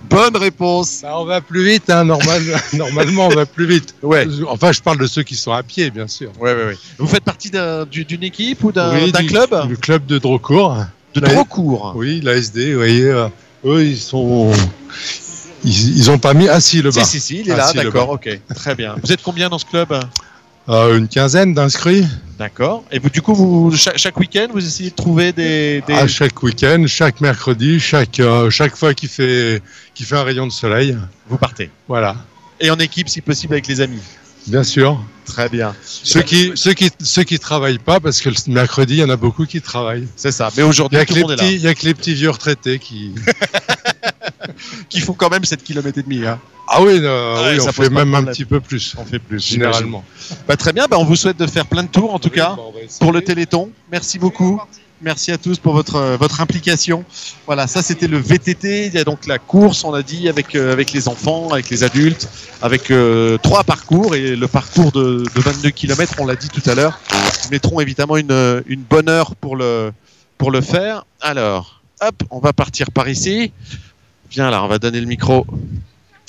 Bonne 0.08 0.36
réponse. 0.36 1.00
Bah, 1.02 1.14
on 1.18 1.24
va 1.24 1.40
plus 1.40 1.64
vite, 1.64 1.90
hein, 1.90 2.04
normal- 2.04 2.42
normalement 2.72 3.26
on 3.26 3.34
va 3.34 3.46
plus 3.46 3.66
vite. 3.66 3.94
Ouais. 4.02 4.26
Enfin, 4.48 4.72
je 4.72 4.80
parle 4.80 4.98
de 4.98 5.06
ceux 5.06 5.22
qui 5.22 5.36
sont 5.36 5.52
à 5.52 5.62
pied, 5.62 5.90
bien 5.90 6.08
sûr. 6.08 6.30
Ouais, 6.40 6.54
ouais, 6.54 6.64
ouais. 6.66 6.76
Vous 6.98 7.06
faites 7.06 7.24
partie 7.24 7.50
d'un- 7.50 7.84
du- 7.84 8.04
d'une 8.04 8.22
équipe 8.22 8.64
ou 8.64 8.72
d'un 8.72 8.94
Oui, 8.94 9.12
du- 9.12 9.26
club? 9.26 9.50
Le 9.68 9.76
club 9.76 10.06
de 10.06 10.18
Drocourt. 10.18 10.76
De 11.20 11.26
La- 11.26 11.34
Drocourt 11.34 11.92
Oui, 11.96 12.20
l'ASD, 12.22 12.72
vous 12.72 12.78
voyez. 12.78 13.04
euh, 13.04 13.28
eux, 13.64 13.84
ils 13.84 13.98
sont. 13.98 14.52
Ils, 15.64 15.96
ils 15.98 16.10
ont 16.10 16.18
pas 16.18 16.34
mis. 16.34 16.48
Ah, 16.48 16.60
si, 16.60 16.82
le 16.82 16.90
Si, 16.92 16.98
bas. 16.98 17.04
si, 17.04 17.20
si, 17.20 17.40
il 17.40 17.50
est 17.50 17.56
là, 17.56 17.68
si, 17.68 17.76
d'accord, 17.76 18.10
ok. 18.10 18.28
Très 18.54 18.74
bien. 18.74 18.94
Vous 19.02 19.12
êtes 19.12 19.22
combien 19.22 19.48
dans 19.48 19.58
ce 19.58 19.64
club 19.64 19.98
Euh, 20.68 20.98
une 20.98 21.06
quinzaine 21.08 21.54
d'inscrits. 21.54 22.04
D'accord. 22.38 22.82
Et 22.90 22.98
vous, 22.98 23.08
du 23.08 23.22
coup, 23.22 23.34
vous, 23.34 23.70
chaque, 23.76 23.98
chaque 23.98 24.18
week-end, 24.18 24.48
vous 24.52 24.64
essayez 24.66 24.90
de 24.90 24.94
trouver 24.96 25.32
des. 25.32 25.82
des- 25.86 25.92
À 25.94 26.06
chaque 26.08 26.42
week-end, 26.42 26.84
chaque 26.88 27.20
mercredi, 27.20 27.78
chaque, 27.80 28.18
euh, 28.20 28.50
chaque 28.50 28.76
fois 28.76 28.92
qu'il 28.92 29.08
fait, 29.08 29.62
qu'il 29.94 30.06
fait 30.06 30.16
un 30.16 30.24
rayon 30.24 30.46
de 30.46 30.52
soleil. 30.52 30.96
Vous 31.28 31.38
partez. 31.38 31.70
Voilà. 31.88 32.16
Et 32.60 32.70
en 32.70 32.76
équipe, 32.78 33.08
si 33.08 33.20
possible, 33.20 33.54
avec 33.54 33.66
les 33.68 33.80
amis. 33.80 34.02
Bien 34.46 34.64
sûr. 34.64 35.00
Très 35.24 35.48
bien. 35.48 35.74
Ceux 35.82 36.22
qui, 36.22 36.52
ceux 36.54 36.72
qui, 36.72 36.90
ceux 37.00 37.24
qui 37.24 37.38
travaillent 37.38 37.78
pas, 37.78 37.98
parce 37.98 38.20
que 38.20 38.28
le 38.28 38.36
mercredi, 38.46 38.94
il 38.94 39.00
y 39.00 39.04
en 39.04 39.10
a 39.10 39.16
beaucoup 39.16 39.44
qui 39.44 39.60
travaillent. 39.60 40.06
C'est 40.14 40.30
ça. 40.30 40.50
Mais 40.56 40.62
Il 40.62 40.66
aujourd'hui, 40.66 40.98
y 40.98 41.02
a 41.02 41.04
tout 41.04 41.14
le 41.14 41.16
les 41.18 41.22
monde 41.22 41.32
est 41.32 41.36
petits, 41.36 41.44
là. 41.46 41.52
il 41.52 41.60
y 41.62 41.68
a 41.68 41.74
que 41.74 41.84
les 41.84 41.94
petits 41.94 42.14
vieux 42.14 42.30
retraités 42.30 42.78
qui. 42.78 43.12
Qui 44.88 45.00
font 45.00 45.12
quand 45.12 45.28
même 45.28 45.44
7 45.44 45.62
km 45.62 45.98
et 45.98 46.02
demi. 46.02 46.24
Hein. 46.24 46.38
Ah 46.68 46.80
oui, 46.80 46.98
euh, 47.02 47.42
Ouais, 47.42 47.56
oui, 47.56 47.60
ça 47.60 47.70
on 47.70 47.72
fait 47.72 47.90
même 47.90 48.14
un 48.14 48.24
petit 48.24 48.44
peu 48.44 48.60
plus. 48.60 48.94
On 48.96 49.04
fait 49.04 49.18
plus. 49.18 49.44
Généralement. 49.44 50.04
Bah, 50.48 50.56
très 50.56 50.72
bien. 50.72 50.86
Bah, 50.88 50.96
on 50.98 51.04
vous 51.04 51.16
souhaite 51.16 51.36
de 51.36 51.46
faire 51.46 51.66
plein 51.66 51.82
de 51.82 51.88
tours, 51.88 52.14
en 52.14 52.18
tout 52.18 52.30
cas, 52.30 52.54
bah, 52.56 52.62
pour 53.00 53.12
le 53.12 53.22
Téléthon. 53.22 53.70
Merci 53.90 54.18
beaucoup. 54.18 54.60
Merci 55.02 55.30
à 55.30 55.36
tous 55.36 55.58
pour 55.58 55.74
votre, 55.74 55.96
euh, 55.96 56.16
votre 56.16 56.40
implication. 56.40 57.04
Voilà, 57.44 57.66
ça 57.66 57.82
c'était 57.82 58.06
le 58.06 58.16
VTT. 58.16 58.86
Il 58.86 58.94
y 58.94 58.98
a 58.98 59.04
donc 59.04 59.26
la 59.26 59.38
course, 59.38 59.84
on 59.84 59.92
a 59.92 60.02
dit, 60.02 60.26
avec, 60.28 60.54
euh, 60.54 60.72
avec 60.72 60.92
les 60.92 61.06
enfants, 61.08 61.50
avec 61.50 61.68
les 61.68 61.84
adultes, 61.84 62.28
avec 62.62 62.90
euh, 62.90 63.36
trois 63.38 63.62
parcours. 63.62 64.14
Et 64.14 64.34
le 64.34 64.48
parcours 64.48 64.92
de, 64.92 65.24
de 65.34 65.40
22 65.40 65.68
km, 65.70 66.14
on 66.18 66.26
l'a 66.26 66.34
dit 66.34 66.48
tout 66.48 66.62
à 66.68 66.74
l'heure. 66.74 66.98
Nous 67.44 67.50
mettrons 67.50 67.80
évidemment 67.80 68.16
une, 68.16 68.62
une 68.66 68.82
bonne 68.82 69.10
heure 69.10 69.36
pour 69.36 69.56
le, 69.56 69.92
pour 70.38 70.50
le 70.50 70.62
faire. 70.62 71.04
Alors, 71.20 71.82
hop, 72.00 72.22
on 72.30 72.38
va 72.38 72.54
partir 72.54 72.90
par 72.90 73.06
ici. 73.08 73.52
Viens 74.30 74.50
là, 74.50 74.64
on 74.64 74.68
va 74.68 74.78
donner 74.78 75.00
le 75.00 75.06
micro. 75.06 75.46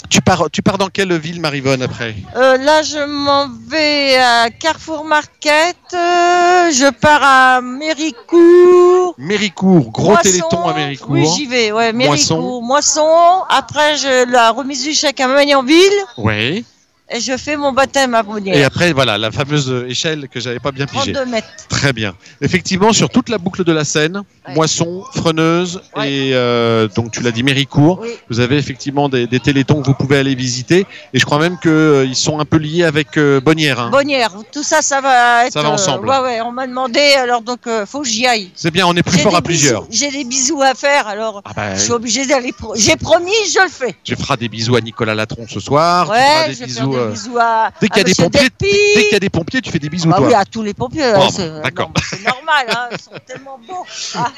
Tu 0.09 0.21
pars, 0.21 0.49
tu 0.51 0.61
pars 0.61 0.77
dans 0.77 0.88
quelle 0.88 1.13
ville, 1.17 1.41
Marivonne, 1.41 1.81
après? 1.81 2.15
Euh, 2.35 2.57
là, 2.57 2.81
je 2.81 3.05
m'en 3.05 3.47
vais 3.67 4.15
à 4.17 4.49
Carrefour 4.49 5.03
Market. 5.03 5.75
euh, 5.93 6.71
je 6.71 6.89
pars 6.91 7.21
à 7.23 7.61
Méricourt. 7.61 9.15
Méricourt, 9.17 9.91
gros 9.91 10.09
Moisson. 10.13 10.21
téléthon 10.23 10.65
à 10.67 10.73
Méricourt. 10.73 11.09
Oui, 11.11 11.25
j'y 11.35 11.45
vais. 11.45 11.71
Ouais, 11.73 11.91
Moisson. 11.91 12.35
Méricourt, 12.35 12.63
Moisson. 12.63 13.43
Après, 13.49 13.97
je, 13.97 14.31
la 14.31 14.51
remise 14.51 14.84
du 14.84 14.93
chèque 14.93 15.19
à 15.19 15.27
Magnanville. 15.27 15.91
Oui. 16.17 16.63
Et 17.09 17.21
je 17.21 17.38
fais 17.38 17.55
mon 17.55 17.71
baptême 17.71 18.13
à 18.15 18.19
Et 18.19 18.23
Bonnières. 18.23 18.67
après, 18.67 18.91
voilà, 18.91 19.17
la 19.17 19.31
fameuse 19.31 19.73
échelle 19.88 20.27
que 20.27 20.41
j'avais 20.41 20.59
pas 20.59 20.71
bien 20.73 20.85
pigée. 20.85 21.13
32 21.13 21.31
mètres. 21.31 21.47
Très 21.69 21.93
bien. 21.93 22.13
Effectivement, 22.41 22.91
sur 22.91 23.09
toute 23.09 23.29
la 23.29 23.38
boucle 23.38 23.63
de 23.63 23.71
la 23.71 23.85
Seine, 23.85 24.23
Moisson, 24.53 25.05
Freneuse 25.15 25.81
et 26.03 26.31
euh, 26.34 26.89
donc 26.89 27.11
tu 27.11 27.21
l'as 27.21 27.31
dit 27.31 27.43
Méricourt, 27.43 27.99
Oui. 28.01 28.09
vous 28.29 28.41
avez 28.41 28.57
effectivement 28.57 29.07
des, 29.07 29.25
des 29.25 29.39
télétons 29.39 29.81
que 29.81 29.88
vous 29.88 29.93
pouvez 29.93 30.17
aller 30.17 30.35
visiter. 30.35 30.85
Et 31.13 31.19
je 31.19 31.25
crois 31.25 31.39
même 31.39 31.57
qu'ils 31.59 32.15
sont 32.15 32.39
un 32.39 32.45
peu 32.45 32.57
liés 32.57 32.84
avec 32.84 33.17
euh, 33.17 33.39
Bonnières. 33.39 33.79
hein. 33.79 33.89
Bonnières. 33.89 34.31
Tout 34.51 34.63
ça, 34.63 34.81
ça 34.81 34.99
va 34.99 35.45
être. 35.47 35.53
Ça 35.53 35.61
va 35.61 35.69
ensemble. 35.69 36.09
ouais, 36.09 36.19
ouais. 36.19 36.41
On 36.41 36.51
m'a 36.51 36.67
demandé, 36.67 36.99
alors 37.17 37.41
donc, 37.41 37.67
euh, 37.67 37.85
faut 37.85 38.01
que 38.01 38.07
j'y 38.07 38.25
aille. 38.27 38.51
C'est 38.53 38.71
bien, 38.71 38.85
on 38.85 38.93
est 38.95 39.03
plus 39.03 39.19
fort 39.19 39.35
à 39.35 39.41
plusieurs. 39.41 39.85
J'ai 39.89 40.11
des 40.11 40.25
bisous 40.25 40.61
à 40.61 40.73
faire, 40.75 41.07
alors 41.07 41.41
Ah 41.45 41.51
bah, 41.55 41.75
je 41.75 41.79
suis 41.84 41.91
obligée 41.93 42.25
d'aller. 42.25 42.51
pro- 42.51 42.75
J'ai 42.75 42.97
promis, 42.97 43.31
je 43.53 43.61
le 43.63 43.69
fais. 43.69 43.95
Tu 44.03 44.15
feras 44.17 44.35
des 44.35 44.49
bisous 44.49 44.75
à 44.75 44.81
Nicolas 44.81 45.15
Latron 45.15 45.45
ce 45.49 45.61
soir. 45.61 46.07
tu 46.07 46.11
feras 46.13 46.47
Ouais, 46.47 46.53
des 46.53 46.65
bisous. 46.65 46.96
Euh, 46.97 47.39
à. 47.39 47.71
Dès 47.81 47.87
qu'il 47.89 47.97
y 47.97 48.01
a 48.01 48.03
des 48.03 48.15
pompiers, 48.15 48.39
Delpy. 48.41 48.65
dès 48.95 49.01
qu'il 49.03 49.11
y 49.13 49.15
a 49.15 49.19
des 49.19 49.29
pompiers, 49.29 49.61
tu 49.61 49.71
fais 49.71 49.79
des 49.79 49.89
bisous 49.89 50.09
Bah 50.09 50.17
toi. 50.17 50.27
oui, 50.27 50.33
à 50.33 50.45
tous 50.45 50.63
les 50.63 50.73
pompiers. 50.73 51.01
là, 51.11 51.17
Bon, 51.19 51.29
c'est- 51.29 51.61
d'accord. 51.61 51.91
C'est 52.09 52.23
normal, 52.23 52.65
hein, 52.69 52.87
ils 52.91 52.99
sont 52.99 53.11
tellement 53.25 53.59
beaux. 53.67 53.85
Ah. 54.15 54.31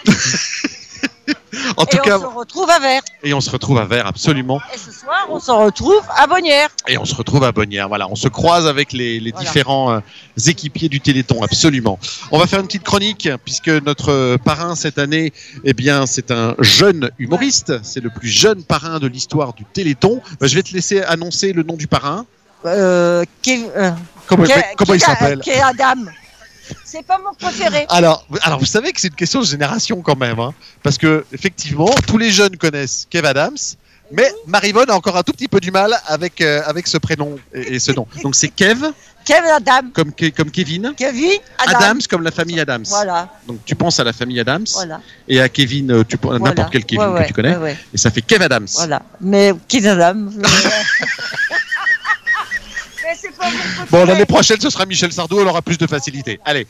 En 1.77 1.85
tout 1.85 1.97
et 1.97 2.01
cas, 2.01 2.17
on 2.17 2.21
se 2.21 2.25
retrouve 2.37 2.69
à 2.69 2.79
Vert. 2.79 3.01
et 3.23 3.33
on 3.33 3.41
se 3.41 3.49
retrouve 3.51 3.77
à 3.79 3.85
Vert 3.85 4.07
absolument. 4.07 4.59
Et 4.73 4.77
ce 4.77 4.91
soir, 4.91 5.27
on 5.29 5.39
se 5.39 5.51
retrouve 5.51 6.01
à 6.15 6.25
Bonnières. 6.27 6.69
Et 6.87 6.97
on 6.97 7.05
se 7.05 7.13
retrouve 7.15 7.43
à 7.43 7.51
Bonnières. 7.51 7.87
Voilà, 7.87 8.07
on 8.09 8.15
se 8.15 8.27
croise 8.27 8.65
avec 8.67 8.93
les, 8.93 9.19
les 9.19 9.31
Voilà. 9.31 9.45
différents 9.45 9.91
euh, 9.93 9.99
équipiers 10.47 10.89
du 10.89 11.01
Téléthon, 11.01 11.41
absolument. 11.43 11.99
On 12.31 12.39
va 12.39 12.47
faire 12.47 12.59
une 12.59 12.65
petite 12.67 12.83
chronique 12.83 13.29
puisque 13.45 13.69
notre 13.69 14.09
euh, 14.11 14.37
parrain 14.37 14.75
cette 14.75 14.97
année, 14.99 15.31
eh 15.63 15.73
bien, 15.73 16.05
c'est 16.07 16.31
un 16.31 16.55
jeune 16.59 17.11
humoriste. 17.19 17.73
C'est 17.83 18.01
le 18.01 18.09
plus 18.09 18.29
jeune 18.29 18.63
parrain 18.63 18.99
de 18.99 19.07
l'histoire 19.07 19.53
du 19.53 19.65
Téléthon. 19.65 20.21
Euh, 20.41 20.47
Je 20.47 20.55
vais 20.55 20.63
te 20.63 20.73
laisser 20.73 21.01
annoncer 21.03 21.53
le 21.53 21.61
nom 21.63 21.75
du 21.75 21.87
parrain. 21.87 22.25
Euh, 22.65 23.23
Kev- 23.43 23.69
euh, 23.75 23.91
Comment, 24.27 24.43
il 24.93 24.99
s'appelle 24.99 25.39
Ke 25.39 25.61
Adam. 25.63 26.05
C'est 26.85 27.03
pas 27.05 27.17
mon 27.17 27.33
préféré. 27.33 27.85
alors, 27.89 28.25
alors, 28.43 28.59
vous 28.59 28.65
savez 28.65 28.91
que 28.91 29.01
c'est 29.01 29.07
une 29.07 29.15
question 29.15 29.39
de 29.41 29.45
génération 29.45 30.01
quand 30.01 30.15
même, 30.17 30.39
hein, 30.39 30.53
parce 30.83 30.97
que 30.97 31.25
effectivement, 31.33 31.89
tous 32.07 32.17
les 32.17 32.29
jeunes 32.29 32.57
connaissent 32.57 33.07
Kev 33.09 33.25
Adams, 33.27 33.57
mais 34.11 34.31
Marivonne 34.45 34.89
a 34.89 34.95
encore 34.95 35.17
un 35.17 35.23
tout 35.23 35.31
petit 35.33 35.47
peu 35.47 35.59
du 35.59 35.71
mal 35.71 35.95
avec 36.07 36.41
euh, 36.41 36.61
avec 36.65 36.85
ce 36.87 36.97
prénom 36.97 37.37
et, 37.53 37.75
et 37.75 37.79
ce 37.79 37.91
nom. 37.91 38.05
Donc 38.23 38.35
c'est 38.35 38.49
Kev 38.49 38.85
Kevin 39.25 39.49
Adam. 39.49 39.89
comme 39.93 40.11
Ke- 40.11 40.31
comme 40.35 40.49
Kevin, 40.51 40.93
Kevin 40.97 41.39
Adam. 41.59 41.77
Adams 41.79 42.01
comme 42.09 42.23
la 42.23 42.31
famille 42.31 42.59
Adams. 42.59 42.85
Voilà. 42.87 43.29
Donc 43.47 43.59
tu 43.65 43.75
penses 43.75 43.99
à 43.99 44.03
la 44.03 44.13
famille 44.13 44.39
Adams 44.39 44.65
Voilà. 44.73 45.01
et 45.27 45.39
à 45.41 45.49
Kevin, 45.49 45.91
euh, 45.91 46.03
tu 46.07 46.17
penses 46.17 46.35
à 46.35 46.37
Voilà. 46.37 46.53
n'importe 46.55 46.71
quel 46.71 46.85
Kevin 46.85 47.03
Ouais, 47.05 47.11
ouais, 47.13 47.21
que 47.23 47.27
tu 47.27 47.33
connais, 47.33 47.57
ouais, 47.57 47.77
et 47.93 47.97
ça 47.97 48.09
fait 48.11 48.21
Kev 48.21 48.43
Adams. 48.43 48.67
Voilà. 48.75 49.01
Mais 49.21 49.53
Kevin 49.67 49.89
Adam. 49.89 50.15
Mais 53.03 53.15
c'est 53.19 53.27
pas 53.27 53.27
mon 53.27 53.27
préféré. 53.27 53.27
Bon, 53.91 54.05
l'année 54.05 54.25
prochaine, 54.25 54.59
ce 54.59 54.69
sera 54.69 54.85
Michel 54.85 55.11
Sardou, 55.11 55.39
elle 55.39 55.47
aura 55.47 55.61
plus 55.61 55.77
de 55.77 55.87
facilité. 55.87 56.39
Allez, 56.45 56.67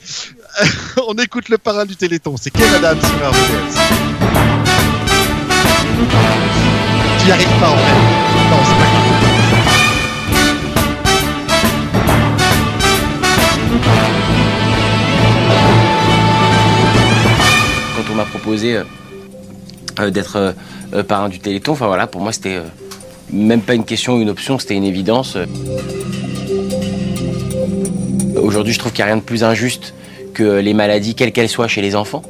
on 1.07 1.13
écoute 1.15 1.49
le 1.49 1.57
parrain 1.57 1.85
du 1.85 1.95
Téléthon, 1.95 2.35
c'est 2.37 2.51
Kev 2.51 2.75
Adams 2.75 2.99
sur 3.01 3.29
RVVS. 3.29 3.75
Tu 7.19 7.25
n'y 7.25 7.31
arrives 7.31 7.59
pas 7.59 7.69
en 7.69 7.77
fait. 7.77 8.29
Quand 17.95 18.11
on 18.11 18.15
m'a 18.15 18.25
proposé 18.25 18.77
euh, 18.77 18.83
euh, 19.99 20.09
d'être 20.09 20.55
euh, 20.93 21.03
parrain 21.03 21.27
du 21.29 21.39
Téléthon, 21.39 21.73
enfin 21.73 21.87
voilà, 21.87 22.07
pour 22.07 22.21
moi 22.21 22.31
c'était 22.31 22.61
même 23.31 23.61
pas 23.61 23.75
une 23.75 23.85
question 23.85 24.15
ou 24.15 24.21
une 24.21 24.29
option, 24.29 24.59
c'était 24.59 24.75
une 24.75 24.83
évidence. 24.83 25.37
Aujourd'hui, 28.35 28.73
je 28.73 28.79
trouve 28.79 28.91
qu'il 28.91 29.03
n'y 29.03 29.09
a 29.09 29.13
rien 29.13 29.17
de 29.17 29.25
plus 29.25 29.43
injuste 29.43 29.93
que 30.33 30.59
les 30.59 30.73
maladies, 30.73 31.15
quelles 31.15 31.31
qu'elles 31.31 31.49
soient, 31.49 31.67
chez 31.67 31.81
les 31.81 31.95
enfants. 31.95 32.23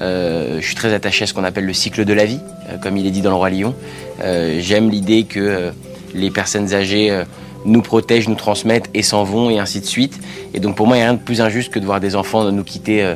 Euh, 0.00 0.60
je 0.60 0.66
suis 0.66 0.74
très 0.74 0.92
attaché 0.92 1.24
à 1.24 1.26
ce 1.26 1.34
qu'on 1.34 1.44
appelle 1.44 1.66
le 1.66 1.72
cycle 1.72 2.04
de 2.04 2.12
la 2.12 2.24
vie, 2.24 2.40
euh, 2.68 2.76
comme 2.82 2.96
il 2.96 3.06
est 3.06 3.10
dit 3.10 3.22
dans 3.22 3.30
le 3.30 3.36
Roi 3.36 3.50
Lion. 3.50 3.74
Euh, 4.22 4.58
J'aime 4.60 4.90
l'idée 4.90 5.24
que 5.24 5.72
les 6.14 6.30
personnes 6.30 6.74
âgées 6.74 7.24
nous 7.64 7.82
protègent, 7.82 8.28
nous 8.28 8.34
transmettent 8.34 8.90
et 8.94 9.02
s'en 9.02 9.24
vont, 9.24 9.50
et 9.50 9.58
ainsi 9.58 9.80
de 9.80 9.86
suite. 9.86 10.20
Et 10.52 10.60
donc 10.60 10.76
pour 10.76 10.86
moi, 10.86 10.96
il 10.96 11.00
n'y 11.00 11.04
a 11.04 11.08
rien 11.10 11.18
de 11.18 11.22
plus 11.22 11.40
injuste 11.40 11.72
que 11.72 11.78
de 11.78 11.84
voir 11.84 12.00
des 12.00 12.14
enfants 12.16 12.50
nous 12.52 12.64
quitter 12.64 13.14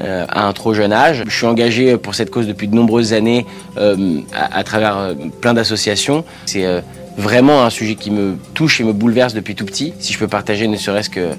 euh, 0.00 0.08
euh, 0.08 0.24
à 0.28 0.46
un 0.46 0.52
trop 0.52 0.74
jeune 0.74 0.92
âge. 0.92 1.24
Je 1.26 1.36
suis 1.36 1.46
engagé 1.46 1.96
pour 1.96 2.14
cette 2.14 2.30
cause 2.30 2.46
depuis 2.46 2.68
de 2.68 2.74
nombreuses 2.74 3.12
années 3.12 3.46
euh, 3.76 4.20
à, 4.32 4.64
travers 4.64 4.96
euh, 4.96 5.14
plein 5.40 5.54
d'associations. 5.54 6.24
C'est 6.46 6.64
euh, 6.64 6.80
vraiment 7.16 7.64
un 7.64 7.70
sujet 7.70 7.94
qui 7.94 8.10
me 8.10 8.36
touche 8.54 8.80
et 8.80 8.84
me 8.84 8.92
bouleverse 8.92 9.34
depuis 9.34 9.54
tout 9.54 9.64
petit. 9.64 9.94
Si 9.98 10.12
je 10.12 10.18
peux 10.18 10.28
partager 10.28 10.68
ne 10.68 10.76
serait-ce 10.76 11.10
que 11.10 11.30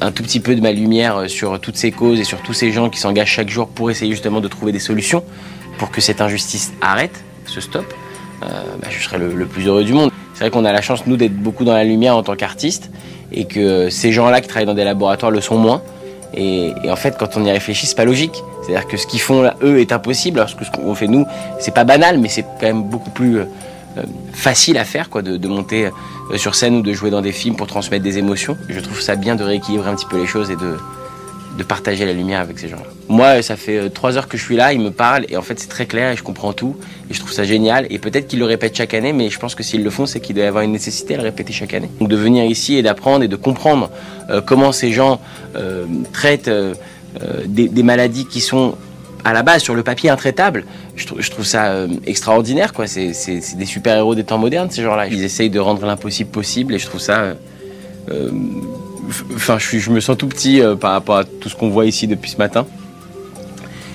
un, 0.00 0.12
tout 0.12 0.22
petit 0.22 0.38
peu 0.38 0.54
de 0.54 0.60
ma 0.60 0.70
lumière 0.72 1.16
euh, 1.16 1.28
sur 1.28 1.58
toutes 1.60 1.76
ces 1.76 1.90
causes 1.90 2.20
et 2.20 2.24
sur 2.24 2.40
tous 2.42 2.52
ces 2.52 2.70
gens 2.72 2.88
qui 2.88 3.00
s'engagent 3.00 3.30
chaque 3.32 3.48
jour 3.48 3.68
pour 3.68 3.90
essayer 3.90 4.12
justement 4.12 4.40
de 4.40 4.48
trouver 4.48 4.72
des 4.72 4.78
solutions 4.78 5.24
pour 5.78 5.90
que 5.90 6.00
cette 6.00 6.20
injustice 6.20 6.72
arrête, 6.80 7.24
se 7.46 7.60
stoppe, 7.60 7.92
euh, 8.42 8.46
bah, 8.80 8.88
je 8.90 9.02
serais 9.02 9.18
le, 9.18 9.34
le 9.34 9.46
plus 9.46 9.66
heureux 9.66 9.84
du 9.84 9.92
monde. 9.92 10.10
C'est 10.34 10.40
vrai 10.40 10.50
qu'on 10.50 10.64
a 10.64 10.72
la 10.72 10.82
chance, 10.82 11.06
nous, 11.06 11.16
d'être 11.16 11.36
beaucoup 11.36 11.64
dans 11.64 11.74
la 11.74 11.84
lumière 11.84 12.16
en 12.16 12.22
tant 12.22 12.36
qu'artistes 12.36 12.90
et 13.32 13.44
que 13.46 13.90
ces 13.90 14.12
gens-là 14.12 14.40
qui 14.40 14.48
travaillent 14.48 14.66
dans 14.66 14.74
des 14.74 14.84
laboratoires 14.84 15.30
le 15.30 15.40
sont 15.40 15.58
moins. 15.58 15.82
Et, 16.34 16.74
en 16.88 16.96
fait, 16.96 17.16
quand 17.18 17.36
on 17.36 17.44
y 17.44 17.50
réfléchit, 17.50 17.86
c'est 17.86 17.96
pas 17.96 18.04
logique. 18.04 18.42
C'est-à-dire 18.62 18.86
que 18.86 18.96
ce 18.96 19.06
qu'ils 19.06 19.20
font 19.20 19.42
là, 19.42 19.56
eux, 19.62 19.80
est 19.80 19.92
impossible, 19.92 20.40
alors 20.40 20.56
que 20.56 20.64
ce 20.64 20.70
qu'on 20.70 20.94
fait 20.94 21.08
nous, 21.08 21.26
c'est 21.58 21.74
pas 21.74 21.84
banal, 21.84 22.18
mais 22.18 22.28
c'est 22.28 22.42
quand 22.42 22.66
même 22.66 22.84
beaucoup 22.84 23.10
plus 23.10 23.38
euh, 23.38 23.44
euh, 23.98 24.02
facile 24.32 24.78
à 24.78 24.84
faire, 24.84 25.10
quoi, 25.10 25.22
de, 25.22 25.36
de 25.36 25.48
monter 25.48 25.86
euh, 25.86 26.38
sur 26.38 26.54
scène 26.54 26.76
ou 26.76 26.82
de 26.82 26.92
jouer 26.92 27.10
dans 27.10 27.20
des 27.20 27.32
films 27.32 27.56
pour 27.56 27.66
transmettre 27.66 28.04
des 28.04 28.18
émotions. 28.18 28.56
Je 28.68 28.80
trouve 28.80 29.00
ça 29.00 29.16
bien 29.16 29.36
de 29.36 29.44
rééquilibrer 29.44 29.90
un 29.90 29.94
petit 29.94 30.06
peu 30.06 30.18
les 30.18 30.26
choses 30.26 30.50
et 30.50 30.56
de, 30.56 30.76
de 31.56 31.62
partager 31.62 32.06
la 32.06 32.12
lumière 32.12 32.40
avec 32.40 32.58
ces 32.58 32.68
gens-là. 32.68 32.86
Moi, 33.08 33.42
ça 33.42 33.56
fait 33.56 33.76
euh, 33.76 33.88
trois 33.88 34.16
heures 34.16 34.28
que 34.28 34.38
je 34.38 34.42
suis 34.42 34.56
là, 34.56 34.72
ils 34.72 34.80
me 34.80 34.90
parlent 34.90 35.26
et 35.28 35.36
en 35.36 35.42
fait 35.42 35.58
c'est 35.60 35.68
très 35.68 35.84
clair 35.86 36.10
et 36.12 36.16
je 36.16 36.22
comprends 36.22 36.52
tout 36.54 36.76
et 37.10 37.14
je 37.14 37.18
trouve 37.20 37.32
ça 37.32 37.44
génial. 37.44 37.86
Et 37.90 37.98
peut-être 37.98 38.26
qu'ils 38.26 38.38
le 38.38 38.46
répètent 38.46 38.76
chaque 38.76 38.94
année, 38.94 39.12
mais 39.12 39.28
je 39.28 39.38
pense 39.38 39.54
que 39.54 39.62
s'ils 39.62 39.84
le 39.84 39.90
font, 39.90 40.06
c'est 40.06 40.20
qu'il 40.20 40.34
doit 40.34 40.44
y 40.44 40.48
avoir 40.48 40.64
une 40.64 40.72
nécessité 40.72 41.14
à 41.14 41.18
le 41.18 41.24
répéter 41.24 41.52
chaque 41.52 41.74
année. 41.74 41.90
Donc 42.00 42.08
de 42.08 42.16
venir 42.16 42.44
ici 42.44 42.76
et 42.76 42.82
d'apprendre 42.82 43.22
et 43.22 43.28
de 43.28 43.36
comprendre 43.36 43.90
euh, 44.30 44.40
comment 44.40 44.72
ces 44.72 44.92
gens 44.92 45.20
euh, 45.56 45.84
traitent 46.12 46.50
des, 47.44 47.82
maladies 47.82 48.24
qui 48.24 48.40
sont 48.40 48.76
à 49.22 49.34
la 49.34 49.42
base 49.42 49.62
sur 49.62 49.74
le 49.74 49.82
papier 49.82 50.08
intraitables, 50.08 50.64
je, 50.96 51.06
trou- 51.06 51.20
je 51.20 51.30
trouve 51.30 51.44
ça 51.44 51.86
extraordinaire. 52.06 52.72
quoi. 52.72 52.86
C'est 52.86 53.12
des 53.56 53.66
super-héros 53.66 54.14
des 54.14 54.24
temps 54.24 54.38
modernes, 54.38 54.70
ces 54.70 54.82
gens-là. 54.82 55.06
Ils 55.06 55.22
essayent 55.22 55.50
de 55.50 55.60
rendre 55.60 55.84
l'impossible 55.84 56.30
possible 56.30 56.74
et 56.74 56.78
je 56.78 56.86
trouve 56.86 57.00
ça... 57.00 57.34
Enfin, 59.34 59.58
je, 59.58 59.90
me 59.90 60.00
sens 60.00 60.16
tout 60.16 60.28
petit 60.28 60.60
euh, 60.60 60.76
par 60.76 60.92
rapport 60.92 61.16
à 61.16 61.24
tout 61.24 61.48
ce 61.48 61.56
qu'on 61.56 61.70
voit 61.70 61.86
ici 61.86 62.06
depuis 62.06 62.30
ce 62.30 62.36
matin. 62.36 62.66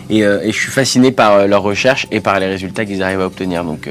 Et, 0.09 0.23
euh, 0.23 0.45
je 0.45 0.57
suis 0.57 0.71
fasciné 0.71 1.11
par 1.11 1.33
euh, 1.33 1.47
leurs 1.47 1.61
recherches 1.61 2.07
et 2.11 2.19
par 2.19 2.39
les 2.39 2.47
résultats 2.47 2.85
qu'ils 2.85 3.03
arrivent 3.03 3.21
à 3.21 3.27
obtenir. 3.27 3.63
Donc, 3.63 3.89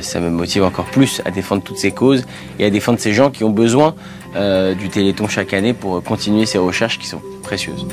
ça 0.00 0.18
me 0.18 0.30
motive 0.30 0.64
encore 0.64 0.86
plus 0.86 1.20
à 1.26 1.30
défendre 1.30 1.62
toutes 1.62 1.76
ces 1.76 1.90
causes 1.90 2.24
et 2.58 2.64
à 2.64 2.70
défendre 2.70 2.98
ces 2.98 3.12
gens 3.12 3.30
qui 3.30 3.44
ont 3.44 3.50
besoin 3.50 3.94
du 4.34 4.88
Téléthon 4.88 5.28
chaque 5.28 5.52
année 5.52 5.74
pour 5.74 6.02
continuer 6.02 6.46
ces 6.46 6.58
recherches 6.58 6.98
qui 6.98 7.06
sont 7.06 7.20
précieuses. 7.42 7.86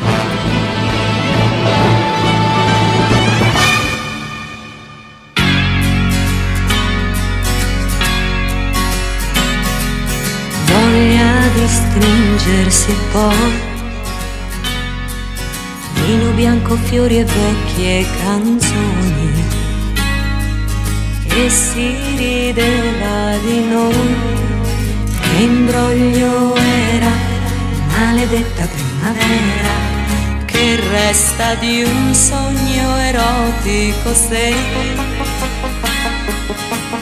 Stringersi 11.96 12.94
poi 13.14 13.74
vino 16.06 16.32
bianco, 16.32 16.76
fiori 16.76 17.20
e 17.20 17.24
vecchie 17.24 18.06
canzoni. 18.22 19.44
E 21.28 21.50
si 21.50 21.96
rideva 22.18 23.38
di 23.46 23.66
noi. 23.66 24.16
Che 25.20 25.42
imbroglio 25.42 26.56
era 26.56 27.12
maledetta 27.88 28.68
primavera. 28.68 29.74
Che 30.46 30.80
resta 30.92 31.56
di 31.56 31.84
un 31.84 32.14
sogno 32.14 32.98
erotico 32.98 34.14
se 34.14 34.54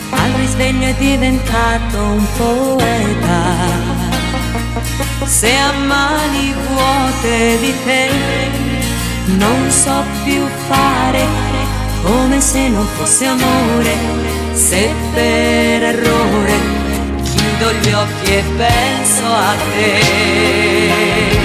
al 0.10 0.32
risveglio 0.34 0.88
è 0.88 0.96
diventato 0.96 1.98
un 1.98 2.26
poeta. 2.38 4.03
Se 5.26 5.56
a 5.56 5.72
mani 5.74 6.54
vuote 6.68 7.58
di 7.60 7.74
te 7.86 8.10
non 9.38 9.72
so 9.72 10.04
più 10.24 10.46
fare 10.68 11.26
come 12.04 12.42
se 12.42 12.68
non 12.68 12.86
fosse 12.98 13.26
amore, 13.26 13.96
se 14.52 14.90
per 15.14 15.84
errore 15.84 16.54
chiudo 17.24 17.72
gli 17.82 17.92
occhi 17.92 18.34
e 18.34 18.44
penso 18.58 19.26
a 19.26 19.56
te. 19.74 21.43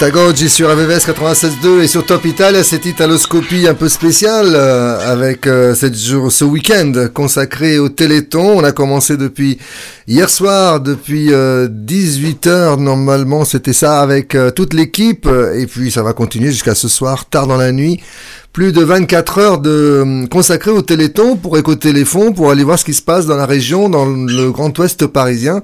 Loretta 0.00 0.10
Goggi 0.10 0.48
sur 0.48 0.70
AVVS 0.70 1.06
96.2 1.06 1.82
et 1.82 1.86
sur 1.86 2.04
Top 2.04 2.24
Italia, 2.24 2.64
cette 2.64 2.84
italoscopie 2.84 3.68
un 3.68 3.74
peu 3.74 3.88
spéciale 3.88 4.52
euh, 4.54 5.12
avec 5.12 5.46
euh, 5.46 5.72
cette 5.74 5.96
jour, 5.96 6.32
ce 6.32 6.44
week-end 6.44 6.92
consacré 7.14 7.78
au 7.78 7.88
Téléthon. 7.88 8.58
On 8.58 8.64
a 8.64 8.72
commencé 8.72 9.16
depuis 9.16 9.58
hier 10.08 10.28
soir, 10.30 10.80
depuis 10.80 11.28
18h 11.28 12.80
normalement, 12.80 13.44
c'était 13.44 13.72
ça 13.72 14.00
avec 14.00 14.34
euh, 14.34 14.50
toute 14.50 14.74
l'équipe 14.74 15.28
et 15.54 15.66
puis 15.66 15.92
ça 15.92 16.02
va 16.02 16.12
continuer 16.12 16.50
jusqu'à 16.50 16.74
ce 16.74 16.88
soir, 16.88 17.26
tard 17.26 17.46
dans 17.46 17.56
la 17.56 17.70
nuit. 17.70 18.00
Plus 18.52 18.72
de 18.72 18.82
24 18.82 19.38
heures 19.38 19.58
de 19.58 20.26
consacrées 20.30 20.70
au 20.70 20.82
Téléthon 20.82 21.36
pour 21.36 21.58
écouter 21.58 21.92
les 21.92 22.04
fonds, 22.04 22.32
pour 22.32 22.50
aller 22.50 22.62
voir 22.62 22.78
ce 22.78 22.84
qui 22.84 22.94
se 22.94 23.02
passe 23.02 23.26
dans 23.26 23.36
la 23.36 23.46
région, 23.46 23.88
dans 23.88 24.06
le 24.06 24.50
Grand 24.52 24.76
Ouest 24.78 25.06
parisien. 25.06 25.62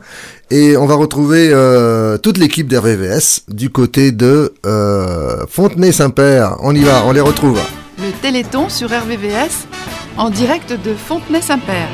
Et 0.52 0.77
on 0.77 0.85
va 0.85 0.97
retrouver 0.97 1.51
euh, 1.52 2.18
toute 2.18 2.36
l'équipe 2.36 2.66
d'RVVS 2.66 3.44
du 3.47 3.70
côté 3.70 4.10
de 4.10 4.52
euh, 4.66 5.47
Fontenay-Saint-Père. 5.48 6.56
On 6.60 6.74
y 6.74 6.82
va, 6.82 7.05
on 7.06 7.12
les 7.12 7.20
retrouve. 7.20 7.60
Le 7.98 8.10
Téléthon 8.20 8.68
sur 8.68 8.89
RVVS 8.89 9.68
en 10.16 10.28
direct 10.28 10.72
de 10.72 10.93
Fontenay-Saint-Père. 10.94 11.89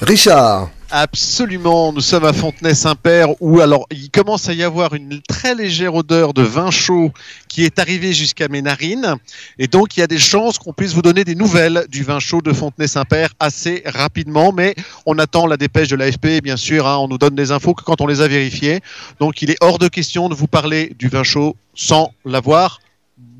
Richard. 0.00 0.70
Absolument, 0.90 1.92
nous 1.92 2.00
sommes 2.00 2.24
à 2.24 2.32
Fontenay-Saint-Père 2.32 3.28
où 3.40 3.60
alors 3.60 3.86
il 3.90 4.03
commence 4.14 4.48
à 4.48 4.52
y 4.52 4.62
avoir 4.62 4.94
une 4.94 5.20
très 5.22 5.56
légère 5.56 5.96
odeur 5.96 6.34
de 6.34 6.42
vin 6.42 6.70
chaud 6.70 7.10
qui 7.48 7.64
est 7.64 7.80
arrivée 7.80 8.12
jusqu'à 8.12 8.46
mes 8.46 8.62
narines. 8.62 9.16
Et 9.58 9.66
donc 9.66 9.96
il 9.96 10.00
y 10.00 10.02
a 10.04 10.06
des 10.06 10.20
chances 10.20 10.56
qu'on 10.56 10.72
puisse 10.72 10.92
vous 10.92 11.02
donner 11.02 11.24
des 11.24 11.34
nouvelles 11.34 11.84
du 11.88 12.04
vin 12.04 12.20
chaud 12.20 12.40
de 12.40 12.52
Fontenay-Saint-Père 12.52 13.30
assez 13.40 13.82
rapidement. 13.84 14.52
Mais 14.52 14.76
on 15.04 15.18
attend 15.18 15.48
la 15.48 15.56
dépêche 15.56 15.88
de 15.88 15.96
l'AFP 15.96 16.40
bien 16.42 16.56
sûr, 16.56 16.86
hein, 16.86 16.96
on 16.98 17.08
nous 17.08 17.18
donne 17.18 17.34
des 17.34 17.50
infos 17.50 17.74
que 17.74 17.82
quand 17.82 18.00
on 18.00 18.06
les 18.06 18.20
a 18.20 18.28
vérifiées. 18.28 18.80
Donc 19.18 19.42
il 19.42 19.50
est 19.50 19.56
hors 19.60 19.80
de 19.80 19.88
question 19.88 20.28
de 20.28 20.34
vous 20.34 20.46
parler 20.46 20.94
du 20.96 21.08
vin 21.08 21.24
chaud 21.24 21.56
sans 21.74 22.12
l'avoir 22.24 22.80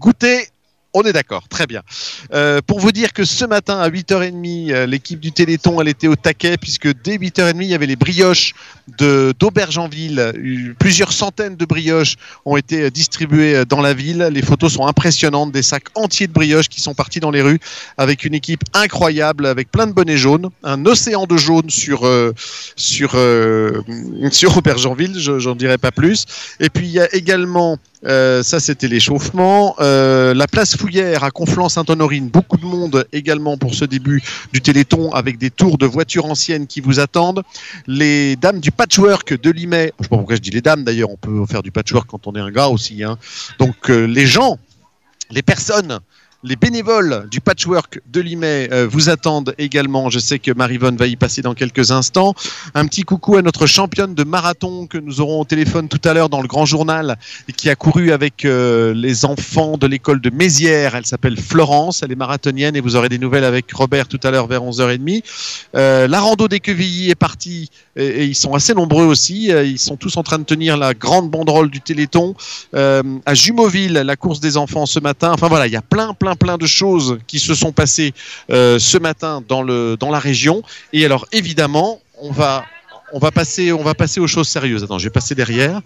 goûté 0.00 0.48
on 0.94 1.02
est 1.02 1.12
d'accord, 1.12 1.48
très 1.48 1.66
bien. 1.66 1.82
Euh, 2.32 2.60
pour 2.64 2.78
vous 2.78 2.92
dire 2.92 3.12
que 3.12 3.24
ce 3.24 3.44
matin 3.44 3.80
à 3.80 3.90
8h30, 3.90 4.72
euh, 4.72 4.86
l'équipe 4.86 5.18
du 5.18 5.32
Téléthon, 5.32 5.80
elle 5.80 5.88
était 5.88 6.06
au 6.06 6.14
taquet 6.14 6.56
puisque 6.56 6.88
dès 7.02 7.16
8h30, 7.16 7.56
il 7.62 7.66
y 7.66 7.74
avait 7.74 7.86
les 7.86 7.96
brioches 7.96 8.54
d'Aubergenville. 8.98 10.20
Euh, 10.20 10.74
Plusieurs 10.78 11.12
centaines 11.12 11.56
de 11.56 11.64
brioches 11.64 12.14
ont 12.44 12.56
été 12.56 12.92
distribuées 12.92 13.64
dans 13.68 13.80
la 13.80 13.92
ville. 13.92 14.28
Les 14.32 14.42
photos 14.42 14.74
sont 14.74 14.86
impressionnantes, 14.86 15.50
des 15.50 15.62
sacs 15.62 15.88
entiers 15.96 16.28
de 16.28 16.32
brioches 16.32 16.68
qui 16.68 16.80
sont 16.80 16.94
partis 16.94 17.18
dans 17.18 17.32
les 17.32 17.42
rues 17.42 17.58
avec 17.98 18.24
une 18.24 18.34
équipe 18.34 18.62
incroyable, 18.72 19.46
avec 19.46 19.72
plein 19.72 19.88
de 19.88 19.92
bonnets 19.92 20.16
jaunes, 20.16 20.50
un 20.62 20.86
océan 20.86 21.26
de 21.26 21.36
jaune 21.36 21.70
sur 21.70 22.08
sur 22.76 23.16
sur 24.30 24.56
Aubergenville, 24.56 25.18
j'en 25.18 25.56
dirai 25.56 25.78
pas 25.78 25.90
plus. 25.90 26.26
Et 26.60 26.70
puis 26.70 26.86
il 26.86 26.92
y 26.92 27.00
a 27.00 27.12
également 27.14 27.78
euh, 28.06 28.42
ça, 28.42 28.60
c'était 28.60 28.88
l'échauffement. 28.88 29.74
Euh, 29.80 30.34
la 30.34 30.46
place 30.46 30.76
Fouillère 30.76 31.24
à 31.24 31.30
Conflans-Sainte-Honorine, 31.30 32.28
beaucoup 32.28 32.56
de 32.56 32.64
monde 32.64 33.06
également 33.12 33.56
pour 33.56 33.74
ce 33.74 33.84
début 33.84 34.22
du 34.52 34.60
Téléthon 34.60 35.12
avec 35.12 35.38
des 35.38 35.50
tours 35.50 35.78
de 35.78 35.86
voitures 35.86 36.26
anciennes 36.26 36.66
qui 36.66 36.80
vous 36.80 37.00
attendent. 37.00 37.42
Les 37.86 38.36
dames 38.36 38.60
du 38.60 38.70
patchwork 38.70 39.40
de 39.40 39.50
Limay, 39.50 39.92
je 39.98 40.04
sais 40.04 40.08
pas 40.08 40.16
pourquoi 40.16 40.36
je 40.36 40.40
dis 40.40 40.50
les 40.50 40.60
dames 40.60 40.84
d'ailleurs, 40.84 41.10
on 41.10 41.16
peut 41.16 41.46
faire 41.46 41.62
du 41.62 41.70
patchwork 41.70 42.08
quand 42.08 42.26
on 42.26 42.34
est 42.34 42.40
un 42.40 42.50
gars 42.50 42.68
aussi. 42.68 43.02
Hein. 43.04 43.18
Donc 43.58 43.90
euh, 43.90 44.04
les 44.06 44.26
gens, 44.26 44.58
les 45.30 45.42
personnes 45.42 46.00
les 46.44 46.56
bénévoles 46.56 47.26
du 47.30 47.40
patchwork 47.40 48.00
de 48.12 48.20
Limay 48.20 48.68
euh, 48.70 48.86
vous 48.86 49.08
attendent 49.08 49.54
également. 49.56 50.10
Je 50.10 50.18
sais 50.18 50.38
que 50.38 50.52
Marivonne 50.52 50.96
va 50.96 51.06
y 51.06 51.16
passer 51.16 51.40
dans 51.40 51.54
quelques 51.54 51.90
instants. 51.90 52.34
Un 52.74 52.86
petit 52.86 53.02
coucou 53.02 53.36
à 53.36 53.42
notre 53.42 53.66
championne 53.66 54.14
de 54.14 54.24
marathon 54.24 54.86
que 54.86 54.98
nous 54.98 55.22
aurons 55.22 55.40
au 55.40 55.44
téléphone 55.46 55.88
tout 55.88 56.00
à 56.04 56.12
l'heure 56.12 56.28
dans 56.28 56.42
le 56.42 56.46
grand 56.46 56.66
journal 56.66 57.16
et 57.48 57.52
qui 57.52 57.70
a 57.70 57.76
couru 57.76 58.12
avec 58.12 58.44
euh, 58.44 58.92
les 58.92 59.24
enfants 59.24 59.78
de 59.78 59.86
l'école 59.86 60.20
de 60.20 60.28
Mézières. 60.28 60.94
Elle 60.94 61.06
s'appelle 61.06 61.40
Florence, 61.40 62.02
elle 62.02 62.12
est 62.12 62.16
marathonienne 62.16 62.76
et 62.76 62.82
vous 62.82 62.94
aurez 62.94 63.08
des 63.08 63.18
nouvelles 63.18 63.44
avec 63.44 63.72
Robert 63.72 64.06
tout 64.06 64.20
à 64.22 64.30
l'heure 64.30 64.46
vers 64.46 64.62
11h30. 64.62 65.22
Euh, 65.74 66.06
la 66.06 66.20
rando 66.20 66.46
des 66.46 66.60
Quevilly 66.60 67.08
est 67.08 67.14
partie 67.14 67.70
et, 67.96 68.04
et, 68.04 68.24
ils 68.26 68.34
sont 68.34 68.52
assez 68.52 68.74
nombreux 68.74 69.04
aussi. 69.04 69.46
Ils 69.46 69.78
sont 69.78 69.96
tous 69.96 70.18
en 70.18 70.22
train 70.22 70.38
de 70.38 70.44
tenir 70.44 70.76
la 70.76 70.92
grande 70.92 71.30
banderole 71.30 71.70
du 71.70 71.80
Téléthon. 71.80 72.34
à 72.74 73.34
Jumoville, 73.34 73.94
la 73.94 74.16
course 74.16 74.40
des 74.40 74.58
enfants 74.58 74.84
ce 74.84 75.00
matin. 75.00 75.32
Enfin 75.32 75.48
voilà, 75.48 75.66
il 75.66 75.72
y 75.72 75.76
a 75.76 75.82
plein, 75.82 76.12
plein, 76.12 76.33
plein 76.36 76.58
de 76.58 76.66
choses 76.66 77.18
qui 77.26 77.38
se 77.38 77.54
sont 77.54 77.72
passées 77.72 78.14
euh, 78.50 78.78
ce 78.78 78.98
matin 78.98 79.42
dans, 79.46 79.62
la 79.62 80.18
région. 80.18 80.62
Et 80.92 81.04
alors, 81.04 81.26
évidemment, 81.32 82.00
on 82.20 82.30
va, 82.30 82.64
on, 83.12 83.18
va 83.18 83.30
passer, 83.30 83.72
on 83.72 83.82
va 83.82 83.94
passer 83.94 84.20
aux 84.20 84.26
choses 84.26 84.48
sérieuses. 84.48 84.84
Attends, 84.84 84.98
je 84.98 85.04
vais 85.04 85.10
passer 85.10 85.34
derrière. 85.34 85.80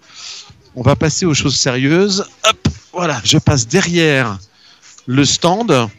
On 0.75 0.81
va 0.81 0.95
passer 0.95 1.25
aux 1.25 1.33
choses 1.33 1.55
sérieuses. 1.55 2.25
Hop, 2.47 2.67
voilà, 2.93 3.21
je 3.23 3.37
passe 3.37 3.67
derrière 3.67 4.37
le 5.05 5.25
stand. 5.25 5.89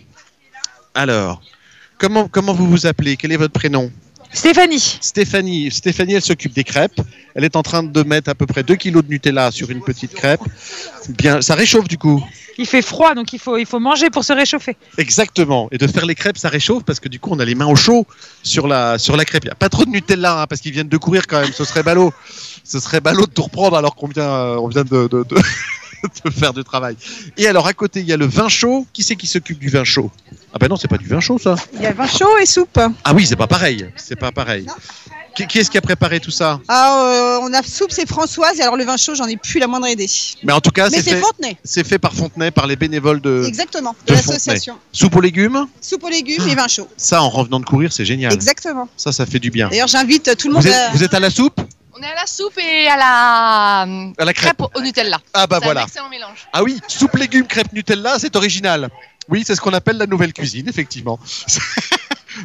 Alors, 0.94 1.42
comment, 1.98 2.28
comment 2.28 2.54
vous 2.54 2.68
vous 2.68 2.86
appelez? 2.86 3.16
Quel 3.16 3.32
est 3.32 3.36
votre 3.36 3.52
prénom? 3.52 3.90
Stéphanie. 4.32 4.98
Stéphanie, 5.00 5.70
Stéphanie, 5.70 6.14
elle 6.14 6.22
s'occupe 6.22 6.52
des 6.52 6.64
crêpes. 6.64 7.00
Elle 7.34 7.44
est 7.44 7.56
en 7.56 7.62
train 7.62 7.82
de 7.82 8.02
mettre 8.02 8.30
à 8.30 8.34
peu 8.34 8.46
près 8.46 8.62
2 8.62 8.76
kilos 8.76 9.04
de 9.04 9.10
Nutella 9.10 9.50
sur 9.50 9.70
une 9.70 9.82
petite 9.82 10.14
crêpe. 10.14 10.40
Bien, 11.08 11.40
ça 11.40 11.54
réchauffe 11.54 11.88
du 11.88 11.98
coup. 11.98 12.24
Il 12.58 12.66
fait 12.66 12.82
froid, 12.82 13.14
donc 13.14 13.32
il 13.32 13.38
faut, 13.38 13.56
il 13.56 13.66
faut 13.66 13.80
manger 13.80 14.10
pour 14.10 14.24
se 14.24 14.32
réchauffer. 14.32 14.76
Exactement. 14.98 15.68
Et 15.72 15.78
de 15.78 15.86
faire 15.86 16.06
les 16.06 16.14
crêpes, 16.14 16.38
ça 16.38 16.48
réchauffe 16.48 16.84
parce 16.84 17.00
que 17.00 17.08
du 17.08 17.18
coup, 17.18 17.30
on 17.32 17.38
a 17.40 17.44
les 17.44 17.54
mains 17.54 17.66
au 17.66 17.76
chaud 17.76 18.06
sur 18.42 18.68
la, 18.68 18.98
sur 18.98 19.16
la 19.16 19.24
crêpe. 19.24 19.44
Il 19.44 19.48
n'y 19.48 19.52
a 19.52 19.56
pas 19.56 19.68
trop 19.68 19.84
de 19.84 19.90
Nutella 19.90 20.42
hein, 20.42 20.46
parce 20.46 20.60
qu'ils 20.60 20.72
viennent 20.72 20.88
de 20.88 20.96
courir 20.96 21.26
quand 21.26 21.40
même. 21.40 21.52
Ce 21.52 21.64
serait 21.64 21.82
ballot. 21.82 22.12
Ce 22.64 22.78
serait 22.78 23.00
ballot 23.00 23.26
de 23.26 23.32
tout 23.32 23.42
reprendre 23.42 23.76
alors 23.76 23.94
qu'on 23.94 24.08
vient, 24.08 24.30
on 24.58 24.68
vient 24.68 24.84
de, 24.84 25.08
de, 25.08 25.24
de, 25.24 25.36
de 26.24 26.30
faire 26.30 26.52
du 26.52 26.64
travail. 26.64 26.96
Et 27.36 27.46
alors, 27.46 27.66
à 27.66 27.72
côté, 27.72 28.00
il 28.00 28.06
y 28.06 28.12
a 28.12 28.16
le 28.16 28.26
vin 28.26 28.48
chaud. 28.48 28.86
Qui 28.92 29.02
c'est 29.02 29.16
qui 29.16 29.26
s'occupe 29.26 29.58
du 29.58 29.68
vin 29.68 29.84
chaud? 29.84 30.10
Ah 30.52 30.58
ben 30.58 30.68
non, 30.68 30.76
c'est 30.76 30.88
pas 30.88 30.98
du 30.98 31.06
vin 31.06 31.20
chaud, 31.20 31.38
ça. 31.38 31.54
Il 31.74 31.82
y 31.82 31.86
a 31.86 31.92
vin 31.92 32.06
chaud 32.06 32.38
et 32.40 32.46
soupe. 32.46 32.78
Ah 33.04 33.14
oui, 33.14 33.26
c'est 33.26 33.36
pas 33.36 33.46
pareil. 33.46 33.86
C'est 33.96 34.16
pas 34.16 34.32
pareil. 34.32 34.66
Qui, 35.34 35.46
qui 35.46 35.58
est-ce 35.58 35.70
qui 35.70 35.78
a 35.78 35.80
préparé 35.80 36.18
tout 36.18 36.30
ça? 36.30 36.60
Ah, 36.66 37.04
euh, 37.04 37.38
on 37.42 37.52
a 37.52 37.62
soupe, 37.62 37.92
c'est 37.92 38.08
Françoise, 38.08 38.58
et 38.58 38.62
alors 38.62 38.76
le 38.76 38.84
vin 38.84 38.96
chaud, 38.96 39.14
j'en 39.14 39.26
ai 39.26 39.36
plus 39.36 39.60
la 39.60 39.68
moindre 39.68 39.86
idée. 39.86 40.08
Mais 40.42 40.52
en 40.52 40.60
tout 40.60 40.70
cas, 40.70 40.90
c'est 40.90 41.02
fait, 41.02 41.20
Fontenay. 41.20 41.56
c'est 41.62 41.86
fait 41.86 41.98
par 41.98 42.14
Fontenay, 42.14 42.50
par 42.50 42.66
les 42.66 42.76
bénévoles 42.76 43.20
de, 43.20 43.44
Exactement, 43.46 43.94
de 44.06 44.12
l'association. 44.12 44.76
Soupe 44.92 45.14
aux 45.16 45.20
légumes? 45.20 45.66
Soupe 45.80 46.02
aux 46.02 46.08
légumes 46.08 46.48
et 46.48 46.54
vin 46.54 46.66
chaud. 46.66 46.88
Ça, 46.96 47.22
en 47.22 47.28
revenant 47.28 47.60
de 47.60 47.64
courir, 47.64 47.92
c'est 47.92 48.04
génial. 48.04 48.32
Exactement. 48.32 48.88
Ça, 48.96 49.12
ça 49.12 49.24
fait 49.24 49.38
du 49.38 49.50
bien. 49.50 49.68
D'ailleurs, 49.68 49.88
j'invite 49.88 50.36
tout 50.36 50.48
le 50.48 50.54
monde 50.54 50.62
Vous 50.62 50.68
êtes, 50.68 50.74
à... 50.74 50.90
vous 50.90 51.04
êtes 51.04 51.14
à 51.14 51.20
la 51.20 51.30
soupe? 51.30 51.60
On 52.00 52.02
est 52.02 52.06
à 52.12 52.14
la 52.14 52.26
soupe 52.26 52.56
et 52.58 52.88
à 52.88 52.96
la, 52.96 53.80
À 53.82 54.24
la 54.24 54.32
crêpe. 54.32 54.62
au 54.74 54.80
Nutella. 54.80 55.20
Ah 55.34 55.46
bah 55.46 55.58
voilà. 55.62 55.82
Un 55.82 55.84
excellent 55.84 56.08
mélange. 56.08 56.48
Ah 56.50 56.62
oui, 56.62 56.80
soupe 56.88 57.14
légumes 57.16 57.46
crêpe 57.46 57.74
Nutella, 57.74 58.18
c'est 58.18 58.34
original. 58.36 58.88
Oui, 59.28 59.44
c'est 59.46 59.54
ce 59.54 59.60
qu'on 59.60 59.74
appelle 59.74 59.98
la 59.98 60.06
nouvelle 60.06 60.32
cuisine, 60.32 60.66
effectivement. 60.66 61.18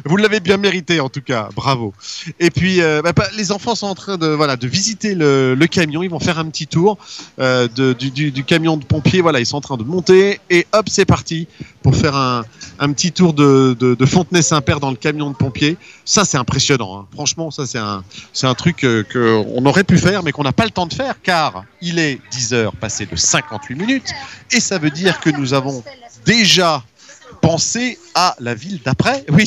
Vous 0.04 0.16
l'avez 0.16 0.40
bien 0.40 0.56
mérité 0.56 1.00
en 1.00 1.08
tout 1.08 1.20
cas, 1.20 1.48
bravo. 1.54 1.94
Et 2.40 2.50
puis 2.50 2.80
euh, 2.80 3.02
bah, 3.02 3.12
les 3.36 3.52
enfants 3.52 3.74
sont 3.74 3.86
en 3.86 3.94
train 3.94 4.16
de 4.16 4.26
voilà 4.26 4.56
de 4.56 4.66
visiter 4.66 5.14
le, 5.14 5.56
camion, 5.70 6.02
ils 6.02 6.10
vont 6.10 6.20
faire 6.20 6.38
un 6.38 6.46
petit 6.46 6.66
tour 6.66 6.98
euh, 7.38 7.68
du, 7.68 8.44
camion 8.44 8.76
de 8.76 8.84
pompiers. 8.84 9.20
Voilà, 9.20 9.40
ils 9.40 9.46
sont 9.46 9.56
en 9.56 9.60
train 9.60 9.76
de 9.76 9.84
monter 9.84 10.40
et 10.50 10.66
hop, 10.72 10.88
c'est 10.88 11.04
parti 11.04 11.48
pour 11.82 11.94
faire 11.96 12.16
un, 12.16 12.44
un 12.78 12.92
petit 12.92 13.12
tour 13.12 13.32
de, 13.32 13.76
de, 13.78 14.06
Fontenay-Saint-Père 14.06 14.80
dans 14.80 14.90
le 14.90 14.96
camion 14.96 15.30
de 15.30 15.36
pompiers. 15.36 15.76
Ça, 16.04 16.24
c'est 16.24 16.38
impressionnant. 16.38 17.00
hein. 17.00 17.06
Franchement, 17.12 17.50
ça 17.50 17.66
c'est 17.66 17.78
un 17.78 18.04
c'est 18.32 18.46
un 18.46 18.54
truc 18.54 18.84
euh, 18.84 19.02
que 19.02 19.44
aurait 19.66 19.84
pu 19.84 19.98
faire, 19.98 20.22
mais 20.22 20.32
qu'on 20.32 20.44
n'a 20.44 20.52
pas 20.52 20.64
le 20.64 20.70
temps 20.70 20.86
de 20.86 20.94
faire 20.94 21.20
car 21.22 21.64
il 21.82 21.98
est 21.98 22.20
10 22.30 22.54
heures 22.54 22.76
passé 22.76 23.06
de 23.06 23.16
58 23.16 23.74
minutes 23.74 24.10
et 24.52 24.60
ça 24.60 24.78
veut 24.78 24.90
dire 24.90 25.20
que 25.20 25.30
nous 25.30 25.54
avons 25.54 25.82
déjà 26.24 26.84
pensé 27.46 27.96
à 28.16 28.34
la 28.40 28.54
ville 28.54 28.80
d'après. 28.84 29.24
Oui. 29.36 29.46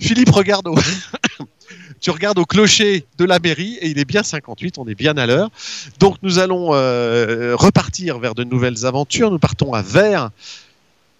Philippe, 0.00 0.30
regarde 0.30 0.68
au... 0.68 0.76
Tu 2.00 2.10
regardes 2.10 2.38
au 2.38 2.44
clocher 2.44 3.06
de 3.16 3.24
la 3.24 3.38
mairie 3.38 3.78
et 3.80 3.88
il 3.88 3.98
est 3.98 4.04
bien 4.04 4.22
58, 4.22 4.76
on 4.78 4.86
est 4.86 4.94
bien 4.94 5.16
à 5.16 5.24
l'heure. 5.26 5.48
Donc 5.98 6.16
nous 6.22 6.38
allons 6.38 6.74
euh, 6.74 7.56
repartir 7.56 8.18
vers 8.18 8.34
de 8.34 8.44
nouvelles 8.44 8.84
aventures. 8.84 9.30
Nous 9.30 9.38
partons 9.38 9.72
à 9.72 9.80
Vers, 9.80 10.30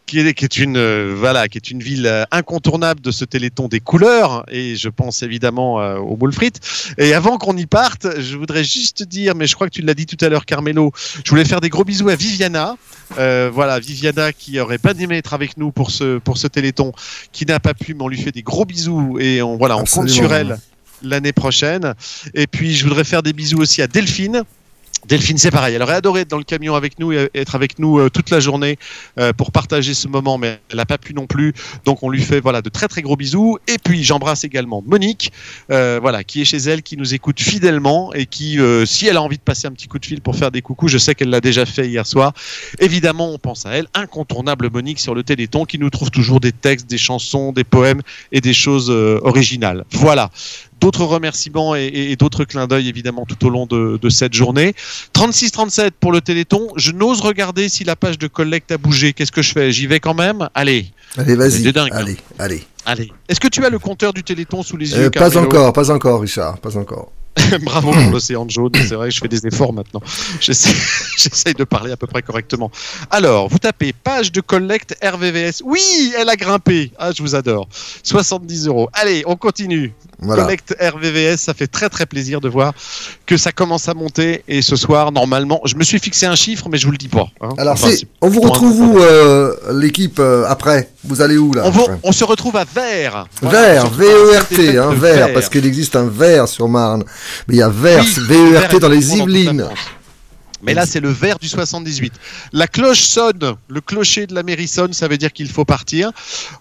qui 0.07 0.20
est, 0.20 0.35
qui 0.35 0.45
est 0.45 0.59
une 0.59 0.77
euh, 0.77 1.15
voilà, 1.16 1.49
qui 1.49 1.59
est 1.59 1.70
une 1.70 1.83
ville 1.83 2.07
euh, 2.07 2.24
incontournable 2.31 3.01
de 3.01 3.11
ce 3.11 3.24
Téléthon 3.24 3.69
des 3.69 3.81
couleurs. 3.81 4.45
Et 4.49 4.77
je 4.77 4.89
pense 4.89 5.23
évidemment 5.23 5.81
euh, 5.81 5.97
au 5.99 6.16
boule 6.16 6.33
frites. 6.33 6.61
Et 6.99 7.12
avant 7.12 7.39
qu'on 7.39 7.57
y 7.57 7.66
parte, 7.66 8.07
je 8.20 8.37
voudrais 8.37 8.65
juste 8.65 9.03
dire, 9.03 9.35
mais 9.35 9.47
je 9.47 9.55
crois 9.55 9.69
que 9.69 9.74
tu 9.74 9.83
l'as 9.83 9.95
dit 9.95 10.07
tout 10.07 10.23
à 10.24 10.28
l'heure, 10.28 10.47
Carmelo, 10.47 10.93
je 11.24 11.31
voulais 11.31 11.45
faire 11.45 11.61
des 11.61 11.69
gros 11.69 11.85
bisous 11.85 12.09
à 12.09 12.16
Viviana. 12.16 12.77
Euh, 13.19 13.51
voilà, 13.53 13.78
Viviana 13.81 14.33
qui 14.33 14.59
aurait 14.61 14.78
pas 14.78 14.93
aimé 14.99 15.16
être 15.16 15.35
avec 15.35 15.57
nous 15.57 15.73
pour 15.73 15.91
ce 15.91 16.19
pour 16.19 16.39
ce 16.39 16.47
Téléthon, 16.47 16.93
qui 17.33 17.47
n'a 17.47 17.61
pas 17.61 17.74
pu, 17.74 17.95
mais 17.95 18.03
on 18.03 18.09
lui 18.09 18.20
fait 18.20 18.33
des 18.33 18.43
gros 18.43 18.65
bisous 18.65 19.19
et 19.20 19.43
on 19.43 19.57
voilà, 19.57 19.77
on 19.77 19.85
compte 19.85 20.09
sur 20.09 20.33
elle 20.33 20.59
l'année 21.03 21.33
prochaine. 21.33 21.95
Et 22.35 22.47
puis 22.47 22.74
je 22.74 22.85
voudrais 22.85 23.05
faire 23.05 23.23
des 23.23 23.33
bisous 23.33 23.59
aussi 23.59 23.83
à 23.83 23.87
Delphine. 23.87 24.45
Delphine, 25.09 25.39
c'est 25.39 25.53
pareil. 25.53 25.74
Elle 25.74 25.83
aurait 25.83 25.95
adoré 25.95 26.23
être 26.23 26.31
dans 26.31 26.39
le 26.39 26.45
camion 26.45 26.74
avec 26.74 26.99
nous 26.99 27.12
et 27.12 27.31
être 27.35 27.55
avec 27.55 27.78
nous 27.78 27.99
euh, 27.99 28.11
toute 28.11 28.31
la 28.31 28.41
journée 28.41 28.77
euh, 29.19 29.33
pour 29.33 29.53
partager 29.53 29.95
ce 29.95 30.09
moment, 30.09 30.37
mais 30.37 30.59
elle 30.70 30.78
n'a 30.78 30.87
pas 30.87 30.99
pu 30.99 31.15
non 31.15 31.27
plus. 31.27 31.53
Donc 31.85 32.03
on 32.03 32.11
lui 32.11 32.23
fait 32.23 32.41
voilà 32.41 32.61
de 32.61 32.69
très 32.69 32.89
très 32.89 33.03
gros 33.03 33.16
bisous. 33.16 33.59
Et 33.69 33.78
puis 33.83 34.03
j'embrasse 34.03 34.43
également 34.43 34.83
Monique, 34.85 35.33
euh, 35.70 35.99
voilà, 36.01 36.24
qui 36.24 36.43
est 36.43 36.45
chez 36.45 36.57
elle, 36.57 36.83
qui 36.83 36.97
nous 36.97 37.15
écoute 37.15 37.41
fidèlement 37.41 38.12
et 38.15 38.27
qui, 38.27 38.59
si 38.85 39.07
elle 39.07 39.16
a 39.16 39.23
envie 39.23 39.37
de 39.37 39.43
passer 39.43 39.66
un 39.69 39.73
petit 39.73 39.87
coup 39.87 39.99
de 39.99 40.07
fil 40.07 40.20
pour 40.20 40.35
faire 40.35 40.51
des 40.51 40.62
coucous, 40.62 40.89
je 40.89 40.99
sais 40.99 41.15
qu'elle 41.15 41.31
l'a 41.31 41.41
déjà 41.41 41.66
fait 41.66 41.87
hier 41.89 42.07
soir. 42.07 42.33
Évidemment, 42.81 43.31
on 43.31 43.39
pense 43.39 43.65
à 43.66 43.70
elle, 43.70 43.87
incontournable 43.95 44.70
Monique 44.70 44.99
sur 44.99 45.15
le 45.15 45.23
Téléthon, 45.23 45.65
qui 45.65 45.78
nous 45.78 45.91
trouve 45.91 46.11
toujours 46.11 46.41
des 46.41 46.53
textes, 46.53 46.89
des 46.89 46.99
chansons, 46.99 47.53
des 47.53 47.65
poèmes 47.65 48.03
et 48.33 48.41
des 48.41 48.55
choses 48.55 48.91
originales. 48.91 49.85
Voilà 49.93 50.31
d'autres 50.86 51.04
remerciements 51.04 51.74
et, 51.74 51.86
et- 51.86 52.12
et 52.12 52.16
d'autres 52.16 52.44
clins 52.44 52.68
d'œil 52.68 52.88
évidemment 52.88 53.24
tout 53.26 53.44
au 53.44 53.50
long 53.50 53.66
de, 53.66 53.98
de 54.00 54.08
cette 54.08 54.34
journée. 54.34 54.72
36-37 55.14 55.90
pour 55.98 56.12
le 56.12 56.20
Téléthon. 56.20 56.68
Je 56.76 56.92
n'ose 56.92 57.20
regarder 57.20 57.68
si 57.68 57.82
la 57.82 57.96
page 57.96 58.18
de 58.18 58.28
collecte 58.28 58.70
a 58.70 58.78
bougé. 58.78 59.12
Qu'est-ce 59.12 59.32
que 59.32 59.42
je 59.42 59.52
fais? 59.52 59.72
J'y 59.72 59.88
vais 59.88 59.98
quand 59.98 60.14
même? 60.14 60.48
Allez. 60.54 60.86
Allez, 61.18 61.34
vas-y. 61.34 61.66
Hein. 61.76 61.86
Allez, 62.38 62.62
allez. 62.86 63.10
Est-ce 63.28 63.40
que 63.40 63.48
tu 63.48 63.64
as 63.64 63.70
le 63.70 63.80
compteur 63.80 64.12
du 64.12 64.22
Téléthon 64.22 64.62
sous 64.62 64.76
les 64.76 64.92
yeux 64.92 65.06
Euh, 65.06 65.10
pas 65.10 65.28
Carmelo? 65.28 65.40
encore, 65.46 65.72
pas 65.72 65.90
encore, 65.90 66.20
Richard, 66.20 66.58
pas 66.58 66.76
encore. 66.76 67.10
Bravo 67.62 67.90
pour 67.92 68.00
l'océan 68.12 68.46
jaune. 68.48 68.72
C'est 68.74 68.94
vrai 68.94 69.08
que 69.08 69.14
je 69.14 69.20
fais 69.20 69.28
des 69.28 69.46
efforts 69.46 69.72
maintenant. 69.72 70.00
J'essaye 70.40 71.54
de 71.58 71.64
parler 71.64 71.92
à 71.92 71.96
peu 71.96 72.06
près 72.06 72.22
correctement. 72.22 72.70
Alors, 73.10 73.48
vous 73.48 73.58
tapez 73.58 73.92
page 73.92 74.32
de 74.32 74.40
collecte 74.40 74.96
RVVS. 75.02 75.62
Oui, 75.64 76.12
elle 76.18 76.28
a 76.28 76.36
grimpé. 76.36 76.92
Ah, 76.98 77.10
je 77.16 77.22
vous 77.22 77.34
adore. 77.34 77.68
70 78.02 78.66
euros. 78.68 78.88
Allez, 78.92 79.22
on 79.26 79.36
continue. 79.36 79.92
Voilà. 80.18 80.44
Collecte 80.44 80.74
RVVS, 80.80 81.36
ça 81.36 81.52
fait 81.52 81.66
très 81.66 81.90
très 81.90 82.06
plaisir 82.06 82.40
de 82.40 82.48
voir 82.48 82.72
que 83.26 83.36
ça 83.36 83.52
commence 83.52 83.88
à 83.88 83.94
monter. 83.94 84.42
Et 84.48 84.62
ce 84.62 84.74
soir, 84.76 85.12
normalement, 85.12 85.60
je 85.66 85.74
me 85.76 85.84
suis 85.84 85.98
fixé 85.98 86.24
un 86.24 86.34
chiffre, 86.34 86.68
mais 86.70 86.78
je 86.78 86.86
vous 86.86 86.92
le 86.92 86.96
dis 86.98 87.08
pas. 87.08 87.28
hein. 87.42 87.50
Alors, 87.58 87.74
Enfin, 87.74 87.90
on 88.22 88.28
vous 88.28 88.40
retrouve 88.40 88.80
où, 88.80 88.98
euh, 88.98 89.54
l'équipe, 89.74 90.18
euh, 90.18 90.46
après? 90.48 90.88
Vous 91.04 91.20
allez 91.20 91.36
où, 91.36 91.52
là 91.52 91.62
on, 91.66 91.70
va- 91.70 91.82
après? 91.82 91.98
on 92.02 92.12
se 92.12 92.24
retrouve 92.24 92.56
à 92.56 92.64
Vert. 92.64 93.26
Voilà, 93.42 93.74
Vert, 93.74 93.84
à 93.84 93.88
V-E-R-T, 93.90 94.78
hein, 94.78 94.90
vert, 94.94 95.32
parce 95.34 95.48
qu'il 95.50 95.66
existe 95.66 95.94
un 95.96 96.06
vert 96.08 96.48
sur 96.48 96.66
Marne. 96.68 97.04
Mais 97.48 97.55
il 97.55 97.59
y 97.59 97.62
a 97.62 97.69
vert, 97.69 98.05
Oui, 98.05 98.24
V-E-R-T 98.28 98.69
vert 98.69 98.81
dans 98.81 98.89
les 98.89 99.01
dans 99.01 99.16
Yvelines. 99.16 99.69
Mais 100.62 100.74
là, 100.74 100.86
c'est 100.86 101.01
le 101.01 101.11
vert 101.11 101.39
du 101.39 101.48
78. 101.48 102.12
La 102.53 102.66
cloche 102.66 103.03
sonne, 103.03 103.55
le 103.69 103.81
clocher 103.81 104.27
de 104.27 104.35
la 104.35 104.43
mairie 104.43 104.69
sonne, 104.69 104.93
ça 104.93 105.07
veut 105.07 105.19
dire 105.19 105.32
qu'il 105.32 105.48
faut 105.51 105.65
partir. 105.65 106.11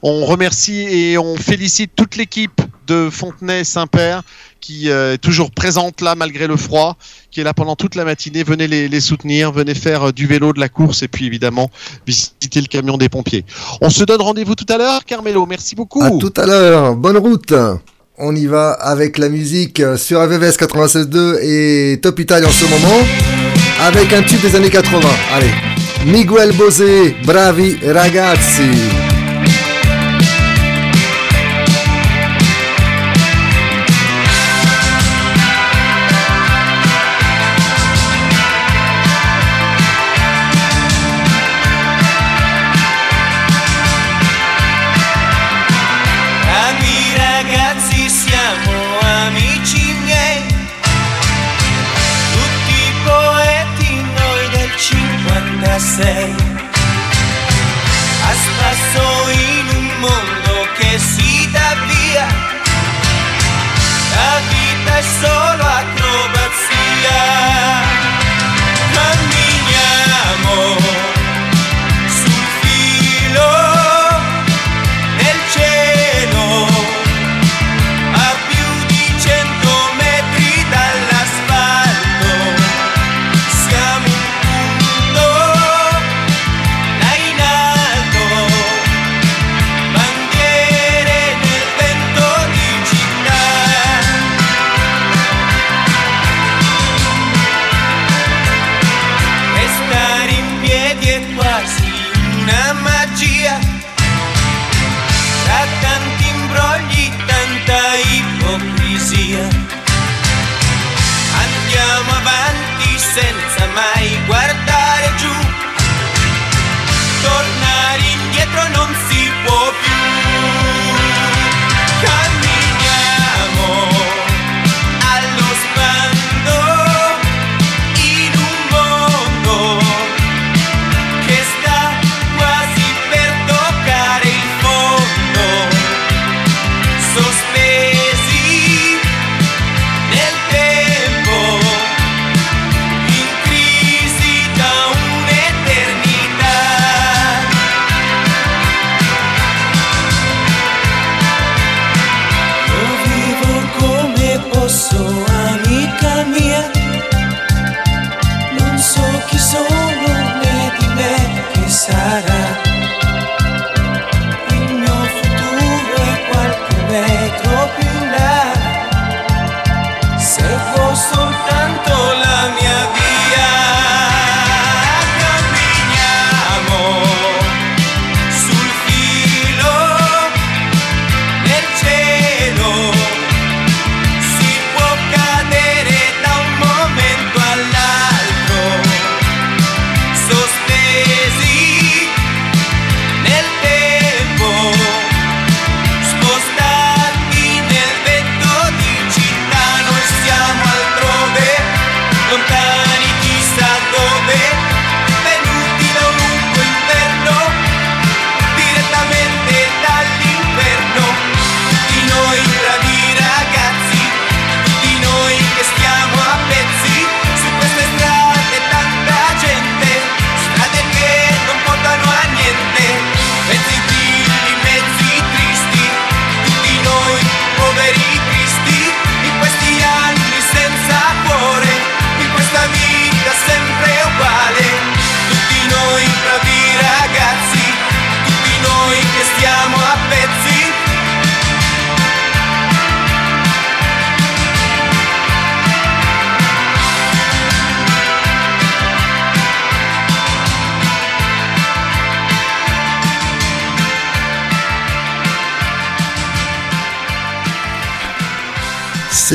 On 0.02 0.26
remercie 0.26 0.82
et 0.82 1.18
on 1.18 1.38
félicite 1.38 1.92
toute 1.96 2.16
l'équipe 2.16 2.62
de 2.88 3.10
Fontenay-Saint-Père 3.10 4.22
qui 4.62 4.90
euh, 4.90 5.14
est 5.14 5.18
toujours 5.18 5.52
présente 5.52 6.02
là 6.02 6.16
malgré 6.16 6.48
le 6.48 6.58
froid, 6.58 6.98
qui 7.32 7.40
est 7.40 7.44
là 7.44 7.54
pendant 7.54 7.76
toute 7.76 7.96
la 7.96 8.04
matinée. 8.04 8.44
Venez 8.44 8.68
les, 8.68 8.88
les 8.88 9.02
soutenir, 9.02 9.52
venez 9.52 9.76
faire 9.76 10.10
euh, 10.10 10.12
du 10.12 10.28
vélo, 10.28 10.54
de 10.54 10.60
la 10.60 10.70
course 10.70 11.04
et 11.04 11.08
puis 11.08 11.26
évidemment 11.26 11.70
visiter 12.06 12.62
le 12.62 12.68
camion 12.68 12.98
des 12.98 13.10
pompiers. 13.10 13.46
On 13.82 13.90
se 13.90 14.04
donne 14.04 14.22
rendez-vous 14.22 14.56
tout 14.56 14.72
à 14.72 14.78
l'heure, 14.78 15.06
Carmelo. 15.06 15.46
Merci 15.46 15.76
beaucoup. 15.76 16.04
À 16.04 16.12
tout 16.12 16.34
à 16.36 16.46
l'heure, 16.46 16.96
bonne 16.96 17.18
route. 17.18 17.54
On 18.18 18.34
y 18.34 18.46
va 18.46 18.72
avec 18.72 19.18
la 19.18 19.28
musique 19.28 19.82
euh, 19.82 19.98
sur 19.98 20.22
AVVS 20.22 20.56
96.2 20.58 21.40
et 21.42 22.00
Top 22.02 22.18
Italia 22.18 22.48
en 22.48 22.52
ce 22.52 22.64
moment, 22.64 23.06
avec 23.82 24.14
un 24.14 24.22
tube 24.22 24.40
des 24.40 24.56
années 24.56 24.70
80. 24.70 25.02
Allez, 25.34 25.52
Miguel 26.06 26.54
Bosé, 26.54 27.14
bravi 27.26 27.76
ragazzi. 27.86 29.05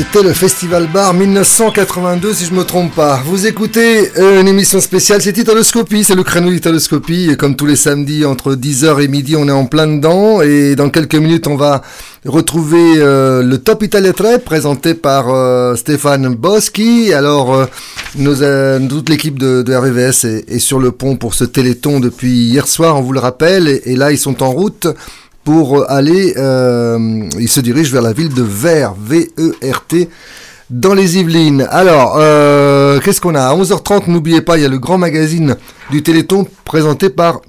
C'était 0.01 0.23
le 0.23 0.33
Festival 0.33 0.87
Bar 0.91 1.13
1982, 1.13 2.33
si 2.33 2.45
je 2.47 2.53
me 2.55 2.63
trompe 2.63 2.95
pas. 2.95 3.21
Vous 3.23 3.45
écoutez 3.45 4.11
euh, 4.17 4.41
une 4.41 4.47
émission 4.47 4.81
spéciale, 4.81 5.21
c'est 5.21 5.37
Italoscopie, 5.37 6.03
c'est 6.03 6.15
le 6.15 6.23
créneau 6.23 6.49
d'Italoscopie. 6.49 7.29
Et 7.29 7.37
comme 7.37 7.55
tous 7.55 7.67
les 7.67 7.75
samedis, 7.75 8.25
entre 8.25 8.55
10h 8.55 8.99
et 8.99 9.07
midi, 9.07 9.35
on 9.35 9.47
est 9.47 9.51
en 9.51 9.65
plein 9.65 9.85
dedans. 9.85 10.41
Et 10.41 10.75
dans 10.75 10.89
quelques 10.89 11.13
minutes, 11.13 11.45
on 11.45 11.55
va 11.55 11.83
retrouver 12.25 12.95
euh, 12.97 13.43
le 13.43 13.59
Top 13.59 13.83
Italia 13.83 14.11
3 14.11 14.39
présenté 14.39 14.95
par 14.95 15.29
euh, 15.29 15.75
Stéphane 15.75 16.33
Boschi. 16.33 17.13
Alors, 17.13 17.67
toute 18.17 19.07
l'équipe 19.07 19.37
de, 19.37 19.61
de 19.61 19.75
RVVS 19.75 20.25
est, 20.47 20.57
sur 20.57 20.79
le 20.79 20.91
pont 20.91 21.15
pour 21.15 21.35
ce 21.35 21.43
téléthon 21.43 21.99
depuis 21.99 22.31
hier 22.31 22.67
soir, 22.67 22.97
on 22.97 23.01
vous 23.01 23.13
le 23.13 23.19
rappelle. 23.19 23.67
Et 23.85 23.95
là, 23.95 24.11
ils 24.11 24.17
sont 24.17 24.41
en 24.41 24.49
route 24.49 24.87
pour 25.43 25.89
aller, 25.89 26.33
euh, 26.37 27.23
ils 27.39 27.49
se 27.49 27.59
dirigent 27.59 27.91
vers 27.91 28.01
la 28.01 28.13
ville 28.13 28.33
de 28.33 28.43
Vert, 28.43 28.93
V-E-R-T, 28.99 30.09
dans 30.69 30.93
les 30.93 31.17
Yvelines. 31.17 31.67
Alors, 31.69 32.15
euh, 32.17 32.99
qu'est-ce 32.99 33.19
qu'on 33.19 33.35
a? 33.35 33.41
À 33.41 33.55
11h30, 33.55 34.07
n'oubliez 34.07 34.41
pas, 34.41 34.57
il 34.57 34.63
y 34.63 34.65
a 34.65 34.69
le 34.69 34.79
grand 34.79 34.97
magazine 34.97 35.55
du 35.89 36.01
Téléthon 36.03 36.47
présenté 36.63 37.09
par 37.09 37.41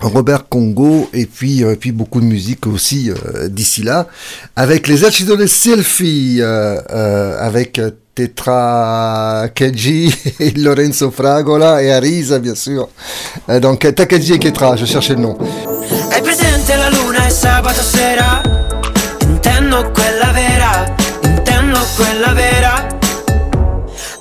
Robert 0.00 0.48
Congo 0.48 1.08
et 1.12 1.26
puis, 1.26 1.64
euh, 1.64 1.76
puis 1.78 1.92
beaucoup 1.92 2.20
de 2.20 2.26
musique 2.26 2.66
aussi 2.66 3.10
euh, 3.10 3.48
d'ici 3.48 3.82
là, 3.82 4.06
avec 4.56 4.88
les 4.88 5.04
Acido 5.04 5.36
de 5.36 5.46
Selfie, 5.46 6.38
euh, 6.40 6.80
euh, 6.90 7.36
avec 7.38 7.80
Tetra 8.14 9.46
Keji 9.54 10.14
et 10.40 10.50
Lorenzo 10.56 11.10
Fragola 11.10 11.82
et 11.82 11.92
Arisa 11.92 12.38
bien 12.38 12.54
sûr. 12.54 12.88
Euh, 13.48 13.60
donc 13.60 13.80
Takagi 13.94 14.34
et 14.34 14.38
Ketra, 14.38 14.76
je 14.76 14.84
cherchais 14.84 15.14
le 15.14 15.20
nom. 15.20 15.38
Sabato 17.32 17.82
sera? 17.82 18.42
Intendo 19.20 19.90
quella 19.90 20.30
vera, 20.32 20.94
intendo 21.22 21.80
quella 21.96 22.32
vera. 22.34 22.86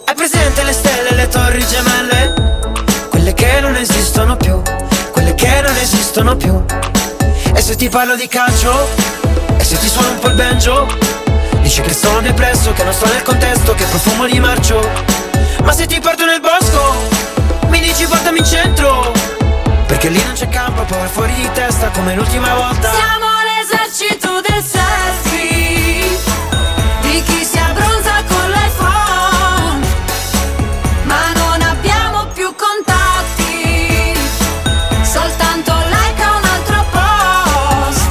Hai 0.06 0.16
presente 0.16 0.64
le 0.64 0.72
stelle 0.72 1.12
le 1.12 1.28
torri 1.28 1.64
gemelle? 1.68 2.70
Quelle 3.10 3.34
che 3.34 3.60
non 3.60 3.76
esistono 3.76 4.38
più, 4.38 4.62
quelle 5.12 5.36
che 5.36 5.62
non 5.62 5.76
esistono 5.76 6.38
più. 6.38 6.64
E 7.54 7.62
se 7.62 7.76
ti 7.76 7.90
parlo 7.90 8.16
di 8.16 8.28
calcio? 8.28 8.88
E 9.58 9.64
se 9.64 9.78
ti 9.78 9.90
suono 9.90 10.12
un 10.12 10.20
po' 10.20 10.28
il 10.30 10.36
banjo? 10.36 10.88
Dici 11.62 11.82
che 11.82 11.94
sono 11.94 12.22
depresso, 12.22 12.72
che 12.72 12.84
non 12.84 12.94
sto 12.94 13.08
nel 13.08 13.22
contesto, 13.24 13.74
che 13.76 13.84
profumo 13.86 14.26
di 14.26 14.40
marcio. 14.40 14.90
Ma 15.64 15.74
se 15.74 15.86
ti 15.86 16.00
porto 16.00 16.26
nel 16.26 16.40
bosco, 16.40 16.96
mi 17.68 17.80
dici 17.82 18.06
portami 18.06 18.40
in 18.40 18.46
centro. 18.46 19.31
Perché 19.92 20.08
lì 20.08 20.24
non 20.24 20.34
c'è 20.34 20.48
campo, 20.48 20.84
poi 20.84 21.06
fuori 21.10 21.34
di 21.34 21.50
testa 21.52 21.90
come 21.90 22.16
l'ultima 22.16 22.56
volta. 22.56 22.90
Siamo 22.94 23.28
l'esercito 23.50 24.40
del 24.40 24.64
selfie. 24.64 26.18
Di 27.02 27.22
chi 27.24 27.44
si 27.44 27.58
abbronza 27.58 28.24
con 28.26 28.50
l'iPhone. 28.52 29.86
Ma 31.04 31.34
non 31.34 31.62
abbiamo 31.62 32.26
più 32.34 32.56
contatti. 32.56 34.14
Soltanto 35.04 35.74
like 35.90 36.24
a 36.24 36.36
un 36.38 36.46
altro 36.56 36.86
post. 36.96 38.08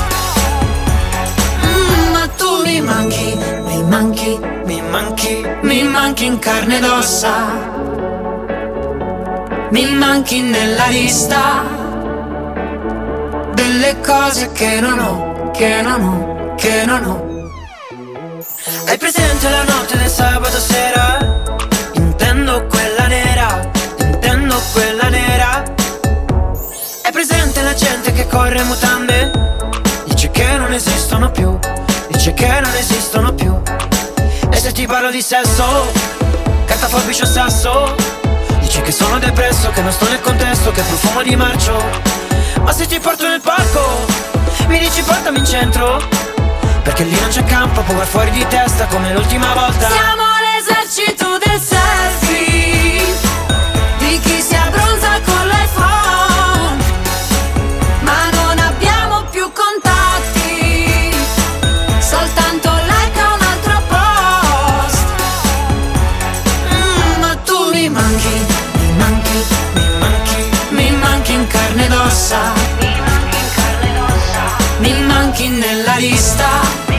Mm, 1.65 2.13
Ma 2.13 2.29
tu 2.37 2.63
mi 2.63 2.81
manchi, 2.83 3.35
mi 3.65 3.83
manchi, 3.85 4.39
mi 4.67 4.83
manchi, 4.83 5.47
mi 5.63 5.83
manchi 5.85 6.27
in 6.27 6.39
carne 6.39 6.77
ed 6.77 6.85
ossa 6.85 7.80
Mi 9.71 9.87
manchi 9.95 10.41
nella 10.41 10.87
lista 10.87 11.63
Delle 13.55 14.01
cose 14.01 14.51
che 14.51 14.81
non 14.81 14.99
ho, 14.99 15.51
che 15.53 15.81
non 15.81 16.03
ho, 16.03 16.55
che 16.57 16.85
non 16.85 17.05
ho 17.05 17.31
Hai 18.89 18.99
presente 18.99 19.49
la 19.49 19.63
notte 19.63 19.97
del 19.97 20.09
sabato 20.09 20.59
sera? 20.59 21.19
Intendo 21.93 22.67
quella 22.67 23.07
nera, 23.07 23.71
intendo 23.99 24.61
quella 24.73 25.09
nera. 25.09 25.63
Hai 27.05 27.13
presente 27.13 27.63
la 27.63 27.75
gente 27.75 28.13
che 28.13 28.27
corre 28.27 28.63
mutande? 28.65 29.31
Dice 30.07 30.31
che 30.31 30.57
non 30.57 30.73
esistono 30.73 31.31
più, 31.31 31.57
dice 32.09 32.35
che 32.35 32.61
non 32.61 32.75
esistono 32.75 33.33
più. 33.33 33.57
E 34.51 34.57
se 34.57 34.73
ti 34.73 34.87
parlo 34.87 35.11
di 35.11 35.23
sesso, 35.23 35.91
carta 36.67 36.89
forbice 36.89 37.23
o 37.23 37.27
sasso? 37.27 38.30
Dici 38.81 38.93
che 38.93 39.05
sono 39.05 39.19
depresso, 39.19 39.71
che 39.73 39.83
non 39.83 39.93
sto 39.93 40.09
nel 40.09 40.21
contesto, 40.21 40.71
che 40.71 40.81
profumo 40.81 41.23
di 41.23 41.37
marcio. 41.37 41.83
Ma 42.63 42.73
se 42.73 42.87
ti 42.87 42.99
porto 42.99 43.29
nel 43.29 43.41
parco, 43.43 44.07
mi 44.69 44.79
dici 44.79 45.03
portami 45.03 45.39
in 45.39 45.45
centro. 45.45 46.03
Perché 46.83 47.05
lì 47.05 47.19
non 47.21 47.29
c'è 47.29 47.45
campo, 47.45 47.83
vai 47.93 48.07
fuori 48.07 48.31
di 48.31 48.47
testa 48.49 48.87
come 48.87 49.13
l'ultima 49.13 49.53
volta. 49.53 49.87
Siamo 49.87 50.23
l'esercito 50.41 51.39
del 51.45 51.61
selfie 51.61 53.05
Di 53.99 54.19
chi 54.21 54.41
si 54.41 54.55
ossa 72.31 72.53
Mi 74.79 75.03
manchi 75.03 75.49
nella 75.49 75.97
lista 75.97 76.90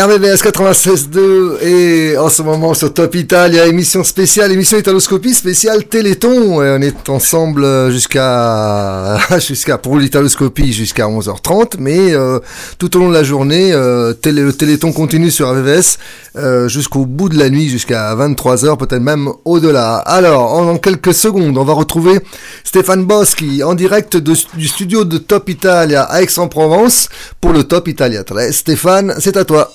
Now, 0.00 0.06
RVVS 0.10 0.42
96.2 0.42 1.62
et 1.62 2.18
en 2.18 2.28
ce 2.28 2.42
moment 2.42 2.74
sur 2.74 2.92
Top 2.92 3.14
Italia, 3.14 3.68
émission 3.68 4.02
spéciale, 4.02 4.50
émission 4.50 4.76
Italoscopie 4.76 5.34
spéciale 5.34 5.84
Téléthon. 5.84 6.58
On 6.58 6.82
est 6.82 7.08
ensemble 7.08 7.92
jusqu'à, 7.92 9.18
jusqu'à 9.38 9.78
pour 9.78 9.96
l'Italoscopie 9.98 10.72
jusqu'à 10.72 11.04
11h30, 11.04 11.74
mais 11.78 12.12
euh, 12.12 12.40
tout 12.78 12.96
au 12.96 12.98
long 12.98 13.08
de 13.10 13.14
la 13.14 13.22
journée, 13.22 13.72
euh, 13.72 14.12
le 14.24 14.50
Téléthon 14.50 14.90
continue 14.90 15.30
sur 15.30 15.48
RVVS 15.48 15.98
euh, 16.34 16.66
jusqu'au 16.66 17.06
bout 17.06 17.28
de 17.28 17.38
la 17.38 17.48
nuit, 17.48 17.68
jusqu'à 17.68 18.12
23h, 18.16 18.78
peut-être 18.78 19.02
même 19.02 19.28
au-delà. 19.44 19.98
Alors, 19.98 20.54
en, 20.54 20.76
quelques 20.78 21.14
secondes, 21.14 21.56
on 21.56 21.64
va 21.64 21.74
retrouver 21.74 22.18
Stéphane 22.64 23.04
Boschi 23.04 23.62
en 23.62 23.74
direct 23.74 24.16
du 24.16 24.66
studio 24.66 25.04
de 25.04 25.18
Top 25.18 25.48
Italia 25.48 26.02
à 26.02 26.20
Aix-en-Provence 26.20 27.10
pour 27.40 27.52
le 27.52 27.62
Top 27.62 27.86
Italia 27.86 28.24
13. 28.24 28.56
Stéphane, 28.56 29.14
c'est 29.20 29.36
à 29.36 29.44
toi. 29.44 29.70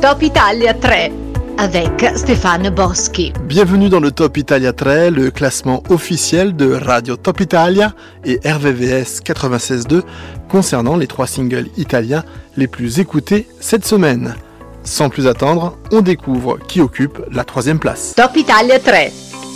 Top 0.00 0.22
Italia 0.22 0.72
3 0.72 1.10
avec 1.58 2.06
Stéphane 2.16 2.70
Boschi. 2.70 3.34
Bienvenue 3.44 3.90
dans 3.90 4.00
le 4.00 4.10
Top 4.10 4.38
Italia 4.38 4.72
3, 4.72 5.10
le 5.10 5.30
classement 5.30 5.82
officiel 5.90 6.56
de 6.56 6.72
Radio 6.72 7.16
Top 7.16 7.38
Italia 7.40 7.92
et 8.24 8.40
RVVS 8.42 9.20
96.2 9.22 10.02
concernant 10.48 10.96
les 10.96 11.06
trois 11.06 11.26
singles 11.26 11.66
italiens 11.76 12.24
les 12.56 12.66
plus 12.66 12.98
écoutés 12.98 13.46
cette 13.60 13.84
semaine. 13.84 14.36
Sans 14.84 15.10
plus 15.10 15.26
attendre, 15.26 15.76
on 15.92 16.00
découvre 16.00 16.58
qui 16.66 16.80
occupe 16.80 17.20
la 17.30 17.44
troisième 17.44 17.78
place. 17.78 18.14
Top 18.16 18.34
Italia 18.36 18.78
3 18.78 18.98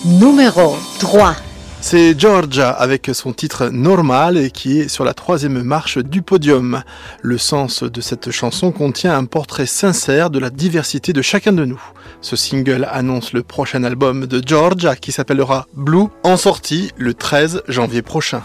numéro 0.04 0.76
3 0.98 1.36
C'est 1.86 2.18
Georgia 2.18 2.70
avec 2.70 3.10
son 3.12 3.34
titre 3.34 3.68
Normal 3.68 4.38
et 4.38 4.50
qui 4.50 4.80
est 4.80 4.88
sur 4.88 5.04
la 5.04 5.12
troisième 5.12 5.62
marche 5.62 5.98
du 5.98 6.22
podium. 6.22 6.82
Le 7.20 7.36
sens 7.36 7.82
de 7.82 8.00
cette 8.00 8.30
chanson 8.30 8.72
contient 8.72 9.14
un 9.14 9.26
portrait 9.26 9.66
sincère 9.66 10.30
de 10.30 10.38
la 10.38 10.48
diversité 10.48 11.12
de 11.12 11.20
chacun 11.20 11.52
de 11.52 11.66
nous. 11.66 11.82
Ce 12.22 12.36
single 12.36 12.88
annonce 12.90 13.34
le 13.34 13.42
prochain 13.42 13.84
album 13.84 14.24
de 14.24 14.42
Georgia 14.44 14.96
qui 14.96 15.12
s'appellera 15.12 15.66
Blue 15.74 16.06
en 16.22 16.38
sortie 16.38 16.90
le 16.96 17.12
13 17.12 17.64
janvier 17.68 18.00
prochain. 18.00 18.40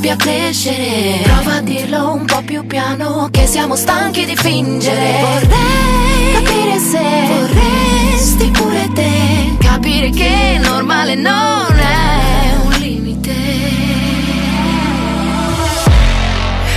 Rabbia 0.00 0.16
crescere. 0.16 1.20
Prova 1.24 1.56
a 1.56 1.60
dirlo 1.60 2.14
un 2.14 2.24
po' 2.24 2.40
più 2.42 2.66
piano. 2.66 3.28
Che 3.30 3.46
siamo 3.46 3.76
stanchi 3.76 4.24
di 4.24 4.34
fingere. 4.34 5.20
Vorrei 5.20 6.32
capire 6.32 6.78
se 6.78 7.26
vorresti 7.28 8.50
pure 8.50 8.88
te. 8.94 9.56
Capire 9.58 10.08
che 10.08 10.58
normale 10.62 11.14
non 11.16 11.76
è 11.76 12.54
un 12.64 12.72
limite. 12.78 13.32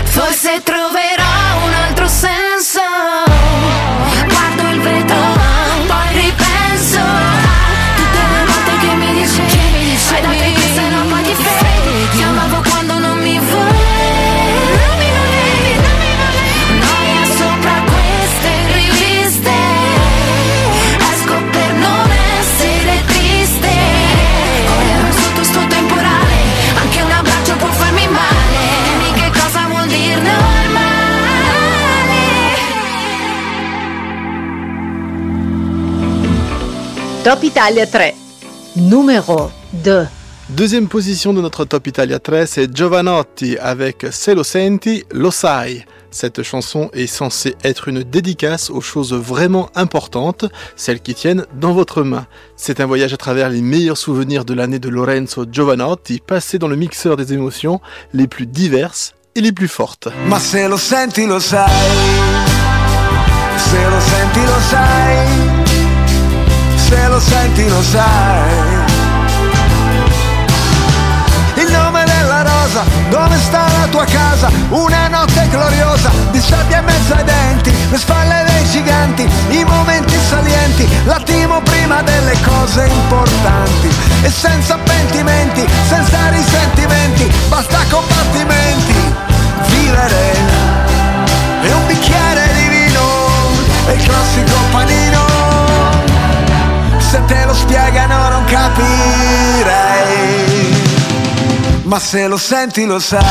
Forse 0.04 0.62
troverò 0.62 0.83
Top 37.24 37.42
Italia 37.46 37.88
3, 37.88 38.02
numéro 38.76 39.50
2. 39.72 40.06
Deuxième 40.50 40.90
position 40.90 41.32
de 41.32 41.40
notre 41.40 41.64
Top 41.64 41.88
Italia 41.88 42.20
13, 42.20 42.50
c'est 42.50 42.76
Giovanotti 42.76 43.58
avec 43.60 44.08
Se 44.12 44.32
lo 44.32 44.44
senti, 44.44 45.06
lo 45.14 45.32
sai. 45.32 45.86
Cette 46.12 46.44
chanson 46.44 46.90
est 46.92 47.08
censée 47.08 47.56
être 47.64 47.88
une 47.88 48.04
dédicace 48.04 48.70
aux 48.70 48.82
choses 48.82 49.14
vraiment 49.14 49.70
importantes, 49.74 50.44
celles 50.76 51.00
qui 51.00 51.16
tiennent 51.16 51.46
dans 51.62 51.72
votre 51.72 52.04
main. 52.04 52.28
C'est 52.58 52.82
un 52.82 52.86
voyage 52.86 53.14
à 53.14 53.18
travers 53.18 53.48
les 53.48 53.62
meilleurs 53.62 53.98
souvenirs 53.98 54.44
de 54.44 54.54
l'année 54.54 54.80
de 54.80 54.90
Lorenzo 54.90 55.46
Giovanotti, 55.50 56.20
passé 56.20 56.60
dans 56.60 56.68
le 56.68 56.76
mixeur 56.76 57.16
des 57.16 57.32
émotions 57.32 57.80
les 58.14 58.28
plus 58.28 58.48
diverses 58.48 59.14
et 59.36 59.40
les 59.40 59.54
plus 59.54 59.70
fortes. 59.70 60.10
Ma 60.28 60.42
se 60.42 60.68
lo 60.68 60.76
senti 60.76 61.26
lo 61.26 61.40
sai, 61.40 61.72
se 63.58 63.90
lo 63.90 64.00
senti 64.02 64.40
lo 64.46 64.60
sai, 64.70 65.53
se 66.94 67.08
lo 67.08 67.20
senti 67.20 67.68
lo 67.68 67.82
sai. 67.82 68.52
Il 71.56 71.72
nome 71.72 72.04
della 72.06 72.42
rosa, 72.44 72.84
dove 73.10 73.38
sta 73.38 73.66
la 73.80 73.88
tua 73.90 74.06
casa? 74.06 74.50
Una 74.70 75.08
notte 75.08 75.48
gloriosa, 75.50 76.12
di 76.32 76.40
sabbia 76.40 76.80
in 76.80 76.86
mezzo 76.86 77.14
ai 77.14 77.24
denti, 77.24 77.74
le 77.90 77.98
spalle 77.98 78.44
dei 78.46 78.70
giganti, 78.70 79.28
i 79.50 79.64
momenti 79.64 80.18
salienti, 80.30 80.88
l'attimo 81.06 81.62
prima 81.62 82.02
delle 82.04 82.38
cose 82.42 82.86
importanti. 82.86 83.90
E 84.22 84.30
senza 84.30 84.78
pentimenti, 84.78 85.66
senza 85.88 86.30
risentimenti, 86.30 87.32
basta 87.50 87.80
combattimenti, 87.90 88.94
vivere. 89.68 90.36
E 91.64 91.74
un 91.74 91.88
bicchiere 91.88 92.50
di 92.54 92.68
vino, 92.68 93.02
e 93.88 93.94
il 93.94 94.04
classico 94.04 94.56
panino. 94.72 94.93
Se 97.14 97.22
te 97.28 97.46
lo 97.46 97.54
spiegano 97.54 98.30
non 98.30 98.44
capirei. 98.46 98.74
Ma 101.84 102.00
se 102.00 102.26
lo 102.28 102.38
senti 102.38 102.86
lo 102.86 102.98
sai, 102.98 103.22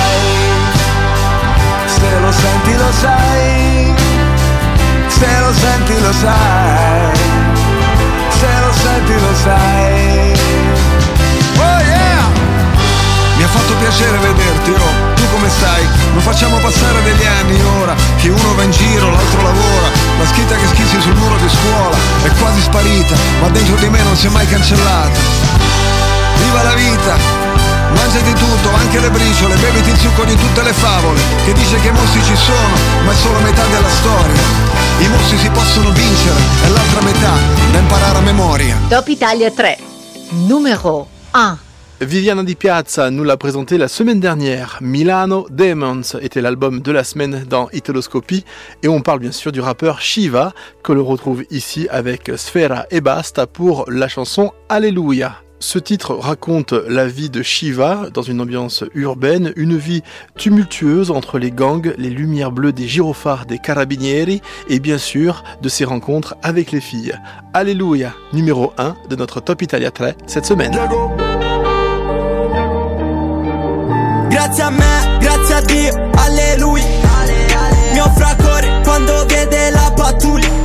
se 1.86 2.20
lo 2.20 2.30
senti 2.30 2.76
lo 2.76 2.92
sai, 2.92 3.94
se 5.08 5.40
lo 5.40 5.52
senti 5.52 6.00
lo 6.00 6.12
sai, 6.12 7.18
se 8.38 8.60
lo 8.60 8.72
senti 8.72 9.14
lo 9.20 9.34
sai. 9.42 10.21
Mi 13.36 13.42
ha 13.42 13.48
fatto 13.48 13.74
piacere 13.76 14.18
vederti, 14.18 14.70
oh, 14.70 15.14
tu 15.14 15.22
come 15.30 15.48
stai? 15.48 15.86
Lo 16.14 16.20
facciamo 16.20 16.58
passare 16.58 17.02
degli 17.02 17.26
anni 17.26 17.60
ora, 17.80 17.94
che 18.18 18.28
uno 18.28 18.54
va 18.54 18.62
in 18.62 18.70
giro, 18.70 19.10
l'altro 19.10 19.42
lavora, 19.42 19.88
la 20.18 20.26
scritta 20.26 20.54
che 20.54 20.66
schizzi 20.68 21.00
sul 21.00 21.16
muro 21.16 21.36
di 21.36 21.48
scuola 21.48 21.96
è 22.22 22.30
quasi 22.38 22.60
sparita, 22.60 23.16
ma 23.40 23.48
dentro 23.48 23.76
di 23.76 23.88
me 23.88 24.02
non 24.02 24.16
si 24.16 24.26
è 24.26 24.30
mai 24.30 24.46
cancellata. 24.46 25.18
Viva 26.36 26.62
la 26.62 26.74
vita! 26.74 27.16
Mangiati 27.94 28.32
tutto, 28.32 28.72
anche 28.74 29.00
le 29.00 29.10
briciole, 29.10 29.56
beviti 29.56 29.90
il 29.90 29.98
succo 29.98 30.24
di 30.24 30.36
tutte 30.36 30.62
le 30.62 30.72
favole, 30.72 31.20
che 31.44 31.52
dice 31.52 31.80
che 31.80 31.88
i 31.88 31.92
mostri 31.92 32.22
ci 32.22 32.36
sono, 32.36 32.74
ma 33.04 33.12
è 33.12 33.14
solo 33.14 33.38
metà 33.40 33.64
della 33.66 33.88
storia. 33.88 34.40
I 34.98 35.08
mostri 35.08 35.38
si 35.38 35.48
possono 35.50 35.90
vincere, 35.90 36.40
e 36.64 36.68
l'altra 36.68 37.02
metà 37.02 37.32
da 37.70 37.78
imparare 37.78 38.18
a 38.18 38.20
memoria. 38.20 38.78
Top 38.88 39.08
Italia 39.08 39.50
3, 39.50 39.78
numéro 40.46 41.06
1. 41.32 41.71
Viviana 42.00 42.42
Di 42.42 42.56
Piazza 42.56 43.10
nous 43.10 43.22
l'a 43.22 43.36
présenté 43.36 43.78
la 43.78 43.86
semaine 43.86 44.18
dernière. 44.18 44.78
Milano 44.80 45.46
Demons 45.50 46.02
était 46.20 46.40
l'album 46.40 46.80
de 46.80 46.92
la 46.92 47.04
semaine 47.04 47.44
dans 47.48 47.68
Italoscopie 47.70 48.44
et 48.82 48.88
on 48.88 49.02
parle 49.02 49.20
bien 49.20 49.32
sûr 49.32 49.52
du 49.52 49.60
rappeur 49.60 50.00
Shiva 50.00 50.52
que 50.82 50.92
l'on 50.92 51.04
retrouve 51.04 51.44
ici 51.50 51.86
avec 51.90 52.32
Sfera 52.36 52.86
et 52.90 53.00
Basta 53.00 53.46
pour 53.46 53.84
la 53.88 54.08
chanson 54.08 54.52
Alléluia. 54.68 55.42
Ce 55.60 55.78
titre 55.78 56.16
raconte 56.16 56.72
la 56.72 57.06
vie 57.06 57.30
de 57.30 57.40
Shiva 57.40 58.08
dans 58.12 58.22
une 58.22 58.40
ambiance 58.40 58.82
urbaine, 58.94 59.52
une 59.54 59.76
vie 59.76 60.02
tumultueuse 60.36 61.12
entre 61.12 61.38
les 61.38 61.52
gangs, 61.52 61.94
les 61.98 62.10
lumières 62.10 62.50
bleues 62.50 62.72
des 62.72 62.88
gyrophares 62.88 63.46
des 63.46 63.58
carabinieri 63.58 64.42
et 64.68 64.80
bien 64.80 64.98
sûr 64.98 65.44
de 65.62 65.68
ses 65.68 65.84
rencontres 65.84 66.34
avec 66.42 66.72
les 66.72 66.80
filles. 66.80 67.16
Alléluia, 67.54 68.12
numéro 68.32 68.72
1 68.76 68.96
de 69.08 69.14
notre 69.14 69.40
Top 69.40 69.62
Italia 69.62 69.92
3 69.92 70.14
cette 70.26 70.46
semaine. 70.46 70.76
Grazie 74.44 74.64
a 74.64 74.70
me, 74.70 75.18
grazie 75.20 75.54
a 75.54 75.60
Dio, 75.60 76.10
alleluia. 76.16 76.84
Mio 77.92 78.10
fraccore 78.16 78.80
quando 78.82 79.24
vede 79.26 79.70
la 79.70 79.92
pattuglia 79.94 80.61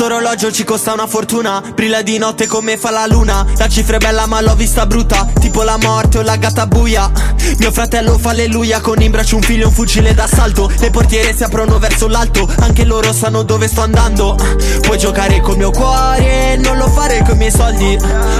Sto 0.00 0.08
orologio 0.08 0.50
ci 0.50 0.64
costa 0.64 0.94
una 0.94 1.06
fortuna. 1.06 1.62
Brilla 1.74 2.00
di 2.00 2.16
notte 2.16 2.46
come 2.46 2.78
fa 2.78 2.90
la 2.90 3.04
luna. 3.06 3.44
La 3.58 3.68
cifra 3.68 3.96
è 3.96 3.98
bella 3.98 4.24
ma 4.24 4.40
l'ho 4.40 4.54
vista 4.54 4.86
brutta. 4.86 5.28
Tipo 5.38 5.62
la 5.62 5.76
morte 5.76 6.16
o 6.16 6.22
la 6.22 6.36
gatta 6.36 6.66
buia. 6.66 7.10
Mio 7.58 7.70
fratello 7.70 8.16
fa 8.16 8.30
alleluia 8.30 8.80
con 8.80 9.02
in 9.02 9.10
braccio 9.10 9.36
un 9.36 9.42
figlio 9.42 9.64
e 9.64 9.66
un 9.66 9.72
fucile 9.72 10.14
d'assalto. 10.14 10.72
Le 10.78 10.88
portiere 10.88 11.36
si 11.36 11.42
aprono 11.42 11.78
verso 11.78 12.08
l'alto. 12.08 12.50
Anche 12.60 12.86
loro 12.86 13.12
sanno 13.12 13.42
dove 13.42 13.68
sto 13.68 13.82
andando. 13.82 14.38
Puoi 14.80 14.96
giocare 14.96 15.42
col 15.42 15.58
mio 15.58 15.70
cuore 15.70 16.56
Non 16.56 16.78
lo 16.78 16.88
fare 16.88 17.22
con 17.22 17.34
i 17.34 17.36
miei 17.36 17.50
soldi. 17.50 17.98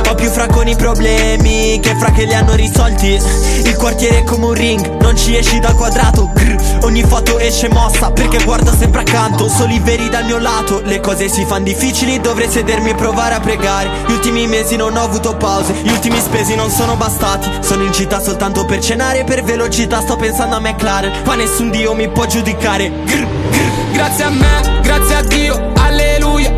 Ho 0.09 0.15
più 0.15 0.31
fra 0.31 0.47
con 0.47 0.66
i 0.66 0.77
problemi 0.77 1.78
Che 1.78 1.95
fra 1.99 2.11
che 2.11 2.24
li 2.24 2.32
hanno 2.32 2.55
risolti. 2.55 3.20
Il 3.65 3.77
quartiere 3.77 4.20
è 4.20 4.24
come 4.24 4.47
un 4.47 4.55
ring 4.55 5.03
Non 5.03 5.15
ci 5.15 5.37
esci 5.37 5.59
dal 5.59 5.74
quadrato. 5.74 6.31
Grr, 6.32 6.70
Ogni 6.82 7.02
foto 7.02 7.39
esce 7.39 7.69
mossa 7.69 8.11
Perché 8.11 8.43
guardo 8.44 8.73
sempre 8.74 9.01
accanto. 9.01 9.48
Soli 9.48 9.78
veri 9.78 10.09
dal 10.09 10.24
mio 10.24 10.39
lato 10.39 10.81
Le 10.85 11.01
cose 11.01 11.28
si 11.28 11.44
fanno 11.44 11.65
difficili 11.65 12.20
Dovrei 12.20 12.48
sedermi 12.48 12.90
e 12.90 12.94
provare 12.94 13.35
a 13.35 13.40
pregare. 13.40 13.90
Gli 14.07 14.12
ultimi 14.12 14.47
mesi 14.47 14.77
non 14.77 14.97
ho 14.97 15.02
avuto 15.02 15.36
pause 15.36 15.73
Gli 15.82 15.90
ultimi 15.90 16.19
spesi 16.20 16.55
non 16.55 16.70
sono 16.70 16.97
bastati. 16.97 17.48
Sono 17.61 17.85
in 17.85 17.93
città 17.93 18.20
soltanto 18.20 18.65
per 18.65 18.81
cenare 18.81 19.24
Per 19.24 19.43
velocità 19.43 20.01
sto 20.01 20.16
pensando 20.16 20.57
a 20.57 20.61
McLaren. 20.61 21.23
Ma 21.24 21.35
nessun 21.35 21.70
dio 21.70 21.94
mi 21.94 22.09
può 22.09 22.27
giudicare. 22.27 22.90
Grr, 23.05 23.27
grr. 23.51 23.81
Grazie 23.93 24.24
a 24.24 24.31
me, 24.31 24.81
grazie 24.82 25.15
a 25.15 25.23
Dio, 25.23 25.73
alleluia. 25.74 26.51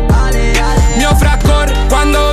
Mio 0.95 1.15
fra 1.15 1.37
corre 1.43 1.73
quando 1.89 2.32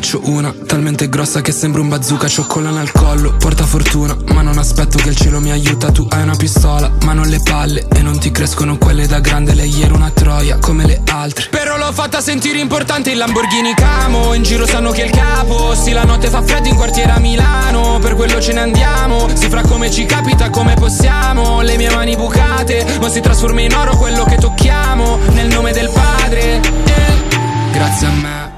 faccio 0.00 0.20
una 0.24 0.54
Talmente 0.66 1.10
grossa 1.10 1.42
che 1.42 1.52
sembra 1.52 1.82
un 1.82 1.88
bazooka. 1.88 2.26
Cioccolana 2.26 2.80
al 2.80 2.90
collo, 2.90 3.34
porta 3.36 3.66
fortuna 3.66 4.16
Ma 4.32 4.40
non 4.40 4.56
aspetto 4.56 4.96
che 4.96 5.10
il 5.10 5.16
cielo 5.16 5.40
mi 5.40 5.50
aiuta. 5.50 5.92
Tu 5.92 6.06
hai 6.08 6.22
una 6.22 6.36
pistola, 6.36 6.90
ma 7.04 7.12
non 7.12 7.26
le 7.26 7.40
palle 7.42 7.86
E 7.92 8.00
non 8.00 8.18
ti 8.18 8.30
crescono 8.30 8.78
quelle 8.78 9.06
da 9.06 9.20
grande. 9.20 9.52
Lei 9.52 9.82
era 9.82 9.94
una 9.94 10.10
troia, 10.10 10.58
come 10.58 10.86
le 10.86 11.02
altre. 11.06 11.48
Però 11.50 11.76
l'ho 11.76 11.92
fatta 11.92 12.22
sentire 12.22 12.58
importante 12.58 13.10
il 13.10 13.18
Lamborghini 13.18 13.74
Camo. 13.74 14.32
In 14.32 14.42
giro 14.42 14.66
sanno 14.66 14.90
che 14.90 15.02
è 15.02 15.04
il 15.04 15.10
capo 15.10 15.74
Sì 15.74 15.92
la 15.92 16.04
notte 16.04 16.28
fa 16.28 16.42
freddo 16.42 16.68
in 16.68 16.76
quartiere 16.76 17.12
a 17.12 17.18
Milano. 17.18 17.98
Per 18.00 18.14
quello 18.14 18.40
ce 18.40 18.54
ne 18.54 18.60
andiamo 18.60 19.28
Si 19.34 19.50
fra 19.50 19.60
come 19.62 19.90
ci 19.90 20.06
capita 20.06 20.48
come 20.48 20.74
possiamo. 20.74 21.60
Le 21.60 21.76
mie 21.76 21.90
mani 21.90 22.16
bucate 22.16 22.86
Ma 23.00 23.10
si 23.10 23.20
trasforma 23.20 23.60
in 23.60 23.74
oro 23.74 23.96
quello 23.96 24.24
che 24.24 24.36
tocchiamo. 24.36 25.18
Nel 25.34 25.48
nome 25.48 25.72
del 25.72 25.90
padre 25.92 26.60
eh. 26.86 27.29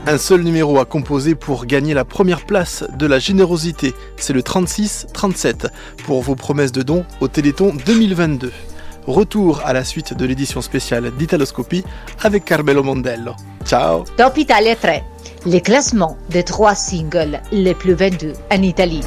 Un 0.07 0.19
seul 0.19 0.43
numéro 0.43 0.79
à 0.79 0.85
composer 0.85 1.35
pour 1.35 1.67
gagner 1.67 1.95
la 1.95 2.05
première 2.05 2.45
place 2.45 2.85
de 2.99 3.07
la 3.07 3.19
générosité, 3.19 3.95
c'est 4.17 4.33
le 4.33 4.43
36-37 4.43 5.69
pour 6.05 6.23
vos 6.23 6.35
promesses 6.35 6.73
de 6.73 6.83
dons 6.83 7.05
au 7.21 7.29
Téléthon 7.29 7.73
2022. 7.87 8.53
Retour 9.07 9.61
à 9.65 9.73
la 9.73 9.85
suite 9.85 10.15
de 10.15 10.25
l'édition 10.25 10.61
spéciale 10.61 11.11
d'Italoscopie 11.17 11.85
avec 12.23 12.45
Carmelo 12.45 12.83
Mondello. 12.83 13.33
Ciao 13.65 14.05
Top 14.17 14.39
Italia 14.39 14.77
3, 14.77 15.03
le 15.47 15.59
classement 15.61 16.17
des 16.31 16.43
trois 16.43 16.75
singles 16.75 17.41
les 17.53 17.75
plus 17.75 17.95
vendus 17.95 18.33
en 18.51 18.63
Italie. 18.63 19.03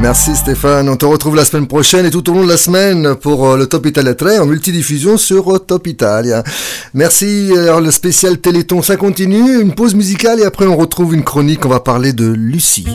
Merci 0.00 0.36
Stéphane, 0.36 0.88
on 0.88 0.96
te 0.96 1.04
retrouve 1.04 1.34
la 1.34 1.44
semaine 1.44 1.66
prochaine 1.66 2.06
et 2.06 2.10
tout 2.10 2.30
au 2.30 2.32
long 2.32 2.44
de 2.44 2.48
la 2.48 2.56
semaine 2.56 3.16
pour 3.16 3.46
euh, 3.46 3.56
le 3.56 3.66
Top 3.66 3.84
Italia 3.84 4.14
3 4.14 4.40
en 4.40 4.46
multidiffusion 4.46 5.16
sur 5.16 5.52
euh, 5.52 5.58
Top 5.58 5.88
Italia. 5.88 6.44
Merci, 6.94 7.50
alors 7.56 7.80
le 7.80 7.90
spécial 7.90 8.38
Téléthon 8.38 8.80
ça 8.80 8.96
continue, 8.96 9.60
une 9.60 9.74
pause 9.74 9.94
musicale 9.94 10.38
et 10.40 10.44
après 10.44 10.66
on 10.66 10.76
retrouve 10.76 11.14
une 11.14 11.24
chronique, 11.24 11.66
on 11.66 11.68
va 11.68 11.80
parler 11.80 12.12
de 12.12 12.26
Lucie. 12.26 12.86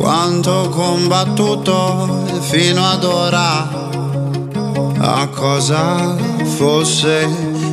Quanto 0.00 0.50
ho 0.50 0.68
combattuto 0.70 2.24
fino 2.40 2.82
ad 2.86 3.04
ora, 3.04 3.68
a 4.98 5.28
cosa 5.28 6.16
fosse 6.56 7.28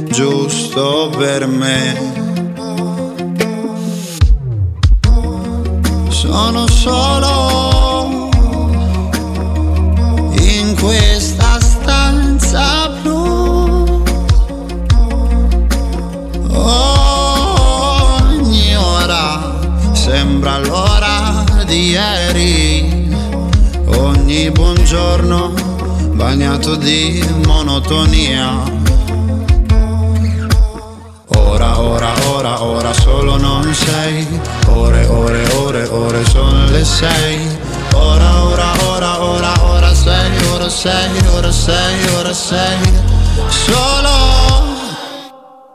giusto 0.09 1.09
per 1.17 1.47
me. 1.47 2.15
Sono 6.09 6.67
solo 6.67 8.29
in 10.33 10.75
questa 10.81 11.61
stanza 11.61 12.89
blu. 13.01 14.03
Ogni 16.51 17.55
ora 18.75 19.59
sembra 19.93 20.57
l'ora 20.59 20.96
ieri. 21.89 23.15
Ogni 23.85 24.51
buongiorno 24.51 25.53
bagnato 26.13 26.75
di 26.75 27.23
monotonia. 27.45 28.63
Ora, 31.27 31.79
ora, 31.79 32.13
ora, 32.27 32.63
ora 32.63 32.93
solo 32.93 33.37
non 33.37 33.73
sei. 33.73 34.27
Ore, 34.67 35.05
ore, 35.05 35.47
ore, 35.55 35.87
ore 35.87 36.25
sono 36.25 36.65
le 36.69 36.83
sei. 36.83 37.47
Ora, 37.93 38.43
ora, 38.43 38.71
ora, 38.83 39.23
ora, 39.23 39.53
ora 39.63 39.93
sei, 39.93 40.31
ora 40.51 40.69
sei, 40.69 41.09
ora 41.33 41.51
sei, 41.51 42.15
ora 42.15 42.33
sei. 42.33 42.79
Solo 43.47 44.75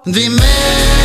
dimentica, 0.05 0.43
dimentica, 0.43 1.02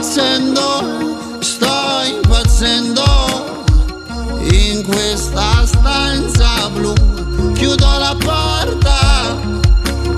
impazzendo, 0.00 1.38
sto 1.40 2.00
impazzendo 2.06 3.02
in 4.50 4.82
questa 4.82 5.66
stanza 5.66 6.70
blu. 6.72 6.94
Chiudo 7.52 7.98
la 7.98 8.16
porta, 8.18 9.36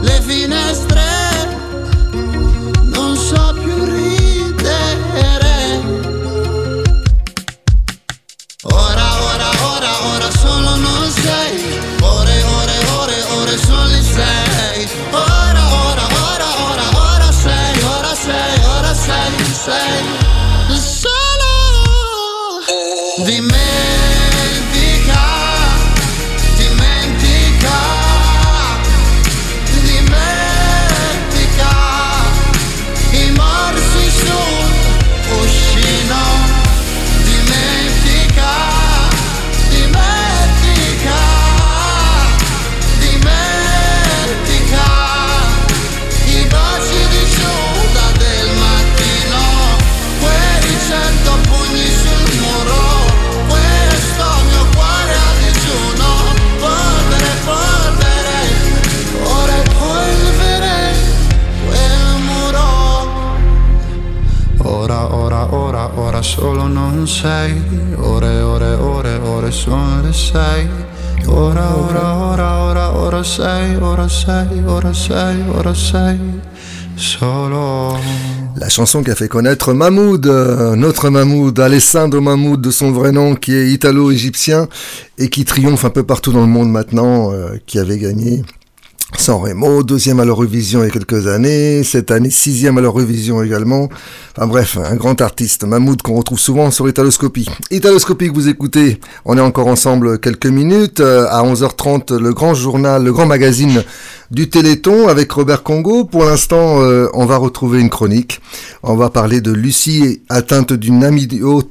le 0.01 0.21
finestre, 0.21 1.12
La 78.57 78.69
chanson 78.69 79.03
qui 79.03 79.11
a 79.11 79.17
fait 79.17 79.29
connaître 79.29 79.73
Mahmoud, 79.73 80.27
euh, 80.27 80.77
notre 80.77 81.11
Mahmoud, 81.11 81.59
Alessandro 81.59 82.21
Mahmoud 82.21 82.61
de 82.61 82.71
son 82.71 82.93
vrai 82.93 83.11
nom, 83.11 83.35
qui 83.35 83.55
est 83.55 83.71
italo-égyptien 83.71 84.69
et 85.19 85.29
qui 85.29 85.45
triomphe 85.45 85.85
un 85.85 85.91
peu 85.91 86.05
partout 86.05 86.33
dans 86.33 86.43
le 86.43 86.47
monde 86.47 86.71
maintenant, 86.71 87.33
euh, 87.33 87.57
qui 87.67 87.79
avait 87.79 87.99
gagné 87.99 88.45
San 89.19 89.37
Remo, 89.37 89.83
deuxième 89.85 90.19
à 90.19 90.25
l'Eurovision 90.25 90.83
il 90.83 90.87
y 90.87 90.89
a 90.89 90.91
quelques 90.91 91.29
années, 91.29 91.85
cette 91.85 92.11
année 92.11 92.31
sixième 92.31 92.79
à 92.79 92.81
l'Eurovision 92.81 93.43
également. 93.43 93.89
Enfin 94.37 94.47
bref, 94.49 94.79
un 94.83 94.97
grand 94.97 95.21
artiste, 95.21 95.65
Mahmoud 95.65 96.03
qu'on 96.03 96.15
retrouve 96.15 96.41
souvent 96.41 96.71
sur 96.73 96.89
Italoscopie. 96.89 97.49
Italoscopie 97.71 98.29
que 98.29 98.35
vous 98.35 98.49
écoutez, 98.49 98.99
on 99.25 99.39
est 99.39 99.43
encore 99.43 99.69
ensemble 99.69 100.19
quelques 100.19 100.47
minutes. 100.47 101.01
Euh, 101.01 101.27
À 101.31 101.45
11h30, 101.45 102.17
le 102.19 102.33
grand 102.33 102.55
journal, 102.55 103.05
le 103.05 103.13
grand 103.13 103.27
magazine 103.27 103.85
du 104.33 104.49
Téléthon 104.51 105.07
avec 105.09 105.31
Robert 105.31 105.63
Congo. 105.63 106.05
Pour 106.05 106.25
l'instant, 106.25 106.83
euh, 106.83 107.09
on 107.15 107.25
va 107.27 107.37
retrouver 107.37 107.81
une 107.81 107.91
chronique. 107.91 108.41
On 108.83 108.97
va 108.97 109.09
parler 109.11 109.41
de 109.41 109.53
Lucie 109.53 110.23
atteinte 110.31 110.73
d'une 110.73 111.05
amio 111.05 111.63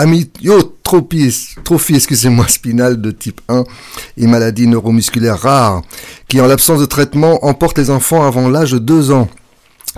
amyotrophie, 0.00 1.54
trophie, 1.62 1.94
excusez-moi, 1.94 2.48
spinale 2.48 3.00
de 3.00 3.10
type 3.10 3.40
1, 3.48 3.64
une 4.16 4.30
maladie 4.30 4.66
neuromusculaire 4.66 5.38
rare, 5.38 5.82
qui 6.26 6.40
en 6.40 6.46
l'absence 6.46 6.80
de 6.80 6.86
traitement 6.86 7.44
emporte 7.44 7.78
les 7.78 7.90
enfants 7.90 8.26
avant 8.26 8.48
l'âge 8.48 8.72
de 8.72 8.78
2 8.78 9.10
ans. 9.12 9.28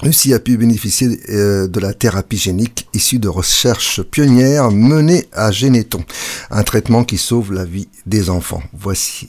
Lucie 0.03 0.35
a 0.35 0.39
pu 0.41 0.57
bénéficier 0.57 1.21
euh, 1.29 1.69
de 1.69 1.79
la 1.79 1.93
thérapie 1.95 2.39
génique 2.39 2.89
issue 2.95 3.19
de 3.19 3.29
recherches 3.29 4.03
pionnières 4.03 4.71
menées 4.71 5.29
à 5.33 5.53
Généton, 5.53 6.03
un 6.51 6.63
traitement 6.63 7.05
qui 7.05 7.19
sauve 7.19 7.53
la 7.53 7.65
vie 7.65 7.89
des 8.07 8.31
enfants. 8.31 8.63
Voici 8.73 9.29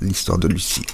l'histoire 0.00 0.38
de 0.38 0.48
Lucie. 0.48 0.86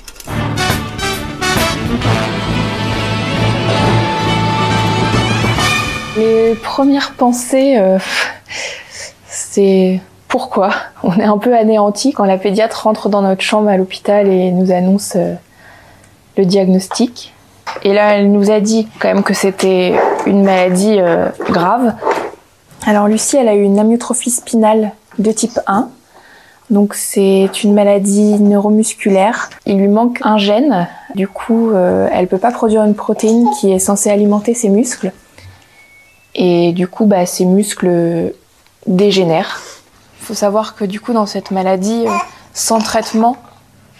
Les 6.17 6.55
premières 6.63 7.13
pensées, 7.15 7.77
euh, 7.79 7.99
c'est 9.53 10.01
pourquoi 10.29 10.71
On 11.03 11.15
est 11.19 11.25
un 11.25 11.37
peu 11.37 11.55
anéanti 11.55 12.15
quand 12.15 12.25
la 12.25 12.39
pédiatre 12.39 12.85
rentre 12.85 13.11
dans 13.11 13.21
notre 13.21 13.43
chambre 13.43 13.69
à 13.69 13.77
l'hôpital 13.77 14.27
et 14.29 14.51
nous 14.51 14.73
annonce 14.73 15.13
euh, 15.17 15.35
le 16.39 16.47
diagnostic. 16.47 17.35
Et 17.83 17.93
là, 17.93 18.15
elle 18.15 18.33
nous 18.33 18.51
a 18.51 18.61
dit 18.61 18.89
quand 18.99 19.09
même 19.09 19.23
que 19.23 19.35
c'était 19.35 19.95
une 20.25 20.43
maladie 20.43 20.97
euh, 20.99 21.29
grave. 21.51 21.93
Alors 22.87 23.09
Lucie, 23.09 23.37
elle 23.37 23.49
a 23.49 23.55
eu 23.55 23.63
une 23.63 23.79
amyotrophie 23.79 24.31
spinale 24.31 24.93
de 25.19 25.31
type 25.33 25.61
1. 25.67 25.91
Donc 26.71 26.95
c'est 26.95 27.63
une 27.63 27.75
maladie 27.75 28.41
neuromusculaire. 28.41 29.51
Il 29.67 29.77
lui 29.77 29.89
manque 29.89 30.19
un 30.23 30.39
gène. 30.39 30.89
Du 31.15 31.29
coup, 31.29 31.73
euh, 31.73 32.09
elle 32.11 32.27
peut 32.27 32.39
pas 32.39 32.53
produire 32.53 32.85
une 32.85 32.95
protéine 32.95 33.51
qui 33.61 33.71
est 33.71 33.79
censée 33.79 34.09
alimenter 34.09 34.55
ses 34.55 34.71
muscles. 34.71 35.13
Et 36.35 36.73
du 36.73 36.89
coup, 36.89 37.05
bah, 37.05 37.27
ses 37.27 37.45
muscles 37.45 38.33
dégénèrent. 38.87 39.61
Il 40.21 40.27
faut 40.27 40.35
savoir 40.35 40.75
que 40.75 40.85
du 40.85 41.01
coup, 41.01 41.13
dans 41.13 41.27
cette 41.27 41.51
maladie, 41.51 42.05
euh, 42.07 42.11
sans 42.53 42.79
traitement, 42.79 43.37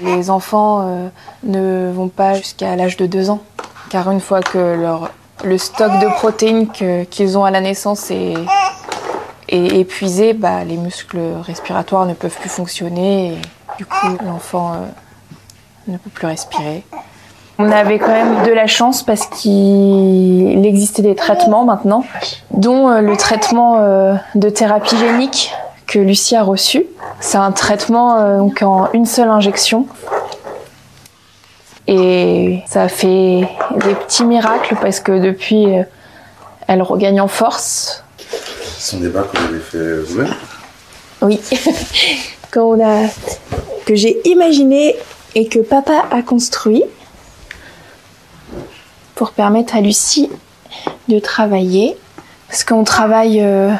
les 0.01 0.31
enfants 0.31 0.81
euh, 0.83 1.09
ne 1.45 1.93
vont 1.93 2.09
pas 2.09 2.35
jusqu'à 2.35 2.77
l'âge 2.77 2.97
de 2.97 3.07
2 3.07 3.31
ans. 3.31 3.43
Car 3.91 4.11
une 4.11 4.21
fois 4.21 4.41
que 4.41 4.59
leur, 4.59 5.11
le 5.45 5.59
stock 5.59 5.93
de 6.01 6.07
protéines 6.07 6.69
qu'ils 6.71 7.39
ont 7.39 7.45
à 7.45 7.51
la 7.51 7.61
naissance 7.61 8.11
est, 8.11 8.35
est 9.49 9.79
épuisé, 9.79 10.33
bah, 10.33 10.65
les 10.65 10.77
muscles 10.77 11.21
respiratoires 11.43 12.07
ne 12.07 12.15
peuvent 12.15 12.37
plus 12.39 12.49
fonctionner. 12.49 13.35
Et 13.35 13.39
du 13.79 13.87
coup, 13.87 14.17
l'enfant 14.25 14.75
euh, 14.75 14.77
ne 15.89 15.97
peut 15.99 16.11
plus 16.11 16.27
respirer. 16.27 16.85
On 17.63 17.71
avait 17.71 18.01
quand 18.01 18.09
même 18.09 18.45
de 18.45 18.51
la 18.51 18.67
chance 18.67 19.05
parce 19.05 19.27
qu'il 19.27 20.67
existait 20.67 21.03
des 21.03 21.15
traitements 21.15 21.65
maintenant, 21.65 22.05
dont 22.51 22.91
euh, 22.91 23.01
le 23.01 23.17
traitement 23.17 23.79
euh, 23.79 24.15
de 24.35 24.49
thérapie 24.49 24.97
génique 24.97 25.53
que 25.87 26.01
Lucie 26.01 26.35
a 26.35 26.43
reçu. 26.43 26.87
C'est 27.21 27.39
un 27.39 27.53
traitement 27.53 28.19
euh, 28.19 28.39
donc 28.39 28.63
en 28.63 28.91
une 28.95 29.07
seule 29.07 29.29
injection. 29.29 29.87
Et 31.87 32.63
ça 32.67 32.83
a 32.83 32.89
fait 32.89 33.49
des 33.77 33.95
petits 33.95 34.25
miracles 34.25 34.77
parce 34.83 34.99
que 34.99 35.21
depuis, 35.21 35.69
elle 36.67 36.83
regagne 36.83 37.21
en 37.21 37.29
force. 37.29 38.03
Ce 38.79 38.91
sont 38.91 38.99
des 38.99 39.09
bas 39.09 39.23
que 39.23 39.39
vous 39.39 39.45
avez 39.45 39.61
fait 39.61 39.99
vous-même? 40.01 40.35
Oui. 41.21 41.41
Quand 42.51 42.65
on 42.65 42.85
a 42.85 43.07
que 43.87 43.95
j'ai 43.95 44.21
imaginé 44.29 44.97
et 45.37 45.47
que 45.47 45.61
papa 45.61 46.07
a 46.11 46.23
construit 46.23 46.83
pour 49.23 49.31
permettre 49.31 49.77
à 49.77 49.81
Lucie 49.81 50.29
de 51.07 51.21
travailler 51.21 51.97
parce 52.49 52.65
qu'on 52.65 52.83
travaille 52.83 53.41
euh, 53.41 53.73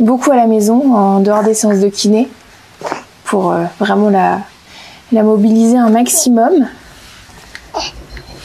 beaucoup 0.00 0.32
à 0.32 0.34
la 0.34 0.48
maison 0.48 0.92
en 0.92 1.20
dehors 1.20 1.44
des 1.44 1.54
séances 1.54 1.78
de 1.78 1.88
kiné 1.88 2.28
pour 3.26 3.52
euh, 3.52 3.62
vraiment 3.78 4.10
la, 4.10 4.40
mobiliser 5.12 5.78
un 5.78 5.88
maximum. 5.88 6.66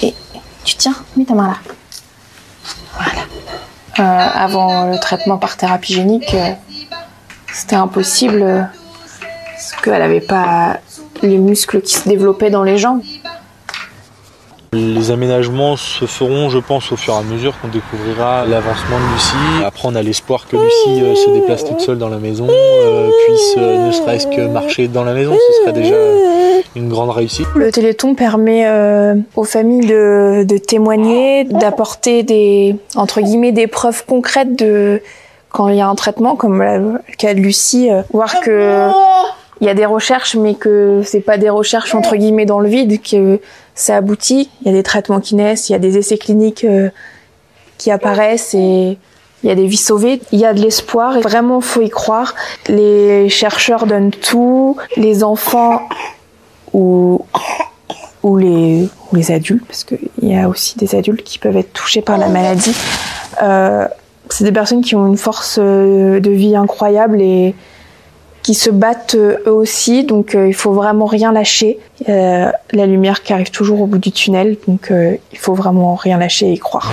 Et 0.03 0.13
tu 0.63 0.75
tiens, 0.75 0.93
mets 1.17 1.25
ta 1.25 1.33
main 1.33 1.47
là. 1.47 1.57
Voilà. 2.93 3.21
Euh, 3.97 4.29
avant 4.35 4.91
le 4.91 4.99
traitement 4.99 5.39
par 5.39 5.57
thérapie 5.57 5.93
génique, 5.93 6.35
c'était 7.51 7.77
impossible 7.77 8.69
parce 9.55 9.71
qu'elle 9.81 9.97
n'avait 9.97 10.21
pas 10.21 10.77
les 11.23 11.39
muscles 11.39 11.81
qui 11.81 11.95
se 11.95 12.07
développaient 12.07 12.51
dans 12.51 12.63
les 12.63 12.77
jambes. 12.77 13.01
Les 14.73 15.09
aménagements 15.09 15.77
se 15.77 16.05
feront, 16.05 16.49
je 16.49 16.59
pense, 16.59 16.91
au 16.91 16.95
fur 16.95 17.15
et 17.15 17.17
à 17.17 17.21
mesure 17.23 17.59
qu'on 17.59 17.69
découvrira 17.69 18.45
l'avancement 18.45 18.97
de 18.99 19.13
Lucie. 19.13 19.65
Après, 19.65 19.87
on 19.87 19.95
a 19.95 20.03
l'espoir 20.03 20.47
que 20.47 20.57
Lucie 20.57 21.01
euh, 21.01 21.15
se 21.15 21.31
déplace 21.31 21.65
toute 21.65 21.81
seule 21.81 21.97
dans 21.97 22.09
la 22.09 22.19
maison, 22.19 22.45
euh, 22.47 23.09
puisse 23.25 23.55
euh, 23.57 23.87
ne 23.87 23.91
serait-ce 23.91 24.27
que 24.27 24.41
marcher 24.41 24.87
dans 24.87 25.03
la 25.03 25.13
maison. 25.13 25.33
Ce 25.33 25.61
serait 25.61 25.73
déjà 25.73 25.95
une 26.75 26.87
grande 26.87 27.09
réussite. 27.09 27.47
Le 27.55 27.71
Téléthon 27.71 28.13
permet 28.13 28.67
aux 29.35 29.43
familles 29.43 29.87
de, 29.87 30.57
témoigner, 30.57 31.45
d'apporter 31.45 32.21
des 32.21 32.75
entre 32.95 33.21
guillemets 33.21 33.51
des 33.51 33.65
preuves 33.65 34.05
concrètes 34.05 34.55
de 34.55 35.01
quand 35.49 35.67
il 35.69 35.77
y 35.77 35.81
a 35.81 35.87
un 35.87 35.95
traitement 35.95 36.35
comme 36.35 36.61
le 36.61 37.01
cas 37.17 37.33
de 37.33 37.39
Lucie, 37.39 37.89
voir 38.13 38.39
que 38.41 38.91
il 39.61 39.67
y 39.67 39.69
a 39.69 39.73
des 39.73 39.85
recherches 39.85 40.35
mais 40.35 40.55
que 40.55 41.01
c'est 41.03 41.19
pas 41.19 41.37
des 41.37 41.49
recherches 41.49 41.93
entre 41.95 42.15
guillemets 42.15 42.45
dans 42.45 42.59
le 42.59 42.69
vide, 42.69 43.01
que 43.01 43.39
ça 43.75 43.97
aboutit. 43.97 44.49
Il 44.61 44.67
y 44.67 44.69
a 44.69 44.73
des 44.73 44.83
traitements 44.83 45.19
qui 45.19 45.35
naissent, 45.35 45.69
il 45.69 45.73
y 45.73 45.75
a 45.75 45.79
des 45.79 45.97
essais 45.97 46.17
cliniques 46.17 46.63
euh, 46.63 46.89
qui 47.77 47.91
apparaissent 47.91 48.53
et 48.53 48.97
il 49.43 49.47
y 49.47 49.51
a 49.51 49.55
des 49.55 49.67
vies 49.67 49.77
sauvées, 49.77 50.21
il 50.31 50.39
y 50.39 50.45
a 50.45 50.53
de 50.53 50.59
l'espoir 50.59 51.17
et 51.17 51.21
vraiment 51.21 51.61
faut 51.61 51.81
y 51.81 51.89
croire. 51.89 52.35
Les 52.67 53.29
chercheurs 53.29 53.85
donnent 53.85 54.11
tout, 54.11 54.75
les 54.97 55.23
enfants 55.23 55.87
ou, 56.73 57.25
ou, 58.21 58.37
les, 58.37 58.89
ou 59.11 59.15
les 59.15 59.31
adultes, 59.31 59.65
parce 59.65 59.85
qu'il 59.85 60.09
y 60.21 60.35
a 60.35 60.49
aussi 60.49 60.77
des 60.77 60.93
adultes 60.93 61.23
qui 61.23 61.39
peuvent 61.39 61.55
être 61.55 61.71
touchés 61.71 62.01
par 62.01 62.17
la 62.17 62.27
maladie. 62.27 62.75
Euh, 63.41 63.87
c'est 64.29 64.43
des 64.43 64.51
personnes 64.51 64.81
qui 64.81 64.95
ont 64.95 65.07
une 65.07 65.17
force 65.17 65.57
euh, 65.59 66.19
de 66.19 66.31
vie 66.31 66.55
incroyable 66.55 67.21
et 67.21 67.55
qui 68.49 68.55
se 68.55 68.71
battent 68.71 69.13
euh, 69.13 69.37
eux 69.45 69.51
aussi, 69.51 70.03
donc 70.03 70.33
euh, 70.33 70.47
il 70.47 70.55
faut 70.55 70.71
vraiment 70.71 71.05
rien 71.05 71.31
lâcher. 71.31 71.77
Euh, 72.07 72.51
la 72.71 72.87
lumière 72.87 73.21
qui 73.21 73.31
arrive 73.31 73.51
toujours 73.51 73.79
au 73.81 73.85
bout 73.85 73.99
du 73.99 74.11
tunnel, 74.11 74.57
donc 74.67 74.91
il 74.91 75.37
faut 75.37 75.53
vraiment 75.53 75.93
rien 75.93 76.17
lâcher 76.17 76.47
et 76.47 76.53
y 76.53 76.57
croire. 76.57 76.91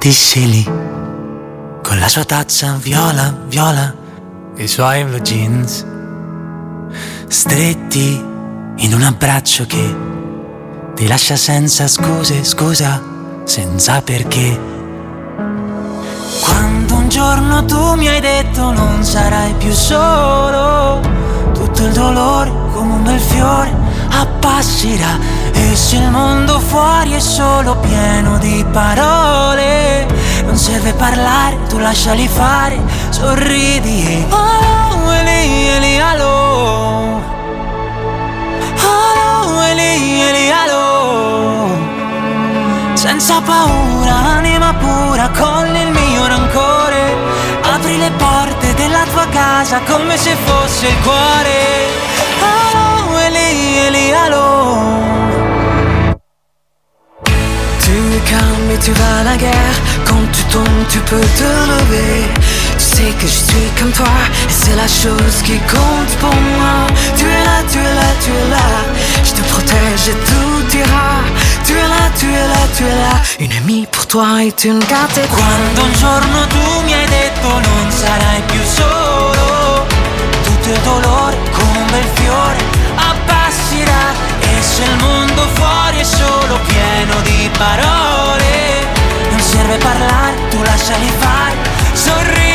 Disse 0.00 0.38
lì, 0.40 0.64
con 1.82 1.98
la 1.98 2.08
sua 2.08 2.24
tazza 2.24 2.78
viola, 2.78 3.34
viola, 3.48 3.94
e 4.56 4.64
i 4.64 4.68
suoi 4.68 5.04
blue 5.04 5.20
jeans, 5.20 5.84
stretti 7.28 8.22
in 8.76 8.94
un 8.94 9.02
abbraccio 9.02 9.64
che 9.66 9.84
ti 10.94 11.06
lascia 11.06 11.36
senza 11.36 11.86
scuse, 11.86 12.44
scusa, 12.44 13.02
senza 13.44 14.02
perché. 14.02 14.83
Quando 16.40 16.94
un 16.94 17.08
giorno 17.08 17.64
tu 17.64 17.94
mi 17.94 18.08
hai 18.08 18.20
detto 18.20 18.72
non 18.72 19.02
sarai 19.04 19.52
più 19.54 19.72
solo, 19.72 21.00
tutto 21.52 21.84
il 21.84 21.92
dolore 21.92 22.50
come 22.72 22.94
un 22.94 23.02
bel 23.02 23.20
fiore 23.20 23.72
appasserà 24.10 25.18
e 25.52 25.76
se 25.76 25.96
il 25.96 26.10
mondo 26.10 26.58
fuori 26.60 27.12
è 27.12 27.20
solo 27.20 27.76
pieno 27.76 28.38
di 28.38 28.64
parole, 28.72 30.06
non 30.44 30.56
serve 30.56 30.92
parlare, 30.94 31.58
tu 31.68 31.78
lasciali 31.78 32.26
fare, 32.28 32.80
sorridi 33.10 34.06
e 34.06 34.26
oh, 34.30 35.12
Eli, 35.12 35.68
Eli, 35.68 36.00
allo. 36.00 37.22
Allo, 38.80 39.62
Eli. 39.62 39.94
Senza 43.04 43.38
paura, 43.42 44.14
anima 44.38 44.72
pura, 44.72 45.28
cogli 45.28 45.76
il 45.76 45.93
rancore. 46.28 47.02
Apri 47.74 47.98
le 47.98 48.10
porte 48.16 48.74
della 48.74 49.04
tua 49.12 49.26
casa 49.28 49.80
come 49.86 50.16
se 50.16 50.36
fosse 50.44 50.86
il 50.86 50.98
cuore. 51.02 51.62
Allo, 52.40 53.18
Eli, 53.18 53.78
Eli, 53.86 54.12
allo. 54.12 55.02
Tu 57.84 57.92
es 57.92 58.30
calme 58.30 58.78
tu 58.78 58.92
vas 58.92 59.20
à 59.20 59.24
la 59.24 59.36
guerre. 59.36 59.78
Quand 60.04 60.26
tu 60.32 60.42
tombes, 60.44 60.86
tu 60.88 60.98
peux 61.00 61.26
te 61.38 61.50
lever. 61.72 62.28
Sais 62.94 63.12
que 63.18 63.26
je 63.26 63.40
suis 63.50 63.70
comme 63.76 63.90
toi, 63.90 64.06
et 64.48 64.52
c'est 64.52 64.76
la 64.76 64.86
chose 64.86 65.42
qui 65.42 65.58
compte 65.66 66.14
pour 66.20 66.38
moi. 66.58 66.86
Tu 67.16 67.24
es 67.24 67.42
là, 67.48 67.58
tu 67.68 67.78
es 67.78 67.94
là, 68.00 68.10
tu 68.22 68.30
es 68.30 68.48
là. 68.54 68.68
Je 69.24 69.32
te 69.32 69.42
protège 69.52 70.10
et 70.12 70.18
tout 70.30 70.78
ira. 70.78 71.10
Tu 71.66 71.72
es 71.72 71.88
là, 71.94 72.04
tu 72.16 72.26
es 72.26 72.46
là, 72.52 72.62
tu 72.76 72.84
es 72.84 72.96
là. 73.04 73.16
Une 73.40 73.52
amie 73.58 73.88
pour 73.90 74.06
toi 74.06 74.44
est 74.44 74.64
une 74.64 74.78
carte. 74.84 75.18
Quando 75.28 75.82
un 75.88 75.92
giorno 75.98 76.46
tu 76.46 76.84
mi 76.84 76.94
hai 76.94 77.06
detto 77.06 77.48
non 77.48 77.90
sarai 77.90 78.40
più 78.46 78.62
solo, 78.62 79.86
tutto 80.44 80.68
il 80.70 80.80
dolore 80.84 81.36
come 81.50 81.84
bel 81.90 82.08
fiore 82.14 82.58
abbasserà. 83.10 84.06
E 84.38 84.62
se 84.62 84.84
il 84.84 84.96
mondo 85.02 85.42
fuori 85.54 85.98
è 85.98 86.04
solo 86.04 86.60
pieno 86.68 87.14
di 87.22 87.50
parole, 87.58 88.86
non 89.30 89.40
serve 89.40 89.78
parlare, 89.78 90.36
tu 90.50 90.62
lasciali 90.62 91.10
fare, 91.18 91.56
sorridi 91.92 92.53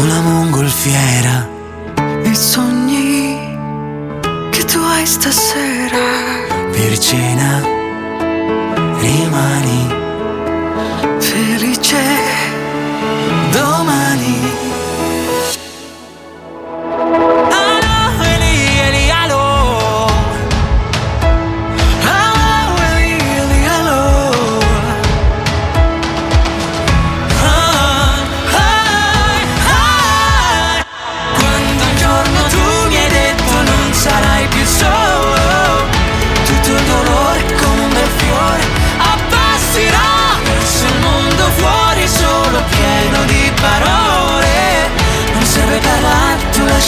una 0.00 0.20
mongolfiera. 0.20 1.48
E 2.22 2.34
sogni 2.34 3.56
che 4.50 4.64
tu 4.64 4.78
hai 4.78 5.06
stasera. 5.06 5.98
Per 6.72 6.98
cena 6.98 7.60
rimani. 9.00 9.96
Felice 11.18 12.27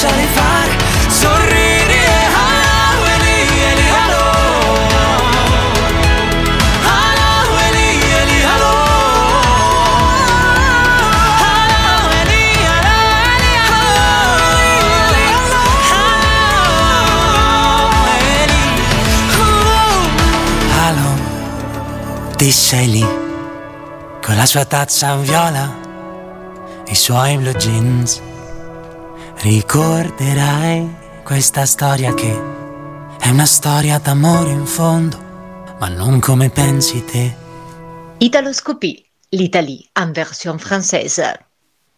parlare, 0.00 0.08
tu 0.08 0.08
lasciali 0.08 0.26
fare 0.26 0.78
Sorridi 1.08 1.92
e 1.92 2.24
allo, 2.34 3.04
Eli, 3.06 3.40
Eli, 3.70 3.88
allo 3.90 4.24
Allo, 6.86 7.58
Eli, 7.68 7.88
Eli, 8.20 8.42
allo 8.44 8.74
Allo, 11.42 12.08
Eli, 12.20 12.44
Eli, 18.42 18.60
Allo, 20.86 21.10
ti 22.36 22.50
sei 22.50 22.90
lì 22.90 23.06
con 24.22 24.36
la 24.36 24.46
sua 24.46 24.64
tazza 24.64 25.16
viola 25.16 25.78
e 26.86 26.90
i 26.90 26.94
suoi 26.94 27.36
blue 27.36 27.54
jeans. 27.54 28.29
Ricorderai 29.42 31.22
questa 31.24 31.64
storia 31.64 32.12
che 32.12 32.30
è 33.18 33.30
una 33.30 33.46
storia 33.46 33.98
d'amore 33.98 34.50
in 34.50 34.66
fondo, 34.66 35.16
ma 35.78 35.88
non 35.88 36.20
come 36.20 36.50
pensi 36.50 37.02
te. 37.06 37.34
Italoscopie, 38.18 39.02
l'Italie 39.30 39.88
en 39.94 40.12
version 40.12 40.58
française. 40.58 41.49